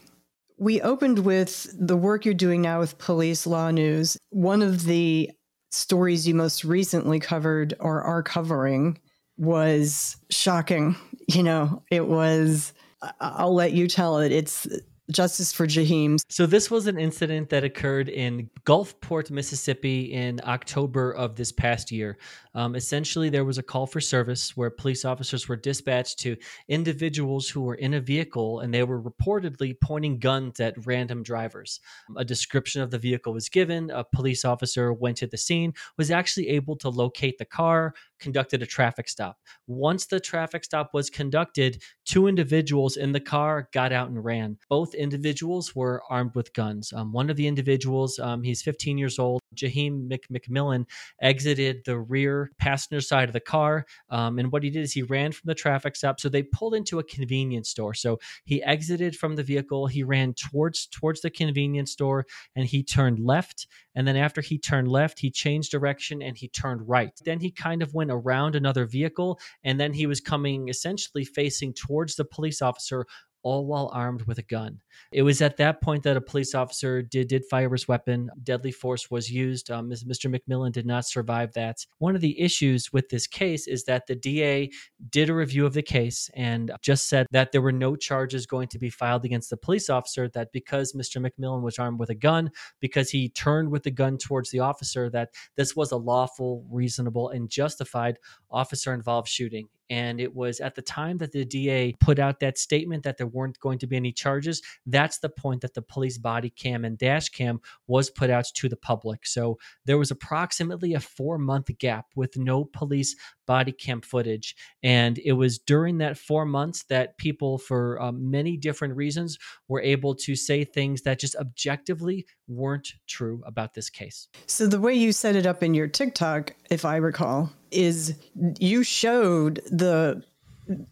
We 0.59 0.81
opened 0.81 1.19
with 1.19 1.75
the 1.79 1.97
work 1.97 2.25
you're 2.25 2.35
doing 2.35 2.63
now 2.63 2.81
with 2.81 2.99
Police 2.99 3.47
Law 3.47 3.71
News. 3.71 4.17
One 4.31 4.63
of 4.63 4.85
the 4.85 5.31
stories 5.71 6.27
you 6.27 6.35
most 6.35 6.65
recently 6.65 7.21
covered 7.21 7.75
or 7.79 8.03
are 8.03 8.23
covering 8.23 8.99
was 9.37 10.17
shocking. 10.31 10.97
You 11.29 11.43
know, 11.43 11.83
it 11.91 12.07
was, 12.07 12.73
I'll 13.21 13.53
let 13.53 13.73
you 13.73 13.89
tell 13.89 14.19
it. 14.19 14.31
It's 14.31 14.69
Justice 15.11 15.53
for 15.53 15.67
Jaheim. 15.67 16.19
So, 16.29 16.47
this 16.47 16.71
was 16.71 16.87
an 16.87 16.99
incident 16.99 17.51
that 17.51 17.65
occurred 17.65 18.09
in 18.09 18.51
Gulfport, 18.65 19.31
Mississippi 19.31 20.13
in 20.13 20.41
October 20.45 21.13
of 21.13 21.37
this 21.37 21.53
past 21.53 21.93
year. 21.93 22.19
Um, 22.57 22.75
essentially, 22.75 23.29
there 23.29 23.45
was 23.45 23.59
a 23.59 23.63
call 23.63 23.87
for 23.87 24.01
service 24.01 24.57
where 24.57 24.71
police 24.71 25.05
officers 25.05 25.47
were 25.47 25.57
dispatched 25.57 26.19
to 26.21 26.37
individuals 26.69 27.51
who 27.51 27.61
were 27.61 27.75
in 27.75 27.93
a 27.95 28.01
vehicle 28.01 28.61
and 28.61 28.73
they 28.73 28.83
were 28.83 29.01
reportedly 29.01 29.79
pointing 29.79 30.19
guns 30.19 30.59
at 30.59 30.87
random 30.87 31.23
drivers. 31.23 31.81
A 32.17 32.25
description 32.25 32.81
of 32.81 32.91
the 32.91 32.99
vehicle 32.99 33.35
was 33.35 33.51
given. 33.51 33.91
A 33.91 34.03
police 34.03 34.47
officer 34.47 34.95
went 34.95 35.19
to 35.19 35.27
the 35.27 35.37
scene, 35.37 35.75
was 35.99 36.11
actually 36.11 36.49
able 36.49 36.77
to 36.77 36.89
locate 36.89 37.37
the 37.37 37.45
car, 37.45 37.93
conducted 38.19 38.63
a 38.63 38.67
traffic 38.67 39.11
stop. 39.11 39.37
Once 39.67 40.07
the 40.07 40.19
traffic 40.19 40.65
stop 40.65 40.95
was 40.95 41.11
conducted, 41.11 41.83
two 42.07 42.27
individuals 42.27 42.97
in 42.97 43.13
the 43.13 43.21
car 43.21 43.69
got 43.75 43.93
out 43.93 44.09
and 44.09 44.25
ran. 44.25 44.57
Both 44.71 44.95
individuals 44.95 45.77
were 45.77 46.03
armed 46.09 46.35
with 46.35 46.55
guns. 46.55 46.91
Um, 46.95 47.13
one 47.13 47.29
of 47.29 47.37
the 47.37 47.47
individuals, 47.47 48.19
um, 48.19 48.43
he's 48.43 48.63
15 48.63 48.97
years 48.97 49.19
old, 49.19 49.41
Jaheim 49.57 50.09
McMillan, 50.31 50.87
exited 51.21 51.85
the 51.85 51.99
rear 51.99 52.51
passenger 52.59 53.01
side 53.01 53.29
of 53.29 53.33
the 53.33 53.41
car. 53.41 53.87
Um, 54.11 54.39
and 54.39 54.53
what 54.53 54.63
he 54.63 54.71
did 54.71 54.83
is 54.83 54.93
he 54.93 55.03
ran 55.03 55.33
from 55.33 55.49
the 55.49 55.55
traffic 55.55 55.97
stop. 55.97 56.21
So 56.21 56.29
they 56.29 56.43
pulled 56.43 56.75
into 56.75 56.99
a 56.99 57.05
convenience 57.05 57.71
store. 57.71 57.95
So 57.95 58.19
he 58.45 58.63
exited 58.63 59.17
from 59.17 59.37
the 59.37 59.43
vehicle, 59.43 59.87
he 59.87 60.03
ran 60.03 60.35
towards 60.35 60.87
towards 60.87 61.21
the 61.21 61.31
convenience 61.31 61.93
store, 61.93 62.27
and 62.55 62.67
he 62.67 62.83
turned 62.83 63.19
left. 63.19 63.67
And 63.95 64.07
then 64.07 64.17
after 64.17 64.41
he 64.41 64.59
turned 64.59 64.89
left, 64.89 65.21
he 65.21 65.31
changed 65.31 65.71
direction 65.71 66.23
and 66.23 66.37
he 66.37 66.49
turned 66.49 66.87
right. 66.87 67.13
Then 67.25 67.41
he 67.41 67.51
kind 67.51 67.83
of 67.83 67.95
went 67.95 68.11
around 68.11 68.55
another 68.55 68.87
vehicle, 68.87 69.39
and 69.65 69.81
then 69.81 69.93
he 69.93 70.07
was 70.07 70.21
coming 70.21 70.69
essentially 70.69 71.25
facing 71.25 71.73
towards 71.73 72.17
the 72.17 72.25
police 72.25 72.61
officer 72.63 73.07
all 73.47 73.65
while 73.65 73.89
armed 73.95 74.23
with 74.23 74.39
a 74.39 74.43
gun. 74.43 74.81
It 75.13 75.23
was 75.23 75.41
at 75.41 75.57
that 75.59 75.81
point 75.81 76.03
that 76.03 76.17
a 76.17 76.21
police 76.21 76.53
officer 76.53 77.01
did 77.01 77.29
did 77.29 77.45
fire 77.45 77.71
his 77.71 77.87
weapon. 77.87 78.29
Deadly 78.43 78.73
force 78.73 79.09
was 79.09 79.31
used. 79.31 79.71
Um, 79.71 79.89
Mr. 79.89 80.35
McMillan 80.35 80.73
did 80.73 80.85
not 80.85 81.07
survive 81.07 81.53
that. 81.53 81.87
One 81.99 82.17
of 82.17 82.21
the 82.21 82.41
issues 82.41 82.93
with 82.93 83.09
this 83.09 83.29
case 83.29 83.69
is 83.69 83.85
that 83.85 84.09
the 84.09 84.17
DA 84.17 84.69
did 85.11 85.31
a 85.31 85.35
review 85.35 85.65
of 85.65 85.75
the 85.75 85.83
case 85.83 86.29
and 86.35 86.73
just 86.83 87.09
said 87.09 87.29
that 87.31 87.53
there 87.53 87.63
were 87.63 87.71
no 87.71 87.95
charges 87.95 88.47
going 88.47 88.67
to 88.67 88.81
be 88.81 88.91
filed 88.91 89.25
against 89.25 89.51
the 89.51 89.57
police 89.57 89.89
officer. 89.89 90.29
That 90.29 90.51
because 90.53 90.93
Mr. 90.93 91.25
McMillan 91.25 91.63
was 91.63 91.79
armed 91.79 92.01
with 92.01 92.11
a 92.11 92.17
gun, 92.17 92.51
because 92.81 93.11
he 93.11 93.29
turned 93.29 93.71
with 93.71 93.85
the 93.85 93.93
gun 93.93 94.19
towards 94.19 94.51
the 94.51 94.59
officer, 94.59 95.09
that 95.11 95.31
this 95.55 95.77
was 95.77 95.93
a 95.93 95.97
lawful, 95.97 96.67
reasonable, 96.69 97.29
and 97.29 97.49
justified 97.49 98.19
officer 98.51 98.93
involved 98.93 99.29
shooting. 99.29 99.69
And 99.91 100.21
it 100.21 100.35
was 100.35 100.61
at 100.61 100.75
the 100.75 100.83
time 100.83 101.19
that 101.19 101.33
the 101.33 101.45
DA 101.45 101.95
put 102.01 102.19
out 102.19 102.41
that 102.41 102.59
statement 102.59 103.05
that 103.05 103.19
there 103.19 103.27
weren't 103.27 103.59
going 103.61 103.79
to 103.79 103.87
be 103.87 103.97
any 103.97 104.13
charges. 104.13 104.63
That's 104.87 105.19
the 105.19 105.29
point 105.29 105.61
that 105.63 105.75
the 105.75 105.83
police 105.83 106.19
body 106.19 106.51
cam 106.51 106.85
and 106.85 106.99
dash 106.99 107.29
cam 107.29 107.61
was 107.87 108.11
put 108.11 108.31
out 108.31 108.47
to 108.55 108.69
the 108.69 108.77
public. 108.77 109.27
So 109.27 109.59
there 109.85 109.99
was 109.99 110.11
approximately 110.11 110.95
a 110.95 111.01
four 111.01 111.39
month 111.39 111.71
gap 111.79 112.07
with 112.15 112.37
no 112.37 112.65
police 112.65 113.17
body 113.47 113.73
cam 113.73 114.01
footage. 114.01 114.57
And 114.83 115.19
it 115.19 115.33
was 115.33 115.59
during 115.59 115.99
that 115.99 116.19
four 116.19 116.45
months 116.45 116.85
that 116.85 117.17
people, 117.17 117.59
for 117.59 118.01
uh, 118.03 118.13
many 118.13 118.57
different 118.57 118.97
reasons, 118.97 119.39
were 119.69 119.81
able 119.81 120.15
to 120.17 120.35
say 120.35 120.65
things 120.65 121.03
that 121.03 121.21
just 121.21 121.37
objectively 121.37 122.27
weren't 122.49 122.93
true 123.07 123.43
about 123.47 123.75
this 123.75 123.89
case. 123.89 124.29
So 124.47 124.67
the 124.67 124.81
way 124.81 124.95
you 124.95 125.13
set 125.13 125.37
it 125.37 125.47
up 125.47 125.63
in 125.63 125.75
your 125.75 125.89
TikTok, 125.89 126.55
if 126.71 126.85
I 126.85 126.97
recall, 126.97 127.53
is 127.71 128.15
you 128.59 128.83
showed 128.83 129.57
the 129.71 130.23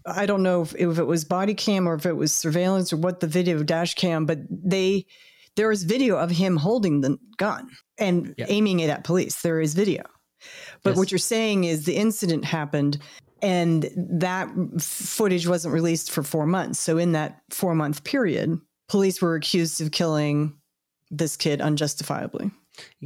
I 0.07 0.27
don't 0.27 0.43
know 0.43 0.63
if, 0.63 0.75
if, 0.77 0.99
it 0.99 1.05
was 1.05 1.25
body 1.25 1.55
cam 1.55 1.89
or 1.89 1.95
if 1.95 2.07
it 2.07 2.17
was 2.17 2.33
surveillance 2.33 2.93
or 2.93 2.97
what 2.97 3.21
the 3.21 3.27
video 3.27 3.63
dash 3.63 3.95
cam, 3.95 4.25
but 4.25 4.39
they 4.49 5.07
there 5.57 5.71
is 5.71 5.85
video 5.85 6.17
of 6.17 6.31
him 6.31 6.57
holding 6.57 7.01
the 7.01 7.19
gun 7.37 7.71
and 7.99 8.35
yep. 8.37 8.49
aiming 8.51 8.81
it 8.81 8.91
at 8.91 9.05
police. 9.05 9.43
There 9.43 9.61
is 9.61 9.75
video. 9.75 10.03
But 10.83 10.91
yes. 10.91 10.99
what 10.99 11.13
you're 11.13 11.19
saying 11.19 11.65
is 11.65 11.85
the 11.85 11.97
incident 11.97 12.45
happened 12.45 12.99
and 13.41 13.91
that 13.97 14.49
footage 14.81 15.47
wasn't 15.47 15.75
released 15.75 16.11
for 16.11 16.23
4 16.23 16.47
months. 16.47 16.79
So 16.81 16.99
in 16.99 17.13
that 17.13 17.41
4 17.51 17.75
month 17.75 18.05
period, 18.05 18.59
police 18.89 19.23
were 19.23 19.35
accused 19.35 19.81
of 19.81 19.93
killing 19.93 20.57
this 21.11 21.37
kid 21.37 21.61
unjustifiably. 21.61 22.51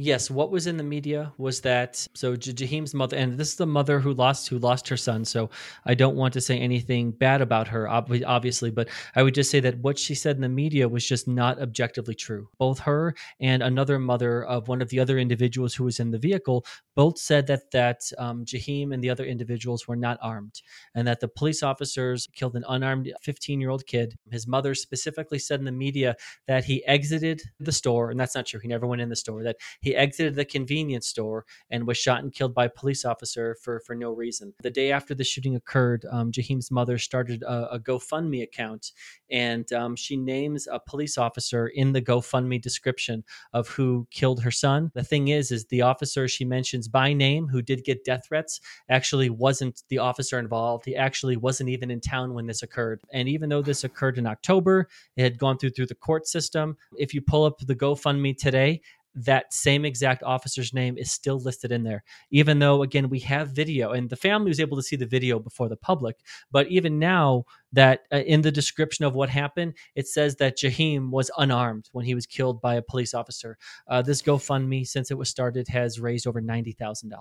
Yes, 0.01 0.31
what 0.31 0.49
was 0.49 0.65
in 0.65 0.77
the 0.77 0.83
media 0.83 1.33
was 1.37 1.59
that 1.59 2.07
so 2.13 2.37
Jaheim's 2.37 2.93
mother, 2.93 3.17
and 3.17 3.37
this 3.37 3.49
is 3.49 3.55
the 3.55 3.65
mother 3.65 3.99
who 3.99 4.13
lost 4.13 4.47
who 4.47 4.57
lost 4.57 4.87
her 4.87 4.95
son. 4.95 5.25
So 5.25 5.49
I 5.85 5.93
don't 5.93 6.15
want 6.15 6.33
to 6.35 6.41
say 6.41 6.57
anything 6.57 7.11
bad 7.11 7.41
about 7.41 7.67
her, 7.67 7.89
obviously, 7.89 8.71
but 8.71 8.87
I 9.17 9.23
would 9.23 9.35
just 9.35 9.51
say 9.51 9.59
that 9.59 9.79
what 9.79 9.99
she 9.99 10.15
said 10.15 10.37
in 10.37 10.41
the 10.41 10.47
media 10.47 10.87
was 10.87 11.05
just 11.05 11.27
not 11.27 11.61
objectively 11.61 12.15
true. 12.15 12.47
Both 12.57 12.79
her 12.79 13.13
and 13.41 13.61
another 13.61 13.99
mother 13.99 14.45
of 14.45 14.69
one 14.69 14.81
of 14.81 14.87
the 14.87 15.01
other 15.01 15.17
individuals 15.17 15.75
who 15.75 15.83
was 15.83 15.99
in 15.99 16.11
the 16.11 16.17
vehicle 16.17 16.65
both 16.95 17.17
said 17.17 17.47
that 17.47 17.69
that 17.71 18.09
um, 18.17 18.45
Jaheim 18.45 18.93
and 18.93 19.03
the 19.03 19.09
other 19.09 19.25
individuals 19.25 19.85
were 19.85 19.97
not 19.97 20.17
armed, 20.21 20.61
and 20.95 21.05
that 21.09 21.19
the 21.19 21.27
police 21.27 21.61
officers 21.61 22.29
killed 22.33 22.55
an 22.55 22.63
unarmed 22.69 23.11
15 23.21 23.59
year 23.59 23.69
old 23.69 23.85
kid. 23.85 24.17
His 24.31 24.47
mother 24.47 24.75
specifically 24.75 25.39
said 25.39 25.59
in 25.59 25.65
the 25.65 25.73
media 25.73 26.15
that 26.47 26.63
he 26.63 26.85
exited 26.85 27.41
the 27.59 27.73
store, 27.73 28.11
and 28.11 28.17
that's 28.19 28.35
not 28.35 28.45
true. 28.45 28.61
He 28.61 28.69
never 28.69 28.87
went 28.87 29.01
in 29.01 29.09
the 29.09 29.17
store. 29.17 29.43
That 29.43 29.57
he 29.81 29.88
exited 29.95 30.35
the 30.35 30.45
convenience 30.45 31.07
store 31.07 31.45
and 31.69 31.87
was 31.87 31.97
shot 31.97 32.23
and 32.23 32.33
killed 32.33 32.53
by 32.53 32.65
a 32.65 32.69
police 32.69 33.05
officer 33.05 33.55
for, 33.61 33.79
for 33.79 33.95
no 33.95 34.11
reason. 34.11 34.53
The 34.61 34.69
day 34.69 34.91
after 34.91 35.15
the 35.15 35.23
shooting 35.23 35.55
occurred, 35.55 36.05
um, 36.11 36.31
Jaheim's 36.31 36.71
mother 36.71 36.97
started 36.97 37.43
a, 37.43 37.73
a 37.73 37.79
GoFundMe 37.79 38.43
account 38.43 38.91
and 39.31 39.71
um, 39.73 39.95
she 39.95 40.17
names 40.17 40.67
a 40.71 40.79
police 40.79 41.17
officer 41.17 41.67
in 41.67 41.93
the 41.93 42.01
GoFundMe 42.01 42.61
description 42.61 43.23
of 43.53 43.67
who 43.69 44.07
killed 44.11 44.41
her 44.41 44.51
son. 44.51 44.91
The 44.93 45.03
thing 45.03 45.29
is, 45.29 45.51
is 45.51 45.65
the 45.65 45.81
officer 45.81 46.27
she 46.27 46.45
mentions 46.45 46.87
by 46.87 47.13
name 47.13 47.47
who 47.47 47.61
did 47.61 47.83
get 47.83 48.03
death 48.03 48.25
threats 48.27 48.59
actually 48.89 49.29
wasn't 49.29 49.83
the 49.89 49.99
officer 49.99 50.39
involved. 50.39 50.85
He 50.85 50.95
actually 50.95 51.37
wasn't 51.37 51.69
even 51.69 51.91
in 51.91 52.01
town 52.01 52.33
when 52.33 52.47
this 52.47 52.63
occurred. 52.63 53.01
And 53.13 53.29
even 53.29 53.49
though 53.49 53.61
this 53.61 53.83
occurred 53.83 54.17
in 54.17 54.27
October, 54.27 54.87
it 55.15 55.23
had 55.23 55.37
gone 55.37 55.57
through 55.57 55.71
through 55.71 55.87
the 55.87 55.95
court 55.95 56.27
system. 56.27 56.77
If 56.97 57.13
you 57.13 57.21
pull 57.21 57.45
up 57.45 57.59
the 57.59 57.75
GoFundMe 57.75 58.37
today, 58.37 58.81
that 59.15 59.53
same 59.53 59.85
exact 59.85 60.23
officer's 60.23 60.73
name 60.73 60.97
is 60.97 61.11
still 61.11 61.39
listed 61.39 61.71
in 61.71 61.83
there, 61.83 62.03
even 62.31 62.59
though, 62.59 62.83
again, 62.83 63.09
we 63.09 63.19
have 63.19 63.49
video 63.49 63.91
and 63.91 64.09
the 64.09 64.15
family 64.15 64.49
was 64.49 64.59
able 64.59 64.77
to 64.77 64.83
see 64.83 64.95
the 64.95 65.05
video 65.05 65.39
before 65.39 65.69
the 65.69 65.77
public. 65.77 66.17
But 66.51 66.67
even 66.67 66.99
now, 66.99 67.45
that 67.71 68.01
uh, 68.11 68.17
in 68.17 68.41
the 68.41 68.51
description 68.51 69.05
of 69.05 69.13
what 69.13 69.29
happened, 69.29 69.75
it 69.95 70.07
says 70.07 70.35
that 70.37 70.57
Jaheim 70.57 71.09
was 71.11 71.29
unarmed 71.37 71.89
when 71.91 72.05
he 72.05 72.15
was 72.15 72.25
killed 72.25 72.61
by 72.61 72.75
a 72.75 72.81
police 72.81 73.13
officer. 73.13 73.57
Uh, 73.87 74.01
this 74.01 74.21
GoFundMe, 74.21 74.87
since 74.87 75.11
it 75.11 75.17
was 75.17 75.29
started, 75.29 75.67
has 75.67 75.99
raised 75.99 76.27
over 76.27 76.41
$90,000. 76.41 77.11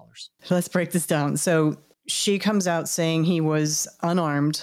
Let's 0.50 0.68
break 0.68 0.92
this 0.92 1.06
down. 1.06 1.36
So 1.36 1.76
she 2.06 2.38
comes 2.38 2.66
out 2.66 2.88
saying 2.88 3.24
he 3.24 3.40
was 3.40 3.86
unarmed 4.02 4.62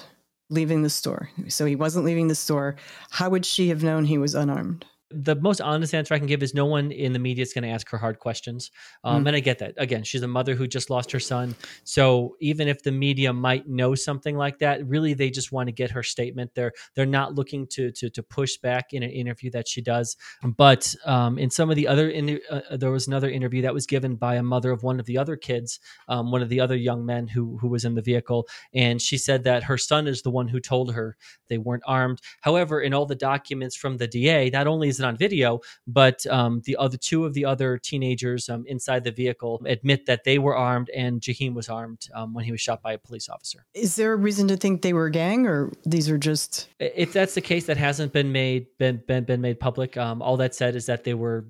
leaving 0.49 0.83
the 0.83 0.89
store. 0.89 1.29
So 1.47 1.65
he 1.65 1.75
wasn't 1.75 2.05
leaving 2.05 2.27
the 2.27 2.35
store. 2.35 2.75
How 3.09 3.29
would 3.29 3.45
she 3.45 3.69
have 3.69 3.83
known 3.83 4.05
he 4.05 4.17
was 4.17 4.35
unarmed? 4.35 4.85
The 5.11 5.35
most 5.35 5.61
honest 5.61 5.93
answer 5.93 6.13
I 6.13 6.17
can 6.17 6.27
give 6.27 6.41
is 6.41 6.53
no 6.53 6.65
one 6.65 6.91
in 6.91 7.13
the 7.13 7.19
media 7.19 7.43
is 7.43 7.53
going 7.53 7.63
to 7.63 7.69
ask 7.69 7.87
her 7.89 7.97
hard 7.97 8.19
questions. 8.19 8.71
Um, 9.03 9.23
mm. 9.23 9.27
And 9.27 9.35
I 9.35 9.39
get 9.39 9.59
that. 9.59 9.75
Again, 9.77 10.03
she's 10.03 10.23
a 10.23 10.27
mother 10.27 10.55
who 10.55 10.67
just 10.67 10.89
lost 10.89 11.11
her 11.11 11.19
son. 11.19 11.55
So 11.83 12.35
even 12.41 12.67
if 12.67 12.81
the 12.81 12.91
media 12.91 13.31
might 13.31 13.67
know 13.67 13.93
something 13.93 14.35
like 14.35 14.59
that, 14.59 14.85
really 14.87 15.13
they 15.13 15.29
just 15.29 15.51
want 15.51 15.67
to 15.67 15.71
get 15.71 15.91
her 15.91 16.01
statement. 16.01 16.51
They're 16.55 16.73
they're 16.95 17.05
not 17.05 17.35
looking 17.35 17.67
to 17.67 17.91
to, 17.91 18.09
to 18.09 18.23
push 18.23 18.57
back 18.57 18.93
in 18.93 19.03
an 19.03 19.11
interview 19.11 19.51
that 19.51 19.67
she 19.67 19.81
does. 19.81 20.17
But 20.43 20.95
um, 21.05 21.37
in 21.37 21.51
some 21.51 21.69
of 21.69 21.75
the 21.75 21.87
other, 21.87 22.09
in, 22.09 22.39
uh, 22.49 22.61
there 22.77 22.91
was 22.91 23.07
another 23.07 23.29
interview 23.29 23.61
that 23.61 23.73
was 23.73 23.85
given 23.85 24.15
by 24.15 24.35
a 24.35 24.43
mother 24.43 24.71
of 24.71 24.81
one 24.81 24.99
of 24.99 25.05
the 25.05 25.17
other 25.19 25.35
kids, 25.35 25.79
um, 26.07 26.31
one 26.31 26.41
of 26.41 26.49
the 26.49 26.59
other 26.59 26.75
young 26.75 27.05
men 27.05 27.27
who 27.27 27.57
who 27.59 27.67
was 27.67 27.85
in 27.85 27.93
the 27.93 28.01
vehicle, 28.01 28.47
and 28.73 28.99
she 28.99 29.17
said 29.17 29.43
that 29.43 29.63
her 29.63 29.77
son 29.77 30.07
is 30.07 30.23
the 30.23 30.31
one 30.31 30.47
who 30.47 30.59
told 30.59 30.93
her 30.93 31.15
they 31.47 31.59
weren't 31.59 31.83
armed. 31.85 32.21
However, 32.41 32.81
in 32.81 32.93
all 32.93 33.05
the 33.05 33.15
documents 33.15 33.75
from 33.75 33.97
the 33.97 34.07
DA, 34.07 34.49
not 34.49 34.65
only 34.65 34.89
is 34.89 34.94
it 34.99 35.05
on 35.05 35.17
video, 35.17 35.59
but 35.87 36.25
um, 36.27 36.61
the 36.65 36.75
other 36.77 36.97
two 36.97 37.25
of 37.25 37.33
the 37.33 37.45
other 37.45 37.77
teenagers 37.77 38.49
um, 38.49 38.65
inside 38.67 39.03
the 39.03 39.11
vehicle 39.11 39.61
admit 39.65 40.05
that 40.05 40.23
they 40.23 40.37
were 40.37 40.55
armed 40.55 40.89
and 40.95 41.21
Jaheim 41.21 41.53
was 41.53 41.69
armed 41.69 42.07
um, 42.13 42.33
when 42.33 42.45
he 42.45 42.51
was 42.51 42.61
shot 42.61 42.81
by 42.81 42.93
a 42.93 42.97
police 42.97 43.29
officer. 43.29 43.65
Is 43.73 43.95
there 43.95 44.13
a 44.13 44.17
reason 44.17 44.47
to 44.49 44.57
think 44.57 44.81
they 44.81 44.93
were 44.93 45.05
a 45.05 45.11
gang, 45.11 45.45
or 45.45 45.71
these 45.85 46.09
are 46.09 46.17
just? 46.17 46.69
If 46.79 47.13
that's 47.13 47.35
the 47.35 47.41
case, 47.41 47.65
that 47.65 47.77
hasn't 47.77 48.13
been 48.13 48.31
made 48.31 48.67
been 48.77 49.01
been, 49.07 49.23
been 49.23 49.41
made 49.41 49.59
public. 49.59 49.97
Um, 49.97 50.21
all 50.21 50.37
that 50.37 50.55
said 50.55 50.75
is 50.75 50.85
that 50.85 51.03
they 51.03 51.13
were 51.13 51.45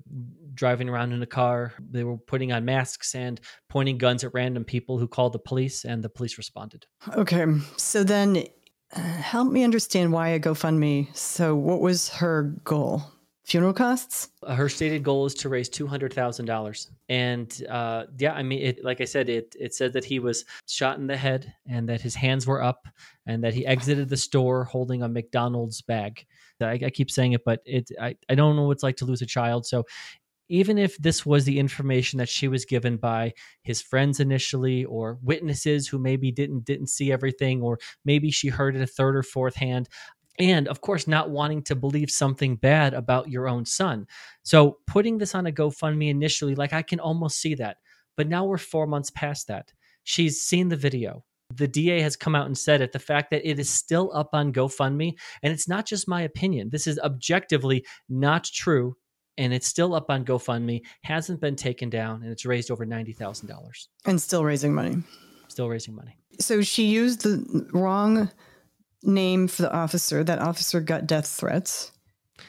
driving 0.54 0.88
around 0.88 1.12
in 1.12 1.22
a 1.22 1.26
car. 1.26 1.74
They 1.90 2.02
were 2.02 2.16
putting 2.16 2.50
on 2.52 2.64
masks 2.64 3.14
and 3.14 3.40
pointing 3.68 3.98
guns 3.98 4.24
at 4.24 4.34
random 4.34 4.64
people 4.64 4.98
who 4.98 5.06
called 5.06 5.32
the 5.32 5.38
police, 5.38 5.84
and 5.84 6.02
the 6.02 6.08
police 6.08 6.38
responded. 6.38 6.86
Okay, 7.14 7.44
so 7.76 8.02
then 8.02 8.44
uh, 8.94 9.00
help 9.00 9.50
me 9.50 9.62
understand 9.64 10.12
why 10.12 10.28
a 10.28 10.40
GoFundMe. 10.40 11.14
So, 11.16 11.54
what 11.54 11.80
was 11.80 12.08
her 12.10 12.54
goal? 12.64 13.02
Funeral 13.46 13.72
costs? 13.72 14.28
Uh, 14.42 14.54
her 14.54 14.68
stated 14.68 15.02
goal 15.02 15.24
is 15.24 15.34
to 15.34 15.48
raise 15.48 15.68
two 15.68 15.86
hundred 15.86 16.12
thousand 16.12 16.46
dollars, 16.46 16.90
and 17.08 17.64
uh, 17.70 18.04
yeah, 18.18 18.34
I 18.34 18.42
mean, 18.42 18.60
it, 18.62 18.84
like 18.84 19.00
I 19.00 19.04
said, 19.04 19.28
it 19.28 19.54
it 19.58 19.74
said 19.74 19.92
that 19.94 20.04
he 20.04 20.18
was 20.18 20.44
shot 20.66 20.98
in 20.98 21.06
the 21.06 21.16
head 21.16 21.54
and 21.68 21.88
that 21.88 22.00
his 22.00 22.14
hands 22.14 22.46
were 22.46 22.62
up 22.62 22.86
and 23.26 23.42
that 23.44 23.54
he 23.54 23.64
exited 23.64 24.08
the 24.08 24.16
store 24.16 24.64
holding 24.64 25.02
a 25.02 25.08
McDonald's 25.08 25.80
bag. 25.82 26.26
I, 26.60 26.78
I 26.84 26.90
keep 26.90 27.10
saying 27.10 27.32
it, 27.32 27.44
but 27.44 27.60
it 27.64 27.90
I, 28.00 28.16
I 28.28 28.34
don't 28.34 28.56
know 28.56 28.64
what 28.64 28.72
it's 28.72 28.82
like 28.82 28.96
to 28.96 29.06
lose 29.06 29.22
a 29.22 29.26
child, 29.26 29.66
so. 29.66 29.84
Even 30.48 30.78
if 30.78 30.96
this 30.98 31.26
was 31.26 31.44
the 31.44 31.58
information 31.58 32.18
that 32.18 32.28
she 32.28 32.46
was 32.46 32.64
given 32.64 32.98
by 32.98 33.32
his 33.62 33.82
friends 33.82 34.20
initially, 34.20 34.84
or 34.84 35.18
witnesses 35.20 35.88
who 35.88 35.98
maybe 35.98 36.30
didn't 36.30 36.64
didn't 36.64 36.86
see 36.86 37.10
everything, 37.10 37.62
or 37.62 37.80
maybe 38.04 38.30
she 38.30 38.46
heard 38.46 38.76
it 38.76 38.80
a 38.80 38.86
third 38.86 39.16
or 39.16 39.24
fourth 39.24 39.56
hand, 39.56 39.88
and 40.38 40.68
of 40.68 40.80
course 40.80 41.06
not 41.06 41.30
wanting 41.30 41.62
to 41.62 41.74
believe 41.74 42.10
something 42.10 42.56
bad 42.56 42.94
about 42.94 43.30
your 43.30 43.48
own 43.48 43.64
son. 43.64 44.06
So 44.42 44.78
putting 44.86 45.18
this 45.18 45.34
on 45.34 45.46
a 45.46 45.52
gofundme 45.52 46.08
initially 46.08 46.54
like 46.54 46.72
i 46.72 46.82
can 46.82 47.00
almost 47.00 47.40
see 47.40 47.54
that 47.54 47.78
but 48.16 48.28
now 48.28 48.44
we're 48.44 48.58
four 48.58 48.86
months 48.86 49.10
past 49.10 49.48
that. 49.48 49.72
She's 50.04 50.40
seen 50.40 50.68
the 50.68 50.76
video. 50.76 51.24
The 51.54 51.68
da 51.68 52.00
has 52.00 52.16
come 52.16 52.34
out 52.34 52.46
and 52.46 52.58
said 52.58 52.80
it 52.80 52.92
the 52.92 52.98
fact 52.98 53.30
that 53.30 53.48
it 53.48 53.60
is 53.60 53.70
still 53.70 54.10
up 54.14 54.30
on 54.32 54.52
gofundme 54.52 55.14
and 55.42 55.52
it's 55.52 55.68
not 55.68 55.86
just 55.86 56.08
my 56.08 56.22
opinion. 56.22 56.70
This 56.70 56.86
is 56.86 56.98
objectively 56.98 57.84
not 58.08 58.44
true 58.44 58.96
and 59.38 59.52
it's 59.52 59.66
still 59.66 59.94
up 59.94 60.06
on 60.08 60.24
gofundme 60.24 60.80
hasn't 61.04 61.40
been 61.40 61.54
taken 61.54 61.88
down 61.88 62.22
and 62.22 62.32
it's 62.32 62.46
raised 62.46 62.70
over 62.70 62.84
$90000 62.84 63.48
and 64.06 64.20
still 64.20 64.44
raising 64.44 64.74
money. 64.74 64.96
Still 65.46 65.68
raising 65.68 65.94
money. 65.94 66.16
So 66.40 66.62
she 66.62 66.86
used 66.86 67.22
the 67.22 67.68
wrong 67.72 68.30
name 69.06 69.48
for 69.48 69.62
the 69.62 69.72
officer. 69.72 70.22
That 70.24 70.40
officer 70.40 70.80
got 70.80 71.06
death 71.06 71.26
threats. 71.26 71.92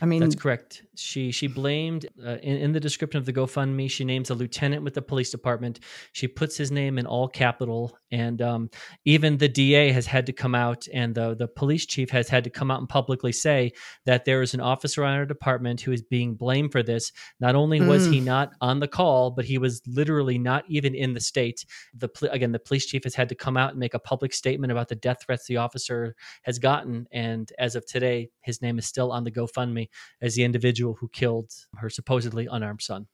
I 0.02 0.06
mean, 0.06 0.20
that's 0.20 0.36
correct. 0.36 0.84
She 0.96 1.32
she 1.32 1.48
blamed 1.48 2.08
uh, 2.24 2.38
in, 2.44 2.58
in 2.58 2.72
the 2.72 2.80
description 2.80 3.18
of 3.18 3.26
the 3.26 3.34
GoFundMe. 3.34 3.90
She 3.90 4.06
names 4.06 4.30
a 4.30 4.36
lieutenant 4.36 4.84
with 4.84 4.94
the 4.94 5.02
police 5.02 5.32
department. 5.32 5.80
She 6.12 6.28
puts 6.28 6.58
his 6.58 6.72
name 6.72 6.98
in 6.98 7.08
all 7.08 7.28
capital, 7.28 7.98
and 8.12 8.42
um, 8.42 8.70
even 9.06 9.38
the 9.38 9.48
DA 9.48 9.92
has 9.92 10.06
had 10.06 10.26
to 10.28 10.34
come 10.34 10.54
out, 10.54 10.88
and 10.94 11.16
the 11.16 11.36
the 11.36 11.48
police 11.48 11.86
chief 11.86 12.10
has 12.12 12.30
had 12.30 12.44
to 12.44 12.50
come 12.50 12.70
out 12.70 12.80
and 12.80 12.90
publicly 12.90 13.32
say 13.32 13.72
that 14.06 14.26
there 14.26 14.42
is 14.42 14.54
an 14.54 14.62
officer 14.62 15.04
on 15.04 15.16
our 15.16 15.26
department 15.26 15.82
who 15.82 15.92
is 15.92 16.02
being 16.02 16.36
blamed 16.36 16.72
for 16.72 16.84
this. 16.84 17.12
Not 17.40 17.56
only 17.56 17.82
was 17.82 18.08
mm. 18.08 18.14
he 18.14 18.20
not 18.20 18.52
on 18.62 18.80
the 18.80 18.88
call, 18.88 19.32
but 19.32 19.46
he 19.46 19.58
was 19.58 19.82
literally 19.88 20.38
not 20.38 20.64
even 20.68 20.94
in 20.94 21.14
the 21.14 21.22
state. 21.22 21.66
The 21.96 22.10
again, 22.32 22.52
the 22.52 22.60
police 22.60 22.86
chief 22.86 23.04
has 23.04 23.16
had 23.16 23.30
to 23.30 23.36
come 23.36 23.58
out 23.58 23.72
and 23.72 23.80
make 23.80 23.94
a 23.94 24.00
public 24.00 24.34
statement 24.34 24.72
about 24.72 24.90
the 24.90 24.96
death 24.96 25.24
threats 25.26 25.48
the 25.48 25.58
officer 25.58 26.16
has 26.44 26.60
gotten, 26.60 27.08
and 27.12 27.52
as 27.58 27.76
of 27.76 27.86
today, 27.86 28.30
his 28.42 28.62
name 28.62 28.78
is 28.78 28.86
still 28.86 29.12
on 29.12 29.24
the 29.24 29.32
GoFundMe 29.32 29.77
as 30.22 30.36
the 30.36 30.44
individual 30.44 30.96
who 31.00 31.10
killed 31.10 31.52
her 31.78 31.90
supposedly 31.90 32.48
unarmed 32.50 32.82
son. 32.82 33.08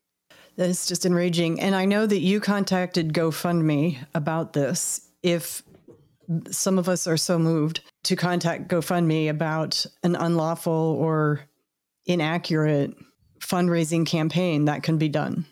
That 0.56 0.70
is 0.70 0.86
just 0.86 1.06
enraging. 1.06 1.60
And 1.60 1.76
I 1.76 1.86
know 1.86 2.06
that 2.06 2.20
you 2.20 2.40
contacted 2.40 3.14
GoFundMe 3.14 3.98
about 4.14 4.54
this. 4.54 5.10
If 5.24 5.64
some 6.52 6.78
of 6.78 6.88
us 6.88 7.08
are 7.08 7.18
so 7.18 7.40
moved 7.40 7.82
to 8.04 8.16
contact 8.16 8.70
GoFundMe 8.70 9.30
about 9.30 9.86
an 10.04 10.16
unlawful 10.16 10.98
or 11.00 11.42
inaccurate 12.06 12.94
fundraising 13.40 14.06
campaign, 14.06 14.66
that 14.66 14.84
can 14.84 14.98
be 14.98 15.10
done. 15.10 15.46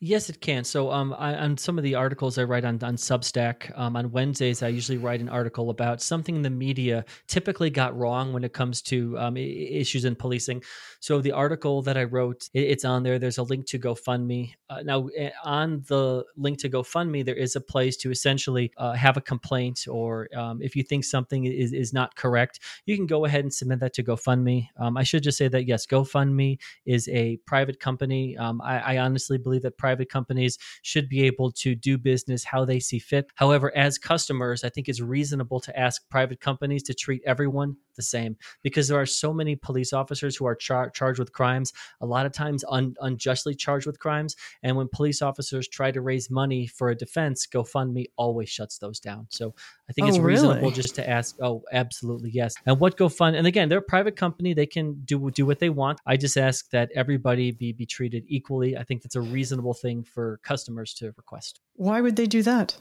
Yes, 0.00 0.28
it 0.28 0.40
can. 0.40 0.64
So, 0.64 0.90
um, 0.90 1.14
I, 1.18 1.34
on 1.34 1.56
some 1.56 1.78
of 1.78 1.84
the 1.84 1.94
articles 1.94 2.38
I 2.38 2.44
write 2.44 2.64
on 2.64 2.82
on 2.82 2.96
Substack, 2.96 3.76
um, 3.78 3.96
on 3.96 4.10
Wednesdays, 4.12 4.62
I 4.62 4.68
usually 4.68 4.98
write 4.98 5.20
an 5.20 5.28
article 5.28 5.70
about 5.70 6.02
something 6.02 6.42
the 6.42 6.50
media 6.50 7.04
typically 7.26 7.70
got 7.70 7.96
wrong 7.96 8.32
when 8.32 8.44
it 8.44 8.52
comes 8.52 8.82
to 8.82 9.18
um, 9.18 9.36
issues 9.36 10.04
in 10.04 10.16
policing. 10.16 10.62
So, 11.00 11.20
the 11.20 11.32
article 11.32 11.82
that 11.82 11.96
I 11.96 12.04
wrote, 12.04 12.48
it, 12.54 12.64
it's 12.64 12.84
on 12.84 13.02
there. 13.02 13.18
There's 13.18 13.38
a 13.38 13.42
link 13.42 13.66
to 13.66 13.78
GoFundMe. 13.78 14.52
Uh, 14.68 14.82
now, 14.82 15.08
eh, 15.16 15.30
on 15.44 15.84
the 15.88 16.24
link 16.36 16.58
to 16.60 16.70
GoFundMe, 16.70 17.24
there 17.24 17.34
is 17.34 17.56
a 17.56 17.60
place 17.60 17.96
to 17.98 18.10
essentially 18.10 18.72
uh, 18.76 18.92
have 18.92 19.16
a 19.16 19.20
complaint, 19.20 19.86
or 19.88 20.28
um, 20.36 20.60
if 20.62 20.76
you 20.76 20.82
think 20.82 21.04
something 21.04 21.44
is 21.44 21.72
is 21.72 21.92
not 21.92 22.16
correct, 22.16 22.60
you 22.86 22.96
can 22.96 23.06
go 23.06 23.24
ahead 23.24 23.40
and 23.40 23.52
submit 23.52 23.80
that 23.80 23.94
to 23.94 24.02
GoFundMe. 24.02 24.68
Um, 24.78 24.96
I 24.96 25.02
should 25.02 25.22
just 25.22 25.38
say 25.38 25.48
that 25.48 25.66
yes, 25.66 25.86
GoFundMe 25.86 26.58
is 26.84 27.08
a 27.08 27.36
private 27.46 27.80
company. 27.80 28.36
Um, 28.36 28.60
I, 28.60 28.78
I 28.78 28.98
honestly 28.98 29.38
believe 29.38 29.62
that 29.66 29.76
private 29.76 30.08
companies 30.08 30.58
should 30.82 31.08
be 31.08 31.24
able 31.24 31.50
to 31.52 31.74
do 31.74 31.98
business 31.98 32.44
how 32.44 32.64
they 32.64 32.80
see 32.80 32.98
fit. 32.98 33.26
However, 33.34 33.76
as 33.76 33.98
customers, 33.98 34.64
I 34.64 34.68
think 34.68 34.88
it's 34.88 35.00
reasonable 35.00 35.60
to 35.60 35.78
ask 35.78 36.08
private 36.08 36.40
companies 36.40 36.82
to 36.84 36.94
treat 36.94 37.22
everyone 37.26 37.76
the 37.96 38.02
same 38.02 38.36
because 38.62 38.88
there 38.88 39.00
are 39.00 39.06
so 39.06 39.32
many 39.32 39.56
police 39.56 39.92
officers 39.92 40.36
who 40.36 40.46
are 40.46 40.54
char- 40.54 40.90
charged 40.90 41.18
with 41.18 41.32
crimes, 41.32 41.72
a 42.00 42.06
lot 42.06 42.26
of 42.26 42.32
times 42.32 42.64
un- 42.68 42.94
unjustly 43.00 43.54
charged 43.54 43.86
with 43.86 43.98
crimes. 43.98 44.36
And 44.62 44.76
when 44.76 44.88
police 44.92 45.22
officers 45.22 45.66
try 45.66 45.90
to 45.90 46.00
raise 46.00 46.30
money 46.30 46.66
for 46.66 46.90
a 46.90 46.94
defense, 46.94 47.46
GoFundMe 47.46 48.06
always 48.16 48.48
shuts 48.48 48.78
those 48.78 49.00
down. 49.00 49.26
So 49.30 49.54
I 49.88 49.92
think 49.92 50.06
oh, 50.06 50.08
it's 50.10 50.18
reasonable 50.18 50.60
really? 50.60 50.74
just 50.74 50.94
to 50.96 51.08
ask, 51.08 51.36
oh, 51.40 51.62
absolutely, 51.72 52.30
yes. 52.30 52.54
And 52.66 52.78
what 52.78 52.96
GoFund, 52.96 53.36
and 53.36 53.46
again, 53.46 53.68
they're 53.68 53.78
a 53.78 53.82
private 53.82 54.16
company, 54.16 54.54
they 54.54 54.66
can 54.66 55.02
do 55.04 55.30
do 55.30 55.46
what 55.46 55.58
they 55.58 55.70
want. 55.70 55.98
I 56.06 56.16
just 56.16 56.36
ask 56.36 56.68
that 56.70 56.90
everybody 56.94 57.50
be 57.50 57.72
be 57.72 57.86
treated 57.86 58.24
equally. 58.28 58.76
I 58.76 58.84
think 58.84 59.02
that's 59.02 59.16
a 59.16 59.20
reasonable 59.20 59.55
thing 59.74 60.04
for 60.04 60.40
customers 60.42 60.94
to 60.94 61.12
request. 61.16 61.60
Why 61.74 62.00
would 62.00 62.16
they 62.16 62.26
do 62.26 62.42
that? 62.42 62.76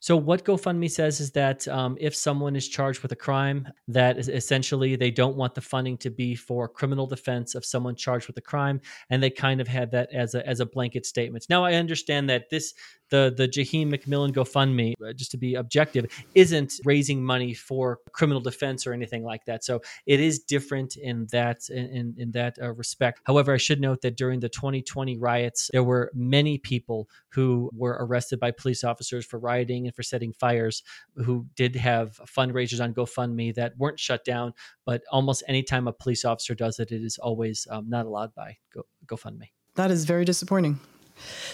So 0.00 0.16
what 0.16 0.44
GoFundMe 0.44 0.90
says 0.90 1.20
is 1.20 1.30
that 1.32 1.66
um, 1.68 1.96
if 2.00 2.14
someone 2.14 2.56
is 2.56 2.68
charged 2.68 3.02
with 3.02 3.12
a 3.12 3.16
crime, 3.16 3.68
that 3.88 4.18
essentially 4.18 4.96
they 4.96 5.10
don't 5.10 5.36
want 5.36 5.54
the 5.54 5.60
funding 5.60 5.98
to 5.98 6.10
be 6.10 6.34
for 6.34 6.68
criminal 6.68 7.06
defense 7.06 7.54
of 7.54 7.64
someone 7.64 7.94
charged 7.94 8.26
with 8.26 8.36
a 8.38 8.42
crime, 8.42 8.80
and 9.10 9.22
they 9.22 9.30
kind 9.30 9.60
of 9.60 9.68
had 9.68 9.90
that 9.90 10.12
as 10.12 10.34
a 10.34 10.46
as 10.46 10.60
a 10.60 10.66
blanket 10.66 11.04
statement. 11.04 11.46
Now 11.48 11.64
I 11.64 11.74
understand 11.74 12.30
that 12.30 12.48
this 12.50 12.74
the 13.10 13.32
the 13.36 13.48
Jaheim 13.48 13.92
McMillan 13.92 14.32
GoFundMe, 14.32 14.94
uh, 15.04 15.12
just 15.12 15.30
to 15.32 15.36
be 15.36 15.54
objective, 15.54 16.06
isn't 16.34 16.74
raising 16.84 17.24
money 17.24 17.54
for 17.54 18.00
criminal 18.12 18.40
defense 18.40 18.86
or 18.86 18.92
anything 18.92 19.22
like 19.22 19.44
that. 19.46 19.64
So 19.64 19.80
it 20.06 20.20
is 20.20 20.40
different 20.40 20.96
in 20.96 21.26
that 21.32 21.68
in 21.68 22.14
in 22.18 22.30
that 22.32 22.56
uh, 22.60 22.72
respect. 22.72 23.20
However, 23.24 23.54
I 23.54 23.58
should 23.58 23.80
note 23.80 24.02
that 24.02 24.16
during 24.16 24.40
the 24.40 24.48
2020 24.48 25.18
riots, 25.18 25.70
there 25.72 25.84
were 25.84 26.10
many 26.14 26.58
people 26.58 27.08
who 27.30 27.70
were 27.74 27.96
arrested 28.00 28.40
by 28.40 28.50
police 28.50 28.82
officers 28.84 29.24
for 29.24 29.38
rioting 29.38 29.86
and 29.86 29.94
for 29.94 30.02
setting 30.02 30.32
fires, 30.32 30.82
who 31.16 31.46
did 31.54 31.76
have 31.76 32.20
fundraisers 32.26 32.82
on 32.82 32.94
GoFundMe 32.94 33.54
that 33.54 33.76
weren't 33.76 34.00
shut 34.00 34.24
down. 34.24 34.52
But 34.84 35.02
almost 35.10 35.42
any 35.48 35.62
time 35.62 35.86
a 35.86 35.92
police 35.92 36.24
officer 36.24 36.54
does 36.54 36.78
it, 36.78 36.92
it 36.92 37.02
is 37.02 37.18
always 37.18 37.66
um, 37.70 37.88
not 37.88 38.06
allowed 38.06 38.34
by 38.34 38.56
Go, 38.72 38.82
GoFundMe. 39.06 39.50
That 39.74 39.90
is 39.90 40.04
very 40.04 40.24
disappointing. 40.24 40.80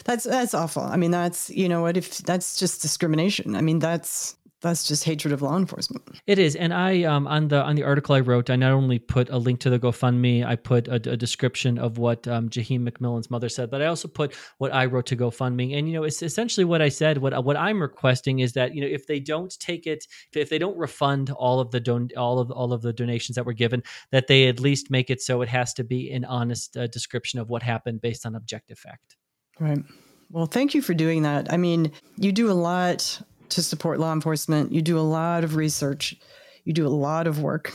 That's 0.04 0.24
that's 0.24 0.54
awful. 0.54 0.82
I 0.82 0.96
mean, 0.96 1.10
that's 1.10 1.50
you 1.50 1.68
know 1.68 1.82
what 1.82 1.96
if 1.96 2.18
that's 2.18 2.58
just 2.58 2.82
discrimination. 2.82 3.54
I 3.56 3.60
mean, 3.60 3.78
that's 3.78 4.36
that's 4.62 4.86
just 4.86 5.02
hatred 5.04 5.32
of 5.32 5.42
law 5.42 5.56
enforcement. 5.58 6.04
It 6.26 6.38
is, 6.38 6.54
and 6.54 6.72
I 6.72 7.02
um, 7.02 7.26
on 7.26 7.48
the 7.48 7.62
on 7.62 7.74
the 7.74 7.82
article 7.82 8.14
I 8.14 8.20
wrote, 8.20 8.48
I 8.48 8.56
not 8.56 8.72
only 8.72 8.98
put 9.00 9.28
a 9.28 9.36
link 9.36 9.58
to 9.60 9.70
the 9.70 9.78
GoFundMe, 9.78 10.46
I 10.46 10.54
put 10.54 10.86
a, 10.86 10.94
a 10.94 11.16
description 11.16 11.78
of 11.78 11.98
what 11.98 12.26
um, 12.28 12.48
Jaheim 12.48 12.88
McMillan's 12.88 13.30
mother 13.30 13.48
said, 13.48 13.70
but 13.70 13.82
I 13.82 13.86
also 13.86 14.06
put 14.06 14.34
what 14.58 14.72
I 14.72 14.86
wrote 14.86 15.06
to 15.06 15.16
GoFundMe, 15.16 15.76
and 15.76 15.88
you 15.88 15.94
know, 15.94 16.04
it's 16.04 16.22
essentially 16.22 16.64
what 16.64 16.80
I 16.80 16.88
said. 16.88 17.18
What 17.18 17.44
what 17.44 17.56
I'm 17.56 17.82
requesting 17.82 18.38
is 18.38 18.52
that 18.52 18.74
you 18.74 18.80
know, 18.80 18.86
if 18.86 19.06
they 19.06 19.18
don't 19.18 19.52
take 19.58 19.86
it, 19.86 20.06
if 20.32 20.48
they 20.48 20.58
don't 20.58 20.78
refund 20.78 21.30
all 21.30 21.58
of 21.58 21.72
the 21.72 21.80
don- 21.80 22.10
all 22.16 22.38
of 22.38 22.50
all 22.52 22.72
of 22.72 22.82
the 22.82 22.92
donations 22.92 23.34
that 23.34 23.44
were 23.44 23.52
given, 23.52 23.82
that 24.12 24.28
they 24.28 24.46
at 24.46 24.60
least 24.60 24.90
make 24.90 25.10
it 25.10 25.20
so 25.20 25.42
it 25.42 25.48
has 25.48 25.74
to 25.74 25.84
be 25.84 26.10
an 26.12 26.24
honest 26.24 26.76
uh, 26.76 26.86
description 26.86 27.40
of 27.40 27.50
what 27.50 27.64
happened 27.64 28.00
based 28.00 28.24
on 28.24 28.36
objective 28.36 28.78
fact. 28.78 29.16
Right. 29.62 29.84
Well, 30.28 30.46
thank 30.46 30.74
you 30.74 30.82
for 30.82 30.92
doing 30.92 31.22
that. 31.22 31.52
I 31.52 31.56
mean, 31.56 31.92
you 32.16 32.32
do 32.32 32.50
a 32.50 32.52
lot 32.52 33.22
to 33.50 33.62
support 33.62 34.00
law 34.00 34.12
enforcement, 34.12 34.72
you 34.72 34.82
do 34.82 34.98
a 34.98 35.00
lot 35.00 35.44
of 35.44 35.54
research, 35.54 36.16
you 36.64 36.72
do 36.72 36.84
a 36.84 36.88
lot 36.88 37.28
of 37.28 37.40
work. 37.40 37.72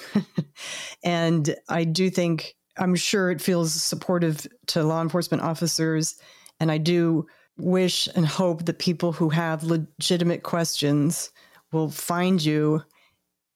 and 1.03 1.55
I 1.69 1.85
do 1.85 2.09
think, 2.09 2.55
I'm 2.77 2.93
sure 2.95 3.31
it 3.31 3.39
feels 3.39 3.73
supportive 3.73 4.45
to 4.67 4.83
law 4.83 5.01
enforcement 5.01 5.43
officers. 5.43 6.15
And 6.59 6.71
I 6.73 6.77
do 6.77 7.25
wish 7.57 8.09
and 8.15 8.25
hope 8.25 8.65
that 8.65 8.79
people 8.79 9.13
who 9.13 9.29
have 9.29 9.63
legitimate 9.63 10.43
questions 10.43 11.31
will 11.71 11.89
find 11.89 12.43
you 12.43 12.81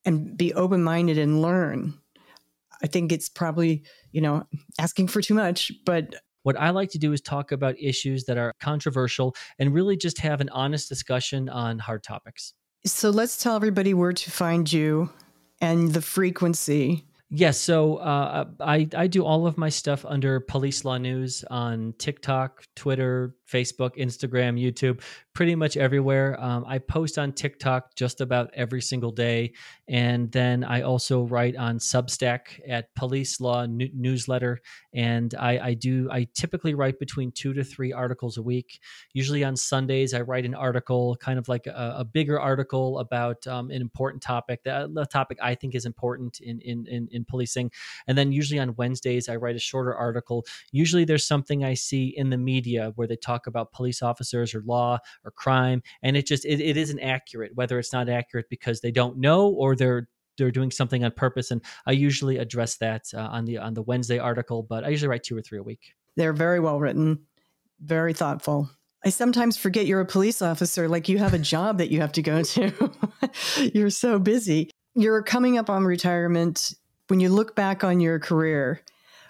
and 0.06 0.38
be 0.38 0.54
open 0.54 0.84
minded 0.84 1.18
and 1.18 1.42
learn. 1.42 1.96
I 2.82 2.88
think 2.88 3.12
it's 3.12 3.28
probably, 3.28 3.84
you 4.14 4.22
know, 4.22 4.48
asking 4.80 5.10
for 5.10 5.22
too 5.22 5.34
much, 5.34 5.74
but 5.86 6.16
what 6.44 6.60
I 6.60 6.70
like 6.72 6.90
to 6.92 7.00
do 7.00 7.14
is 7.14 7.22
talk 7.22 7.52
about 7.52 7.76
issues 7.80 8.26
that 8.26 8.38
are 8.38 8.54
controversial 8.60 9.36
and 9.60 9.74
really 9.74 9.98
just 9.98 10.20
have 10.20 10.42
an 10.42 10.50
honest 10.50 10.90
discussion 10.90 11.50
on 11.50 11.80
hard 11.80 12.04
topics. 12.04 12.54
So 12.86 13.10
let's 13.10 13.42
tell 13.42 13.56
everybody 13.56 13.94
where 13.94 14.14
to 14.14 14.32
find 14.32 14.72
you 14.72 15.12
and 15.60 15.92
the 15.94 16.02
frequency. 16.02 17.06
Yes, 17.34 17.58
so 17.58 17.98
uh, 17.98 18.46
I 18.60 18.90
I 18.94 19.08
do 19.08 19.24
all 19.24 19.48
of 19.48 19.58
my 19.58 19.70
stuff 19.70 20.04
under 20.06 20.42
Police 20.42 20.84
Law 20.84 20.98
News 20.98 21.46
on 21.50 21.94
TikTok, 21.98 22.66
Twitter, 22.76 23.36
Facebook, 23.52 23.98
Instagram, 23.98 24.60
YouTube, 24.60 25.02
pretty 25.34 25.56
much 25.56 25.78
everywhere. 25.78 26.40
Um, 26.42 26.64
I 26.68 26.78
post 26.78 27.18
on 27.18 27.34
TikTok 27.34 27.96
just 27.96 28.22
about 28.22 28.50
every 28.54 28.82
single 28.82 29.12
day. 29.12 29.54
And 29.88 30.32
then 30.32 30.64
I 30.64 30.82
also 30.82 31.24
write 31.24 31.56
on 31.56 31.80
Substack 31.80 32.62
at 32.68 32.94
Police 32.96 33.42
Law 33.42 33.66
Newsletter. 33.66 34.62
And 34.94 35.34
I, 35.36 35.60
I 35.60 35.74
do, 35.74 36.10
I 36.12 36.28
typically 36.34 36.74
write 36.74 37.00
between 37.00 37.32
two 37.32 37.54
to 37.54 37.64
three 37.64 37.92
articles 37.92 38.38
a 38.38 38.42
week. 38.42 38.80
Usually 39.14 39.44
on 39.44 39.56
Sundays, 39.56 40.14
I 40.14 40.22
write 40.22 40.46
an 40.46 40.56
article, 40.56 41.16
kind 41.18 41.40
of 41.40 41.48
like 41.48 41.68
a, 41.68 41.96
a 41.98 42.06
bigger 42.06 42.40
article 42.40 43.00
about 43.00 43.46
um, 43.48 43.70
an 43.72 43.82
important 43.82 44.22
topic, 44.24 44.64
that, 44.64 44.94
the 44.94 45.06
topic 45.06 45.38
I 45.42 45.56
think 45.56 45.76
is 45.76 45.86
important 45.86 46.40
in, 46.40 46.60
in, 46.62 46.88
in, 46.88 47.08
in 47.12 47.26
policing. 47.26 47.72
And 48.08 48.18
then 48.18 48.32
usually 48.32 48.60
on 48.60 48.76
Wednesdays, 48.76 49.30
I 49.30 49.36
write 49.36 49.56
a 49.56 49.60
shorter 49.60 49.96
article. 49.96 50.46
Usually 50.72 51.06
there's 51.06 51.26
something 51.26 51.64
I 51.64 51.74
see 51.74 52.14
in 52.16 52.30
the 52.30 52.38
media 52.38 52.92
where 52.96 53.08
they 53.08 53.16
talk 53.16 53.41
talk 53.42 53.48
about 53.48 53.72
police 53.72 54.02
officers 54.02 54.54
or 54.54 54.62
law 54.66 55.00
or 55.24 55.32
crime, 55.32 55.82
and 56.04 56.16
it 56.16 56.28
just 56.28 56.46
it, 56.46 56.60
it 56.60 56.78
isn't 56.78 57.00
accurate. 57.00 57.52
Whether 57.56 57.80
it's 57.80 57.94
not 57.94 58.10
accurate 58.10 58.48
because 58.50 58.82
they 58.82 58.92
don't 58.92 59.18
know 59.18 59.50
or 59.50 59.76
they're 59.76 60.08
they're 60.38 60.52
doing 60.52 60.72
something 60.72 61.04
on 61.04 61.12
purpose, 61.12 61.52
and 61.52 61.62
I 61.86 61.92
usually 61.92 62.38
address 62.38 62.78
that 62.78 63.06
uh, 63.14 63.20
on 63.20 63.46
the 63.46 63.58
on 63.58 63.74
the 63.74 63.82
Wednesday 63.82 64.20
article, 64.20 64.64
but 64.64 64.84
I 64.84 64.90
usually 64.90 65.10
write 65.10 65.24
two 65.24 65.38
or 65.38 65.42
three 65.42 65.60
a 65.60 65.64
week. 65.64 65.94
They're 66.16 66.34
very 66.34 66.60
well 66.60 66.80
written, 66.80 67.26
very 67.80 68.14
thoughtful. 68.14 68.70
I 69.04 69.10
sometimes 69.10 69.58
forget 69.58 69.88
you're 69.88 70.02
a 70.02 70.06
police 70.06 70.44
officer, 70.44 70.88
like 70.88 71.10
you 71.10 71.18
have 71.18 71.34
a 71.34 71.40
job 71.40 71.80
that 71.80 71.90
you 71.90 72.02
have 72.02 72.12
to 72.14 72.22
go 72.22 72.44
to. 72.44 72.92
you're 73.74 73.90
so 73.90 74.20
busy. 74.20 74.70
You're 74.94 75.24
coming 75.24 75.58
up 75.58 75.70
on 75.70 75.86
retirement. 75.86 76.76
When 77.08 77.20
you 77.20 77.30
look 77.30 77.56
back 77.56 77.84
on 77.84 78.00
your 78.00 78.20
career, 78.20 78.82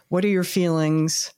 what 0.09 0.25
are 0.25 0.29
your 0.29 0.43
feelings? 0.43 1.33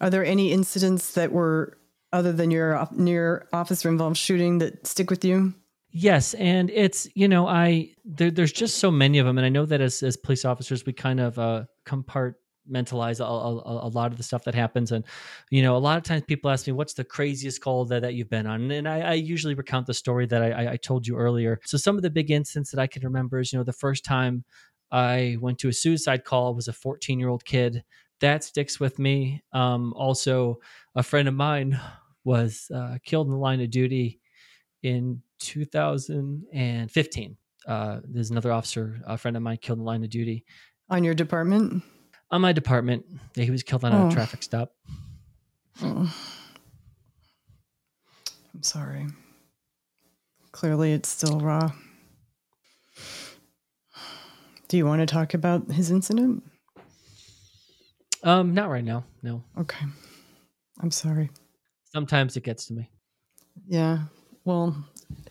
Are 0.00 0.10
there 0.10 0.24
any 0.24 0.52
incidents 0.52 1.12
that 1.12 1.30
were 1.30 1.77
other 2.12 2.32
than 2.32 2.50
your 2.50 2.88
near 2.92 3.48
officer 3.52 3.88
involved 3.88 4.16
shooting 4.16 4.58
that 4.58 4.86
stick 4.86 5.10
with 5.10 5.24
you? 5.24 5.54
Yes, 5.90 6.34
and 6.34 6.70
it's 6.70 7.08
you 7.14 7.28
know 7.28 7.46
I 7.48 7.94
there, 8.04 8.30
there's 8.30 8.52
just 8.52 8.78
so 8.78 8.90
many 8.90 9.18
of 9.18 9.26
them, 9.26 9.38
and 9.38 9.46
I 9.46 9.48
know 9.48 9.64
that 9.66 9.80
as 9.80 10.02
as 10.02 10.16
police 10.16 10.44
officers 10.44 10.84
we 10.84 10.92
kind 10.92 11.20
of 11.20 11.38
uh, 11.38 11.64
compart 11.86 12.34
mentalize 12.70 13.20
a, 13.20 13.24
a, 13.24 13.86
a, 13.86 13.90
lot 13.90 14.12
of 14.12 14.18
the 14.18 14.22
stuff 14.22 14.44
that 14.44 14.54
happens. 14.54 14.92
And, 14.92 15.04
you 15.50 15.62
know, 15.62 15.76
a 15.76 15.78
lot 15.78 15.96
of 15.96 16.04
times 16.04 16.22
people 16.26 16.50
ask 16.50 16.66
me, 16.66 16.72
what's 16.72 16.94
the 16.94 17.04
craziest 17.04 17.60
call 17.60 17.84
that, 17.86 18.02
that 18.02 18.14
you've 18.14 18.30
been 18.30 18.46
on? 18.46 18.70
And 18.70 18.88
I, 18.88 19.00
I 19.00 19.12
usually 19.14 19.54
recount 19.54 19.86
the 19.86 19.94
story 19.94 20.26
that 20.26 20.42
I, 20.42 20.72
I 20.72 20.76
told 20.76 21.06
you 21.06 21.16
earlier. 21.16 21.60
So 21.64 21.78
some 21.78 21.96
of 21.96 22.02
the 22.02 22.10
big 22.10 22.30
incidents 22.30 22.70
that 22.70 22.80
I 22.80 22.86
can 22.86 23.02
remember 23.02 23.40
is, 23.40 23.52
you 23.52 23.58
know, 23.58 23.64
the 23.64 23.72
first 23.72 24.04
time 24.04 24.44
I 24.90 25.36
went 25.40 25.58
to 25.60 25.68
a 25.68 25.72
suicide 25.72 26.24
call 26.24 26.54
was 26.54 26.68
a 26.68 26.72
14 26.72 27.18
year 27.18 27.28
old 27.28 27.44
kid. 27.44 27.84
That 28.20 28.44
sticks 28.44 28.80
with 28.80 28.98
me. 28.98 29.42
Um, 29.52 29.92
also, 29.94 30.58
a 30.94 31.02
friend 31.02 31.28
of 31.28 31.34
mine 31.34 31.80
was 32.24 32.70
uh, 32.74 32.98
killed 33.04 33.28
in 33.28 33.32
the 33.32 33.38
line 33.38 33.60
of 33.60 33.70
duty 33.70 34.20
in 34.82 35.22
2015. 35.40 37.36
Uh, 37.66 38.00
there's 38.04 38.30
another 38.30 38.52
officer, 38.52 39.00
a 39.06 39.16
friend 39.16 39.36
of 39.36 39.42
mine, 39.42 39.58
killed 39.60 39.78
in 39.78 39.84
the 39.84 39.86
line 39.86 40.02
of 40.02 40.10
duty. 40.10 40.44
On 40.90 41.04
your 41.04 41.14
department? 41.14 41.82
On 42.30 42.40
my 42.40 42.52
department. 42.52 43.04
He 43.34 43.50
was 43.50 43.62
killed 43.62 43.84
on 43.84 43.92
oh. 43.92 44.08
a 44.08 44.10
traffic 44.12 44.42
stop. 44.42 44.72
Oh. 45.82 46.12
I'm 48.54 48.62
sorry. 48.62 49.06
Clearly, 50.50 50.92
it's 50.92 51.08
still 51.08 51.38
raw. 51.40 51.70
Do 54.68 54.76
you 54.76 54.84
want 54.84 55.00
to 55.00 55.06
talk 55.06 55.32
about 55.32 55.70
his 55.70 55.90
incident? 55.90 56.42
Um, 58.22 58.54
not 58.54 58.70
right 58.70 58.84
now. 58.84 59.04
No. 59.22 59.42
Okay. 59.58 59.84
I'm 60.80 60.90
sorry. 60.90 61.30
Sometimes 61.92 62.36
it 62.36 62.44
gets 62.44 62.66
to 62.66 62.74
me. 62.74 62.90
Yeah. 63.66 64.04
Well, 64.44 64.76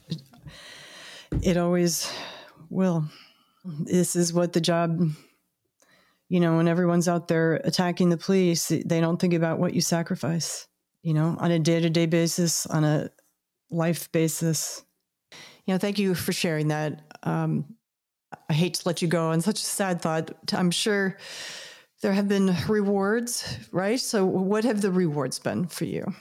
it, 0.10 0.22
it 1.42 1.58
always 1.58 2.12
will. 2.70 3.06
This 3.66 4.16
is 4.16 4.34
what 4.34 4.54
the 4.54 4.62
job, 4.62 5.02
you 6.30 6.40
know, 6.40 6.58
when 6.58 6.68
everyone's 6.68 7.08
out 7.08 7.28
there 7.28 7.56
attacking 7.64 8.10
the 8.10 8.18
police, 8.18 8.68
they 8.68 9.02
don't 9.02 9.20
think 9.20 9.34
about 9.34 9.60
what 9.60 9.74
you 9.74 9.82
sacrifice, 9.82 10.68
you 11.02 11.14
know, 11.14 11.36
on 11.40 11.52
a 11.52 11.60
day 11.60 11.80
to 11.80 11.90
day 11.90 12.06
basis, 12.06 12.66
on 12.66 12.84
a 12.84 13.10
life 13.70 14.12
basis. 14.12 14.84
You 15.66 15.74
know, 15.74 15.78
thank 15.78 16.00
you 16.00 16.16
for 16.16 16.32
sharing 16.32 16.70
that. 16.70 17.02
Um, 17.24 17.76
I 18.50 18.54
hate 18.54 18.76
to 18.76 18.88
let 18.88 19.02
you 19.02 19.08
go 19.08 19.30
on 19.30 19.42
such 19.42 19.60
a 19.60 19.66
sad 19.66 20.02
thought. 20.02 20.32
I'm 20.54 20.72
sure 20.72 21.18
there 22.02 22.14
have 22.14 22.28
been 22.28 22.56
rewards, 22.68 23.58
right? 23.72 24.00
So, 24.00 24.26
what 24.26 24.64
have 24.64 24.82
the 24.82 24.92
rewards 24.92 25.40
been 25.40 25.68
for 25.68 25.86
you? 25.86 26.14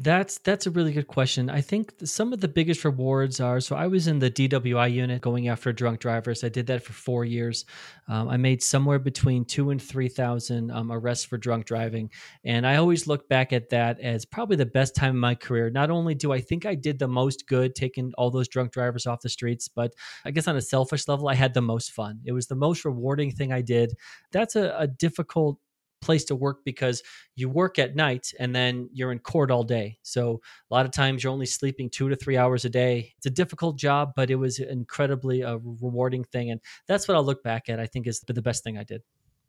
That's 0.00 0.38
that's 0.38 0.64
a 0.68 0.70
really 0.70 0.92
good 0.92 1.08
question. 1.08 1.50
I 1.50 1.60
think 1.60 1.92
some 2.04 2.32
of 2.32 2.40
the 2.40 2.46
biggest 2.46 2.84
rewards 2.84 3.40
are 3.40 3.58
so 3.58 3.74
I 3.74 3.88
was 3.88 4.06
in 4.06 4.20
the 4.20 4.30
DWI 4.30 4.92
unit 4.92 5.20
going 5.20 5.48
after 5.48 5.72
drunk 5.72 5.98
drivers. 5.98 6.44
I 6.44 6.48
did 6.50 6.68
that 6.68 6.84
for 6.84 6.92
four 6.92 7.24
years. 7.24 7.64
Um, 8.06 8.28
I 8.28 8.36
made 8.36 8.62
somewhere 8.62 9.00
between 9.00 9.44
two 9.44 9.70
and 9.70 9.82
three 9.82 10.08
thousand 10.08 10.70
um, 10.70 10.92
arrests 10.92 11.24
for 11.24 11.36
drunk 11.36 11.66
driving, 11.66 12.10
and 12.44 12.64
I 12.64 12.76
always 12.76 13.08
look 13.08 13.28
back 13.28 13.52
at 13.52 13.70
that 13.70 13.98
as 13.98 14.24
probably 14.24 14.54
the 14.54 14.66
best 14.66 14.94
time 14.94 15.10
in 15.10 15.20
my 15.20 15.34
career. 15.34 15.68
Not 15.68 15.90
only 15.90 16.14
do 16.14 16.32
I 16.32 16.40
think 16.40 16.64
I 16.64 16.76
did 16.76 17.00
the 17.00 17.08
most 17.08 17.48
good 17.48 17.74
taking 17.74 18.12
all 18.16 18.30
those 18.30 18.46
drunk 18.46 18.70
drivers 18.70 19.04
off 19.04 19.22
the 19.22 19.28
streets, 19.28 19.66
but 19.66 19.94
I 20.24 20.30
guess 20.30 20.46
on 20.46 20.56
a 20.56 20.62
selfish 20.62 21.08
level, 21.08 21.26
I 21.26 21.34
had 21.34 21.54
the 21.54 21.60
most 21.60 21.90
fun. 21.90 22.20
It 22.24 22.32
was 22.32 22.46
the 22.46 22.54
most 22.54 22.84
rewarding 22.84 23.32
thing 23.32 23.52
I 23.52 23.62
did. 23.62 23.94
That's 24.30 24.54
a, 24.54 24.76
a 24.78 24.86
difficult 24.86 25.58
place 26.00 26.24
to 26.24 26.36
work 26.36 26.58
because 26.64 27.02
you 27.34 27.48
work 27.48 27.78
at 27.78 27.96
night 27.96 28.32
and 28.38 28.54
then 28.54 28.88
you're 28.92 29.12
in 29.12 29.18
court 29.18 29.50
all 29.50 29.62
day. 29.62 29.98
So 30.02 30.40
a 30.70 30.74
lot 30.74 30.86
of 30.86 30.92
times 30.92 31.22
you're 31.22 31.32
only 31.32 31.46
sleeping 31.46 31.90
two 31.90 32.08
to 32.08 32.16
three 32.16 32.36
hours 32.36 32.64
a 32.64 32.70
day. 32.70 33.12
It's 33.16 33.26
a 33.26 33.30
difficult 33.30 33.78
job, 33.78 34.12
but 34.16 34.30
it 34.30 34.36
was 34.36 34.58
incredibly 34.58 35.42
a 35.42 35.54
uh, 35.54 35.58
rewarding 35.80 36.24
thing. 36.24 36.50
And 36.50 36.60
that's 36.86 37.08
what 37.08 37.16
I'll 37.16 37.24
look 37.24 37.42
back 37.42 37.68
at. 37.68 37.80
I 37.80 37.86
think 37.86 38.06
is 38.06 38.20
the 38.20 38.42
best 38.42 38.64
thing 38.64 38.78
I 38.78 38.84
did. 38.84 39.02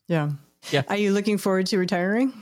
Yeah. 0.08 0.32
Yeah. 0.72 0.84
Are 0.88 0.98
you 0.98 1.14
looking 1.14 1.38
forward 1.38 1.68
to 1.68 1.78
retiring? 1.78 2.34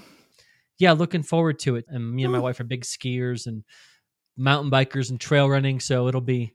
Yeah, 0.79 0.93
looking 0.93 1.23
forward 1.23 1.59
to 1.59 1.75
it. 1.75 1.85
And 1.87 2.13
me 2.13 2.23
and 2.23 2.31
my 2.31 2.39
wife 2.39 2.59
are 2.59 2.63
big 2.63 2.83
skiers 2.83 3.47
and 3.47 3.63
mountain 4.37 4.71
bikers 4.71 5.09
and 5.09 5.19
trail 5.19 5.49
running. 5.49 5.79
So 5.79 6.07
it'll 6.07 6.21
be 6.21 6.53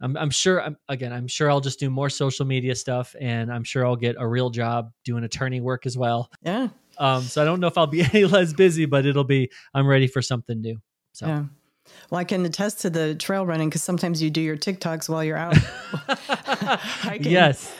I'm, 0.00 0.16
I'm 0.16 0.30
sure 0.30 0.62
I'm, 0.62 0.76
again 0.88 1.12
i'm 1.12 1.26
sure 1.26 1.50
i'll 1.50 1.60
just 1.60 1.80
do 1.80 1.90
more 1.90 2.10
social 2.10 2.46
media 2.46 2.74
stuff 2.74 3.14
and 3.20 3.52
i'm 3.52 3.64
sure 3.64 3.86
i'll 3.86 3.96
get 3.96 4.16
a 4.18 4.26
real 4.26 4.50
job 4.50 4.92
doing 5.04 5.24
attorney 5.24 5.60
work 5.60 5.86
as 5.86 5.96
well 5.96 6.30
yeah 6.42 6.68
um 6.98 7.22
so 7.22 7.42
i 7.42 7.44
don't 7.44 7.60
know 7.60 7.66
if 7.66 7.78
i'll 7.78 7.86
be 7.86 8.02
any 8.12 8.24
less 8.24 8.52
busy 8.52 8.86
but 8.86 9.06
it'll 9.06 9.24
be 9.24 9.50
i'm 9.74 9.86
ready 9.86 10.06
for 10.06 10.22
something 10.22 10.60
new 10.60 10.78
so 11.12 11.26
yeah 11.26 11.44
well, 12.10 12.18
I 12.18 12.24
can 12.24 12.44
attest 12.44 12.80
to 12.80 12.90
the 12.90 13.14
trail 13.14 13.46
running 13.46 13.68
because 13.68 13.82
sometimes 13.82 14.22
you 14.22 14.30
do 14.30 14.40
your 14.40 14.56
TikToks 14.56 15.08
while 15.08 15.24
you're 15.24 15.36
out. 15.36 15.56
yes. 17.20 17.72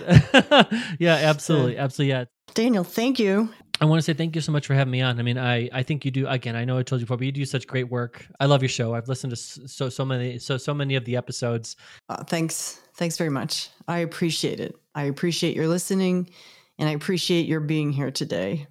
yeah, 0.99 1.15
absolutely. 1.15 1.77
Absolutely. 1.77 2.11
Yeah. 2.11 2.25
Daniel, 2.55 2.85
thank 2.85 3.19
you. 3.19 3.51
I 3.81 3.85
want 3.85 3.99
to 3.99 4.03
say 4.03 4.15
thank 4.15 4.35
you 4.35 4.41
so 4.41 4.53
much 4.53 4.67
for 4.67 4.75
having 4.75 4.91
me 4.91 5.03
on. 5.03 5.19
I 5.19 5.23
mean, 5.23 5.37
I, 5.37 5.69
I 5.73 5.83
think 5.83 6.05
you 6.05 6.11
do 6.11 6.27
again. 6.27 6.57
I 6.57 6.65
know 6.65 6.79
I 6.79 6.83
told 6.83 7.01
you 7.01 7.07
before, 7.07 7.19
but 7.19 7.27
you 7.27 7.33
do 7.33 7.45
such 7.45 7.67
great 7.67 7.91
work. 7.91 8.27
I 8.41 8.47
love 8.47 8.63
your 8.63 8.71
show. 8.71 8.95
I've 8.95 9.09
listened 9.09 9.31
to 9.33 9.37
so 9.37 9.89
so 9.89 10.05
many 10.05 10.39
so 10.39 10.57
so 10.57 10.73
many 10.73 10.95
of 10.95 11.05
the 11.05 11.17
episodes. 11.17 11.77
Uh, 12.09 12.25
thanks, 12.25 12.81
thanks 12.95 13.19
very 13.19 13.31
much. 13.31 13.69
I 13.87 13.99
appreciate 13.99 14.61
it. 14.61 14.77
I 14.95 15.05
appreciate 15.05 15.55
your 15.55 15.69
listening, 15.69 16.31
and 16.79 16.89
I 16.89 16.93
appreciate 16.93 17.47
your 17.47 17.61
being 17.61 17.93
here 17.93 18.11
today. 18.11 18.67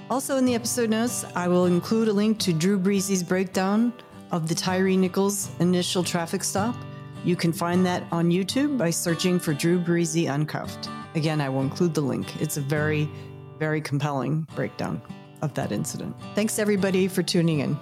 Also, 0.09 0.37
in 0.37 0.45
the 0.45 0.55
episode 0.55 0.89
notes, 0.89 1.25
I 1.35 1.47
will 1.47 1.65
include 1.65 2.07
a 2.07 2.13
link 2.13 2.39
to 2.39 2.53
Drew 2.53 2.77
Breezy's 2.77 3.23
breakdown 3.23 3.93
of 4.31 4.47
the 4.47 4.55
Tyre 4.55 4.97
Nichols 4.97 5.49
initial 5.59 6.03
traffic 6.03 6.43
stop 6.43 6.75
you 7.25 7.35
can 7.35 7.51
find 7.51 7.83
that 7.87 8.03
on 8.11 8.29
YouTube 8.29 8.77
by 8.77 8.91
searching 8.91 9.39
for 9.39 9.51
Drew 9.51 9.79
Breezy 9.79 10.27
Uncuffed. 10.27 10.89
Again, 11.15 11.41
I 11.41 11.49
will 11.49 11.61
include 11.61 11.95
the 11.95 12.01
link. 12.01 12.39
It's 12.39 12.57
a 12.57 12.61
very, 12.61 13.09
very 13.57 13.81
compelling 13.81 14.47
breakdown 14.55 15.01
of 15.41 15.51
that 15.55 15.71
incident. 15.71 16.15
Thanks 16.35 16.59
everybody 16.59 17.07
for 17.07 17.23
tuning 17.23 17.61
in. 17.61 17.77